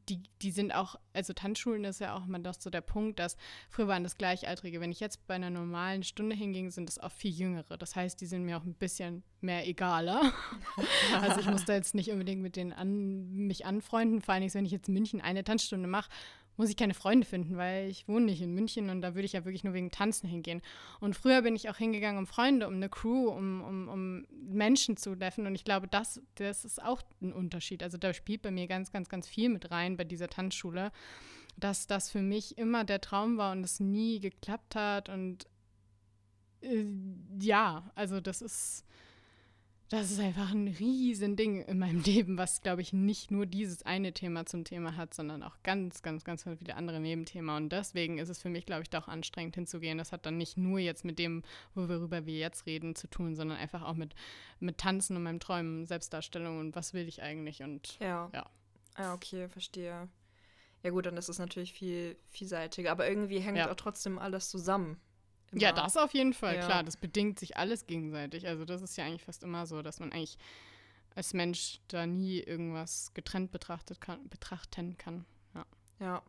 die, 0.08 0.20
die 0.42 0.50
sind 0.50 0.74
auch, 0.74 0.96
also 1.12 1.32
Tanzschulen 1.32 1.84
ist 1.84 2.00
ja 2.00 2.16
auch 2.16 2.26
immer 2.26 2.40
doch 2.40 2.54
so 2.58 2.68
der 2.68 2.80
Punkt, 2.80 3.18
dass 3.20 3.36
früher 3.70 3.86
waren 3.86 4.02
das 4.02 4.18
Gleichaltrige. 4.18 4.80
Wenn 4.80 4.90
ich 4.90 5.00
jetzt 5.00 5.26
bei 5.26 5.34
einer 5.34 5.50
normalen 5.50 6.02
Stunde 6.02 6.34
hinging, 6.34 6.70
sind 6.70 6.90
es 6.90 6.98
auch 6.98 7.12
viel 7.12 7.30
Jüngere. 7.30 7.78
Das 7.78 7.94
heißt, 7.94 8.20
die 8.20 8.26
sind 8.26 8.44
mir 8.44 8.58
auch 8.58 8.64
ein 8.64 8.74
bisschen 8.74 9.22
mehr 9.40 9.66
egaler. 9.68 10.32
also 11.20 11.40
ich 11.40 11.46
muss 11.46 11.64
da 11.64 11.74
jetzt 11.74 11.94
nicht 11.94 12.10
unbedingt 12.10 12.42
mit 12.42 12.56
denen 12.56 12.72
an, 12.72 13.30
mich 13.30 13.66
anfreunden. 13.66 14.20
Vor 14.20 14.34
allen 14.34 14.42
Dingen, 14.42 14.54
wenn 14.54 14.66
ich 14.66 14.72
jetzt 14.72 14.88
in 14.88 14.94
München 14.94 15.20
eine 15.20 15.44
Tanzstunde 15.44 15.86
mache, 15.86 16.10
muss 16.56 16.70
ich 16.70 16.76
keine 16.76 16.94
Freunde 16.94 17.26
finden, 17.26 17.56
weil 17.56 17.88
ich 17.88 18.06
wohne 18.08 18.26
nicht 18.26 18.42
in 18.42 18.54
München 18.54 18.90
und 18.90 19.02
da 19.02 19.14
würde 19.14 19.26
ich 19.26 19.32
ja 19.32 19.44
wirklich 19.44 19.64
nur 19.64 19.74
wegen 19.74 19.90
Tanzen 19.90 20.28
hingehen. 20.28 20.62
Und 21.00 21.16
früher 21.16 21.42
bin 21.42 21.56
ich 21.56 21.68
auch 21.68 21.76
hingegangen, 21.76 22.18
um 22.18 22.26
Freunde, 22.26 22.66
um 22.66 22.74
eine 22.74 22.88
Crew, 22.88 23.28
um, 23.28 23.62
um, 23.62 23.88
um 23.88 24.26
Menschen 24.30 24.96
zu 24.96 25.16
treffen. 25.16 25.46
Und 25.46 25.54
ich 25.54 25.64
glaube, 25.64 25.88
das, 25.88 26.20
das 26.36 26.64
ist 26.64 26.82
auch 26.82 27.02
ein 27.20 27.32
Unterschied. 27.32 27.82
Also 27.82 27.98
da 27.98 28.12
spielt 28.12 28.42
bei 28.42 28.50
mir 28.50 28.66
ganz, 28.66 28.92
ganz, 28.92 29.08
ganz 29.08 29.26
viel 29.26 29.48
mit 29.48 29.70
rein 29.70 29.96
bei 29.96 30.04
dieser 30.04 30.28
Tanzschule, 30.28 30.92
dass 31.56 31.86
das 31.86 32.10
für 32.10 32.22
mich 32.22 32.58
immer 32.58 32.84
der 32.84 33.00
Traum 33.00 33.36
war 33.36 33.52
und 33.52 33.64
es 33.64 33.80
nie 33.80 34.20
geklappt 34.20 34.76
hat. 34.76 35.08
Und 35.08 35.46
äh, 36.60 36.86
ja, 37.40 37.90
also 37.94 38.20
das 38.20 38.42
ist, 38.42 38.84
das 39.94 40.10
ist 40.10 40.20
einfach 40.20 40.50
ein 40.50 40.68
Riesending 40.68 41.62
in 41.62 41.78
meinem 41.78 42.02
Leben, 42.02 42.36
was, 42.36 42.60
glaube 42.60 42.82
ich, 42.82 42.92
nicht 42.92 43.30
nur 43.30 43.46
dieses 43.46 43.82
eine 43.84 44.12
Thema 44.12 44.44
zum 44.46 44.64
Thema 44.64 44.96
hat, 44.96 45.14
sondern 45.14 45.42
auch 45.42 45.56
ganz, 45.62 46.02
ganz, 46.02 46.24
ganz 46.24 46.44
viele 46.44 46.74
andere 46.76 47.00
Nebenthemen. 47.00 47.54
Und 47.54 47.68
deswegen 47.70 48.18
ist 48.18 48.28
es 48.28 48.40
für 48.40 48.48
mich, 48.48 48.66
glaube 48.66 48.82
ich, 48.82 48.90
doch 48.90 49.08
anstrengend 49.08 49.54
hinzugehen. 49.54 49.98
Das 49.98 50.12
hat 50.12 50.26
dann 50.26 50.36
nicht 50.36 50.56
nur 50.56 50.78
jetzt 50.78 51.04
mit 51.04 51.18
dem, 51.18 51.42
worüber 51.74 52.26
wir 52.26 52.36
jetzt 52.38 52.66
reden, 52.66 52.94
zu 52.94 53.08
tun, 53.08 53.36
sondern 53.36 53.56
einfach 53.58 53.82
auch 53.82 53.94
mit, 53.94 54.14
mit 54.60 54.78
Tanzen 54.78 55.16
und 55.16 55.22
meinem 55.22 55.40
Träumen, 55.40 55.86
Selbstdarstellung 55.86 56.58
und 56.58 56.74
was 56.74 56.92
will 56.92 57.06
ich 57.08 57.22
eigentlich 57.22 57.62
und 57.62 57.98
Ja. 58.00 58.30
Ja. 58.34 58.46
Ah, 58.96 59.14
okay, 59.14 59.48
verstehe. 59.48 60.08
Ja 60.82 60.90
gut, 60.90 61.06
dann 61.06 61.16
ist 61.16 61.28
es 61.28 61.38
natürlich 61.38 61.72
viel 61.72 62.16
vielseitiger, 62.28 62.90
aber 62.92 63.08
irgendwie 63.08 63.40
hängt 63.40 63.58
Ja. 63.58 63.70
auch 63.70 63.76
trotzdem 63.76 64.18
alles 64.18 64.50
zusammen. 64.50 65.00
Ja, 65.60 65.70
Immer. 65.70 65.82
das 65.82 65.96
auf 65.96 66.12
jeden 66.14 66.32
Fall, 66.32 66.56
Ja. 66.56 66.64
klar. 66.66 66.82
Das 66.82 66.96
bedingt 66.96 67.38
sich 67.38 67.56
alles 67.56 67.86
gegenseitig. 67.86 68.46
Also 68.46 68.64
das 68.64 68.82
ist 68.82 68.96
ja 68.96 69.04
eigentlich 69.04 69.22
fast 69.24 69.42
immer 69.42 69.66
so, 69.66 69.82
dass 69.82 70.00
man 70.00 70.12
eigentlich 70.12 70.36
als 71.14 71.32
Mensch 71.32 71.80
da 71.88 72.06
nie 72.06 72.40
irgendwas 72.40 73.12
getrennt 73.14 73.52
betrachtet 73.52 74.00
kann, 74.00 74.28
betrachten 74.28 74.96
kann. 74.98 75.24
Ja. 75.54 75.66
Ja. 76.00 76.22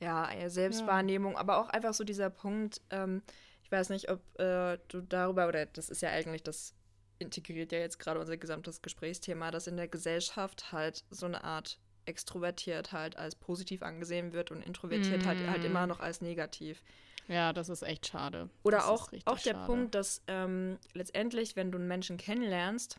Ja, 0.00 0.32
ja, 0.32 0.48
Selbstwahrnehmung, 0.48 1.36
aber 1.36 1.58
auch 1.58 1.68
einfach 1.70 1.92
so 1.92 2.04
dieser 2.04 2.30
Punkt, 2.30 2.80
ähm, 2.90 3.20
ich 3.64 3.72
weiß 3.72 3.88
nicht, 3.88 4.08
ob 4.10 4.20
äh, 4.38 4.78
du 4.86 5.00
darüber, 5.00 5.48
oder 5.48 5.66
das 5.66 5.88
ist 5.90 6.02
ja 6.02 6.10
eigentlich, 6.10 6.44
das 6.44 6.72
integriert 7.18 7.72
ja 7.72 7.78
jetzt 7.80 7.98
gerade 7.98 8.20
unser 8.20 8.36
gesamtes 8.36 8.80
Gesprächsthema, 8.80 9.50
dass 9.50 9.66
in 9.66 9.76
der 9.76 9.88
Gesellschaft 9.88 10.70
halt 10.70 11.04
so 11.10 11.26
eine 11.26 11.42
Art 11.42 11.80
extrovertiert 12.04 12.92
halt 12.92 13.16
als 13.16 13.34
positiv 13.34 13.82
angesehen 13.82 14.32
wird 14.32 14.52
und 14.52 14.62
introvertiert 14.62 15.26
halt, 15.26 15.46
halt 15.48 15.62
Mm. 15.64 15.66
immer 15.66 15.86
noch 15.88 15.98
als 16.00 16.20
negativ. 16.20 16.82
Ja, 17.28 17.52
das 17.52 17.68
ist 17.68 17.82
echt 17.82 18.06
schade. 18.08 18.48
Oder 18.62 18.78
das 18.78 18.86
auch, 18.86 19.08
auch 19.26 19.38
der 19.38 19.54
schade. 19.54 19.66
Punkt, 19.66 19.94
dass 19.94 20.22
ähm, 20.26 20.78
letztendlich, 20.94 21.56
wenn 21.56 21.70
du 21.70 21.78
einen 21.78 21.88
Menschen 21.88 22.16
kennenlernst, 22.16 22.98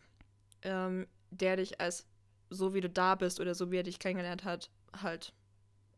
ähm, 0.61 1.07
der 1.31 1.55
dich 1.57 1.81
als 1.81 2.05
so 2.49 2.73
wie 2.73 2.81
du 2.81 2.89
da 2.89 3.15
bist 3.15 3.39
oder 3.39 3.53
so 3.55 3.71
wie 3.71 3.77
er 3.77 3.83
dich 3.83 3.99
kennengelernt 3.99 4.43
hat, 4.43 4.69
halt 5.01 5.33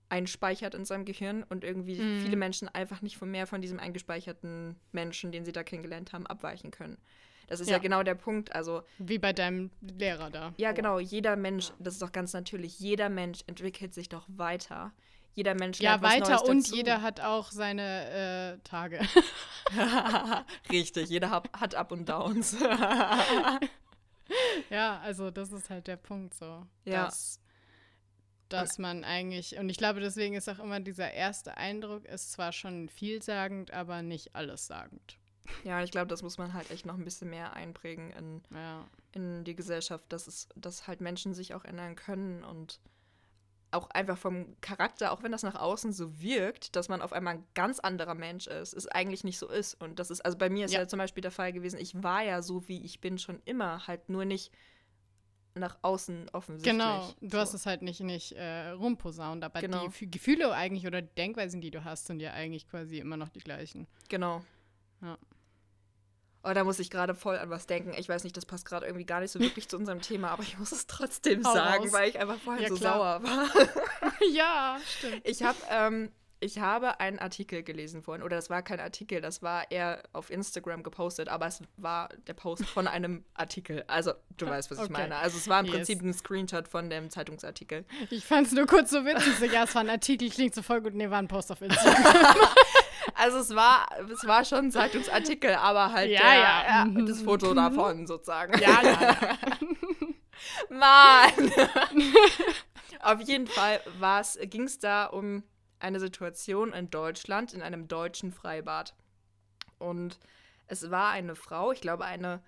einspeichert 0.09 0.75
in 0.75 0.83
seinem 0.85 1.05
Gehirn 1.05 1.43
und 1.43 1.63
irgendwie 1.63 1.95
Mhm. 2.01 2.19
viele 2.21 2.35
Menschen 2.35 2.67
einfach 2.67 3.01
nicht 3.01 3.17
von 3.17 3.31
mehr 3.31 3.47
von 3.47 3.61
diesem 3.61 3.79
eingespeicherten 3.79 4.75
Menschen, 4.91 5.31
den 5.31 5.45
sie 5.45 5.53
da 5.53 5.63
kennengelernt 5.63 6.11
haben, 6.11 6.27
abweichen 6.27 6.71
können. 6.71 6.97
Das 7.47 7.59
ist 7.61 7.67
ja, 7.67 7.77
Ja. 7.77 7.79
genau 7.79 8.03
der 8.03 8.15
Punkt. 8.15 8.53
Also, 8.53 8.81
Wie 8.97 9.19
bei 9.19 9.31
deinem 9.33 9.71
Lehrer 9.81 10.29
da. 10.29 10.53
ja, 10.57 10.71
Oh. 10.71 10.73
genau, 10.73 10.99
jeder 10.99 11.35
Mensch, 11.37 11.71
das 11.79 11.93
ist 11.95 12.01
doch 12.01 12.11
ganz 12.11 12.33
natürlich, 12.33 12.79
jeder 12.79 13.09
Mensch 13.09 13.39
entwickelt 13.47 13.93
sich 13.93 14.09
doch 14.09 14.25
weiter. 14.27 14.91
Jeder 15.33 15.55
Mensch 15.55 15.79
Ja, 15.79 16.01
weiter 16.01 16.43
und 16.45 16.63
dazu. 16.65 16.75
jeder 16.75 17.01
hat 17.01 17.21
auch 17.21 17.51
seine 17.51 18.57
äh, 18.59 18.67
Tage. 18.67 18.99
Richtig, 20.69 21.09
jeder 21.09 21.29
hat, 21.29 21.49
hat 21.53 21.75
Up 21.75 21.91
und 21.91 22.09
Downs. 22.09 22.57
ja, 24.69 24.99
also 24.99 25.31
das 25.31 25.51
ist 25.51 25.69
halt 25.69 25.87
der 25.87 25.97
Punkt 25.97 26.33
so. 26.33 26.65
Ja. 26.85 27.05
Dass, 27.05 27.39
dass 28.49 28.77
man 28.77 29.03
eigentlich, 29.03 29.57
und 29.57 29.69
ich 29.69 29.77
glaube, 29.77 29.99
deswegen 30.01 30.35
ist 30.35 30.49
auch 30.49 30.59
immer 30.59 30.79
dieser 30.79 31.11
erste 31.11 31.57
Eindruck, 31.57 32.05
ist 32.05 32.31
zwar 32.33 32.51
schon 32.51 32.89
vielsagend, 32.89 33.71
aber 33.71 34.01
nicht 34.01 34.35
allessagend. 34.35 35.17
Ja, 35.63 35.83
ich 35.83 35.91
glaube, 35.91 36.07
das 36.07 36.23
muss 36.23 36.37
man 36.37 36.53
halt 36.53 36.71
echt 36.71 36.85
noch 36.85 36.95
ein 36.95 37.03
bisschen 37.03 37.29
mehr 37.29 37.53
einprägen 37.53 38.11
in, 38.11 38.41
Ja. 38.53 38.85
in 39.11 39.43
die 39.43 39.55
Gesellschaft, 39.55 40.11
dass 40.11 40.27
es, 40.27 40.47
dass 40.55 40.87
halt 40.87 41.01
Menschen 41.01 41.33
sich 41.33 41.53
auch 41.53 41.65
ändern 41.65 41.95
können 41.95 42.43
und 42.43 42.79
auch 43.71 43.89
einfach 43.91 44.17
vom 44.17 44.55
Charakter, 44.61 45.11
auch 45.11 45.23
wenn 45.23 45.31
das 45.31 45.43
nach 45.43 45.55
außen 45.55 45.93
so 45.93 46.19
wirkt, 46.21 46.75
dass 46.75 46.89
man 46.89 47.01
auf 47.01 47.13
einmal 47.13 47.35
ein 47.35 47.43
ganz 47.53 47.79
anderer 47.79 48.15
Mensch 48.15 48.47
ist, 48.47 48.73
es 48.73 48.87
eigentlich 48.87 49.23
nicht 49.23 49.39
so 49.39 49.47
ist. 49.49 49.75
Und 49.81 49.99
das 49.99 50.11
ist, 50.11 50.21
also 50.25 50.37
bei 50.37 50.49
mir 50.49 50.65
ist 50.65 50.73
ja, 50.73 50.81
Ja. 50.81 50.87
zum 50.87 50.97
Beispiel 50.99 51.21
der 51.21 51.31
Fall 51.31 51.53
gewesen, 51.53 51.79
ich 51.79 52.03
war 52.03 52.21
ja 52.23 52.41
so, 52.41 52.67
wie 52.67 52.83
ich 52.83 52.99
bin, 53.01 53.17
schon 53.17 53.41
immer, 53.45 53.87
halt 53.87 54.09
nur 54.09 54.25
nicht 54.25 54.51
nach 55.53 55.77
außen 55.81 56.29
offensichtlich. 56.31 56.71
Genau, 56.73 57.09
du 57.19 57.29
so. 57.29 57.37
hast 57.39 57.53
es 57.53 57.65
halt 57.65 57.81
nicht, 57.81 57.99
nicht 57.99 58.31
äh, 58.33 58.69
rumposaunt, 58.69 59.43
aber 59.43 59.59
Genau. 59.59 59.85
die 59.87 59.89
Fü- 59.91 60.09
Gefühle 60.09 60.53
eigentlich 60.53 60.87
oder 60.87 61.01
die 61.01 61.13
Denkweisen, 61.15 61.59
die 61.59 61.71
du 61.71 61.83
hast, 61.83 62.05
sind 62.07 62.21
ja 62.21 62.31
eigentlich 62.31 62.69
quasi 62.69 62.99
immer 62.99 63.17
noch 63.17 63.27
die 63.29 63.39
gleichen. 63.39 63.87
Genau. 64.07 64.41
Ja. 65.01 65.17
Oh, 66.43 66.53
da 66.53 66.63
muss 66.63 66.79
ich 66.79 66.89
gerade 66.89 67.13
voll 67.13 67.37
an 67.37 67.49
was 67.49 67.67
denken. 67.67 67.93
Ich 67.97 68.09
weiß 68.09 68.23
nicht, 68.23 68.35
das 68.35 68.45
passt 68.45 68.65
gerade 68.65 68.85
irgendwie 68.85 69.05
gar 69.05 69.19
nicht 69.19 69.31
so 69.31 69.39
wirklich 69.39 69.69
zu 69.69 69.77
unserem 69.77 70.01
Thema, 70.01 70.29
aber 70.29 70.43
ich 70.43 70.57
muss 70.57 70.71
es 70.71 70.87
trotzdem 70.87 71.45
Hau 71.45 71.53
sagen, 71.53 71.83
raus. 71.83 71.93
weil 71.93 72.09
ich 72.09 72.19
einfach 72.19 72.37
vorhin 72.39 72.63
Ja, 72.63 72.69
so 72.69 72.75
klar. 72.75 73.21
sauer 73.21 73.23
war. 73.23 73.49
ja, 74.31 74.77
stimmt. 74.97 75.21
Ich 75.27 75.43
habe 75.43 75.57
ähm, 75.69 76.11
ich 76.43 76.57
habe 76.57 76.99
einen 76.99 77.19
Artikel 77.19 77.61
gelesen 77.61 78.01
vorhin, 78.01 78.23
oder 78.23 78.35
das 78.35 78.49
war 78.49 78.63
kein 78.63 78.79
Artikel, 78.79 79.21
das 79.21 79.43
war 79.43 79.69
eher 79.69 80.01
auf 80.11 80.31
Instagram 80.31 80.81
gepostet, 80.81 81.29
aber 81.29 81.45
es 81.45 81.61
war 81.77 82.09
der 82.25 82.33
Post 82.33 82.65
von 82.65 82.87
einem 82.87 83.23
Artikel. 83.35 83.83
Also, 83.85 84.13
du 84.37 84.47
weißt, 84.47 84.71
was 84.71 84.79
ich 84.79 84.85
okay. 84.85 84.93
meine. 84.93 85.17
Also, 85.17 85.37
es 85.37 85.47
war 85.47 85.59
im 85.59 85.67
yes. 85.67 85.75
Prinzip 85.75 86.01
ein 86.01 86.13
Screenshot 86.13 86.67
von 86.67 86.89
dem 86.89 87.11
Zeitungsartikel. 87.11 87.85
Ich 88.09 88.25
fand 88.25 88.47
es 88.47 88.53
nur 88.53 88.65
kurz 88.65 88.89
so 88.89 89.05
witzig. 89.05 89.51
Ja, 89.53 89.65
es 89.65 89.75
war 89.75 89.83
ein 89.83 89.89
Artikel, 89.91 90.31
klingt 90.31 90.55
so 90.55 90.63
voll 90.63 90.81
gut. 90.81 90.95
Nee, 90.95 91.11
war 91.11 91.19
ein 91.19 91.27
Post 91.27 91.51
auf 91.51 91.61
Instagram. 91.61 92.03
also, 93.15 93.39
es 93.39 93.55
war, 93.55 93.87
es 94.11 94.25
war 94.25 94.45
schon 94.45 94.65
ein 94.65 94.71
Zeitungsartikel, 94.71 95.53
aber 95.55 95.91
halt 95.93 96.11
ja, 96.11 96.21
der, 96.21 96.33
ja. 96.33 96.85
ja 96.85 97.05
das 97.05 97.21
Foto 97.21 97.53
davon 97.55 98.07
sozusagen. 98.07 98.59
Ja, 98.59 98.81
ja. 98.83 99.17
Mann! 100.69 101.51
auf 103.01 103.21
jeden 103.21 103.47
Fall 103.47 103.79
ging 104.45 104.63
es 104.63 104.79
da 104.79 105.05
um 105.05 105.43
eine 105.79 105.99
Situation 105.99 106.73
in 106.73 106.89
Deutschland, 106.89 107.53
in 107.53 107.61
einem 107.61 107.87
deutschen 107.87 108.31
Freibad. 108.31 108.95
Und 109.79 110.19
es 110.67 110.91
war 110.91 111.11
eine 111.11 111.35
Frau, 111.35 111.71
ich 111.71 111.81
glaube 111.81 112.05
eine, 112.05 112.41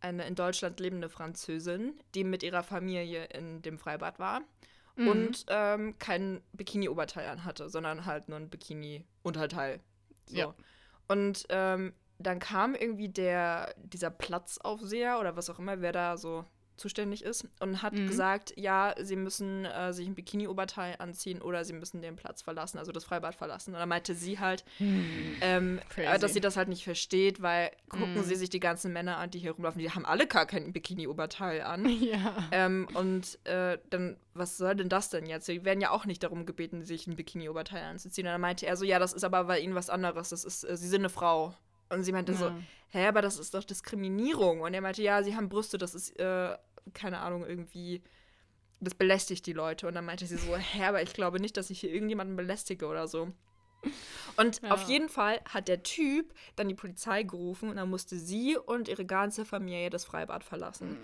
eine 0.00 0.26
in 0.26 0.34
Deutschland 0.34 0.80
lebende 0.80 1.08
Französin, 1.08 1.98
die 2.14 2.24
mit 2.24 2.42
ihrer 2.42 2.62
Familie 2.62 3.24
in 3.26 3.62
dem 3.62 3.78
Freibad 3.78 4.18
war 4.18 4.42
mhm. 4.96 5.08
und 5.08 5.46
ähm, 5.48 5.98
kein 5.98 6.42
Bikini-Oberteil 6.52 7.28
anhatte, 7.28 7.68
sondern 7.68 8.04
halt 8.04 8.28
nur 8.28 8.38
ein 8.38 8.50
Bikini-Unterteil. 8.50 9.80
So. 10.26 10.36
Ja. 10.36 10.54
Und 11.08 11.44
ähm, 11.50 11.92
dann 12.18 12.38
kam 12.38 12.74
irgendwie 12.74 13.08
der, 13.08 13.74
dieser 13.76 14.10
Platzaufseher 14.10 15.18
oder 15.20 15.36
was 15.36 15.50
auch 15.50 15.58
immer, 15.58 15.80
wer 15.80 15.92
da 15.92 16.16
so 16.16 16.44
zuständig 16.76 17.22
ist 17.22 17.46
und 17.60 17.82
hat 17.82 17.94
mhm. 17.94 18.06
gesagt, 18.06 18.52
ja, 18.56 18.94
sie 19.00 19.16
müssen 19.16 19.64
äh, 19.64 19.92
sich 19.92 20.06
ein 20.06 20.14
Bikini-Oberteil 20.14 20.96
anziehen 20.98 21.40
oder 21.40 21.64
sie 21.64 21.72
müssen 21.72 22.02
den 22.02 22.16
Platz 22.16 22.42
verlassen, 22.42 22.78
also 22.78 22.92
das 22.92 23.04
Freibad 23.04 23.34
verlassen. 23.34 23.74
Und 23.74 23.80
dann 23.80 23.88
meinte 23.88 24.14
sie 24.14 24.38
halt, 24.38 24.64
mhm. 24.78 25.36
ähm, 25.40 25.80
äh, 25.96 26.18
dass 26.18 26.34
sie 26.34 26.40
das 26.40 26.56
halt 26.56 26.68
nicht 26.68 26.84
versteht, 26.84 27.42
weil 27.42 27.70
gucken 27.88 28.16
mhm. 28.16 28.22
sie 28.22 28.34
sich 28.34 28.50
die 28.50 28.60
ganzen 28.60 28.92
Männer 28.92 29.18
an, 29.18 29.30
die 29.30 29.38
hier 29.38 29.52
rumlaufen, 29.52 29.80
die 29.80 29.90
haben 29.90 30.04
alle 30.04 30.26
gar 30.26 30.46
kein 30.46 30.72
Bikini-Oberteil 30.72 31.62
an. 31.62 31.84
Ja. 32.04 32.48
Ähm, 32.50 32.88
und 32.94 33.38
äh, 33.44 33.78
dann, 33.88 34.16
was 34.34 34.58
soll 34.58 34.74
denn 34.74 34.88
das 34.88 35.10
denn 35.10 35.26
jetzt? 35.26 35.46
Sie 35.46 35.64
werden 35.64 35.80
ja 35.80 35.90
auch 35.90 36.04
nicht 36.04 36.22
darum 36.22 36.44
gebeten, 36.44 36.84
sich 36.84 37.06
ein 37.06 37.16
Bikini-Oberteil 37.16 37.82
anzuziehen. 37.82 38.26
Und 38.26 38.32
dann 38.32 38.40
meinte 38.40 38.66
er 38.66 38.76
so, 38.76 38.84
ja, 38.84 38.98
das 38.98 39.12
ist 39.12 39.24
aber 39.24 39.44
bei 39.44 39.60
ihnen 39.60 39.74
was 39.74 39.88
anderes. 39.88 40.30
Das 40.30 40.44
ist, 40.44 40.64
äh, 40.64 40.76
sie 40.76 40.88
sind 40.88 41.02
eine 41.02 41.08
Frau. 41.08 41.54
Und 41.88 42.04
sie 42.04 42.12
meinte 42.12 42.32
ja. 42.32 42.38
so, 42.38 42.52
hä, 42.88 43.06
aber 43.06 43.22
das 43.22 43.38
ist 43.38 43.54
doch 43.54 43.64
Diskriminierung. 43.64 44.60
Und 44.60 44.74
er 44.74 44.80
meinte, 44.80 45.02
ja, 45.02 45.22
sie 45.22 45.36
haben 45.36 45.48
Brüste, 45.48 45.78
das 45.78 45.94
ist, 45.94 46.18
äh, 46.18 46.56
keine 46.92 47.20
Ahnung, 47.20 47.44
irgendwie, 47.44 48.02
das 48.80 48.94
belästigt 48.94 49.46
die 49.46 49.52
Leute. 49.52 49.86
Und 49.86 49.94
dann 49.94 50.04
meinte 50.04 50.26
sie 50.26 50.36
so, 50.36 50.56
hä, 50.56 50.84
aber 50.84 51.02
ich 51.02 51.12
glaube 51.12 51.40
nicht, 51.40 51.56
dass 51.56 51.70
ich 51.70 51.80
hier 51.80 51.92
irgendjemanden 51.92 52.36
belästige 52.36 52.86
oder 52.86 53.08
so. 53.08 53.32
Und 54.36 54.62
ja. 54.62 54.70
auf 54.70 54.88
jeden 54.88 55.08
Fall 55.08 55.40
hat 55.44 55.68
der 55.68 55.82
Typ 55.82 56.32
dann 56.56 56.68
die 56.68 56.74
Polizei 56.74 57.22
gerufen 57.22 57.68
und 57.68 57.76
dann 57.76 57.90
musste 57.90 58.18
sie 58.18 58.56
und 58.56 58.88
ihre 58.88 59.04
ganze 59.04 59.44
Familie 59.44 59.90
das 59.90 60.04
Freibad 60.04 60.42
verlassen. 60.42 60.92
Mhm. 60.92 60.98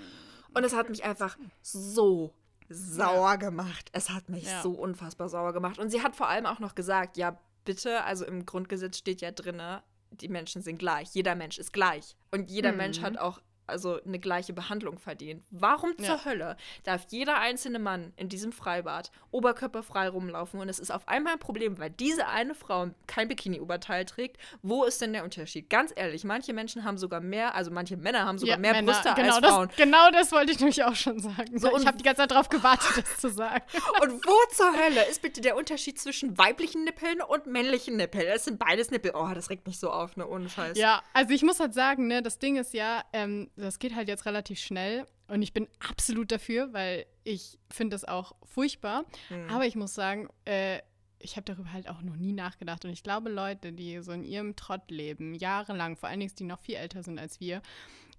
Und 0.55 0.65
es 0.65 0.75
hat 0.75 0.89
mich 0.89 1.05
einfach 1.05 1.37
so 1.63 2.35
sauer 2.69 3.37
gemacht. 3.37 3.91
Es 3.93 4.11
hat 4.11 4.29
mich 4.29 4.45
ja. 4.45 4.63
so 4.63 4.73
unfassbar 4.73 5.29
sauer 5.29 5.53
gemacht. 5.53 5.79
Und 5.79 5.91
sie 5.91 6.03
hat 6.03 6.17
vor 6.17 6.29
allem 6.29 6.47
auch 6.47 6.59
noch 6.59 6.75
gesagt, 6.75 7.17
ja, 7.17 7.39
bitte, 7.65 8.05
also 8.05 8.25
im 8.25 8.47
Grundgesetz 8.47 8.99
steht 8.99 9.21
ja 9.21 9.31
drinne, 9.33 9.83
die 10.11 10.29
Menschen 10.29 10.63
sind 10.63 10.79
gleich. 10.79 11.09
Jeder 11.13 11.35
Mensch 11.35 11.59
ist 11.59 11.73
gleich. 11.73 12.17
Und 12.31 12.51
jeder 12.51 12.73
mhm. 12.73 12.79
Mensch 12.79 13.01
hat 13.01 13.19
auch 13.19 13.41
also 13.71 14.01
eine 14.03 14.19
gleiche 14.19 14.53
Behandlung 14.53 14.99
verdient. 14.99 15.43
Warum 15.51 15.95
ja. 15.99 16.05
zur 16.05 16.25
Hölle 16.25 16.57
darf 16.85 17.07
jeder 17.11 17.39
einzelne 17.39 17.79
Mann 17.79 18.13
in 18.17 18.29
diesem 18.29 18.53
Freibad 18.53 19.11
oberkörperfrei 19.31 20.09
rumlaufen 20.09 20.61
und 20.61 20.69
es 20.69 20.79
ist 20.79 20.91
auf 20.91 21.07
einmal 21.09 21.35
ein 21.35 21.39
Problem, 21.39 21.79
weil 21.79 21.91
diese 21.91 22.29
eine 22.29 22.55
Frau 22.55 22.91
kein 23.07 23.29
Bikini-Oberteil 23.29 24.05
trägt? 24.05 24.39
Wo 24.63 24.85
ist 24.85 25.01
denn 25.01 25.13
der 25.13 25.25
Unterschied? 25.25 25.71
Ganz 25.71 25.93
ehrlich, 25.95 26.25
manche 26.25 26.53
Menschen 26.53 26.85
haben 26.85 26.99
sogar 26.99 27.21
mehr, 27.21 27.55
also 27.55 27.71
manche 27.71 27.97
Männer 27.97 28.27
haben 28.27 28.39
sogar 28.39 28.57
ja, 28.57 28.61
mehr 28.61 28.73
Männer, 28.73 28.93
Brüste 28.93 29.15
genau 29.15 29.37
als 29.37 29.47
Frauen. 29.47 29.69
Das, 29.69 29.77
genau 29.77 30.11
das 30.11 30.33
wollte 30.33 30.53
ich 30.53 30.59
nämlich 30.59 30.83
auch 30.85 30.95
schon 30.95 31.19
sagen. 31.21 31.59
So, 31.59 31.77
ich 31.77 31.87
habe 31.87 31.97
die 31.97 32.05
ganze 32.05 32.23
Zeit 32.23 32.31
darauf 32.31 32.49
gewartet, 32.49 32.91
das 32.97 33.19
zu 33.19 33.31
sagen. 33.31 33.65
und 34.03 34.25
wo 34.25 34.55
zur 34.55 34.73
Hölle 34.77 35.05
ist 35.09 35.23
bitte 35.23 35.41
der 35.41 35.57
Unterschied 35.57 35.99
zwischen 35.99 36.37
weiblichen 36.39 36.85
Nippeln 36.85 37.21
und 37.21 37.47
männlichen 37.47 37.97
Nippeln? 37.97 38.27
Es 38.29 38.45
sind 38.45 38.59
beides 38.59 38.91
Nippel. 38.91 39.13
Oh, 39.15 39.31
das 39.35 39.51
regt 39.51 39.67
mich 39.67 39.79
so 39.79 39.91
auf, 39.91 40.17
ne? 40.17 40.27
Ohne 40.27 40.49
Scheiß. 40.49 40.77
Ja, 40.79 41.03
also 41.13 41.33
ich 41.33 41.43
muss 41.43 41.61
halt 41.61 41.75
sagen, 41.75 42.07
ne, 42.07 42.23
das 42.23 42.39
Ding 42.39 42.57
ist 42.57 42.75
ja, 42.75 43.03
ähm, 43.13 43.51
das 43.61 43.79
geht 43.79 43.95
halt 43.95 44.09
jetzt 44.09 44.27
relativ 44.27 44.59
schnell 44.59 45.07
und 45.29 45.43
ich 45.43 45.53
bin 45.53 45.69
absolut 45.79 46.33
dafür, 46.33 46.73
weil 46.73 47.07
ich 47.25 47.59
finde 47.71 47.95
das 47.95 48.05
auch 48.05 48.33
furchtbar. 48.45 49.05
Mhm. 49.29 49.51
Aber 49.51 49.67
ich 49.67 49.77
muss 49.77 49.95
sagen, 49.95 50.29
äh, 50.45 50.81
ich 51.21 51.37
habe 51.37 51.45
darüber 51.45 51.73
halt 51.73 51.89
auch 51.89 52.03
noch 52.03 52.17
nie 52.17 52.33
nachgedacht. 52.33 52.85
Und 52.85 52.91
ich 52.91 53.03
glaube, 53.03 53.31
Leute, 53.31 53.73
die 53.73 54.01
so 54.03 54.13
in 54.13 54.25
ihrem 54.25 54.57
Trott 54.57 54.91
leben, 54.91 55.35
jahrelang, 55.35 55.97
vor 55.97 56.09
allen 56.09 56.21
Dingen, 56.21 56.33
die 56.39 56.45
noch 56.45 56.61
viel 56.61 56.77
älter 56.77 57.03
sind 57.03 57.19
als 57.19 57.41
wir, 57.41 57.63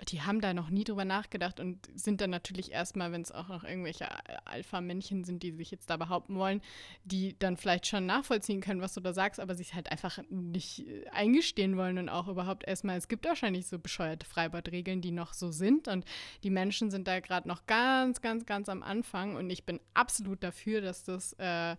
die 0.09 0.21
haben 0.21 0.41
da 0.41 0.53
noch 0.53 0.69
nie 0.69 0.83
drüber 0.83 1.05
nachgedacht 1.05 1.59
und 1.59 1.89
sind 1.93 2.21
dann 2.21 2.31
natürlich 2.31 2.71
erstmal, 2.71 3.11
wenn 3.11 3.21
es 3.21 3.31
auch 3.31 3.49
noch 3.49 3.63
irgendwelche 3.63 4.07
Alpha-Männchen 4.45 5.23
sind, 5.23 5.43
die 5.43 5.51
sich 5.51 5.69
jetzt 5.69 5.89
da 5.89 5.97
behaupten 5.97 6.35
wollen, 6.35 6.61
die 7.03 7.37
dann 7.37 7.57
vielleicht 7.57 7.87
schon 7.87 8.05
nachvollziehen 8.05 8.61
können, 8.61 8.81
was 8.81 8.93
du 8.93 9.01
da 9.01 9.13
sagst, 9.13 9.39
aber 9.39 9.55
sich 9.55 9.73
halt 9.73 9.91
einfach 9.91 10.19
nicht 10.29 10.87
äh, 10.87 11.07
eingestehen 11.09 11.77
wollen 11.77 11.97
und 11.97 12.09
auch 12.09 12.27
überhaupt 12.27 12.67
erstmal, 12.67 12.97
es 12.97 13.07
gibt 13.07 13.25
wahrscheinlich 13.25 13.67
so 13.67 13.77
bescheuerte 13.77 14.25
Freibadregeln, 14.25 15.01
die 15.01 15.11
noch 15.11 15.33
so 15.33 15.51
sind 15.51 15.87
und 15.87 16.05
die 16.43 16.49
Menschen 16.49 16.89
sind 16.89 17.07
da 17.07 17.19
gerade 17.19 17.47
noch 17.47 17.65
ganz, 17.67 18.21
ganz, 18.21 18.45
ganz 18.45 18.69
am 18.69 18.81
Anfang 18.81 19.35
und 19.35 19.49
ich 19.49 19.65
bin 19.65 19.79
absolut 19.93 20.43
dafür, 20.43 20.81
dass 20.81 21.03
das 21.03 21.33
äh, 21.33 21.75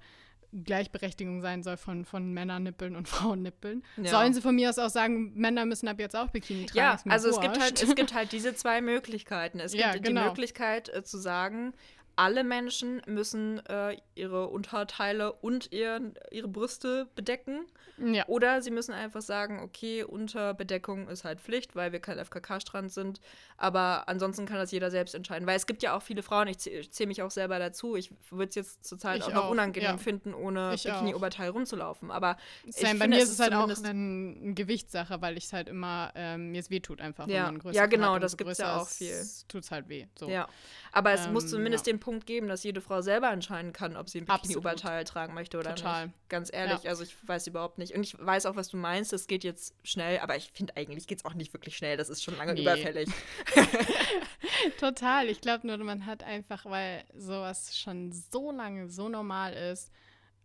Gleichberechtigung 0.53 1.40
sein 1.40 1.62
soll 1.62 1.76
von, 1.76 2.05
von 2.05 2.32
Männernippeln 2.32 2.96
und 2.96 3.09
Frauennippeln. 3.09 3.82
Ja. 3.96 4.11
Sollen 4.11 4.34
sie 4.34 4.40
von 4.40 4.55
mir 4.55 4.68
aus 4.68 4.78
auch 4.78 4.90
sagen, 4.90 5.32
Männer 5.34 5.64
müssen 5.64 5.88
ab 5.88 5.98
jetzt 5.98 6.14
auch 6.16 6.28
Bikini 6.28 6.66
tragen? 6.66 6.78
Ja, 6.78 7.12
also 7.12 7.28
es 7.28 7.40
gibt, 7.40 7.59
halt, 7.59 7.82
es 7.82 7.94
gibt 7.94 8.14
halt 8.14 8.32
diese 8.32 8.55
zwei 8.55 8.80
Möglichkeiten. 8.80 9.61
Es 9.61 9.72
gibt 9.72 9.84
ja, 9.84 9.92
genau. 9.92 10.22
die 10.22 10.28
Möglichkeit 10.28 10.88
äh, 10.88 11.03
zu 11.03 11.18
sagen, 11.18 11.72
alle 12.16 12.44
Menschen 12.44 13.02
müssen 13.06 13.64
äh, 13.66 13.96
ihre 14.14 14.48
Unterteile 14.48 15.32
und 15.32 15.72
ihr, 15.72 16.12
ihre 16.30 16.48
Brüste 16.48 17.08
bedecken. 17.14 17.66
Ja. 17.98 18.26
Oder 18.26 18.62
sie 18.62 18.70
müssen 18.70 18.92
einfach 18.92 19.20
sagen, 19.20 19.60
okay, 19.60 20.02
Unterbedeckung 20.02 21.08
ist 21.08 21.24
halt 21.24 21.40
Pflicht, 21.40 21.76
weil 21.76 21.92
wir 21.92 22.00
kein 22.00 22.18
FKK-Strand 22.18 22.92
sind. 22.92 23.20
Aber 23.56 24.08
ansonsten 24.08 24.46
kann 24.46 24.56
das 24.56 24.72
jeder 24.72 24.90
selbst 24.90 25.14
entscheiden. 25.14 25.46
Weil 25.46 25.56
es 25.56 25.66
gibt 25.66 25.82
ja 25.82 25.96
auch 25.96 26.02
viele 26.02 26.22
Frauen, 26.22 26.48
ich 26.48 26.58
zähle 26.58 26.88
zähl 26.88 27.06
mich 27.06 27.22
auch 27.22 27.30
selber 27.30 27.58
dazu. 27.58 27.96
Ich 27.96 28.10
würde 28.30 28.48
es 28.48 28.54
jetzt 28.54 28.84
zurzeit 28.84 29.22
auch 29.22 29.32
noch 29.32 29.50
unangenehm 29.50 29.90
ja. 29.90 29.98
finden, 29.98 30.34
ohne 30.34 30.70
Bikini-Oberteil 30.72 31.50
rumzulaufen. 31.50 32.10
Aber 32.10 32.36
Sam, 32.68 32.98
bei 32.98 33.08
mir 33.08 33.22
ist 33.22 33.30
es 33.30 33.38
halt 33.38 33.54
auch 33.54 33.68
eine, 33.68 33.88
eine 33.88 34.54
Gewichtssache, 34.54 35.20
weil 35.20 35.36
ich 35.36 35.44
es 35.44 35.52
halt 35.52 35.68
immer, 35.68 36.12
ähm, 36.14 36.50
mir 36.50 36.60
es 36.60 36.70
weh 36.70 36.80
tut 36.80 37.00
einfach. 37.00 37.28
Ja, 37.28 37.52
ja 37.70 37.86
genau, 37.86 38.18
das 38.18 38.36
gibt 38.36 38.50
es 38.50 38.58
ja 38.58 38.80
auch 38.80 38.88
viel. 38.88 39.22
Tut 39.48 39.62
es 39.64 39.70
halt 39.70 39.88
weh. 39.88 40.06
So. 40.18 40.28
Ja. 40.28 40.48
Aber 40.92 41.12
es 41.12 41.26
ähm, 41.26 41.32
muss 41.32 41.48
zumindest 41.48 41.86
ja. 41.86 41.92
den 41.92 42.00
Punkt 42.03 42.26
geben, 42.26 42.48
dass 42.48 42.64
jede 42.64 42.80
Frau 42.80 43.00
selber 43.00 43.30
entscheiden 43.30 43.72
kann, 43.72 43.96
ob 43.96 44.09
sie 44.09 44.18
ein 44.18 44.26
Bikini-Oberteil 44.26 45.05
tragen 45.05 45.34
möchte 45.34 45.57
oder 45.59 45.76
Total. 45.76 46.07
nicht. 46.07 46.28
Ganz 46.28 46.53
ehrlich, 46.53 46.82
ja. 46.82 46.90
also 46.90 47.05
ich 47.05 47.16
weiß 47.26 47.46
überhaupt 47.46 47.78
nicht. 47.78 47.94
Und 47.94 48.03
ich 48.03 48.18
weiß 48.18 48.46
auch, 48.46 48.57
was 48.57 48.68
du 48.68 48.76
meinst, 48.76 49.12
es 49.12 49.28
geht 49.28 49.44
jetzt 49.44 49.74
schnell, 49.84 50.18
aber 50.18 50.36
ich 50.36 50.50
finde 50.53 50.76
eigentlich 50.76 51.07
geht 51.07 51.18
es 51.18 51.24
auch 51.24 51.34
nicht 51.34 51.53
wirklich 51.53 51.76
schnell. 51.76 51.96
Das 51.96 52.09
ist 52.09 52.24
schon 52.24 52.36
lange 52.36 52.55
nee. 52.55 52.62
überfällig. 52.62 53.09
Total. 54.80 55.28
Ich 55.28 55.40
glaube 55.40 55.66
nur, 55.66 55.78
man 55.78 56.05
hat 56.05 56.24
einfach, 56.24 56.66
weil 56.66 57.05
sowas 57.14 57.78
schon 57.78 58.11
so 58.11 58.50
lange 58.50 58.88
so 58.88 59.09
normal 59.09 59.53
ist. 59.53 59.92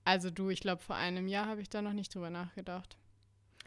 Also 0.05 0.29
du, 0.29 0.49
ich 0.49 0.61
glaube, 0.61 0.83
vor 0.83 0.95
einem 0.95 1.27
Jahr 1.27 1.47
habe 1.47 1.61
ich 1.61 1.69
da 1.69 1.81
noch 1.81 1.93
nicht 1.93 2.13
drüber 2.13 2.29
nachgedacht. 2.29 2.97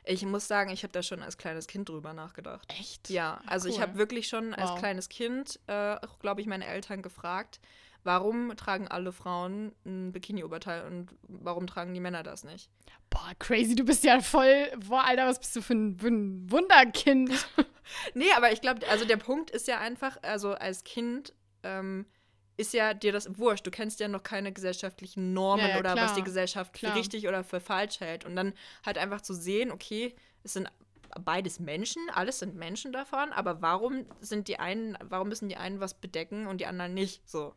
Ich 0.04 0.24
muss 0.24 0.48
sagen, 0.48 0.70
ich 0.70 0.82
habe 0.82 0.92
da 0.92 1.02
schon 1.02 1.22
als 1.22 1.38
kleines 1.38 1.66
Kind 1.66 1.88
drüber 1.88 2.12
nachgedacht. 2.12 2.66
Echt? 2.78 3.10
Ja, 3.10 3.40
also 3.46 3.68
cool. 3.68 3.74
ich 3.74 3.80
habe 3.80 3.96
wirklich 3.96 4.28
schon 4.28 4.54
als 4.54 4.70
wow. 4.70 4.78
kleines 4.78 5.08
Kind, 5.08 5.60
äh, 5.66 5.96
glaube 6.20 6.40
ich, 6.40 6.46
meine 6.46 6.66
Eltern 6.66 7.02
gefragt, 7.02 7.60
warum 8.04 8.56
tragen 8.56 8.88
alle 8.88 9.12
Frauen 9.12 9.72
ein 9.84 10.12
Bikini-Oberteil 10.12 10.86
und 10.86 11.14
warum 11.22 11.66
tragen 11.66 11.92
die 11.94 12.00
Männer 12.00 12.22
das 12.22 12.44
nicht? 12.44 12.70
Boah, 13.10 13.32
crazy, 13.38 13.74
du 13.74 13.84
bist 13.84 14.04
ja 14.04 14.20
voll, 14.20 14.70
boah, 14.88 15.04
Alter, 15.04 15.26
was 15.26 15.38
bist 15.38 15.54
du 15.56 15.62
für 15.62 15.74
ein, 15.74 15.98
für 15.98 16.08
ein 16.08 16.50
Wunderkind? 16.50 17.30
nee, 18.14 18.30
aber 18.36 18.52
ich 18.52 18.60
glaube, 18.60 18.88
also 18.88 19.04
der 19.04 19.16
Punkt 19.16 19.50
ist 19.50 19.68
ja 19.68 19.78
einfach, 19.78 20.16
also 20.22 20.52
als 20.52 20.84
Kind 20.84 21.34
ähm, 21.62 22.06
ist 22.60 22.74
ja 22.74 22.94
dir 22.94 23.12
das 23.12 23.38
wurscht. 23.38 23.66
Du 23.66 23.70
kennst 23.70 24.00
ja 24.00 24.08
noch 24.08 24.22
keine 24.22 24.52
gesellschaftlichen 24.52 25.32
Normen 25.32 25.66
ja, 25.66 25.72
ja, 25.72 25.78
oder 25.78 25.92
klar. 25.92 26.04
was 26.04 26.14
die 26.14 26.22
Gesellschaft 26.22 26.74
klar. 26.74 26.92
für 26.92 26.98
richtig 26.98 27.26
oder 27.26 27.42
für 27.42 27.60
falsch 27.60 28.00
hält. 28.00 28.24
Und 28.24 28.36
dann 28.36 28.52
halt 28.84 28.98
einfach 28.98 29.22
zu 29.22 29.34
sehen, 29.34 29.72
okay, 29.72 30.14
es 30.44 30.52
sind 30.52 30.70
beides 31.24 31.58
Menschen, 31.58 32.02
alles 32.12 32.38
sind 32.38 32.54
Menschen 32.54 32.92
davon, 32.92 33.32
aber 33.32 33.62
warum 33.62 34.04
sind 34.20 34.46
die 34.46 34.58
einen, 34.58 34.96
warum 35.02 35.28
müssen 35.28 35.48
die 35.48 35.56
einen 35.56 35.80
was 35.80 35.94
bedecken 35.94 36.46
und 36.46 36.60
die 36.60 36.66
anderen 36.66 36.94
nicht 36.94 37.28
so? 37.28 37.54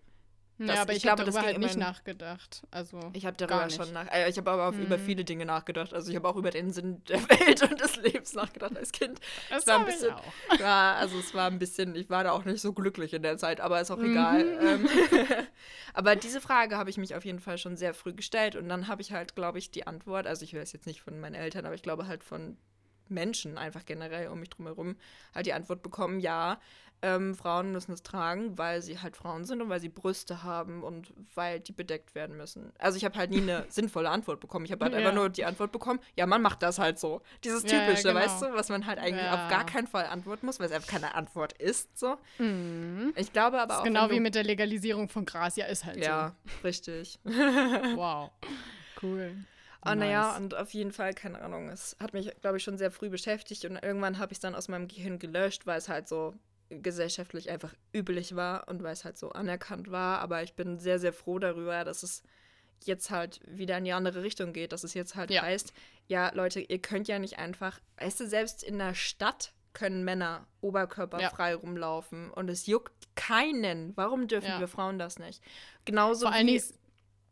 Das, 0.68 0.76
ja, 0.76 0.82
aber 0.82 0.92
ich, 0.94 1.04
ich 1.04 1.10
habe 1.10 1.24
darüber 1.24 1.42
halt 1.42 1.58
nicht 1.58 1.78
nachgedacht. 1.78 2.64
Also 2.72 3.00
ich 3.14 3.26
habe 3.26 3.36
darüber 3.38 3.70
schon 3.70 3.92
nach. 3.94 4.12
Äh, 4.12 4.30
ich 4.30 4.38
habe 4.38 4.52
aber 4.52 4.76
hm. 4.76 4.84
über 4.84 5.00
viele 5.00 5.24
Dinge 5.24 5.46
nachgedacht. 5.46 5.94
Also 5.94 6.10
ich 6.10 6.16
habe 6.16 6.28
auch 6.28 6.36
über 6.36 6.52
den 6.52 6.72
Sinn 6.72 7.04
der 7.06 7.22
Welt 7.30 7.62
und 7.64 7.80
des 7.80 7.98
Lebens 7.98 8.34
nachgedacht 8.34 8.78
als 8.78 8.92
Kind. 8.92 9.20
Das 9.50 9.68
war 9.68 9.80
ein 9.80 9.86
bisschen. 9.86 10.10
Ich 10.10 10.14
auch. 10.14 10.60
Ja, 10.60 10.96
also 10.96 11.18
es 11.18 11.34
war 11.34 11.48
ein 11.48 11.60
bisschen. 11.60 11.96
Ich 11.96 12.10
war 12.10 12.24
da 12.24 12.32
auch 12.32 12.46
nicht 12.46 12.62
so 12.62 12.74
glücklich 12.74 13.14
in 13.14 13.24
der 13.24 13.38
Zeit, 13.38 13.60
aber 13.60 13.82
ist 13.82 13.92
auch 13.92 13.98
mhm. 13.98 14.12
egal. 14.12 14.60
Ähm, 14.62 14.88
aber 15.94 16.16
diese 16.16 16.42
Frage 16.42 16.78
habe 16.78 16.90
ich 16.90 16.98
mich 16.98 17.16
auf 17.16 17.26
jeden 17.26 17.40
Fall 17.40 17.58
schon 17.58 17.76
sehr 17.76 17.94
früh 17.94 18.14
gestellt 18.14 18.56
und 18.56 18.70
dann 18.70 18.88
habe 18.88 19.02
ich 19.02 19.12
halt, 19.12 19.36
glaube 19.36 19.60
ich, 19.60 19.72
die 19.72 19.88
Antwort. 19.88 20.28
Also 20.28 20.44
ich 20.44 20.54
weiß 20.54 20.72
jetzt 20.74 20.88
nicht 20.88 21.02
von 21.02 21.20
meinen 21.20 21.36
Eltern, 21.36 21.66
aber 21.66 21.76
ich 21.76 21.84
glaube 21.84 22.08
halt 22.08 22.24
von 22.24 22.58
Menschen 23.14 23.58
einfach 23.58 23.86
generell 23.86 24.28
um 24.28 24.40
mich 24.40 24.50
drum 24.50 24.66
herum 24.66 24.96
halt 25.34 25.46
die 25.46 25.54
Antwort 25.54 25.82
bekommen, 25.82 26.20
ja, 26.20 26.60
ähm, 27.04 27.36
Frauen 27.36 27.74
müssen 27.74 27.92
es 27.92 28.02
tragen, 28.02 28.58
weil 28.58 28.82
sie 28.82 28.98
halt 28.98 29.18
Frauen 29.18 29.44
sind 29.44 29.62
und 29.62 29.68
weil 29.68 29.82
sie 29.82 29.90
Brüste 29.90 30.42
haben 30.42 30.84
und 30.84 31.14
weil 31.36 31.60
die 31.60 31.74
bedeckt 31.74 32.16
werden 32.16 32.38
müssen. 32.38 32.72
Also 32.80 32.98
ich 32.98 33.04
habe 33.04 33.18
halt 33.18 33.30
nie 33.30 33.42
eine 33.42 33.66
sinnvolle 33.70 34.10
Antwort 34.10 34.40
bekommen. 34.40 34.64
Ich 34.66 34.72
habe 34.72 34.86
halt 34.86 34.94
ja. 34.94 35.00
einfach 35.00 35.14
nur 35.14 35.30
die 35.30 35.44
Antwort 35.44 35.74
bekommen, 35.74 36.00
ja, 36.16 36.26
man 36.26 36.42
macht 36.42 36.64
das 36.64 36.80
halt 36.80 36.98
so. 36.98 37.22
Dieses 37.44 37.64
typische, 37.64 38.08
ja, 38.08 38.14
genau. 38.14 38.16
weißt 38.16 38.42
du, 38.42 38.54
was 38.54 38.70
man 38.70 38.86
halt 38.88 39.00
eigentlich 39.00 39.30
auf 39.30 39.50
gar 39.50 39.66
keinen 39.66 39.88
Fall 39.88 40.06
antworten 40.06 40.46
muss, 40.46 40.60
weil 40.60 40.68
es 40.68 40.72
einfach 40.72 40.88
keine 40.88 41.14
Antwort 41.14 41.52
ist. 41.54 41.98
So. 41.98 42.18
Mhm. 42.38 43.14
Ich 43.18 43.34
glaube 43.34 43.60
aber 43.60 43.80
auch. 43.80 43.84
Genau 43.84 44.10
wie 44.10 44.22
mit 44.22 44.34
der 44.34 44.44
Legalisierung 44.44 45.10
von 45.10 45.26
Gras, 45.26 45.58
ja, 45.58 45.66
ist 45.66 45.84
halt 45.84 45.98
so. 45.98 46.10
Ja, 46.10 46.36
richtig. 46.64 47.20
wow. 47.26 48.32
Cool. 49.02 49.36
Oh, 49.86 49.90
nice. 49.90 49.98
naja, 49.98 50.38
und 50.38 50.56
auf 50.56 50.74
jeden 50.74 50.92
Fall, 50.92 51.14
keine 51.14 51.42
Ahnung, 51.42 51.70
es 51.70 51.96
hat 52.00 52.14
mich, 52.14 52.32
glaube 52.42 52.58
ich, 52.58 52.64
schon 52.64 52.78
sehr 52.78 52.92
früh 52.92 53.10
beschäftigt 53.10 53.66
und 53.66 53.76
irgendwann 53.78 54.18
habe 54.18 54.32
ich 54.32 54.38
es 54.38 54.42
dann 54.42 54.56
aus 54.56 54.68
meinem 54.68 54.88
Gehirn 54.88 55.20
gelöscht, 55.20 55.66
weil 55.66 55.78
es 55.78 55.90
halt 55.90 56.08
so 56.08 56.34
gesellschaftlich 56.70 57.50
einfach 57.50 57.74
üblich 57.94 58.36
war 58.36 58.68
und 58.68 58.82
weil 58.84 58.94
es 58.94 59.06
halt 59.06 59.18
so 59.18 59.32
anerkannt 59.32 59.92
war. 59.92 60.20
Aber 60.20 60.44
ich 60.44 60.54
bin 60.54 60.80
sehr, 60.80 61.00
sehr 61.00 61.14
froh 61.14 61.40
darüber, 61.40 61.84
dass 61.84 62.04
es 62.04 62.24
jetzt 62.84 63.12
halt 63.12 63.40
wieder 63.46 63.78
in 63.78 63.86
die 63.86 63.94
andere 63.94 64.24
Richtung 64.24 64.54
geht, 64.54 64.72
dass 64.72 64.84
es 64.84 64.94
jetzt 64.94 65.16
halt 65.16 65.32
ja. 65.32 65.42
heißt, 65.42 65.74
ja, 66.08 66.32
Leute, 66.34 66.60
ihr 66.60 66.82
könnt 66.82 67.08
ja 67.08 67.20
nicht 67.20 67.38
einfach, 67.38 67.80
weißt 67.98 68.22
du, 68.22 68.28
selbst 68.28 68.64
in 68.64 68.78
der 68.78 68.94
Stadt 68.94 69.54
können 69.74 70.04
Männer 70.04 70.48
oberkörperfrei 70.62 71.52
ja. 71.52 71.56
rumlaufen 71.56 72.30
und 72.32 72.50
es 72.50 72.68
juckt 72.68 72.94
keinen. 73.16 73.96
Warum 73.98 74.28
dürfen 74.28 74.50
ja. 74.50 74.60
wir 74.60 74.68
Frauen 74.68 75.00
das 75.00 75.18
nicht? 75.18 75.42
Genauso 75.86 76.28
Vor 76.28 76.38
wie 76.38 76.62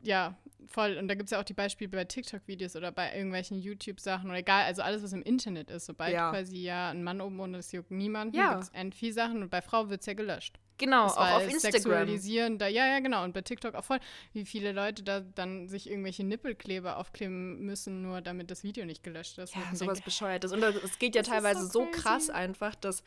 ja, 0.02 0.38
voll. 0.68 0.98
Und 0.98 1.08
da 1.08 1.16
gibt 1.16 1.28
es 1.28 1.32
ja 1.32 1.40
auch 1.40 1.44
die 1.44 1.54
Beispiele 1.54 1.90
bei 1.90 2.06
TikTok-Videos 2.06 2.76
oder 2.76 2.92
bei 2.92 3.14
irgendwelchen 3.14 3.60
YouTube-Sachen 3.60 4.30
oder 4.30 4.40
egal, 4.40 4.66
also 4.66 4.82
alles, 4.82 5.04
was 5.04 5.14
im 5.14 5.22
Internet 5.22 5.70
ist. 5.70 5.86
Sobald 5.86 6.14
ja. 6.14 6.32
quasi 6.32 6.58
ja 6.58 6.90
ein 6.90 7.04
Mann 7.04 7.22
oben 7.22 7.40
und 7.40 7.56
es 7.56 7.72
juckt 7.72 7.92
niemanden, 7.92 8.36
ja. 8.36 8.52
gibt 8.52 8.64
es 8.64 8.70
Envy-Sachen 8.70 9.44
und 9.44 9.50
bei 9.50 9.62
Frau 9.62 9.90
wird 9.90 10.02
es 10.02 10.06
ja 10.08 10.14
gelöscht. 10.14 10.60
Genau, 10.78 11.04
das 11.04 11.18
auch 11.18 11.32
auf 11.34 11.44
Instagram. 11.44 11.82
Sexualisieren, 11.82 12.58
da, 12.58 12.68
ja, 12.68 12.88
ja, 12.88 13.00
genau. 13.00 13.24
Und 13.24 13.34
bei 13.34 13.42
TikTok 13.42 13.76
auch 13.76 13.84
voll, 13.84 14.00
wie 14.34 14.46
viele 14.46 14.72
Leute 14.72 15.04
da 15.04 15.20
dann 15.20 15.68
sich 15.68 15.88
irgendwelche 15.88 16.24
Nippelkleber 16.24 16.98
aufkleben 16.98 17.60
müssen, 17.60 18.02
nur 18.02 18.22
damit 18.22 18.50
das 18.50 18.64
Video 18.64 18.84
nicht 18.86 19.04
gelöscht 19.04 19.38
ist. 19.38 19.54
Ja, 19.54 19.62
sowas 19.74 19.98
denke, 19.98 20.06
bescheuertes. 20.06 20.52
Und 20.52 20.64
es 20.64 20.98
geht 20.98 21.16
ja 21.16 21.22
teilweise 21.22 21.68
so, 21.68 21.84
so 21.84 21.92
krass 21.92 22.32
einfach, 22.32 22.74
dass, 22.74 23.04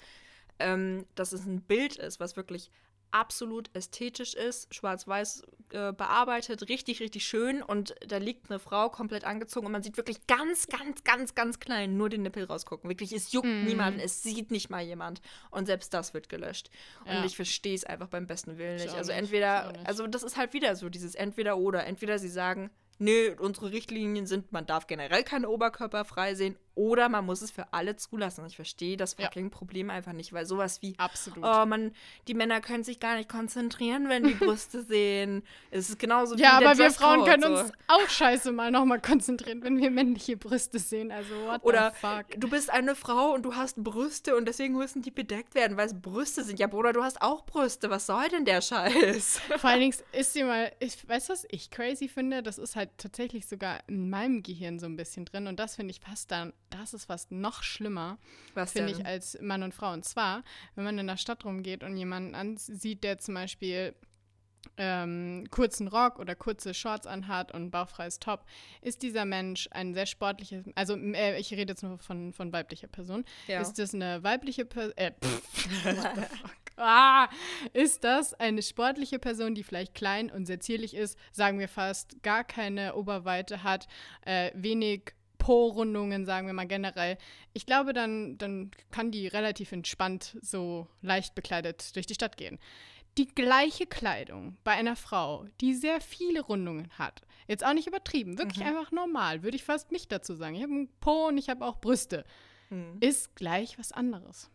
ähm, 0.61 1.05
dass 1.17 1.33
es 1.33 1.47
ein 1.47 1.63
Bild 1.63 1.97
ist, 1.97 2.21
was 2.21 2.37
wirklich 2.37 2.71
absolut 3.15 3.71
ästhetisch 3.75 4.35
ist, 4.35 4.75
schwarz-weiß 4.75 5.43
äh, 5.71 5.93
bearbeitet, 5.93 6.69
richtig, 6.69 7.01
richtig 7.01 7.25
schön. 7.25 7.63
Und 7.63 7.95
da 8.07 8.17
liegt 8.17 8.51
eine 8.51 8.59
Frau 8.59 8.91
komplett 8.91 9.25
angezogen 9.25 9.67
und 9.67 9.73
man 9.73 9.83
sieht 9.85 9.97
wirklich 9.97 10.27
ganz, 10.27 10.67
ganz, 10.67 11.05
ganz, 11.05 11.35
ganz 11.35 11.61
klein 11.61 11.97
nur 11.97 12.09
den 12.09 12.23
Nippel 12.23 12.45
rausgucken. 12.45 12.91
Wirklich, 12.91 13.13
es 13.13 13.33
juckt 13.33 13.47
mm. 13.47 13.65
niemanden, 13.65 14.01
es 14.01 14.23
sieht 14.23 14.51
nicht 14.51 14.69
mal 14.69 14.83
jemand. 14.83 15.23
Und 15.51 15.67
selbst 15.67 15.95
das 15.95 16.13
wird 16.13 16.29
gelöscht. 16.29 16.71
Ja. 17.07 17.19
Und 17.19 17.25
ich 17.25 17.37
verstehe 17.37 17.75
es 17.75 17.85
einfach 17.85 18.09
beim 18.09 18.27
besten 18.27 18.59
Willen 18.59 18.77
nicht. 18.77 18.95
Also 18.95 19.13
nicht. 19.13 19.21
entweder, 19.21 19.73
also 19.85 20.09
das 20.09 20.25
ist 20.25 20.37
halt 20.37 20.53
wieder 20.53 20.75
so, 20.75 20.89
dieses 20.89 21.15
entweder 21.15 21.57
oder. 21.57 21.87
Entweder 21.87 22.19
sie 22.19 22.29
sagen, 22.29 22.71
nö, 22.99 23.35
unsere 23.39 23.71
Richtlinien 23.71 24.27
sind, 24.27 24.51
man 24.53 24.67
darf 24.67 24.89
generell 24.89 25.23
keine 25.23 25.49
Oberkörper 25.49 26.05
frei 26.05 26.35
sehen 26.35 26.57
oder 26.75 27.09
man 27.09 27.25
muss 27.25 27.43
es 27.43 27.51
für 27.51 27.73
alle 27.73 27.97
zulassen. 27.97 28.45
Ich 28.47 28.57
verstehe 28.57 28.97
das 28.97 29.15
fucking 29.15 29.47
ja. 29.47 29.51
Problem 29.51 29.91
einfach 29.91 30.13
nicht, 30.13 30.33
weil 30.33 30.47
sowas 30.47 30.83
wie, 30.83 30.95
Absolut. 30.99 31.45
oh 31.45 31.67
man, 31.67 31.93
die 32.29 32.35
Männer 32.35 32.61
können 32.61 32.85
sich 32.85 33.01
gar 33.01 33.17
nicht 33.17 33.29
konzentrieren, 33.29 34.09
wenn 34.09 34.25
die 34.25 34.35
Brüste 34.35 34.83
sehen. 34.83 35.43
Es 35.71 35.89
ist 35.89 35.99
genauso 35.99 36.35
ja, 36.35 36.39
wie 36.39 36.43
Ja, 36.43 36.71
aber 36.71 36.79
wir 36.79 36.91
Frauen 36.91 37.25
können 37.25 37.43
so. 37.43 37.61
uns 37.61 37.73
auch 37.89 38.09
scheiße 38.09 38.53
mal 38.53 38.71
nochmal 38.71 39.01
konzentrieren, 39.01 39.63
wenn 39.63 39.79
wir 39.79 39.91
männliche 39.91 40.37
Brüste 40.37 40.79
sehen. 40.79 41.13
Also 41.13 41.35
what 41.47 41.63
Oder 41.65 41.93
the 41.93 42.07
fuck. 42.07 42.41
du 42.41 42.49
bist 42.49 42.71
eine 42.71 42.95
Frau 42.95 43.33
und 43.33 43.43
du 43.43 43.55
hast 43.55 43.83
Brüste 43.83 44.37
und 44.37 44.47
deswegen 44.47 44.75
müssen 44.75 45.03
die 45.03 45.11
bedeckt 45.11 45.55
werden, 45.55 45.77
weil 45.77 45.87
es 45.87 46.01
Brüste 46.01 46.43
sind. 46.45 46.59
Ja, 46.59 46.67
Bruder, 46.67 46.93
du 46.93 47.03
hast 47.03 47.23
auch 47.23 47.45
Brüste. 47.45 47.91
Was 47.91 48.07
soll 48.07 48.29
denn 48.29 48.45
der 48.45 48.61
Scheiß? 48.61 49.41
Vor 49.59 49.71
allen 49.71 49.81
Dingen 49.81 49.95
ist 50.13 50.35
dir 50.35 50.45
mal, 50.45 50.73
ich 50.81 51.09
weiß 51.09 51.29
was 51.29 51.47
ich 51.51 51.71
crazy 51.71 52.09
finde, 52.09 52.43
das 52.43 52.59
ist 52.59 52.77
halt 52.77 52.91
tatsächlich 52.99 53.47
sogar 53.47 53.81
in 53.87 54.11
meinem 54.11 54.43
Gehirn 54.43 54.79
so 54.79 54.87
ein 54.87 54.97
bisschen 54.97 55.25
drin 55.25 55.47
und 55.47 55.59
das 55.61 55.77
finde 55.77 55.93
ich 55.93 56.01
fast 56.01 56.31
dann 56.31 56.53
das 56.75 56.95
ist 56.95 57.07
fast 57.07 57.31
noch 57.31 57.63
schlimmer, 57.63 58.19
finde 58.67 58.93
ich, 58.93 59.07
als 59.07 59.39
Mann 59.41 59.63
und 59.63 59.75
Frau. 59.75 59.93
Und 59.93 60.05
zwar, 60.05 60.43
wenn 60.75 60.85
man 60.85 60.99
in 60.99 61.07
der 61.07 61.17
Stadt 61.17 61.45
rumgeht 61.45 61.85
und 61.85 61.97
jemanden 61.97 62.35
ansieht, 62.35 63.05
der 63.05 63.19
zum 63.19 63.35
Beispiel 63.35 63.95
ähm, 64.77 65.45
kurzen 65.51 65.89
Rock 65.89 66.19
oder 66.19 66.35
kurze 66.35 66.75
Shorts 66.75 67.07
anhat 67.07 67.53
und 67.53 67.71
bauchfreies 67.71 68.19
Top, 68.19 68.45
ist 68.81 69.03
dieser 69.03 69.25
Mensch 69.25 69.69
ein 69.71 69.95
sehr 69.95 70.07
sportliches, 70.07 70.65
also 70.75 70.97
äh, 70.97 71.39
ich 71.39 71.53
rede 71.53 71.73
jetzt 71.73 71.83
nur 71.83 71.99
von, 71.99 72.33
von 72.33 72.53
weiblicher 72.53 72.89
Person, 72.89 73.25
ja. 73.47 73.61
ist 73.61 73.79
das 73.79 73.95
eine 73.95 74.23
weibliche 74.23 74.65
Person, 74.65 74.97
äh, 74.97 75.13
Ah, 76.77 77.29
ist 77.73 78.03
das 78.03 78.35
eine 78.35 78.61
sportliche 78.61 79.21
Person, 79.21 79.55
die 79.55 79.63
vielleicht 79.63 79.95
klein 79.95 80.29
und 80.29 80.47
sehr 80.47 80.59
zierlich 80.59 80.95
ist, 80.95 81.17
sagen 81.31 81.61
wir 81.61 81.69
fast 81.69 82.21
gar 82.25 82.43
keine 82.43 82.97
Oberweite 82.97 83.63
hat, 83.63 83.87
äh, 84.23 84.51
wenig 84.55 85.13
Po-Rundungen, 85.45 86.25
sagen 86.25 86.47
wir 86.47 86.55
mal 86.55 86.67
generell. 86.67 87.19
Ich 87.53 87.67
glaube, 87.67 87.93
dann, 87.93 88.39
dann 88.39 88.71
kann 88.91 89.11
die 89.11 89.27
relativ 89.27 89.73
entspannt 89.73 90.39
so 90.41 90.89
leicht 91.03 91.35
bekleidet 91.35 91.95
durch 91.95 92.07
die 92.07 92.15
Stadt 92.15 92.39
gehen. 92.39 92.59
Die 93.19 93.27
gleiche 93.27 93.85
Kleidung 93.85 94.57
bei 94.65 94.73
einer 94.73 94.97
Frau, 94.97 95.45
die 95.61 95.75
sehr 95.75 96.01
viele 96.01 96.41
Rundungen 96.41 96.89
hat, 96.97 97.21
jetzt 97.47 97.63
auch 97.63 97.75
nicht 97.75 97.87
übertrieben, 97.87 98.39
wirklich 98.39 98.65
mhm. 98.65 98.69
einfach 98.69 98.91
normal, 98.91 99.43
würde 99.43 99.59
ich 99.59 99.65
fast 99.65 99.93
mich 99.93 100.09
dazu 100.09 100.35
sagen. 100.35 100.55
Ich 100.55 100.63
habe 100.63 100.73
einen 100.73 100.89
Po 101.01 101.29
und 101.29 101.37
ich 101.37 101.51
habe 101.51 101.67
auch 101.67 101.79
Brüste. 101.79 102.25
Mhm. 102.71 102.97
Ist 103.01 103.37
gleich 103.37 103.79
was 103.79 103.93
anderes. 103.93 104.51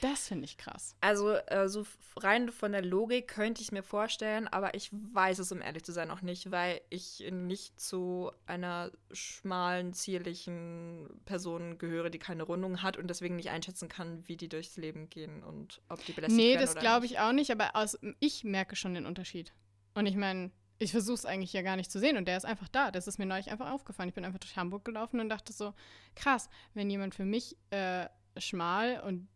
Das 0.00 0.28
finde 0.28 0.44
ich 0.44 0.56
krass. 0.56 0.96
Also, 1.00 1.32
äh, 1.32 1.68
so 1.68 1.84
rein 2.16 2.50
von 2.50 2.72
der 2.72 2.82
Logik 2.82 3.28
könnte 3.28 3.62
ich 3.62 3.72
mir 3.72 3.82
vorstellen, 3.82 4.48
aber 4.48 4.74
ich 4.74 4.90
weiß 4.92 5.38
es, 5.38 5.52
um 5.52 5.60
ehrlich 5.60 5.84
zu 5.84 5.92
sein, 5.92 6.10
auch 6.10 6.22
nicht, 6.22 6.50
weil 6.50 6.80
ich 6.90 7.24
nicht 7.30 7.78
zu 7.80 8.32
einer 8.46 8.90
schmalen, 9.12 9.92
zierlichen 9.92 11.08
Person 11.24 11.78
gehöre, 11.78 12.10
die 12.10 12.18
keine 12.18 12.44
Rundung 12.44 12.82
hat 12.82 12.96
und 12.96 13.08
deswegen 13.08 13.36
nicht 13.36 13.50
einschätzen 13.50 13.88
kann, 13.88 14.26
wie 14.26 14.36
die 14.36 14.48
durchs 14.48 14.76
Leben 14.76 15.10
gehen 15.10 15.42
und 15.42 15.82
ob 15.88 16.04
die 16.04 16.12
belästigt 16.12 16.36
nee, 16.36 16.54
werden. 16.54 16.60
Nee, 16.60 16.74
das 16.74 16.76
glaube 16.76 17.06
ich 17.06 17.18
auch 17.18 17.32
nicht, 17.32 17.50
aber 17.50 17.76
aus, 17.76 17.98
ich 18.20 18.44
merke 18.44 18.76
schon 18.76 18.94
den 18.94 19.06
Unterschied. 19.06 19.52
Und 19.94 20.06
ich 20.06 20.16
meine, 20.16 20.50
ich 20.78 20.90
versuche 20.90 21.14
es 21.14 21.26
eigentlich 21.26 21.52
ja 21.52 21.62
gar 21.62 21.76
nicht 21.76 21.90
zu 21.90 21.98
sehen 21.98 22.16
und 22.16 22.26
der 22.26 22.36
ist 22.36 22.44
einfach 22.44 22.68
da. 22.68 22.90
Das 22.90 23.06
ist 23.06 23.18
mir 23.18 23.26
neulich 23.26 23.50
einfach 23.50 23.70
aufgefallen. 23.70 24.08
Ich 24.08 24.14
bin 24.14 24.24
einfach 24.24 24.40
durch 24.40 24.56
Hamburg 24.56 24.84
gelaufen 24.84 25.20
und 25.20 25.28
dachte 25.28 25.52
so, 25.52 25.74
krass, 26.14 26.48
wenn 26.74 26.90
jemand 26.90 27.14
für 27.14 27.24
mich 27.24 27.56
äh, 27.70 28.06
schmal 28.38 29.00
und 29.00 29.26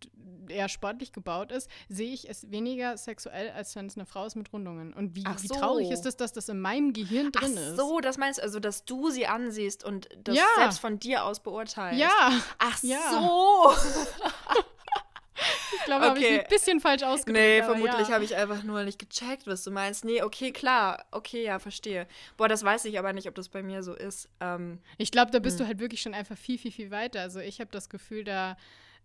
eher 0.48 0.68
sportlich 0.68 1.12
gebaut 1.12 1.52
ist, 1.52 1.70
sehe 1.88 2.12
ich 2.12 2.28
es 2.28 2.50
weniger 2.50 2.96
sexuell, 2.96 3.50
als 3.50 3.74
wenn 3.76 3.86
es 3.86 3.96
eine 3.96 4.06
Frau 4.06 4.24
ist 4.24 4.34
mit 4.34 4.52
Rundungen. 4.52 4.92
Und 4.92 5.14
wie, 5.14 5.22
so. 5.22 5.42
wie 5.42 5.48
traurig 5.48 5.90
ist 5.90 6.06
es, 6.06 6.16
dass 6.16 6.32
das 6.32 6.48
in 6.48 6.60
meinem 6.60 6.92
Gehirn 6.92 7.32
drin 7.32 7.52
ist? 7.52 7.72
Ach 7.72 7.76
so, 7.76 8.00
das 8.00 8.18
meinst 8.18 8.38
du, 8.38 8.42
also, 8.42 8.60
dass 8.60 8.84
du 8.84 9.10
sie 9.10 9.26
ansiehst 9.26 9.84
und 9.84 10.08
das 10.24 10.36
ja. 10.36 10.44
selbst 10.56 10.80
von 10.80 10.98
dir 10.98 11.24
aus 11.24 11.40
beurteilst. 11.40 12.00
Ja. 12.00 12.32
Ach 12.58 12.82
ja. 12.82 12.98
so. 13.10 13.72
Ich 15.76 15.84
glaube, 15.84 16.06
okay. 16.06 16.08
habe 16.08 16.18
ich 16.18 16.40
ein 16.40 16.46
bisschen 16.48 16.80
falsch 16.80 17.02
ausgedrückt. 17.02 17.38
Nee, 17.38 17.62
vermutlich 17.62 18.08
ja. 18.08 18.14
habe 18.14 18.24
ich 18.24 18.34
einfach 18.34 18.62
nur 18.64 18.82
nicht 18.84 18.98
gecheckt, 18.98 19.46
was 19.46 19.62
du 19.62 19.70
meinst. 19.70 20.04
Nee, 20.04 20.22
okay, 20.22 20.50
klar. 20.52 21.06
Okay, 21.12 21.44
ja, 21.44 21.58
verstehe. 21.58 22.06
Boah, 22.36 22.48
das 22.48 22.64
weiß 22.64 22.84
ich 22.86 22.98
aber 22.98 23.12
nicht, 23.12 23.28
ob 23.28 23.34
das 23.34 23.48
bei 23.48 23.62
mir 23.62 23.82
so 23.82 23.94
ist. 23.94 24.28
Ähm, 24.40 24.80
ich 24.96 25.12
glaube, 25.12 25.30
da 25.30 25.38
bist 25.38 25.58
hm. 25.58 25.64
du 25.64 25.68
halt 25.68 25.78
wirklich 25.78 26.02
schon 26.02 26.14
einfach 26.14 26.36
viel, 26.36 26.58
viel, 26.58 26.72
viel 26.72 26.90
weiter. 26.90 27.20
Also 27.20 27.40
ich 27.40 27.60
habe 27.60 27.70
das 27.70 27.88
Gefühl, 27.88 28.24
da 28.24 28.56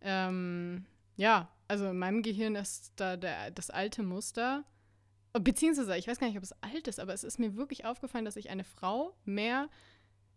ähm, 0.03 0.85
ja, 1.15 1.49
also 1.67 1.87
in 1.89 1.97
meinem 1.97 2.21
Gehirn 2.21 2.55
ist 2.55 2.93
da 2.97 3.17
der, 3.17 3.51
das 3.51 3.69
alte 3.69 4.03
Muster. 4.03 4.63
Beziehungsweise, 5.33 5.97
ich 5.97 6.07
weiß 6.07 6.19
gar 6.19 6.27
nicht, 6.27 6.37
ob 6.37 6.43
es 6.43 6.53
alt 6.61 6.87
ist, 6.87 6.99
aber 6.99 7.13
es 7.13 7.23
ist 7.23 7.39
mir 7.39 7.55
wirklich 7.55 7.85
aufgefallen, 7.85 8.25
dass 8.25 8.35
ich 8.35 8.49
eine 8.49 8.63
Frau 8.63 9.15
mehr 9.25 9.69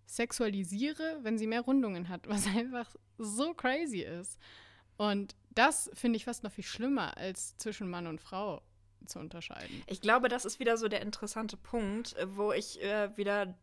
sexualisiere, 0.06 1.18
wenn 1.22 1.36
sie 1.36 1.46
mehr 1.46 1.60
Rundungen 1.60 2.08
hat, 2.08 2.26
was 2.28 2.46
einfach 2.46 2.94
so 3.18 3.52
crazy 3.54 4.00
ist. 4.00 4.38
Und 4.96 5.34
das 5.50 5.90
finde 5.94 6.16
ich 6.16 6.24
fast 6.24 6.42
noch 6.42 6.52
viel 6.52 6.64
schlimmer, 6.64 7.16
als 7.16 7.56
zwischen 7.56 7.90
Mann 7.90 8.06
und 8.06 8.20
Frau 8.20 8.62
zu 9.04 9.18
unterscheiden. 9.18 9.82
Ich 9.86 10.00
glaube, 10.00 10.28
das 10.28 10.44
ist 10.44 10.58
wieder 10.58 10.76
so 10.76 10.88
der 10.88 11.02
interessante 11.02 11.56
Punkt, 11.56 12.16
wo 12.24 12.52
ich 12.52 12.82
äh, 12.82 13.14
wieder 13.16 13.54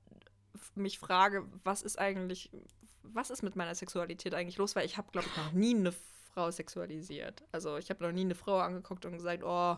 mich 0.75 0.99
frage, 0.99 1.47
was 1.63 1.81
ist 1.81 1.97
eigentlich 1.97 2.51
was 3.03 3.29
ist 3.29 3.43
mit 3.43 3.55
meiner 3.55 3.75
Sexualität 3.75 4.33
eigentlich 4.33 4.57
los? 4.57 4.75
Weil 4.75 4.85
ich 4.85 4.97
habe, 4.97 5.11
glaube 5.11 5.27
ich, 5.29 5.37
noch 5.37 5.51
nie 5.51 5.75
eine 5.75 5.91
Frau 6.33 6.49
sexualisiert. 6.49 7.43
Also 7.51 7.77
ich 7.77 7.89
habe 7.89 8.03
noch 8.03 8.11
nie 8.11 8.21
eine 8.21 8.35
Frau 8.35 8.57
angeguckt 8.59 9.05
und 9.05 9.13
gesagt, 9.13 9.43
oh, 9.43 9.77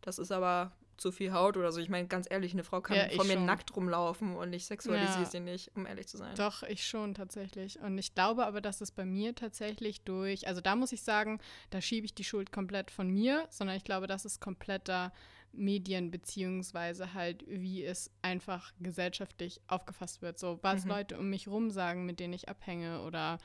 das 0.00 0.18
ist 0.18 0.32
aber 0.32 0.72
zu 0.96 1.10
viel 1.10 1.32
Haut 1.32 1.56
oder 1.56 1.72
so. 1.72 1.80
Ich 1.80 1.88
meine, 1.88 2.06
ganz 2.06 2.28
ehrlich, 2.30 2.52
eine 2.52 2.62
Frau 2.62 2.80
kann 2.80 2.96
Ja, 2.96 3.08
vor 3.10 3.24
mir 3.24 3.32
schon. 3.34 3.46
nackt 3.46 3.74
rumlaufen 3.74 4.36
und 4.36 4.52
ich 4.52 4.66
sexualisiere 4.66 5.24
Ja. 5.24 5.30
sie 5.30 5.40
nicht, 5.40 5.72
um 5.76 5.86
ehrlich 5.86 6.06
zu 6.06 6.16
sein. 6.16 6.34
Doch, 6.36 6.62
ich 6.62 6.86
schon 6.86 7.14
tatsächlich. 7.14 7.80
Und 7.80 7.98
ich 7.98 8.14
glaube 8.14 8.46
aber, 8.46 8.60
dass 8.60 8.80
es 8.80 8.92
bei 8.92 9.04
mir 9.04 9.34
tatsächlich 9.34 10.02
durch, 10.02 10.46
also 10.46 10.60
da 10.60 10.76
muss 10.76 10.92
ich 10.92 11.02
sagen, 11.02 11.40
da 11.70 11.80
schiebe 11.80 12.04
ich 12.04 12.14
die 12.14 12.22
Schuld 12.24 12.52
komplett 12.52 12.92
von 12.92 13.08
mir, 13.08 13.46
sondern 13.50 13.76
ich 13.76 13.82
glaube, 13.84 14.06
das 14.06 14.24
ist 14.24 14.40
kompletter 14.40 15.12
Medien 15.56 16.10
beziehungsweise 16.10 17.14
halt, 17.14 17.44
wie 17.46 17.84
es 17.84 18.10
einfach 18.22 18.72
gesellschaftlich 18.80 19.60
aufgefasst 19.66 20.22
wird. 20.22 20.38
So, 20.38 20.58
was 20.62 20.84
Mhm. 20.84 20.90
Leute 20.90 21.18
um 21.18 21.30
mich 21.30 21.48
rum 21.48 21.70
sagen, 21.70 22.06
mit 22.06 22.20
denen 22.20 22.32
ich 22.34 22.48
abhänge 22.48 23.02
oder 23.02 23.38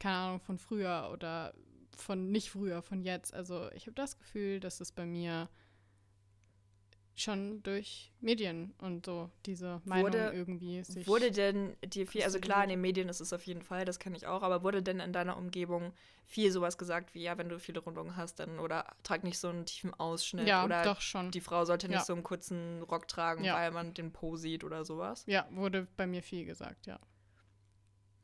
keine 0.00 0.16
Ahnung, 0.16 0.40
von 0.40 0.58
früher 0.58 1.10
oder 1.12 1.54
von 1.96 2.30
nicht 2.30 2.50
früher, 2.50 2.82
von 2.82 3.02
jetzt. 3.02 3.34
Also 3.34 3.70
ich 3.72 3.82
habe 3.86 3.94
das 3.94 4.18
Gefühl, 4.18 4.60
dass 4.60 4.80
es 4.80 4.92
bei 4.92 5.04
mir 5.06 5.48
schon 7.14 7.62
durch 7.62 8.10
Medien 8.20 8.74
und 8.78 9.04
so 9.06 9.30
diese 9.44 9.80
Meinung 9.84 10.04
Wurde- 10.12 10.32
irgendwie 10.34 10.82
sich 10.82 11.06
Wurde 11.06 11.30
denn 11.30 11.76
dir 11.84 12.06
viel, 12.06 12.22
also 12.22 12.40
klar, 12.40 12.62
in 12.64 12.70
den 12.70 12.80
Medien 12.80 13.08
ist 13.08 13.20
es 13.20 13.32
auf 13.32 13.44
jeden 13.46 13.62
Fall, 13.62 13.84
das 13.84 13.98
kenne 13.98 14.16
ich 14.16 14.26
auch, 14.26 14.42
aber 14.42 14.62
wurde 14.62 14.82
denn 14.82 14.98
in 15.00 15.12
deiner 15.12 15.36
Umgebung 15.36 15.92
viel 16.26 16.50
sowas 16.50 16.78
gesagt 16.78 17.14
wie, 17.14 17.22
ja, 17.22 17.36
wenn 17.36 17.50
du 17.50 17.58
viele 17.58 17.80
Rundungen 17.80 18.16
hast, 18.16 18.36
dann 18.40 18.58
oder 18.58 18.86
trag 19.02 19.24
nicht 19.24 19.38
so 19.38 19.48
einen 19.48 19.66
tiefen 19.66 19.92
Ausschnitt 19.92 20.48
ja, 20.48 20.64
oder 20.64 20.82
doch 20.84 21.00
schon. 21.02 21.30
die 21.30 21.42
Frau 21.42 21.64
sollte 21.66 21.88
nicht 21.88 21.98
Ja. 21.98 22.04
so 22.04 22.14
einen 22.14 22.22
kurzen 22.22 22.82
Rock 22.84 23.08
tragen, 23.08 23.44
Ja. 23.44 23.56
weil 23.56 23.70
man 23.72 23.92
den 23.92 24.12
Po 24.12 24.36
sieht 24.36 24.64
oder 24.64 24.84
sowas. 24.86 25.24
Ja, 25.26 25.46
wurde 25.50 25.86
bei 25.98 26.06
mir 26.06 26.22
viel 26.22 26.46
gesagt, 26.46 26.86
ja. 26.86 26.98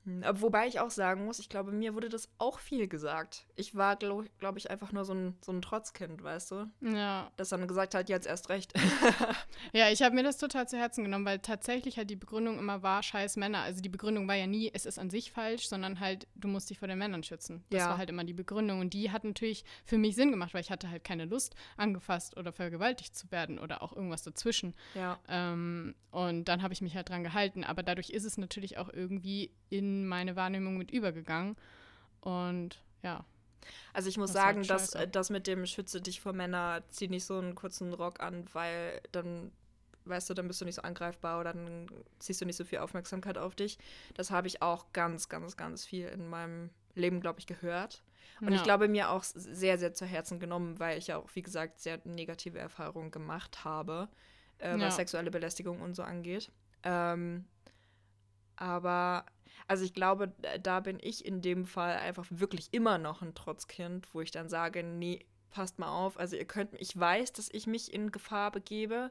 Hm, 0.04 0.22
aber 0.22 0.40
Wobei 0.40 0.66
ich 0.66 0.80
auch 0.80 0.90
sagen 0.90 1.24
muss, 1.24 1.38
ich 1.38 1.48
glaube, 1.48 1.72
mir 1.72 1.94
wurde 1.94 2.08
das 2.08 2.28
auch 2.38 2.58
viel 2.60 2.88
gesagt. 2.88 3.46
Ich 3.56 3.74
war, 3.74 3.96
glaube 3.96 4.26
glaub 4.38 4.56
ich, 4.56 4.70
einfach 4.70 4.92
nur 4.92 5.04
so 5.04 5.12
ein, 5.14 5.36
so 5.44 5.52
ein 5.52 5.60
Trotzkind, 5.62 6.22
weißt 6.22 6.50
du? 6.52 6.70
Ja, 6.80 7.30
Das 7.36 7.48
dann 7.50 7.66
gesagt 7.68 7.94
hat, 7.94 8.08
jetzt 8.08 8.26
erst 8.26 8.48
recht. 8.48 8.72
ja 9.72 9.90
ich 9.90 10.02
habe 10.02 10.14
mir 10.14 10.22
das 10.22 10.38
total 10.38 10.68
zu 10.68 10.76
Herzen 10.78 11.04
genommen, 11.04 11.24
weil 11.24 11.38
tatsächlich 11.40 11.96
halt 11.98 12.10
die 12.10 12.16
Begründung 12.16 12.58
immer 12.58 12.82
war, 12.82 13.02
scheiß 13.02 13.36
Männer. 13.36 13.60
Also 13.60 13.80
die 13.80 13.88
Begründung 13.88 14.28
war 14.28 14.34
ja 14.36 14.46
nie, 14.46 14.70
es 14.72 14.86
ist 14.86 14.98
an 14.98 15.10
sich 15.10 15.32
falsch, 15.32 15.68
sondern 15.68 16.00
halt, 16.00 16.26
du 16.36 16.48
musst 16.48 16.70
dich 16.70 16.78
vor 16.78 16.88
den 16.88 16.98
Männern 16.98 17.22
schützen. 17.22 17.64
Das 17.70 17.80
Ja. 17.82 17.88
war 17.90 17.98
halt 17.98 18.10
immer 18.10 18.24
die 18.24 18.32
Begründung. 18.34 18.80
Und 18.80 18.94
die 18.94 19.10
hat 19.10 19.24
natürlich 19.24 19.64
für 19.84 19.98
mich 19.98 20.14
Sinn 20.16 20.30
gemacht, 20.30 20.54
weil 20.54 20.60
ich 20.62 20.70
hatte 20.70 20.90
halt 20.90 21.04
keine 21.04 21.24
Lust, 21.24 21.54
angefasst 21.76 22.36
oder 22.36 22.52
vergewaltigt 22.52 23.16
zu 23.16 23.30
werden 23.30 23.58
oder 23.58 23.82
auch 23.82 23.92
irgendwas 23.94 24.22
dazwischen. 24.22 24.74
ja. 24.94 25.18
Ähm, 25.28 25.94
und 26.10 26.46
dann 26.46 26.62
habe 26.62 26.72
ich 26.72 26.80
mich 26.80 26.96
halt 26.96 27.10
dran 27.10 27.22
gehalten. 27.22 27.64
Aber 27.64 27.82
dadurch 27.82 28.08
ist 28.10 28.24
es 28.24 28.38
natürlich 28.38 28.78
auch 28.78 28.88
irgendwie 28.90 29.50
in 29.68 29.97
meine 30.06 30.36
Wahrnehmung 30.36 30.76
mit 30.76 30.90
übergegangen. 30.90 31.56
Und 32.20 32.80
ja. 33.02 33.24
Also 33.92 34.08
ich 34.08 34.16
muss 34.16 34.32
Das 34.32 34.42
halt 34.42 34.64
sagen, 34.64 34.66
dass 34.66 35.10
das 35.12 35.30
mit 35.30 35.46
dem 35.46 35.66
Schütze 35.66 36.00
dich 36.00 36.20
vor 36.20 36.32
Männer, 36.32 36.82
zieh 36.88 37.08
nicht 37.08 37.24
so 37.24 37.38
einen 37.38 37.54
kurzen 37.54 37.92
Rock 37.92 38.20
an, 38.20 38.44
weil 38.52 39.00
dann, 39.12 39.52
weißt 40.04 40.30
du, 40.30 40.34
dann 40.34 40.48
bist 40.48 40.60
du 40.60 40.64
nicht 40.64 40.76
so 40.76 40.82
angreifbar 40.82 41.40
oder 41.40 41.52
dann 41.52 41.86
ziehst 42.18 42.40
du 42.40 42.46
nicht 42.46 42.56
so 42.56 42.64
viel 42.64 42.78
Aufmerksamkeit 42.78 43.36
auf 43.36 43.54
dich. 43.54 43.78
Das 44.14 44.30
habe 44.30 44.46
ich 44.46 44.62
auch 44.62 44.86
ganz, 44.92 45.28
ganz, 45.28 45.56
ganz 45.56 45.84
viel 45.84 46.06
in 46.08 46.28
meinem 46.28 46.70
Leben, 46.94 47.20
glaube 47.20 47.40
ich, 47.40 47.46
gehört. 47.46 48.02
Und 48.40 48.50
ja. 48.50 48.56
ich 48.56 48.62
glaube, 48.62 48.88
mir 48.88 49.10
auch 49.10 49.24
sehr, 49.24 49.78
sehr 49.78 49.92
zu 49.94 50.06
Herzen 50.06 50.38
genommen, 50.38 50.78
weil 50.78 50.96
ich 50.96 51.08
ja 51.08 51.16
auch, 51.18 51.28
wie 51.34 51.42
gesagt, 51.42 51.80
sehr 51.80 52.00
negative 52.04 52.58
Erfahrungen 52.58 53.10
gemacht 53.10 53.64
habe, 53.64 54.08
äh, 54.58 54.74
was 54.74 54.80
Ja. 54.80 54.90
sexuelle 54.92 55.30
Belästigung 55.30 55.80
und 55.80 55.94
so 55.94 56.02
angeht. 56.04 56.50
Ähm, 56.84 57.44
aber, 58.56 59.26
also 59.66 59.84
ich 59.84 59.94
glaube, 59.94 60.32
da 60.62 60.80
bin 60.80 60.98
ich 61.00 61.24
in 61.24 61.42
dem 61.42 61.66
Fall 61.66 61.96
einfach 61.96 62.26
wirklich 62.30 62.68
immer 62.72 62.98
noch 62.98 63.22
ein 63.22 63.34
Trotzkind, 63.34 64.12
wo 64.14 64.20
ich 64.20 64.30
dann 64.30 64.48
sage, 64.48 64.82
nee, 64.82 65.26
passt 65.50 65.78
mal 65.78 65.88
auf. 65.88 66.18
Also 66.18 66.36
ihr 66.36 66.44
könnt, 66.44 66.70
ich 66.80 66.98
weiß, 66.98 67.32
dass 67.32 67.48
ich 67.50 67.66
mich 67.66 67.92
in 67.92 68.12
Gefahr 68.12 68.50
begebe 68.50 69.10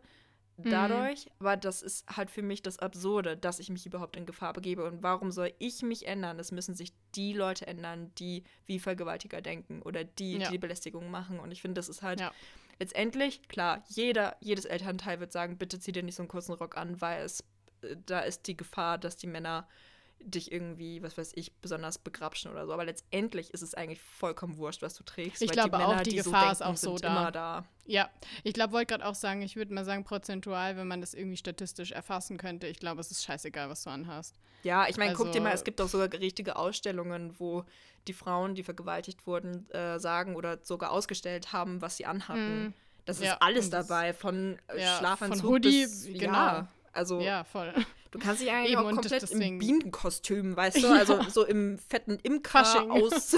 Mhm. 0.59 0.69
dadurch, 0.69 1.27
aber 1.37 1.55
das 1.55 1.83
ist 1.83 2.07
halt 2.15 2.31
für 2.31 2.41
mich 2.41 2.63
das 2.63 2.79
Absurde, 2.79 3.37
dass 3.37 3.59
ich 3.59 3.69
mich 3.69 3.85
überhaupt 3.85 4.17
in 4.17 4.25
Gefahr 4.25 4.53
begebe. 4.53 4.85
Und 4.85 5.03
warum 5.03 5.29
soll 5.31 5.53
ich 5.59 5.83
mich 5.83 6.07
ändern? 6.07 6.39
Es 6.39 6.51
müssen 6.51 6.73
sich 6.73 6.93
die 7.15 7.33
Leute 7.33 7.67
ändern, 7.67 8.11
die 8.15 8.43
wie 8.65 8.79
Vergewaltiger 8.79 9.41
denken 9.41 9.83
oder 9.83 10.03
die, 10.03 10.39
Ja. 10.39 10.49
die 10.49 10.57
Belästigung 10.57 11.11
machen. 11.11 11.39
Und 11.39 11.51
ich 11.51 11.61
finde, 11.61 11.77
das 11.79 11.89
ist 11.89 12.01
halt 12.01 12.21
Ja. 12.21 12.31
letztendlich, 12.79 13.47
klar, 13.47 13.83
jeder, 13.87 14.35
jedes 14.39 14.65
Elternteil 14.65 15.19
wird 15.19 15.31
sagen, 15.31 15.57
bitte 15.59 15.79
zieh 15.79 15.91
dir 15.91 16.01
nicht 16.03 16.15
so 16.15 16.23
einen 16.23 16.27
kurzen 16.29 16.53
Rock 16.53 16.75
an, 16.77 16.99
weil 17.01 17.23
es, 17.23 17.43
äh, 17.83 17.95
da 18.05 18.21
ist 18.21 18.47
die 18.47 18.57
Gefahr, 18.57 18.97
dass 18.97 19.15
die 19.15 19.27
Männer 19.27 19.67
dich 20.19 20.51
irgendwie, 20.51 21.01
was 21.03 21.17
weiß 21.17 21.31
ich, 21.35 21.53
besonders 21.61 21.97
begrapschen 21.99 22.51
oder 22.51 22.65
so. 22.65 22.73
Aber 22.73 22.83
letztendlich 22.85 23.53
ist 23.53 23.61
es 23.61 23.73
eigentlich 23.73 24.01
vollkommen 24.01 24.57
wurscht, 24.57 24.81
was 24.81 24.95
du 24.95 25.03
trägst. 25.03 25.41
Ich 25.41 25.51
glaube 25.51 25.77
die 25.77 25.83
auch, 25.83 26.01
die 26.01 26.09
die 26.11 26.15
Gefahr 26.17 26.47
so 26.47 26.51
ist 26.51 26.59
denken, 26.59 26.73
auch 26.73 26.77
so 26.77 26.97
da. 26.97 27.07
immer 27.07 27.31
da. 27.31 27.65
Ja, 27.85 28.09
ich 28.43 28.53
glaube, 28.53 28.73
wollte 28.73 28.87
gerade 28.93 29.05
auch 29.05 29.15
sagen, 29.15 29.41
ich 29.41 29.55
würde 29.55 29.73
mal 29.73 29.85
sagen, 29.85 30.03
prozentual, 30.03 30.75
wenn 30.75 30.87
man 30.87 30.99
das 31.01 31.13
irgendwie 31.13 31.37
statistisch 31.37 31.91
erfassen 31.91 32.37
könnte, 32.37 32.67
ich 32.67 32.79
glaube, 32.79 32.99
es 32.99 33.09
ist 33.11 33.23
scheißegal, 33.23 33.69
was 33.69 33.83
du 33.83 33.89
anhast. 33.89 34.35
Ja, 34.63 34.87
ich 34.89 34.97
meine, 34.97 35.13
guck 35.13 35.31
dir 35.31 35.39
mal, 35.39 35.51
Also- 35.51 35.61
es 35.61 35.63
gibt 35.65 35.79
auch 35.81 35.87
sogar 35.87 36.11
richtige 36.19 36.57
Ausstellungen, 36.57 37.39
wo 37.39 37.63
die 38.07 38.13
Frauen, 38.13 38.55
die 38.55 38.63
vergewaltigt 38.63 39.25
wurden, 39.27 39.69
äh, 39.71 39.99
sagen 39.99 40.35
oder 40.35 40.59
sogar 40.63 40.91
ausgestellt 40.91 41.53
haben, 41.53 41.81
was 41.81 41.97
sie 41.97 42.05
anhatten. 42.05 42.67
Mm, 42.67 42.73
Das 43.05 43.19
ist 43.19 43.25
Ja, 43.25 43.37
alles 43.39 43.65
und 43.65 43.71
das- 43.71 43.87
dabei, 43.87 44.13
von 44.13 44.57
äh, 44.67 44.81
ja, 44.81 44.97
Schlafanzug 44.97 45.39
von 45.41 45.49
Hoodie, 45.49 45.83
bis, 45.83 46.03
genau. 46.19 46.33
ja, 46.33 46.67
also 46.91 47.21
Ja, 47.21 47.45
voll. 47.45 47.73
Du 48.11 48.19
kannst 48.19 48.41
dich 48.41 48.51
eigentlich 48.51 48.71
Eben, 48.73 48.81
auch 48.81 48.89
komplett 48.91 49.23
das- 49.23 49.31
im 49.31 49.39
deswegen- 49.39 49.59
Bienenkostüm, 49.59 50.55
weißt 50.55 50.81
du, 50.83 50.87
also 50.93 51.21
so 51.29 51.45
im 51.45 51.77
fetten 51.77 52.17
Imker 52.23 52.63
Fasching. 52.65 52.91
aus. 52.91 53.35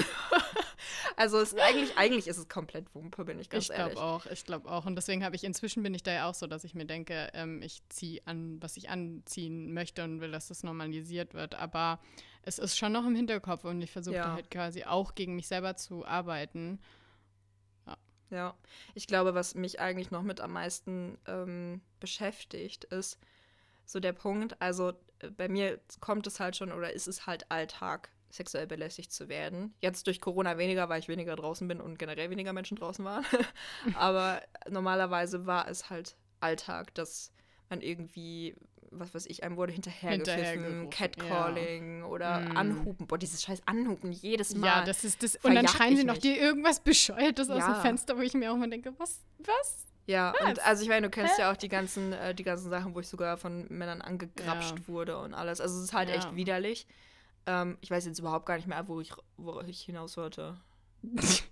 also 1.16 1.40
es 1.40 1.54
eigentlich, 1.56 1.98
eigentlich 1.98 2.28
ist 2.28 2.38
es 2.38 2.48
komplett 2.48 2.94
Wumpe, 2.96 3.26
bin 3.26 3.40
ich 3.40 3.50
ganz 3.50 3.66
Ich 3.66 3.72
ehrlich. 3.72 3.94
glaube 3.96 4.06
auch, 4.08 4.26
ich 4.28 4.46
glaube 4.46 4.70
auch. 4.70 4.86
Und 4.86 4.96
deswegen 4.96 5.24
habe 5.24 5.36
ich, 5.36 5.44
inzwischen 5.44 5.84
bin 5.84 5.94
ich 5.94 6.04
da 6.04 6.12
ja 6.12 6.30
auch 6.30 6.36
so, 6.36 6.48
dass 6.48 6.64
ich 6.64 6.74
mir 6.76 6.86
denke, 6.86 7.30
ähm, 7.34 7.62
ich 7.62 7.82
ziehe 7.90 8.22
an, 8.26 8.58
was 8.62 8.78
ich 8.78 8.90
anziehen 8.90 9.74
möchte 9.74 10.04
und 10.04 10.22
will, 10.22 10.32
dass 10.32 10.48
das 10.48 10.64
normalisiert 10.64 11.34
wird. 11.34 11.56
Aber 11.56 12.00
es 12.44 12.60
ist 12.60 12.78
schon 12.78 12.92
noch 12.92 13.06
im 13.06 13.16
Hinterkopf 13.16 13.66
und 13.66 13.82
ich 13.82 13.92
versuche 13.92 14.16
Ja. 14.16 14.34
halt 14.34 14.50
quasi 14.50 14.84
auch 14.86 15.16
gegen 15.16 15.36
mich 15.36 15.48
selber 15.48 15.76
zu 15.76 16.06
arbeiten. 16.06 16.80
Ja, 18.32 18.54
ich 18.94 19.08
glaube, 19.08 19.34
was 19.34 19.56
mich 19.56 19.80
eigentlich 19.80 20.12
noch 20.12 20.22
mit 20.22 20.40
am 20.40 20.54
meisten 20.54 21.18
ähm, 21.26 21.82
beschäftigt, 22.00 22.84
ist 22.84 23.18
so 23.92 24.00
der 24.00 24.14
Punkt, 24.14 24.56
also 24.62 24.90
äh, 25.20 25.32
bei 25.32 25.50
mir 25.50 25.80
kommt 26.00 26.28
es 26.28 26.40
halt 26.40 26.56
schon 26.56 26.72
oder 26.72 26.94
ist 26.94 27.08
es 27.08 27.26
halt 27.26 27.50
Alltag, 27.50 28.10
sexuell 28.30 28.68
belästigt 28.68 29.12
zu 29.12 29.28
werden. 29.30 29.74
Jetzt 29.82 30.06
durch 30.06 30.22
Corona 30.22 30.60
weniger, 30.60 30.88
weil 30.90 31.00
ich 31.00 31.08
weniger 31.08 31.36
draußen 31.36 31.68
bin 31.68 31.82
und 31.82 31.98
generell 31.98 32.30
weniger 32.30 32.54
Menschen 32.54 32.78
draußen 32.78 33.04
waren. 33.04 33.26
Aber 33.96 34.42
normalerweise 34.70 35.48
war 35.48 35.68
es 35.68 35.90
halt 35.90 36.16
Alltag, 36.40 36.94
dass 36.94 37.32
man 37.70 37.82
irgendwie, 37.82 38.56
was 38.92 39.16
weiß 39.16 39.26
ich, 39.26 39.44
einem 39.44 39.58
wurde 39.58 39.74
hinterhergepfiffen, 39.74 40.92
Catcalling 40.92 42.04
oder 42.04 42.42
Mm. 42.42 42.58
Anhupen. 42.58 43.08
Boah, 43.08 43.18
dieses 43.18 43.42
scheiß 43.42 43.64
Anhupen 43.66 44.12
jedes 44.12 44.54
Mal. 44.54 44.68
Ja, 44.68 44.82
das 44.86 45.04
ist 45.04 45.24
das. 45.24 45.36
Und 45.38 45.56
dann 45.56 45.68
schreien 45.68 45.98
sie 45.98 46.04
noch 46.04 46.18
dir 46.20 46.38
irgendwas 46.38 46.80
Bescheuertes 46.82 47.50
aus 47.50 47.58
Ja. 47.58 47.74
dem 47.74 47.82
Fenster, 47.82 48.16
wo 48.18 48.22
ich 48.22 48.34
mir 48.36 48.52
auch 48.52 48.58
mal 48.58 48.70
denke, 48.70 48.94
was, 49.00 49.22
was? 49.40 49.88
Ja, 50.10 50.32
und 50.32 50.58
Was? 50.58 50.66
also 50.66 50.82
ich 50.82 50.90
meine, 50.90 51.08
du 51.08 51.12
kennst 51.12 51.38
ja 51.38 51.52
auch 51.52 51.56
die 51.56 51.70
ganzen, 51.70 52.14
äh, 52.14 52.34
die 52.34 52.42
ganzen 52.44 52.72
Sachen, 52.72 52.96
wo 52.96 53.00
ich 53.00 53.08
sogar 53.08 53.38
von 53.38 53.68
Männern 53.70 54.02
angegrapscht 54.02 54.80
Ja. 54.80 54.88
wurde 54.88 55.20
und 55.20 55.36
alles. 55.36 55.62
Also 55.62 55.78
es 55.78 55.84
ist 55.84 55.94
halt 55.94 56.10
Ja. 56.10 56.16
echt 56.16 56.36
widerlich. 56.36 56.88
Ähm, 57.46 57.78
ich 57.82 57.92
weiß 57.92 58.06
jetzt 58.08 58.18
überhaupt 58.18 58.48
gar 58.48 58.56
nicht 58.56 58.68
mehr, 58.68 58.88
wo 58.88 59.00
ich, 59.02 59.14
wo 59.38 59.62
ich 59.62 59.82
hinaus 59.82 60.18
wollte. 60.18 60.58
ich 61.04 61.44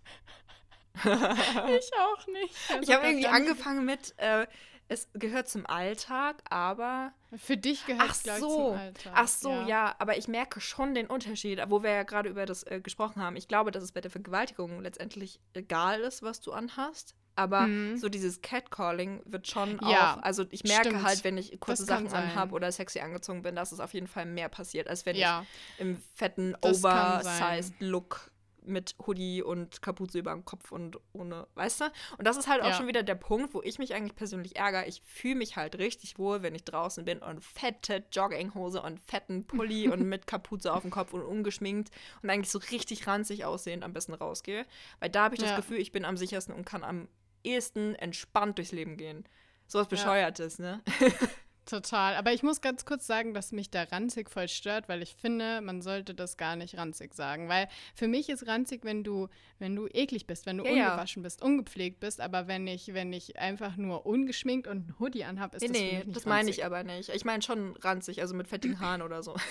auch 1.03 2.27
nicht. 2.27 2.55
Also 2.69 2.81
ich 2.81 2.89
habe 2.91 3.01
grad 3.03 3.03
irgendwie 3.03 3.27
angefangen 3.27 3.85
mit, 3.85 4.15
äh, 4.17 4.47
es 4.89 5.07
gehört 5.13 5.49
zum 5.49 5.65
Alltag, 5.65 6.41
aber. 6.49 7.13
Für 7.35 7.57
dich 7.57 7.85
gehört 7.85 8.11
es, 8.11 8.23
glaub 8.23 8.35
ich, 8.37 8.41
so. 8.41 8.69
zum 8.71 8.77
Alltag. 8.79 9.13
Ach 9.15 9.27
so, 9.27 9.51
ja. 9.67 9.95
aber 9.99 10.17
ich 10.17 10.27
merke 10.27 10.61
schon 10.61 10.93
den 10.95 11.07
Unterschied, 11.07 11.61
wo 11.67 11.83
wir 11.83 11.91
ja 11.91 12.03
gerade 12.03 12.29
über 12.29 12.45
das 12.45 12.63
äh, 12.63 12.79
gesprochen 12.81 13.21
haben. 13.21 13.35
Ich 13.35 13.47
glaube, 13.47 13.71
dass 13.71 13.83
es 13.83 13.91
bei 13.91 14.01
der 14.01 14.11
Vergewaltigung 14.11 14.81
letztendlich 14.81 15.39
egal 15.53 15.99
ist, 16.01 16.23
was 16.23 16.39
du 16.41 16.51
anhast. 16.53 17.15
Aber 17.35 17.67
Mhm. 17.67 17.97
so 17.97 18.09
dieses 18.09 18.41
Catcalling 18.41 19.21
wird 19.25 19.47
schon 19.47 19.79
Ja, 19.83 20.15
auch, 20.15 20.23
also 20.23 20.45
ich 20.49 20.63
merke 20.63 20.87
stimmt. 20.89 21.03
halt, 21.03 21.23
wenn 21.23 21.37
ich 21.37 21.59
kurze 21.59 21.85
Sachen 21.85 22.07
anhabe 22.11 22.55
oder 22.55 22.71
sexy 22.71 22.99
angezogen 22.99 23.43
bin, 23.43 23.55
dass 23.55 23.71
es 23.71 23.79
auf 23.79 23.93
jeden 23.93 24.07
Fall 24.07 24.25
mehr 24.25 24.49
passiert, 24.49 24.87
als 24.87 25.05
wenn 25.05 25.15
Ja, 25.15 25.45
ich 25.51 25.79
im 25.81 26.01
fetten, 26.15 26.55
oversized 26.61 27.75
Look 27.79 28.31
mit 28.67 28.95
Hoodie 29.05 29.41
und 29.41 29.81
Kapuze 29.81 30.19
über 30.19 30.31
dem 30.31 30.45
Kopf 30.45 30.71
und 30.71 30.97
ohne, 31.13 31.47
weißt 31.55 31.81
du? 31.81 31.85
Und 32.17 32.25
das 32.27 32.37
ist 32.37 32.47
halt 32.47 32.61
auch 32.61 32.67
Ja. 32.69 32.73
schon 32.73 32.87
wieder 32.87 33.03
der 33.03 33.15
Punkt, 33.15 33.53
wo 33.53 33.61
ich 33.61 33.79
mich 33.79 33.93
eigentlich 33.93 34.15
persönlich 34.15 34.55
ärgere. 34.55 34.85
Ich 34.87 35.01
fühle 35.05 35.35
mich 35.35 35.55
halt 35.55 35.77
richtig 35.77 36.17
wohl, 36.19 36.41
wenn 36.43 36.53
ich 36.55 36.63
draußen 36.63 37.05
bin 37.05 37.19
und 37.19 37.43
fette 37.43 38.03
Jogginghose 38.11 38.81
und 38.81 38.99
fetten 38.99 39.45
Pulli 39.45 39.89
und 39.89 40.01
mit 40.07 40.27
Kapuze 40.27 40.73
auf 40.73 40.81
dem 40.83 40.91
Kopf 40.91 41.13
und 41.13 41.21
ungeschminkt 41.23 41.89
und 42.21 42.29
eigentlich 42.29 42.51
so 42.51 42.59
richtig 42.59 43.07
ranzig 43.07 43.45
aussehend 43.45 43.83
am 43.83 43.93
besten 43.93 44.13
rausgehe. 44.13 44.65
Weil 44.99 45.09
da 45.09 45.23
habe 45.23 45.35
ich 45.35 45.41
das 45.41 45.51
Ja. 45.51 45.55
Gefühl, 45.55 45.77
ich 45.77 45.91
bin 45.91 46.05
am 46.05 46.17
sichersten 46.17 46.53
und 46.53 46.65
kann 46.65 46.83
am 46.83 47.07
ehesten 47.43 47.95
entspannt 47.95 48.57
durchs 48.57 48.71
Leben 48.71 48.97
gehen. 48.97 49.25
Sowas 49.67 49.85
Ja. 49.85 49.89
Bescheuertes, 49.89 50.59
ne? 50.59 50.81
Total. 51.67 52.15
Aber 52.15 52.31
ich 52.33 52.43
muss 52.43 52.61
ganz 52.61 52.85
kurz 52.85 53.05
sagen, 53.05 53.33
dass 53.33 53.51
mich 53.51 53.69
da 53.69 53.83
ranzig 53.83 54.29
voll 54.31 54.47
stört, 54.47 54.87
weil 54.89 55.01
ich 55.03 55.15
finde, 55.15 55.61
man 55.61 55.81
sollte 55.81 56.15
das 56.15 56.37
gar 56.37 56.55
nicht 56.55 56.77
ranzig 56.77 57.13
sagen. 57.13 57.49
Weil 57.49 57.67
für 57.93 58.07
mich 58.07 58.29
ist 58.29 58.47
ranzig, 58.47 58.85
wenn 58.85 59.03
du, 59.03 59.27
wenn 59.59 59.75
du 59.75 59.87
eklig 59.87 60.25
bist, 60.27 60.45
wenn 60.45 60.57
du 60.57 60.63
Ja, 60.65 60.71
ja. 60.73 60.91
ungewaschen 60.93 61.23
bist, 61.23 61.41
ungepflegt 61.41 61.99
bist. 61.99 62.21
Aber 62.21 62.47
wenn 62.47 62.65
ich, 62.67 62.93
wenn 62.93 63.11
ich 63.11 63.37
einfach 63.37 63.75
nur 63.75 64.05
ungeschminkt 64.05 64.65
und 64.65 64.77
einen 64.77 64.95
Hoodie 64.99 65.25
anhab, 65.25 65.53
ist 65.53 65.61
Nee, 65.61 65.67
das 65.67 65.77
für 65.77 65.83
nee, 65.83 65.95
mich 65.97 66.05
nicht 66.07 66.15
das 66.17 66.25
meine 66.25 66.49
ich 66.49 66.65
aber 66.65 66.83
nicht. 66.83 67.09
Ich 67.09 67.25
meine 67.25 67.41
schon 67.43 67.75
ranzig, 67.77 68.21
also 68.21 68.33
mit 68.33 68.47
fettigen 68.47 68.79
Haaren 68.79 69.01
oder 69.01 69.21
so. 69.21 69.35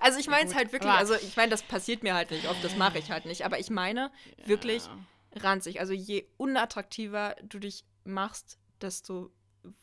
Also 0.00 0.18
ich 0.18 0.28
meine 0.28 0.48
es 0.50 0.54
halt 0.54 0.72
wirklich, 0.72 0.92
also 0.92 1.14
ich 1.14 1.36
meine, 1.36 1.48
das 1.50 1.62
passiert 1.62 2.02
mir 2.02 2.14
halt 2.14 2.30
nicht 2.30 2.46
oft, 2.48 2.62
das 2.62 2.76
mache 2.76 2.98
ich 2.98 3.10
halt 3.10 3.24
nicht. 3.24 3.44
Aber 3.46 3.58
ich 3.58 3.70
meine 3.70 4.10
wirklich 4.44 4.84
Ja. 4.84 4.98
ranzig. 5.42 5.80
Also 5.80 5.94
je 5.94 6.26
unattraktiver 6.36 7.36
du 7.42 7.58
dich 7.58 7.84
machst, 8.04 8.58
desto 8.82 9.30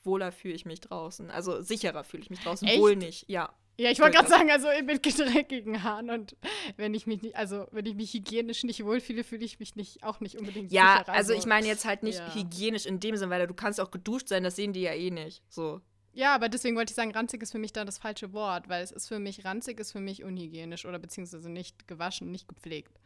wohler 0.04 0.32
fühle 0.32 0.54
ich 0.54 0.66
mich 0.66 0.82
draußen. 0.82 1.32
Also 1.32 1.62
sicherer 1.62 2.04
fühle 2.04 2.24
ich 2.24 2.30
mich 2.30 2.42
draußen. 2.42 2.68
Echt? 2.68 2.80
Wohl 2.80 2.96
nicht, 2.96 3.30
ja. 3.30 3.54
Ja, 3.76 3.90
ich 3.90 4.00
wollte 4.00 4.18
gerade 4.18 4.30
sagen, 4.30 4.52
also 4.52 4.68
mit 4.86 5.04
dreckigen 5.04 5.84
Haaren 5.84 6.12
und 6.12 6.36
wenn 6.78 6.94
ich 6.94 7.08
mich 7.08 7.24
nicht, 7.24 7.36
also 7.36 7.66
wenn 7.72 7.86
ich 7.88 7.96
mich 7.96 8.14
hygienisch 8.14 8.64
nicht 8.64 8.86
wohlfühle, 8.86 9.24
fühle 9.24 9.44
ich 9.44 9.60
mich 9.60 9.76
nicht 9.76 10.04
auch 10.04 10.20
nicht 10.20 10.38
unbedingt 10.38 10.72
Ja, 10.72 11.00
sicherer. 11.00 11.16
also 11.16 11.34
ich 11.34 11.48
meine 11.48 11.66
jetzt 11.66 11.86
halt 11.86 12.04
nicht 12.04 12.20
ja. 12.20 12.36
hygienisch 12.36 12.86
in 12.86 13.00
dem 13.00 13.18
Sinn, 13.18 13.32
weil 13.32 13.48
du 13.48 13.54
kannst 13.56 13.82
auch 13.82 13.90
geduscht 13.90 14.28
sein, 14.28 14.44
das 14.44 14.56
sehen 14.56 14.74
die 14.74 14.82
ja 14.82 14.94
eh 14.94 15.10
nicht. 15.10 15.42
So. 15.50 15.82
Ja, 16.14 16.36
aber 16.36 16.50
deswegen 16.50 16.76
wollte 16.76 16.92
ich 16.92 16.96
sagen, 16.96 17.12
ranzig 17.12 17.42
ist 17.42 17.52
für 17.52 17.58
mich 17.58 17.74
da 17.74 17.84
das 17.84 17.98
falsche 17.98 18.32
Wort, 18.34 18.70
weil 18.70 18.84
es 18.84 18.92
ist 18.92 19.08
für 19.08 19.18
mich, 19.18 19.44
ranzig 19.44 19.80
ist 19.80 19.92
für 19.92 20.00
mich 20.00 20.24
unhygienisch 20.24 20.86
oder 20.86 21.00
beziehungsweise 21.00 21.50
nicht 21.50 21.88
gewaschen, 21.88 22.32
nicht 22.32 22.48
gepflegt. 22.48 23.00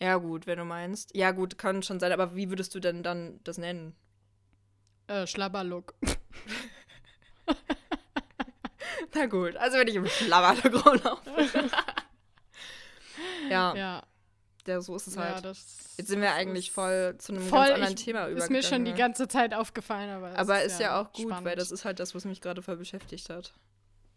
Ja, 0.00 0.16
gut, 0.16 0.46
wenn 0.46 0.58
du 0.58 0.64
meinst. 0.64 1.14
Ja, 1.14 1.32
gut, 1.32 1.58
kann 1.58 1.82
schon 1.82 2.00
sein, 2.00 2.12
aber 2.12 2.34
wie 2.34 2.48
würdest 2.48 2.74
du 2.74 2.80
denn 2.80 3.02
dann 3.02 3.38
das 3.44 3.58
nennen? 3.58 3.94
Äh, 5.10 5.26
Schlabberlook. 5.26 5.94
Na 9.14 9.26
gut, 9.26 9.56
also 9.56 9.76
wenn 9.78 9.88
ich 9.88 9.96
im 9.96 10.06
Schlabberlook 10.06 10.86
rumlaufe. 10.86 11.30
ja, 13.50 13.74
Ja, 13.74 14.02
ja, 14.66 14.80
so 14.80 14.94
ist 14.94 15.08
es 15.08 15.16
halt. 15.16 15.34
ja, 15.36 15.40
das 15.40 15.94
Jetzt 15.96 16.08
sind 16.08 16.20
wir 16.20 16.32
eigentlich 16.32 16.68
ist 16.68 16.74
voll 16.74 17.16
zu 17.18 17.32
einem 17.32 17.42
voll, 17.42 17.58
ganz 17.58 17.70
anderen 17.72 17.94
ich, 17.94 18.04
Thema 18.04 18.20
Ist 18.26 18.30
übergegangen. 18.30 18.52
mir 18.52 18.62
schon 18.62 18.84
die 18.84 18.92
ne? 18.92 18.96
ganze 18.98 19.26
Zeit 19.26 19.52
aufgefallen, 19.52 20.10
aber 20.10 20.30
es 20.30 20.36
Aber 20.38 20.62
ist 20.62 20.78
ja, 20.78 21.00
auch 21.00 21.12
gut, 21.12 21.22
spannend. 21.26 21.44
weil 21.44 21.56
das 21.56 21.72
ist 21.72 21.84
halt 21.84 21.98
das, 21.98 22.14
was 22.14 22.24
mich 22.24 22.40
gerade 22.40 22.62
voll 22.62 22.76
beschäftigt 22.76 23.28
hat. 23.30 23.52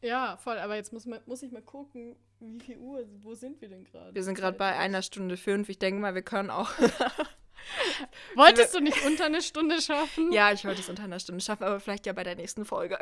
Ja, 0.04 0.38
voll, 0.38 0.60
aber 0.60 0.76
jetzt 0.76 0.94
muss, 0.94 1.08
man, 1.08 1.22
muss 1.26 1.42
ich 1.42 1.52
mal 1.52 1.64
gucken, 1.64 2.16
wie 2.40 2.60
viel 2.60 2.78
Uhr, 2.78 3.04
wo 3.22 3.34
sind 3.34 3.62
wir 3.62 3.70
denn 3.70 3.84
gerade? 3.86 4.14
Wir 4.14 4.24
sind 4.24 4.36
gerade 4.36 4.58
bei 4.58 4.78
einer 4.78 5.02
Stunde 5.02 5.38
fünf. 5.38 5.70
Ich 5.70 5.80
denke 5.80 6.00
mal, 6.00 6.14
wir 6.14 6.22
können 6.22 6.52
auch. 6.52 6.70
Wolltest 8.36 8.74
du 8.76 8.80
nicht 8.80 9.06
unter 9.06 9.26
eine 9.26 9.42
Stunde 9.42 9.82
schaffen? 9.82 10.32
ja, 10.32 10.52
ich 10.52 10.66
wollte 10.66 10.82
es 10.82 10.90
unter 10.90 11.04
einer 11.04 11.20
Stunde 11.20 11.44
schaffen, 11.44 11.64
aber 11.64 11.80
vielleicht 11.80 12.06
ja 12.06 12.14
bei 12.14 12.24
der 12.24 12.36
nächsten 12.36 12.66
Folge. 12.66 12.98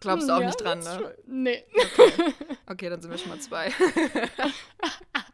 Glaubst 0.00 0.28
du 0.28 0.32
auch 0.32 0.40
Ja, 0.40 0.46
nicht 0.46 0.60
dran, 0.60 0.80
ne? 0.80 1.16
Nee. 1.26 1.64
Okay, 2.66 2.88
dann 2.88 3.00
sind 3.02 3.10
wir 3.10 3.18
schon 3.18 3.28
mal 3.28 3.38
zwei. 3.40 3.70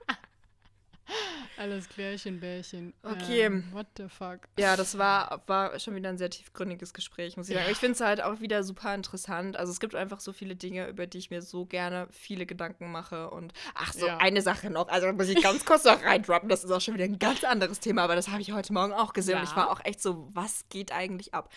Alles 1.59 1.88
Klärchen, 1.88 2.38
Bärchen. 2.40 2.92
Okay. 3.02 3.42
Ähm, 3.42 3.64
what 3.72 3.86
the 3.96 4.09
fuck? 4.09 4.40
Ja, 4.59 4.76
das 4.76 4.98
war, 4.98 5.42
war 5.46 5.78
schon 5.78 5.94
wieder 5.94 6.11
ein 6.11 6.18
sehr 6.18 6.28
tiefgründiges 6.28 6.92
Gespräch, 6.92 7.36
muss 7.36 7.48
ich 7.48 7.57
sagen. 7.57 7.68
Ich 7.70 7.78
finde 7.78 7.94
es 7.94 8.00
halt 8.00 8.22
auch 8.22 8.40
wieder 8.40 8.62
super 8.62 8.94
interessant. 8.94 9.57
Also 9.57 9.72
es 9.72 9.80
gibt 9.80 9.94
einfach 9.94 10.20
so 10.20 10.32
viele 10.34 10.54
Dinge, 10.54 10.86
über 10.88 11.07
die 11.07 11.16
ich 11.18 11.30
mir 11.30 11.40
so 11.40 11.64
gerne 11.64 12.09
viele 12.11 12.44
Gedanken 12.44 12.92
mache. 12.92 13.30
Und 13.30 13.54
ach 13.74 13.92
so, 13.94 14.07
Ja. 14.07 14.18
eine 14.18 14.42
Sache 14.42 14.68
noch. 14.70 14.88
Also 14.88 15.11
muss 15.12 15.28
ich 15.28 15.42
ganz 15.42 15.64
kurz 15.64 15.84
noch 15.84 16.02
reindroppen. 16.02 16.48
Das 16.48 16.62
ist 16.62 16.70
auch 16.70 16.80
schon 16.80 16.94
wieder 16.94 17.04
ein 17.04 17.18
ganz 17.18 17.42
anderes 17.44 17.80
Thema, 17.80 18.02
aber 18.02 18.16
das 18.16 18.28
habe 18.28 18.42
ich 18.42 18.52
heute 18.52 18.72
Morgen 18.74 18.92
auch 18.92 19.12
gesehen. 19.14 19.36
Und 19.38 19.44
Ja. 19.44 19.50
ich 19.50 19.57
war 19.57 19.70
auch 19.70 19.80
echt 19.84 20.02
so, 20.02 20.28
was 20.32 20.66
geht 20.68 20.92
eigentlich 20.92 21.32
ab? 21.32 21.50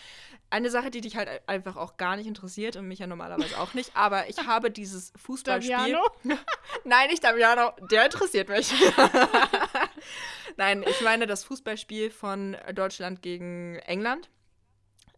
Eine 0.48 0.70
Sache, 0.70 0.90
die 0.90 1.00
dich 1.02 1.16
halt 1.16 1.28
einfach 1.46 1.76
auch 1.76 1.96
gar 1.98 2.16
nicht 2.16 2.26
interessiert 2.26 2.76
und 2.76 2.88
mich 2.88 3.00
ja 3.00 3.06
normalerweise 3.06 3.58
auch 3.60 3.74
nicht. 3.74 3.94
Aber 3.94 4.28
ich 4.30 4.36
habe 4.46 4.70
dieses 4.70 5.12
Fußballspiel. 5.16 5.74
Damiano? 5.76 6.02
Nein, 6.84 7.10
nicht 7.10 7.22
Damiano. 7.22 7.72
Der 7.90 8.06
interessiert 8.06 8.48
mich. 8.48 8.72
Nein, 10.56 10.82
ich 10.88 11.00
meine 11.02 11.26
das 11.26 11.44
Fußballspiel 11.44 12.10
von 12.10 12.56
Deutschland 12.74 13.22
gegen 13.22 13.76
England, 13.86 14.30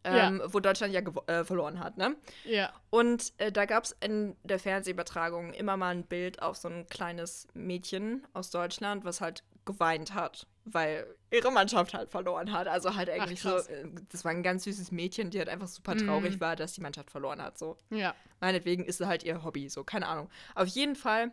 ähm, 0.04 0.42
wo 0.46 0.58
Deutschland 0.60 0.92
ja 0.92 1.00
äh, 1.26 1.44
verloren 1.44 1.78
hat, 1.78 1.96
ne? 1.96 2.16
Ja. 2.44 2.72
Und 2.90 3.32
äh, 3.38 3.52
da 3.52 3.66
gab 3.66 3.84
es 3.84 3.96
in 4.00 4.36
der 4.42 4.58
Fernsehübertragung 4.58 5.52
immer 5.54 5.76
mal 5.76 5.90
ein 5.94 6.04
Bild 6.04 6.42
auf 6.42 6.56
so 6.56 6.68
ein 6.68 6.86
kleines 6.88 7.46
Mädchen 7.54 8.26
aus 8.32 8.50
Deutschland, 8.50 9.04
was 9.04 9.20
halt 9.20 9.44
geweint 9.64 10.12
hat, 10.12 10.48
weil 10.64 11.06
ihre 11.30 11.52
Mannschaft 11.52 11.94
halt 11.94 12.10
verloren 12.10 12.52
hat. 12.52 12.66
Also 12.66 12.96
halt 12.96 13.08
eigentlich 13.08 13.40
so, 13.42 13.50
krass. 13.50 13.68
äh, 13.68 13.84
das 14.10 14.24
war 14.24 14.32
ein 14.32 14.42
ganz 14.42 14.64
süßes 14.64 14.90
Mädchen, 14.90 15.30
die 15.30 15.38
halt 15.38 15.48
einfach 15.48 15.68
super 15.68 15.94
Mhm. 15.94 15.98
traurig 15.98 16.40
war, 16.40 16.56
dass 16.56 16.72
die 16.72 16.80
Mannschaft 16.80 17.12
verloren 17.12 17.40
hat. 17.40 17.56
So 17.58 17.76
Ja. 17.90 18.12
meinetwegen 18.40 18.84
ist 18.84 19.00
es 19.00 19.06
halt 19.06 19.22
ihr 19.22 19.44
Hobby, 19.44 19.68
so, 19.68 19.84
keine 19.84 20.08
Ahnung. 20.08 20.28
Auf 20.56 20.66
jeden 20.66 20.96
Fall, 20.96 21.30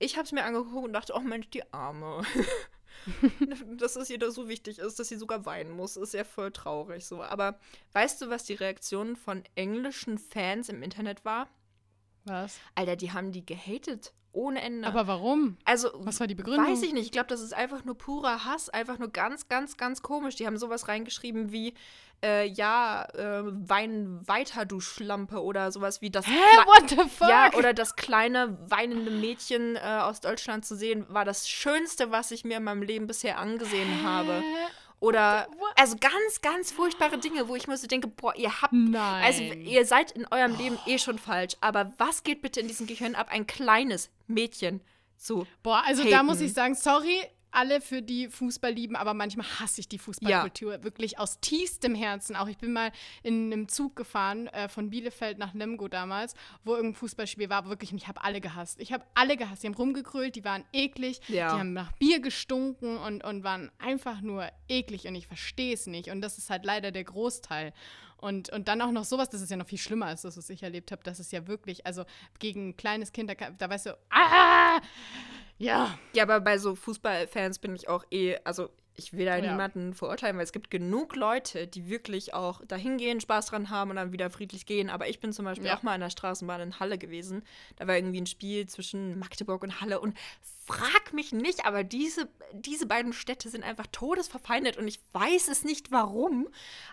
ich 0.00 0.16
habe 0.16 0.24
es 0.24 0.32
mir 0.32 0.42
angeguckt 0.42 0.84
und 0.86 0.92
dachte, 0.92 1.12
oh 1.14 1.20
Mensch, 1.20 1.50
die 1.50 1.72
Arme. 1.72 2.22
dass 3.78 3.96
es 3.96 4.10
ihr 4.10 4.18
da 4.18 4.30
so 4.30 4.48
wichtig 4.48 4.78
ist, 4.78 4.98
dass 4.98 5.08
sie 5.08 5.16
sogar 5.16 5.46
weinen 5.46 5.70
muss, 5.70 5.96
ist 5.96 6.14
ja 6.14 6.24
voll 6.24 6.52
traurig 6.52 7.06
so. 7.06 7.22
Aber 7.22 7.58
weißt 7.92 8.22
du, 8.22 8.30
was 8.30 8.44
die 8.44 8.54
Reaktion 8.54 9.16
von 9.16 9.42
englischen 9.54 10.18
Fans 10.18 10.68
im 10.68 10.82
Internet 10.82 11.24
war? 11.24 11.48
Was? 12.24 12.58
Alter, 12.74 12.96
die 12.96 13.12
haben 13.12 13.32
die 13.32 13.44
gehatet. 13.44 14.12
Ohne 14.32 14.60
Ende. 14.60 14.86
Aber 14.86 15.06
warum? 15.06 15.56
also, 15.64 15.90
Was 15.94 16.20
war 16.20 16.26
die 16.26 16.34
Begründung? 16.34 16.70
Weiß 16.70 16.82
ich 16.82 16.92
nicht. 16.92 17.06
Ich 17.06 17.12
glaube, 17.12 17.28
das 17.28 17.40
ist 17.40 17.54
einfach 17.54 17.84
nur 17.84 17.96
purer 17.96 18.44
Hass. 18.44 18.68
Einfach 18.68 18.98
nur 18.98 19.08
ganz, 19.08 19.48
ganz, 19.48 19.76
ganz 19.76 20.02
komisch. 20.02 20.36
Die 20.36 20.46
haben 20.46 20.58
sowas 20.58 20.86
reingeschrieben 20.86 21.50
wie, 21.50 21.74
äh, 22.24 22.46
ja, 22.46 23.04
äh, 23.14 23.42
wein 23.44 24.20
weiter, 24.26 24.64
du 24.64 24.80
Schlampe. 24.80 25.42
Oder 25.42 25.70
sowas 25.72 26.00
wie 26.00 26.10
das. 26.10 26.26
Hä, 26.26 26.30
Kle- 26.32 26.66
what 26.66 26.90
the 26.90 26.96
fuck? 27.08 27.28
ja, 27.28 27.50
oder 27.54 27.72
das 27.74 27.96
kleine 27.96 28.58
weinende 28.68 29.10
Mädchen 29.10 29.76
äh, 29.76 29.80
aus 29.80 30.20
Deutschland 30.20 30.64
zu 30.66 30.76
sehen, 30.76 31.06
war 31.08 31.24
das 31.24 31.48
Schönste, 31.48 32.10
was 32.10 32.30
ich 32.30 32.44
mir 32.44 32.56
in 32.58 32.64
meinem 32.64 32.82
Leben 32.82 33.06
bisher 33.06 33.38
angesehen 33.38 34.02
habe. 34.02 34.40
Hä? 34.40 34.66
Oder, 35.00 35.46
What? 35.58 35.72
also 35.76 35.94
ganz, 36.00 36.40
ganz 36.42 36.72
furchtbare 36.72 37.18
Dinge, 37.18 37.46
wo 37.46 37.54
ich 37.54 37.68
mir 37.68 37.76
so 37.76 37.86
denke, 37.86 38.08
boah, 38.08 38.34
ihr 38.34 38.60
habt 38.62 38.72
Nein. 38.72 39.22
also 39.24 39.42
ihr 39.44 39.86
seid 39.86 40.10
in 40.10 40.26
eurem 40.32 40.56
Leben 40.58 40.76
eh 40.86 40.98
schon 40.98 41.20
falsch, 41.20 41.54
aber 41.60 41.92
was 41.98 42.24
geht 42.24 42.42
bitte 42.42 42.58
in 42.58 42.66
diesem 42.66 42.88
Gehirn 42.88 43.14
ab, 43.14 43.28
ein 43.30 43.46
kleines 43.46 44.10
Mädchen 44.26 44.80
zu 45.16 45.46
Boah, 45.62 45.84
also 45.86 46.02
da 46.02 46.24
muss 46.24 46.38
haten. 46.38 46.46
ich 46.46 46.52
sagen, 46.52 46.74
sorry, 46.74 47.20
alle 47.58 47.80
für 47.80 48.02
die 48.02 48.28
Fußball 48.28 48.70
lieben, 48.72 48.94
aber 48.94 49.14
manchmal 49.14 49.44
hasse 49.58 49.80
ich 49.80 49.88
die 49.88 49.98
Fußballkultur 49.98 50.84
wirklich 50.84 51.18
aus 51.18 51.40
tiefstem 51.40 51.96
Herzen. 51.96 52.36
Auch 52.36 52.46
ich 52.46 52.56
bin 52.58 52.72
mal 52.72 52.92
in 53.24 53.52
einem 53.52 53.68
Zug 53.68 53.96
gefahren 53.96 54.46
äh, 54.48 54.68
von 54.68 54.90
Bielefeld 54.90 55.38
nach 55.38 55.54
Lemgo 55.54 55.88
damals, 55.88 56.34
wo 56.64 56.76
irgendein 56.76 56.94
Fußballspiel 56.94 57.50
war, 57.50 57.68
wirklich, 57.68 57.92
ich 57.92 58.06
habe 58.06 58.22
alle 58.22 58.40
gehasst. 58.40 58.80
Ich 58.80 58.92
habe 58.92 59.04
alle 59.14 59.36
gehasst. 59.36 59.64
Die 59.64 59.66
haben 59.66 59.74
rumgekrölt, 59.74 60.36
die 60.36 60.44
waren 60.44 60.64
eklig, 60.72 61.20
Ja. 61.26 61.52
die 61.54 61.58
haben 61.60 61.72
nach 61.72 61.90
Bier 61.92 62.20
gestunken 62.20 62.96
und, 62.96 63.24
und 63.24 63.42
waren 63.42 63.72
einfach 63.78 64.20
nur 64.20 64.48
eklig 64.68 65.08
und 65.08 65.16
ich 65.16 65.26
verstehe 65.26 65.74
es 65.74 65.86
nicht. 65.88 66.10
Und 66.10 66.20
das 66.20 66.38
ist 66.38 66.50
halt 66.50 66.64
leider 66.64 66.92
der 66.92 67.04
Großteil. 67.04 67.72
Und, 68.20 68.50
und 68.50 68.66
dann 68.68 68.82
auch 68.82 68.90
noch 68.90 69.04
sowas, 69.04 69.28
das 69.30 69.40
ist 69.42 69.50
ja 69.50 69.56
noch 69.56 69.68
viel 69.68 69.78
schlimmer 69.78 70.06
als 70.06 70.22
das, 70.22 70.36
was 70.36 70.50
ich 70.50 70.62
erlebt 70.62 70.90
habe. 70.92 71.02
Das 71.04 71.20
ist 71.20 71.32
ja 71.32 71.46
wirklich, 71.46 71.86
also 71.86 72.04
gegen 72.40 72.70
ein 72.70 72.76
kleines 72.76 73.12
Kind, 73.12 73.30
da, 73.30 73.34
da 73.50 73.70
weißt 73.70 73.86
du, 73.86 73.98
ah, 74.10 74.80
ja, 75.58 75.98
Ja, 76.14 76.22
aber 76.24 76.40
bei 76.40 76.58
so 76.58 76.74
Fußballfans 76.74 77.58
bin 77.60 77.74
ich 77.74 77.88
auch 77.88 78.04
eh, 78.10 78.36
also 78.44 78.70
ich 78.94 79.12
will 79.12 79.26
da 79.26 79.36
Ja. 79.36 79.52
niemanden 79.52 79.94
verurteilen, 79.94 80.36
weil 80.36 80.42
es 80.44 80.50
gibt 80.52 80.70
genug 80.72 81.14
Leute, 81.14 81.68
die 81.68 81.88
wirklich 81.88 82.34
auch 82.34 82.64
dahin 82.66 82.96
gehen, 82.98 83.20
Spaß 83.20 83.46
dran 83.46 83.70
haben 83.70 83.90
und 83.90 83.96
dann 83.96 84.10
wieder 84.12 84.28
friedlich 84.30 84.66
gehen. 84.66 84.90
Aber 84.90 85.08
ich 85.08 85.20
bin 85.20 85.32
zum 85.32 85.44
Beispiel 85.44 85.68
Ja. 85.68 85.76
auch 85.78 85.84
mal 85.84 85.94
in 85.94 86.00
der 86.00 86.10
Straßenbahn 86.10 86.60
in 86.60 86.80
Halle 86.80 86.98
gewesen. 86.98 87.44
Da 87.76 87.86
war 87.86 87.94
irgendwie 87.96 88.20
ein 88.20 88.26
Spiel 88.26 88.66
zwischen 88.68 89.16
Magdeburg 89.20 89.62
und 89.62 89.80
Halle 89.80 90.00
und 90.00 90.16
frag 90.68 91.12
mich 91.12 91.32
nicht, 91.32 91.66
aber 91.66 91.82
diese, 91.82 92.28
diese 92.52 92.86
beiden 92.86 93.12
Städte 93.12 93.48
sind 93.48 93.64
einfach 93.64 93.86
todesverfeindet 93.90 94.76
und 94.76 94.86
ich 94.86 95.00
weiß 95.12 95.48
es 95.48 95.64
nicht 95.64 95.90
warum. 95.90 96.48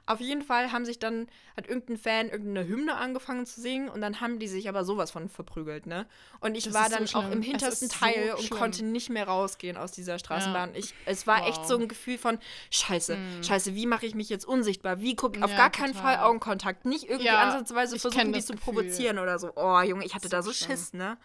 Auf 0.05 0.19
jeden 0.21 0.41
Fall 0.41 0.71
haben 0.71 0.85
sich 0.85 0.97
dann, 0.99 1.27
hat 1.55 1.67
irgendein 1.67 1.97
Fan 1.97 2.29
irgendeine 2.29 2.67
Hymne 2.67 2.95
angefangen 2.95 3.45
zu 3.45 3.61
singen 3.61 3.89
und 3.89 4.01
dann 4.01 4.21
haben 4.21 4.39
die 4.39 4.47
sich 4.47 4.69
aber 4.69 4.83
sowas 4.85 5.11
von 5.11 5.29
verprügelt, 5.29 5.85
ne? 5.85 6.07
Und 6.39 6.55
ich 6.55 6.63
Das 6.65 6.73
war 6.73 6.87
ist 6.87 7.13
so 7.13 7.19
dann 7.19 7.25
auch 7.25 7.31
im 7.31 7.41
hintersten 7.41 7.87
ist 7.89 7.93
so 7.93 7.99
Teil 8.05 8.31
und 8.33 8.41
schlimm. 8.43 8.59
konnte 8.59 8.85
nicht 8.85 9.09
mehr 9.09 9.27
rausgehen 9.27 9.77
aus 9.77 9.91
dieser 9.91 10.17
Straßenbahn. 10.19 10.73
Ich, 10.75 10.93
es 11.05 11.27
war 11.27 11.45
echt 11.47 11.59
Wow. 11.61 11.67
so 11.67 11.77
ein 11.77 11.87
Gefühl 11.87 12.17
von 12.17 12.39
Scheiße, 12.71 13.17
Scheiße, 13.43 13.75
wie 13.75 13.85
mache 13.85 14.05
ich 14.05 14.15
mich 14.15 14.29
jetzt 14.29 14.45
unsichtbar? 14.45 15.01
Wie 15.01 15.15
guck 15.15 15.41
auf 15.43 15.51
Ja, 15.51 15.57
gar 15.57 15.69
keinen 15.69 15.93
total. 15.93 16.15
Fall 16.17 16.25
Augenkontakt, 16.25 16.85
nicht 16.85 17.05
irgendwie 17.05 17.25
Ja, 17.25 17.41
ansatzweise 17.41 17.95
ich 17.95 18.01
versuchen, 18.01 18.31
die 18.33 18.43
zu 18.43 18.55
provozieren 18.55 19.19
oder 19.19 19.37
so. 19.39 19.51
Oh, 19.55 19.81
Junge, 19.81 20.05
ich 20.05 20.15
hatte 20.15 20.29
da 20.29 20.41
so 20.41 20.51
schlimm. 20.53 20.71
Schiss, 20.71 20.93
ne? 20.93 21.17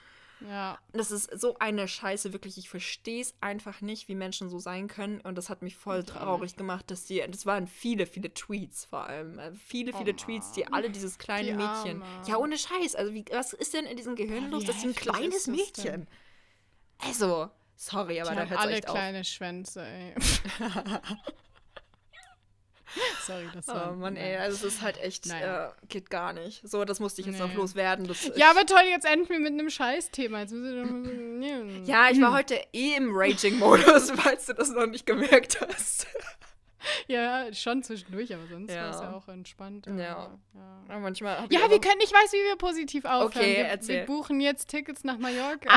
Ja. 0.48 0.78
Das 0.92 1.10
ist 1.10 1.38
so 1.40 1.56
eine 1.58 1.86
Scheiße, 1.88 2.32
wirklich. 2.32 2.58
Ich 2.58 2.68
verstehe 2.68 3.20
es 3.22 3.34
einfach 3.40 3.80
nicht, 3.80 4.08
wie 4.08 4.14
Menschen 4.14 4.48
so 4.48 4.58
sein 4.58 4.88
können. 4.88 5.20
Und 5.20 5.36
das 5.36 5.48
hat 5.50 5.62
mich 5.62 5.76
voll 5.76 6.04
traurig 6.04 6.56
gemacht, 6.56 6.90
dass 6.90 7.04
die, 7.04 7.22
das 7.28 7.46
waren 7.46 7.66
viele, 7.66 8.06
viele 8.06 8.32
Tweets 8.32 8.84
vor 8.86 9.04
allem. 9.06 9.38
äh, 9.38 9.52
Viele, 9.54 9.92
viele 9.92 10.12
Oh 10.12 10.16
Tweets, 10.16 10.52
die 10.52 10.66
alle 10.72 10.90
dieses 10.90 11.18
kleine 11.18 11.48
Die 11.48 11.54
Mädchen. 11.54 12.02
Arme. 12.02 12.26
Ja, 12.28 12.36
ohne 12.38 12.56
Scheiß. 12.58 12.94
Also, 12.94 13.12
wie, 13.14 13.24
was 13.30 13.52
ist 13.52 13.74
denn 13.74 13.84
in 13.86 13.96
diesem 13.96 14.16
Gehirn 14.16 14.50
los? 14.50 14.64
Das 14.64 14.76
ist 14.76 14.84
ein 14.84 14.94
kleines 14.94 15.44
das 15.44 15.46
Mädchen. 15.48 15.84
denn? 15.84 16.06
Also, 16.98 17.50
sorry, 17.76 18.20
aber 18.20 18.30
Die 18.30 18.36
da 18.36 18.42
hört 18.46 18.50
es 18.52 18.56
alle 18.58 18.72
echt 18.76 18.88
auf. 18.88 18.94
kleine 18.94 19.24
Schwänze, 19.24 19.82
ey. 19.84 20.14
Sorry, 23.26 23.48
das 23.54 23.68
Oh 23.68 23.74
war. 23.74 23.92
Mann, 23.92 24.16
ey, 24.16 24.36
also 24.36 24.66
es 24.66 24.74
ist 24.74 24.82
halt 24.82 24.98
echt, 25.00 25.26
Naja. 25.26 25.68
äh, 25.68 25.86
geht 25.88 26.10
gar 26.10 26.32
nicht. 26.32 26.68
So, 26.68 26.84
das 26.84 26.98
musste 27.00 27.20
ich 27.20 27.26
jetzt 27.26 27.38
Nee. 27.38 27.46
noch 27.46 27.54
loswerden. 27.54 28.10
Ja, 28.36 28.50
aber 28.50 28.66
toll, 28.66 28.82
jetzt 28.88 29.06
enden 29.06 29.28
wir 29.28 29.38
mit 29.38 29.52
einem 29.52 29.70
Scheißthema. 29.70 30.44
Ja, 31.86 32.10
ich 32.10 32.20
war 32.20 32.32
heute 32.32 32.60
eh 32.72 32.94
im 32.96 33.10
Raging-Modus, 33.16 34.10
falls 34.16 34.46
du 34.46 34.52
das 34.54 34.70
noch 34.70 34.86
nicht 34.86 35.06
gemerkt 35.06 35.58
hast. 35.60 36.06
Ja, 37.08 37.52
schon 37.52 37.82
zwischendurch, 37.82 38.32
aber 38.34 38.46
sonst 38.46 38.72
Ja. 38.72 38.84
war 38.84 38.90
es 38.90 39.00
ja 39.00 39.12
auch 39.12 39.28
entspannt. 39.28 39.86
Ja. 39.86 40.16
aber, 40.16 40.38
ja. 40.54 40.82
Ja, 40.88 40.98
manchmal 40.98 41.38
hab 41.38 41.50
ich 41.50 41.58
Ja, 41.58 41.64
aber- 41.64 41.72
wir 41.74 41.80
können, 41.80 42.00
ich 42.02 42.12
weiß, 42.12 42.32
wie 42.32 42.44
wir 42.44 42.56
positiv 42.56 43.04
aufhören. 43.04 43.26
Okay, 43.44 43.56
wir, 43.58 43.64
erzähl. 43.66 43.96
wir 44.00 44.06
buchen 44.06 44.40
jetzt 44.40 44.68
Tickets 44.68 45.04
nach 45.04 45.18
Mallorca. 45.18 45.68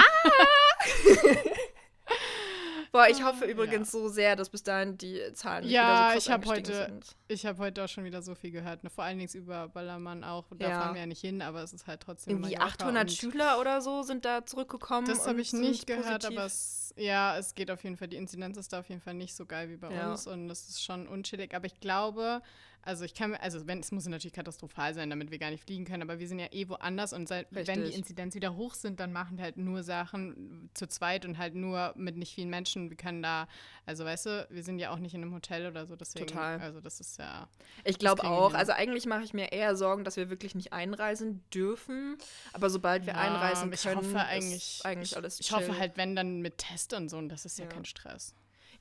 Boah, 2.94 3.08
ich 3.10 3.24
hoffe 3.24 3.46
Ah, 3.46 3.48
übrigens 3.48 3.92
so 3.92 4.08
sehr, 4.08 4.36
dass 4.36 4.50
bis 4.52 4.62
dahin 4.62 5.00
die 5.00 5.20
Zahlen 5.34 5.68
Ja, 5.68 5.72
wieder 5.82 5.98
so 5.98 6.14
krass 6.14 6.26
ich 6.26 6.32
hab 6.32 6.46
heute- 6.46 6.76
sind. 6.86 7.06
Ich 7.28 7.46
habe 7.48 7.58
heute 7.58 7.84
auch 7.84 7.88
schon 7.90 8.04
wieder 8.04 8.22
so 8.22 8.36
viel 8.36 8.52
gehört. 8.52 8.84
Ne? 8.84 8.92
Vor 8.92 9.04
allen 9.04 9.18
Dingen 9.18 9.32
über 9.34 9.68
Ballermann 9.68 10.24
auch. 10.24 10.46
Da 10.56 10.70
Ja. 10.70 10.80
fahren 10.80 10.94
wir 10.94 11.02
ja 11.02 11.08
nicht 11.08 11.20
hin, 11.22 11.42
aber 11.42 11.64
es 11.64 11.74
ist 11.74 11.88
halt 11.88 12.02
trotzdem 12.02 12.36
Irgendwie 12.38 12.56
Mallorca 12.56 12.76
800 12.86 13.04
und 13.10 13.12
Schüler 13.12 13.60
oder 13.60 13.82
so 13.82 14.04
sind 14.04 14.26
da 14.26 14.46
zurückgekommen. 14.46 15.08
Das 15.08 15.26
habe 15.28 15.42
ich 15.42 15.54
nicht 15.54 15.88
gehört, 15.88 16.22
positiv. 16.22 16.38
aber 16.38 16.46
es, 16.46 16.94
ja, 16.96 17.36
es 17.36 17.56
geht 17.56 17.72
auf 17.72 17.84
jeden 17.84 17.98
Fall. 17.98 18.10
Die 18.10 18.18
Inzidenz 18.18 18.58
ist 18.58 18.72
da 18.72 18.80
auf 18.82 18.90
jeden 18.90 19.02
Fall 19.02 19.16
nicht 19.16 19.36
so 19.36 19.48
geil 19.48 19.70
wie 19.72 19.78
bei 19.78 19.92
Ja. 19.92 20.12
uns 20.12 20.28
und 20.28 20.48
das 20.48 20.70
ist 20.70 20.84
schon 20.84 21.08
unchillig. 21.08 21.56
Aber 21.56 21.66
ich 21.66 21.80
glaube, 21.80 22.44
also 22.86 23.06
ich 23.06 23.14
kann 23.14 23.32
mir, 23.32 23.42
also 23.42 23.66
wenn 23.68 23.80
es 23.80 23.92
muss 23.92 24.06
natürlich 24.08 24.34
katastrophal 24.34 24.94
sein, 24.94 25.10
damit 25.10 25.32
wir 25.32 25.40
gar 25.40 25.50
nicht 25.52 25.64
fliegen 25.64 25.86
können, 25.86 26.04
aber 26.04 26.20
wir 26.20 26.28
sind 26.28 26.40
ja 26.40 26.48
eh 26.52 26.68
woanders 26.70 27.14
und 27.14 27.28
seit, 27.28 27.48
wenn 27.52 27.84
die. 27.84 27.94
Inzidenz 27.94 28.36
wieder 28.36 28.56
hoch 28.56 28.74
sind, 28.74 29.00
dann 29.00 29.12
machen 29.14 29.38
wir 29.38 29.44
halt 29.46 29.58
nur 29.58 29.84
Sachen 29.84 30.70
zu 30.74 30.88
zweit 30.88 31.26
und 31.26 31.38
halt 31.38 31.56
nur 31.56 31.94
mit 31.96 32.18
nicht 32.18 32.34
vielen 32.36 32.50
Menschen. 32.50 32.90
Wir 32.90 32.98
können 32.98 33.24
da, 33.24 33.48
also 33.86 34.04
weißt 34.06 34.26
du, 34.26 34.48
wir 34.50 34.64
sind 34.64 34.80
ja 34.80 34.92
auch 34.92 35.00
nicht 35.00 35.14
in 35.16 35.22
einem 35.22 35.34
Hotel 35.34 35.68
oder 35.68 35.86
so, 35.86 35.96
deswegen, 35.96 36.28
Total. 36.28 36.60
also 36.60 36.82
das 36.82 37.00
ist 37.00 37.18
ja. 37.20 37.48
Ich 37.84 38.00
glaube 38.00 38.24
auch. 38.26 38.54
Also 38.54 38.74
eigentlich 38.74 39.06
mache 39.06 39.24
ich 39.24 39.34
mir 39.34 39.52
eher 39.52 39.76
Sorgen, 39.76 40.04
dass 40.04 40.18
wir 40.18 40.30
wirklich 40.30 40.54
nicht 40.56 40.74
einreisen 40.74 41.44
dürfen. 41.54 42.18
Aber 42.54 42.70
sobald 42.70 43.06
wir 43.06 43.14
Ja, 43.14 43.20
einreisen 43.20 43.66
aber 43.66 43.74
ich 43.76 43.84
können, 43.84 43.98
hoffe 43.98 44.20
eigentlich, 44.20 44.56
ist 44.80 44.86
eigentlich 44.86 45.12
ich, 45.12 45.18
alles 45.18 45.40
ich 45.40 45.52
hoffe 45.52 45.66
chill. 45.68 45.80
halt, 45.80 45.98
wenn 45.98 46.16
dann 46.16 46.42
mit 46.42 46.58
Test 46.58 46.94
und 46.94 47.10
so, 47.10 47.18
und 47.18 47.30
das 47.30 47.46
ist 47.46 47.58
ja, 47.60 47.66
Ja. 47.66 47.72
kein 47.72 47.86
Stress. 47.86 48.34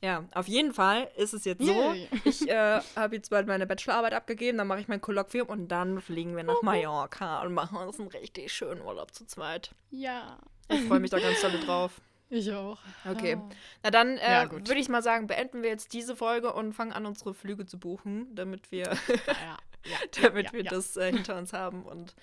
Ja, 0.02 0.24
auf 0.32 0.48
jeden 0.48 0.74
Fall 0.74 1.08
ist 1.16 1.32
es 1.32 1.44
jetzt 1.44 1.64
so. 1.64 1.72
Yay. 1.72 2.08
Ich 2.24 2.48
äh, 2.48 2.80
habe 2.96 3.14
jetzt 3.16 3.30
bald 3.30 3.46
meine 3.46 3.66
Bachelorarbeit 3.66 4.14
abgegeben, 4.14 4.58
dann 4.58 4.66
mache 4.66 4.80
ich 4.80 4.88
mein 4.88 5.00
Kolloquium 5.00 5.48
und 5.48 5.68
dann 5.68 6.00
fliegen 6.00 6.34
wir 6.36 6.42
nach 6.42 6.60
Mallorca 6.62 7.42
und 7.42 7.54
machen 7.54 7.78
uns 7.78 8.00
einen 8.00 8.08
richtig 8.08 8.52
schönen 8.52 8.82
Urlaub 8.82 9.14
zu 9.14 9.24
zweit. 9.26 9.70
Ja. 9.90 10.38
Ich 10.68 10.82
freue 10.82 10.98
mich 11.00 11.10
da 11.10 11.18
ganz 11.20 11.40
doll 11.40 11.58
drauf. 11.64 12.00
Ich 12.34 12.50
auch. 12.50 12.78
Okay. 13.06 13.36
Ah. 13.38 13.48
Na 13.82 13.90
dann 13.90 14.16
äh, 14.16 14.32
Ja, 14.32 14.50
würde 14.50 14.76
ich 14.78 14.88
mal 14.88 15.02
sagen, 15.02 15.26
beenden 15.26 15.62
wir 15.62 15.68
jetzt 15.68 15.92
diese 15.92 16.16
Folge 16.16 16.54
und 16.54 16.72
fangen 16.72 16.92
an, 16.94 17.04
unsere 17.04 17.34
Flüge 17.34 17.66
zu 17.66 17.78
buchen, 17.78 18.34
damit 18.34 18.72
wir, 18.72 18.84
Ja, 18.86 19.58
ja, 19.84 19.96
damit 20.22 20.54
wir 20.54 20.64
das 20.64 20.96
äh, 20.96 21.12
hinter 21.12 21.36
uns 21.36 21.52
haben 21.52 21.82
und 21.82 22.14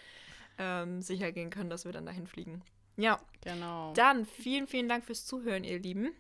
ähm, 0.58 1.04
sicher 1.04 1.32
gehen 1.32 1.52
können, 1.52 1.70
dass 1.70 1.86
wir 1.86 1.92
dann 1.92 2.08
dahin 2.08 2.26
fliegen. 2.26 2.64
Ja, 2.98 3.20
Genau. 3.42 3.94
dann 3.94 4.26
vielen, 4.26 4.66
vielen 4.66 4.90
Dank 4.90 5.06
fürs 5.06 5.28
Zuhören, 5.28 5.64
ihr 5.64 5.78
Lieben. 5.78 6.12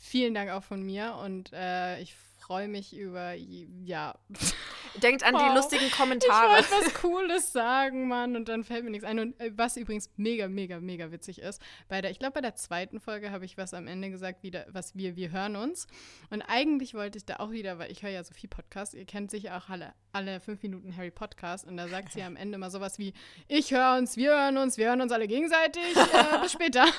Vielen 0.00 0.34
Dank 0.34 0.50
auch 0.50 0.62
von 0.62 0.82
mir 0.82 1.16
und 1.24 1.52
äh, 1.52 2.00
ich 2.00 2.14
freue 2.38 2.68
mich 2.68 2.96
über, 2.96 3.34
ja. 3.34 4.14
Denkt 5.02 5.22
an 5.24 5.34
die 5.34 5.40
Wow. 5.40 5.54
lustigen 5.56 5.84
Ich 5.86 5.92
Kommentare. 5.96 6.50
wollte 6.56 6.70
was 6.70 6.94
Cooles 7.00 7.52
sagen, 7.52 8.08
Mann, 8.08 8.36
und 8.36 8.48
dann 8.48 8.64
fällt 8.64 8.84
mir 8.84 8.90
nichts 8.90 9.04
ein. 9.06 9.18
Und 9.18 9.40
äh, 9.40 9.50
was 9.56 9.76
übrigens 9.76 10.10
mega, 10.16 10.48
mega, 10.48 10.80
mega 10.80 11.10
witzig 11.10 11.40
ist, 11.40 11.60
bei 11.88 12.00
der, 12.00 12.10
ich 12.10 12.18
glaube, 12.18 12.34
bei 12.34 12.40
der 12.40 12.54
zweiten 12.54 13.00
Folge 13.00 13.30
habe 13.30 13.44
ich 13.44 13.56
was 13.58 13.74
am 13.74 13.86
Ende 13.86 14.10
gesagt, 14.10 14.42
wieder, 14.42 14.66
was 14.70 14.96
wir, 14.96 15.16
wir 15.16 15.30
hören 15.30 15.56
uns. 15.56 15.86
Und 16.30 16.42
eigentlich 16.42 16.94
wollte 16.94 17.18
ich 17.18 17.24
da 17.26 17.36
auch 17.36 17.50
wieder, 17.50 17.78
weil 17.78 17.90
ich 17.90 18.02
höre 18.02 18.10
ja 18.10 18.24
so 18.24 18.34
viel 18.34 18.48
Podcasts, 18.48 18.94
ihr 18.94 19.04
kennt 19.04 19.30
sicher 19.30 19.56
auch 19.56 19.68
alle, 19.68 19.92
alle 20.12 20.40
fünf 20.40 20.62
Minuten 20.62 20.96
Harry 20.96 21.10
Podcast 21.10 21.66
und 21.66 21.76
da 21.76 21.88
sagt 21.88 22.12
sie 22.12 22.22
am 22.22 22.36
Ende 22.36 22.58
mal 22.58 22.70
sowas 22.70 22.98
wie, 22.98 23.12
ich 23.46 23.72
höre 23.72 23.96
uns, 23.98 24.16
wir 24.16 24.30
hören 24.30 24.56
uns, 24.58 24.76
wir 24.78 24.88
hören 24.88 25.00
uns 25.00 25.12
alle 25.12 25.28
gegenseitig, 25.28 25.82
äh, 25.96 26.38
bis 26.42 26.52
später. 26.52 26.84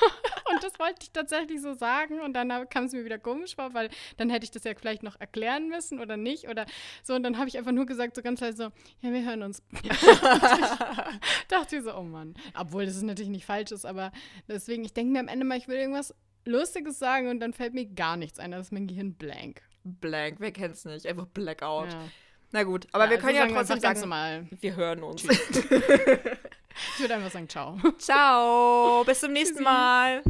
Und 0.51 0.63
das 0.63 0.79
wollte 0.79 0.95
ich 1.03 1.11
tatsächlich 1.11 1.61
so 1.61 1.73
sagen 1.75 2.19
und 2.21 2.33
dann 2.33 2.49
kam 2.69 2.85
es 2.85 2.91
mir 2.91 3.05
wieder 3.05 3.19
komisch 3.19 3.53
vor, 3.53 3.75
weil 3.75 3.91
dann 4.17 4.31
hätte 4.31 4.45
ich 4.45 4.49
das 4.51 4.63
ja 4.63 4.73
vielleicht 4.75 5.03
noch 5.03 5.19
erklären 5.21 5.69
müssen 5.69 5.99
oder 5.99 6.17
nicht 6.17 6.49
oder 6.49 6.65
so 7.03 7.13
und 7.13 7.21
dann 7.21 7.37
habe 7.37 7.47
ich 7.47 7.59
einfach 7.59 7.71
nur 7.71 7.85
gesagt, 7.89 8.15
so 8.15 8.21
ganz 8.21 8.39
leise 8.39 8.57
so, 8.57 8.63
ja, 9.05 9.13
wir 9.13 9.25
hören 9.25 9.43
uns. 9.43 9.61
dachte 11.49 11.75
ich 11.75 11.83
so, 11.83 11.93
oh 11.93 12.03
Mann. 12.03 12.35
Obwohl 12.57 12.85
das 12.85 12.95
ist 12.95 13.03
natürlich 13.03 13.29
nicht 13.29 13.45
falsch 13.45 13.71
ist, 13.71 13.85
aber 13.85 14.13
deswegen, 14.47 14.85
ich 14.85 14.93
denke 14.93 15.11
mir 15.11 15.19
am 15.19 15.27
Ende 15.27 15.45
mal, 15.45 15.57
ich 15.57 15.67
will 15.67 15.75
irgendwas 15.75 16.15
Lustiges 16.45 16.97
sagen 16.97 17.27
und 17.27 17.41
dann 17.41 17.51
fällt 17.53 17.73
mir 17.73 17.85
gar 17.85 18.15
nichts 18.15 18.39
ein, 18.39 18.51
da 18.51 18.59
ist 18.59 18.71
mein 18.71 18.87
Gehirn 18.87 19.15
blank. 19.15 19.61
Blank, 19.83 20.37
wer 20.39 20.53
kennt's 20.53 20.85
nicht? 20.85 21.05
Einfach 21.05 21.25
Blackout. 21.25 21.91
Ja. 21.91 21.99
Na 22.51 22.63
gut, 22.63 22.87
aber 22.93 23.09
wir 23.09 23.17
also 23.17 23.25
können 23.25 23.35
ja 23.35 23.41
sagen 23.41 23.53
wir 23.53 23.57
trotzdem 23.59 23.81
ganz 23.81 23.99
sagen, 23.99 24.09
normal. 24.09 24.47
wir 24.59 24.75
hören 24.75 25.03
uns. 25.03 25.27
Ich 26.95 27.01
würde 27.01 27.15
einfach 27.15 27.31
sagen, 27.31 27.49
ciao. 27.49 27.77
Ciao, 27.97 29.03
bis 29.03 29.19
zum 29.19 29.33
nächsten. 29.33 29.63
Mal. 29.63 30.21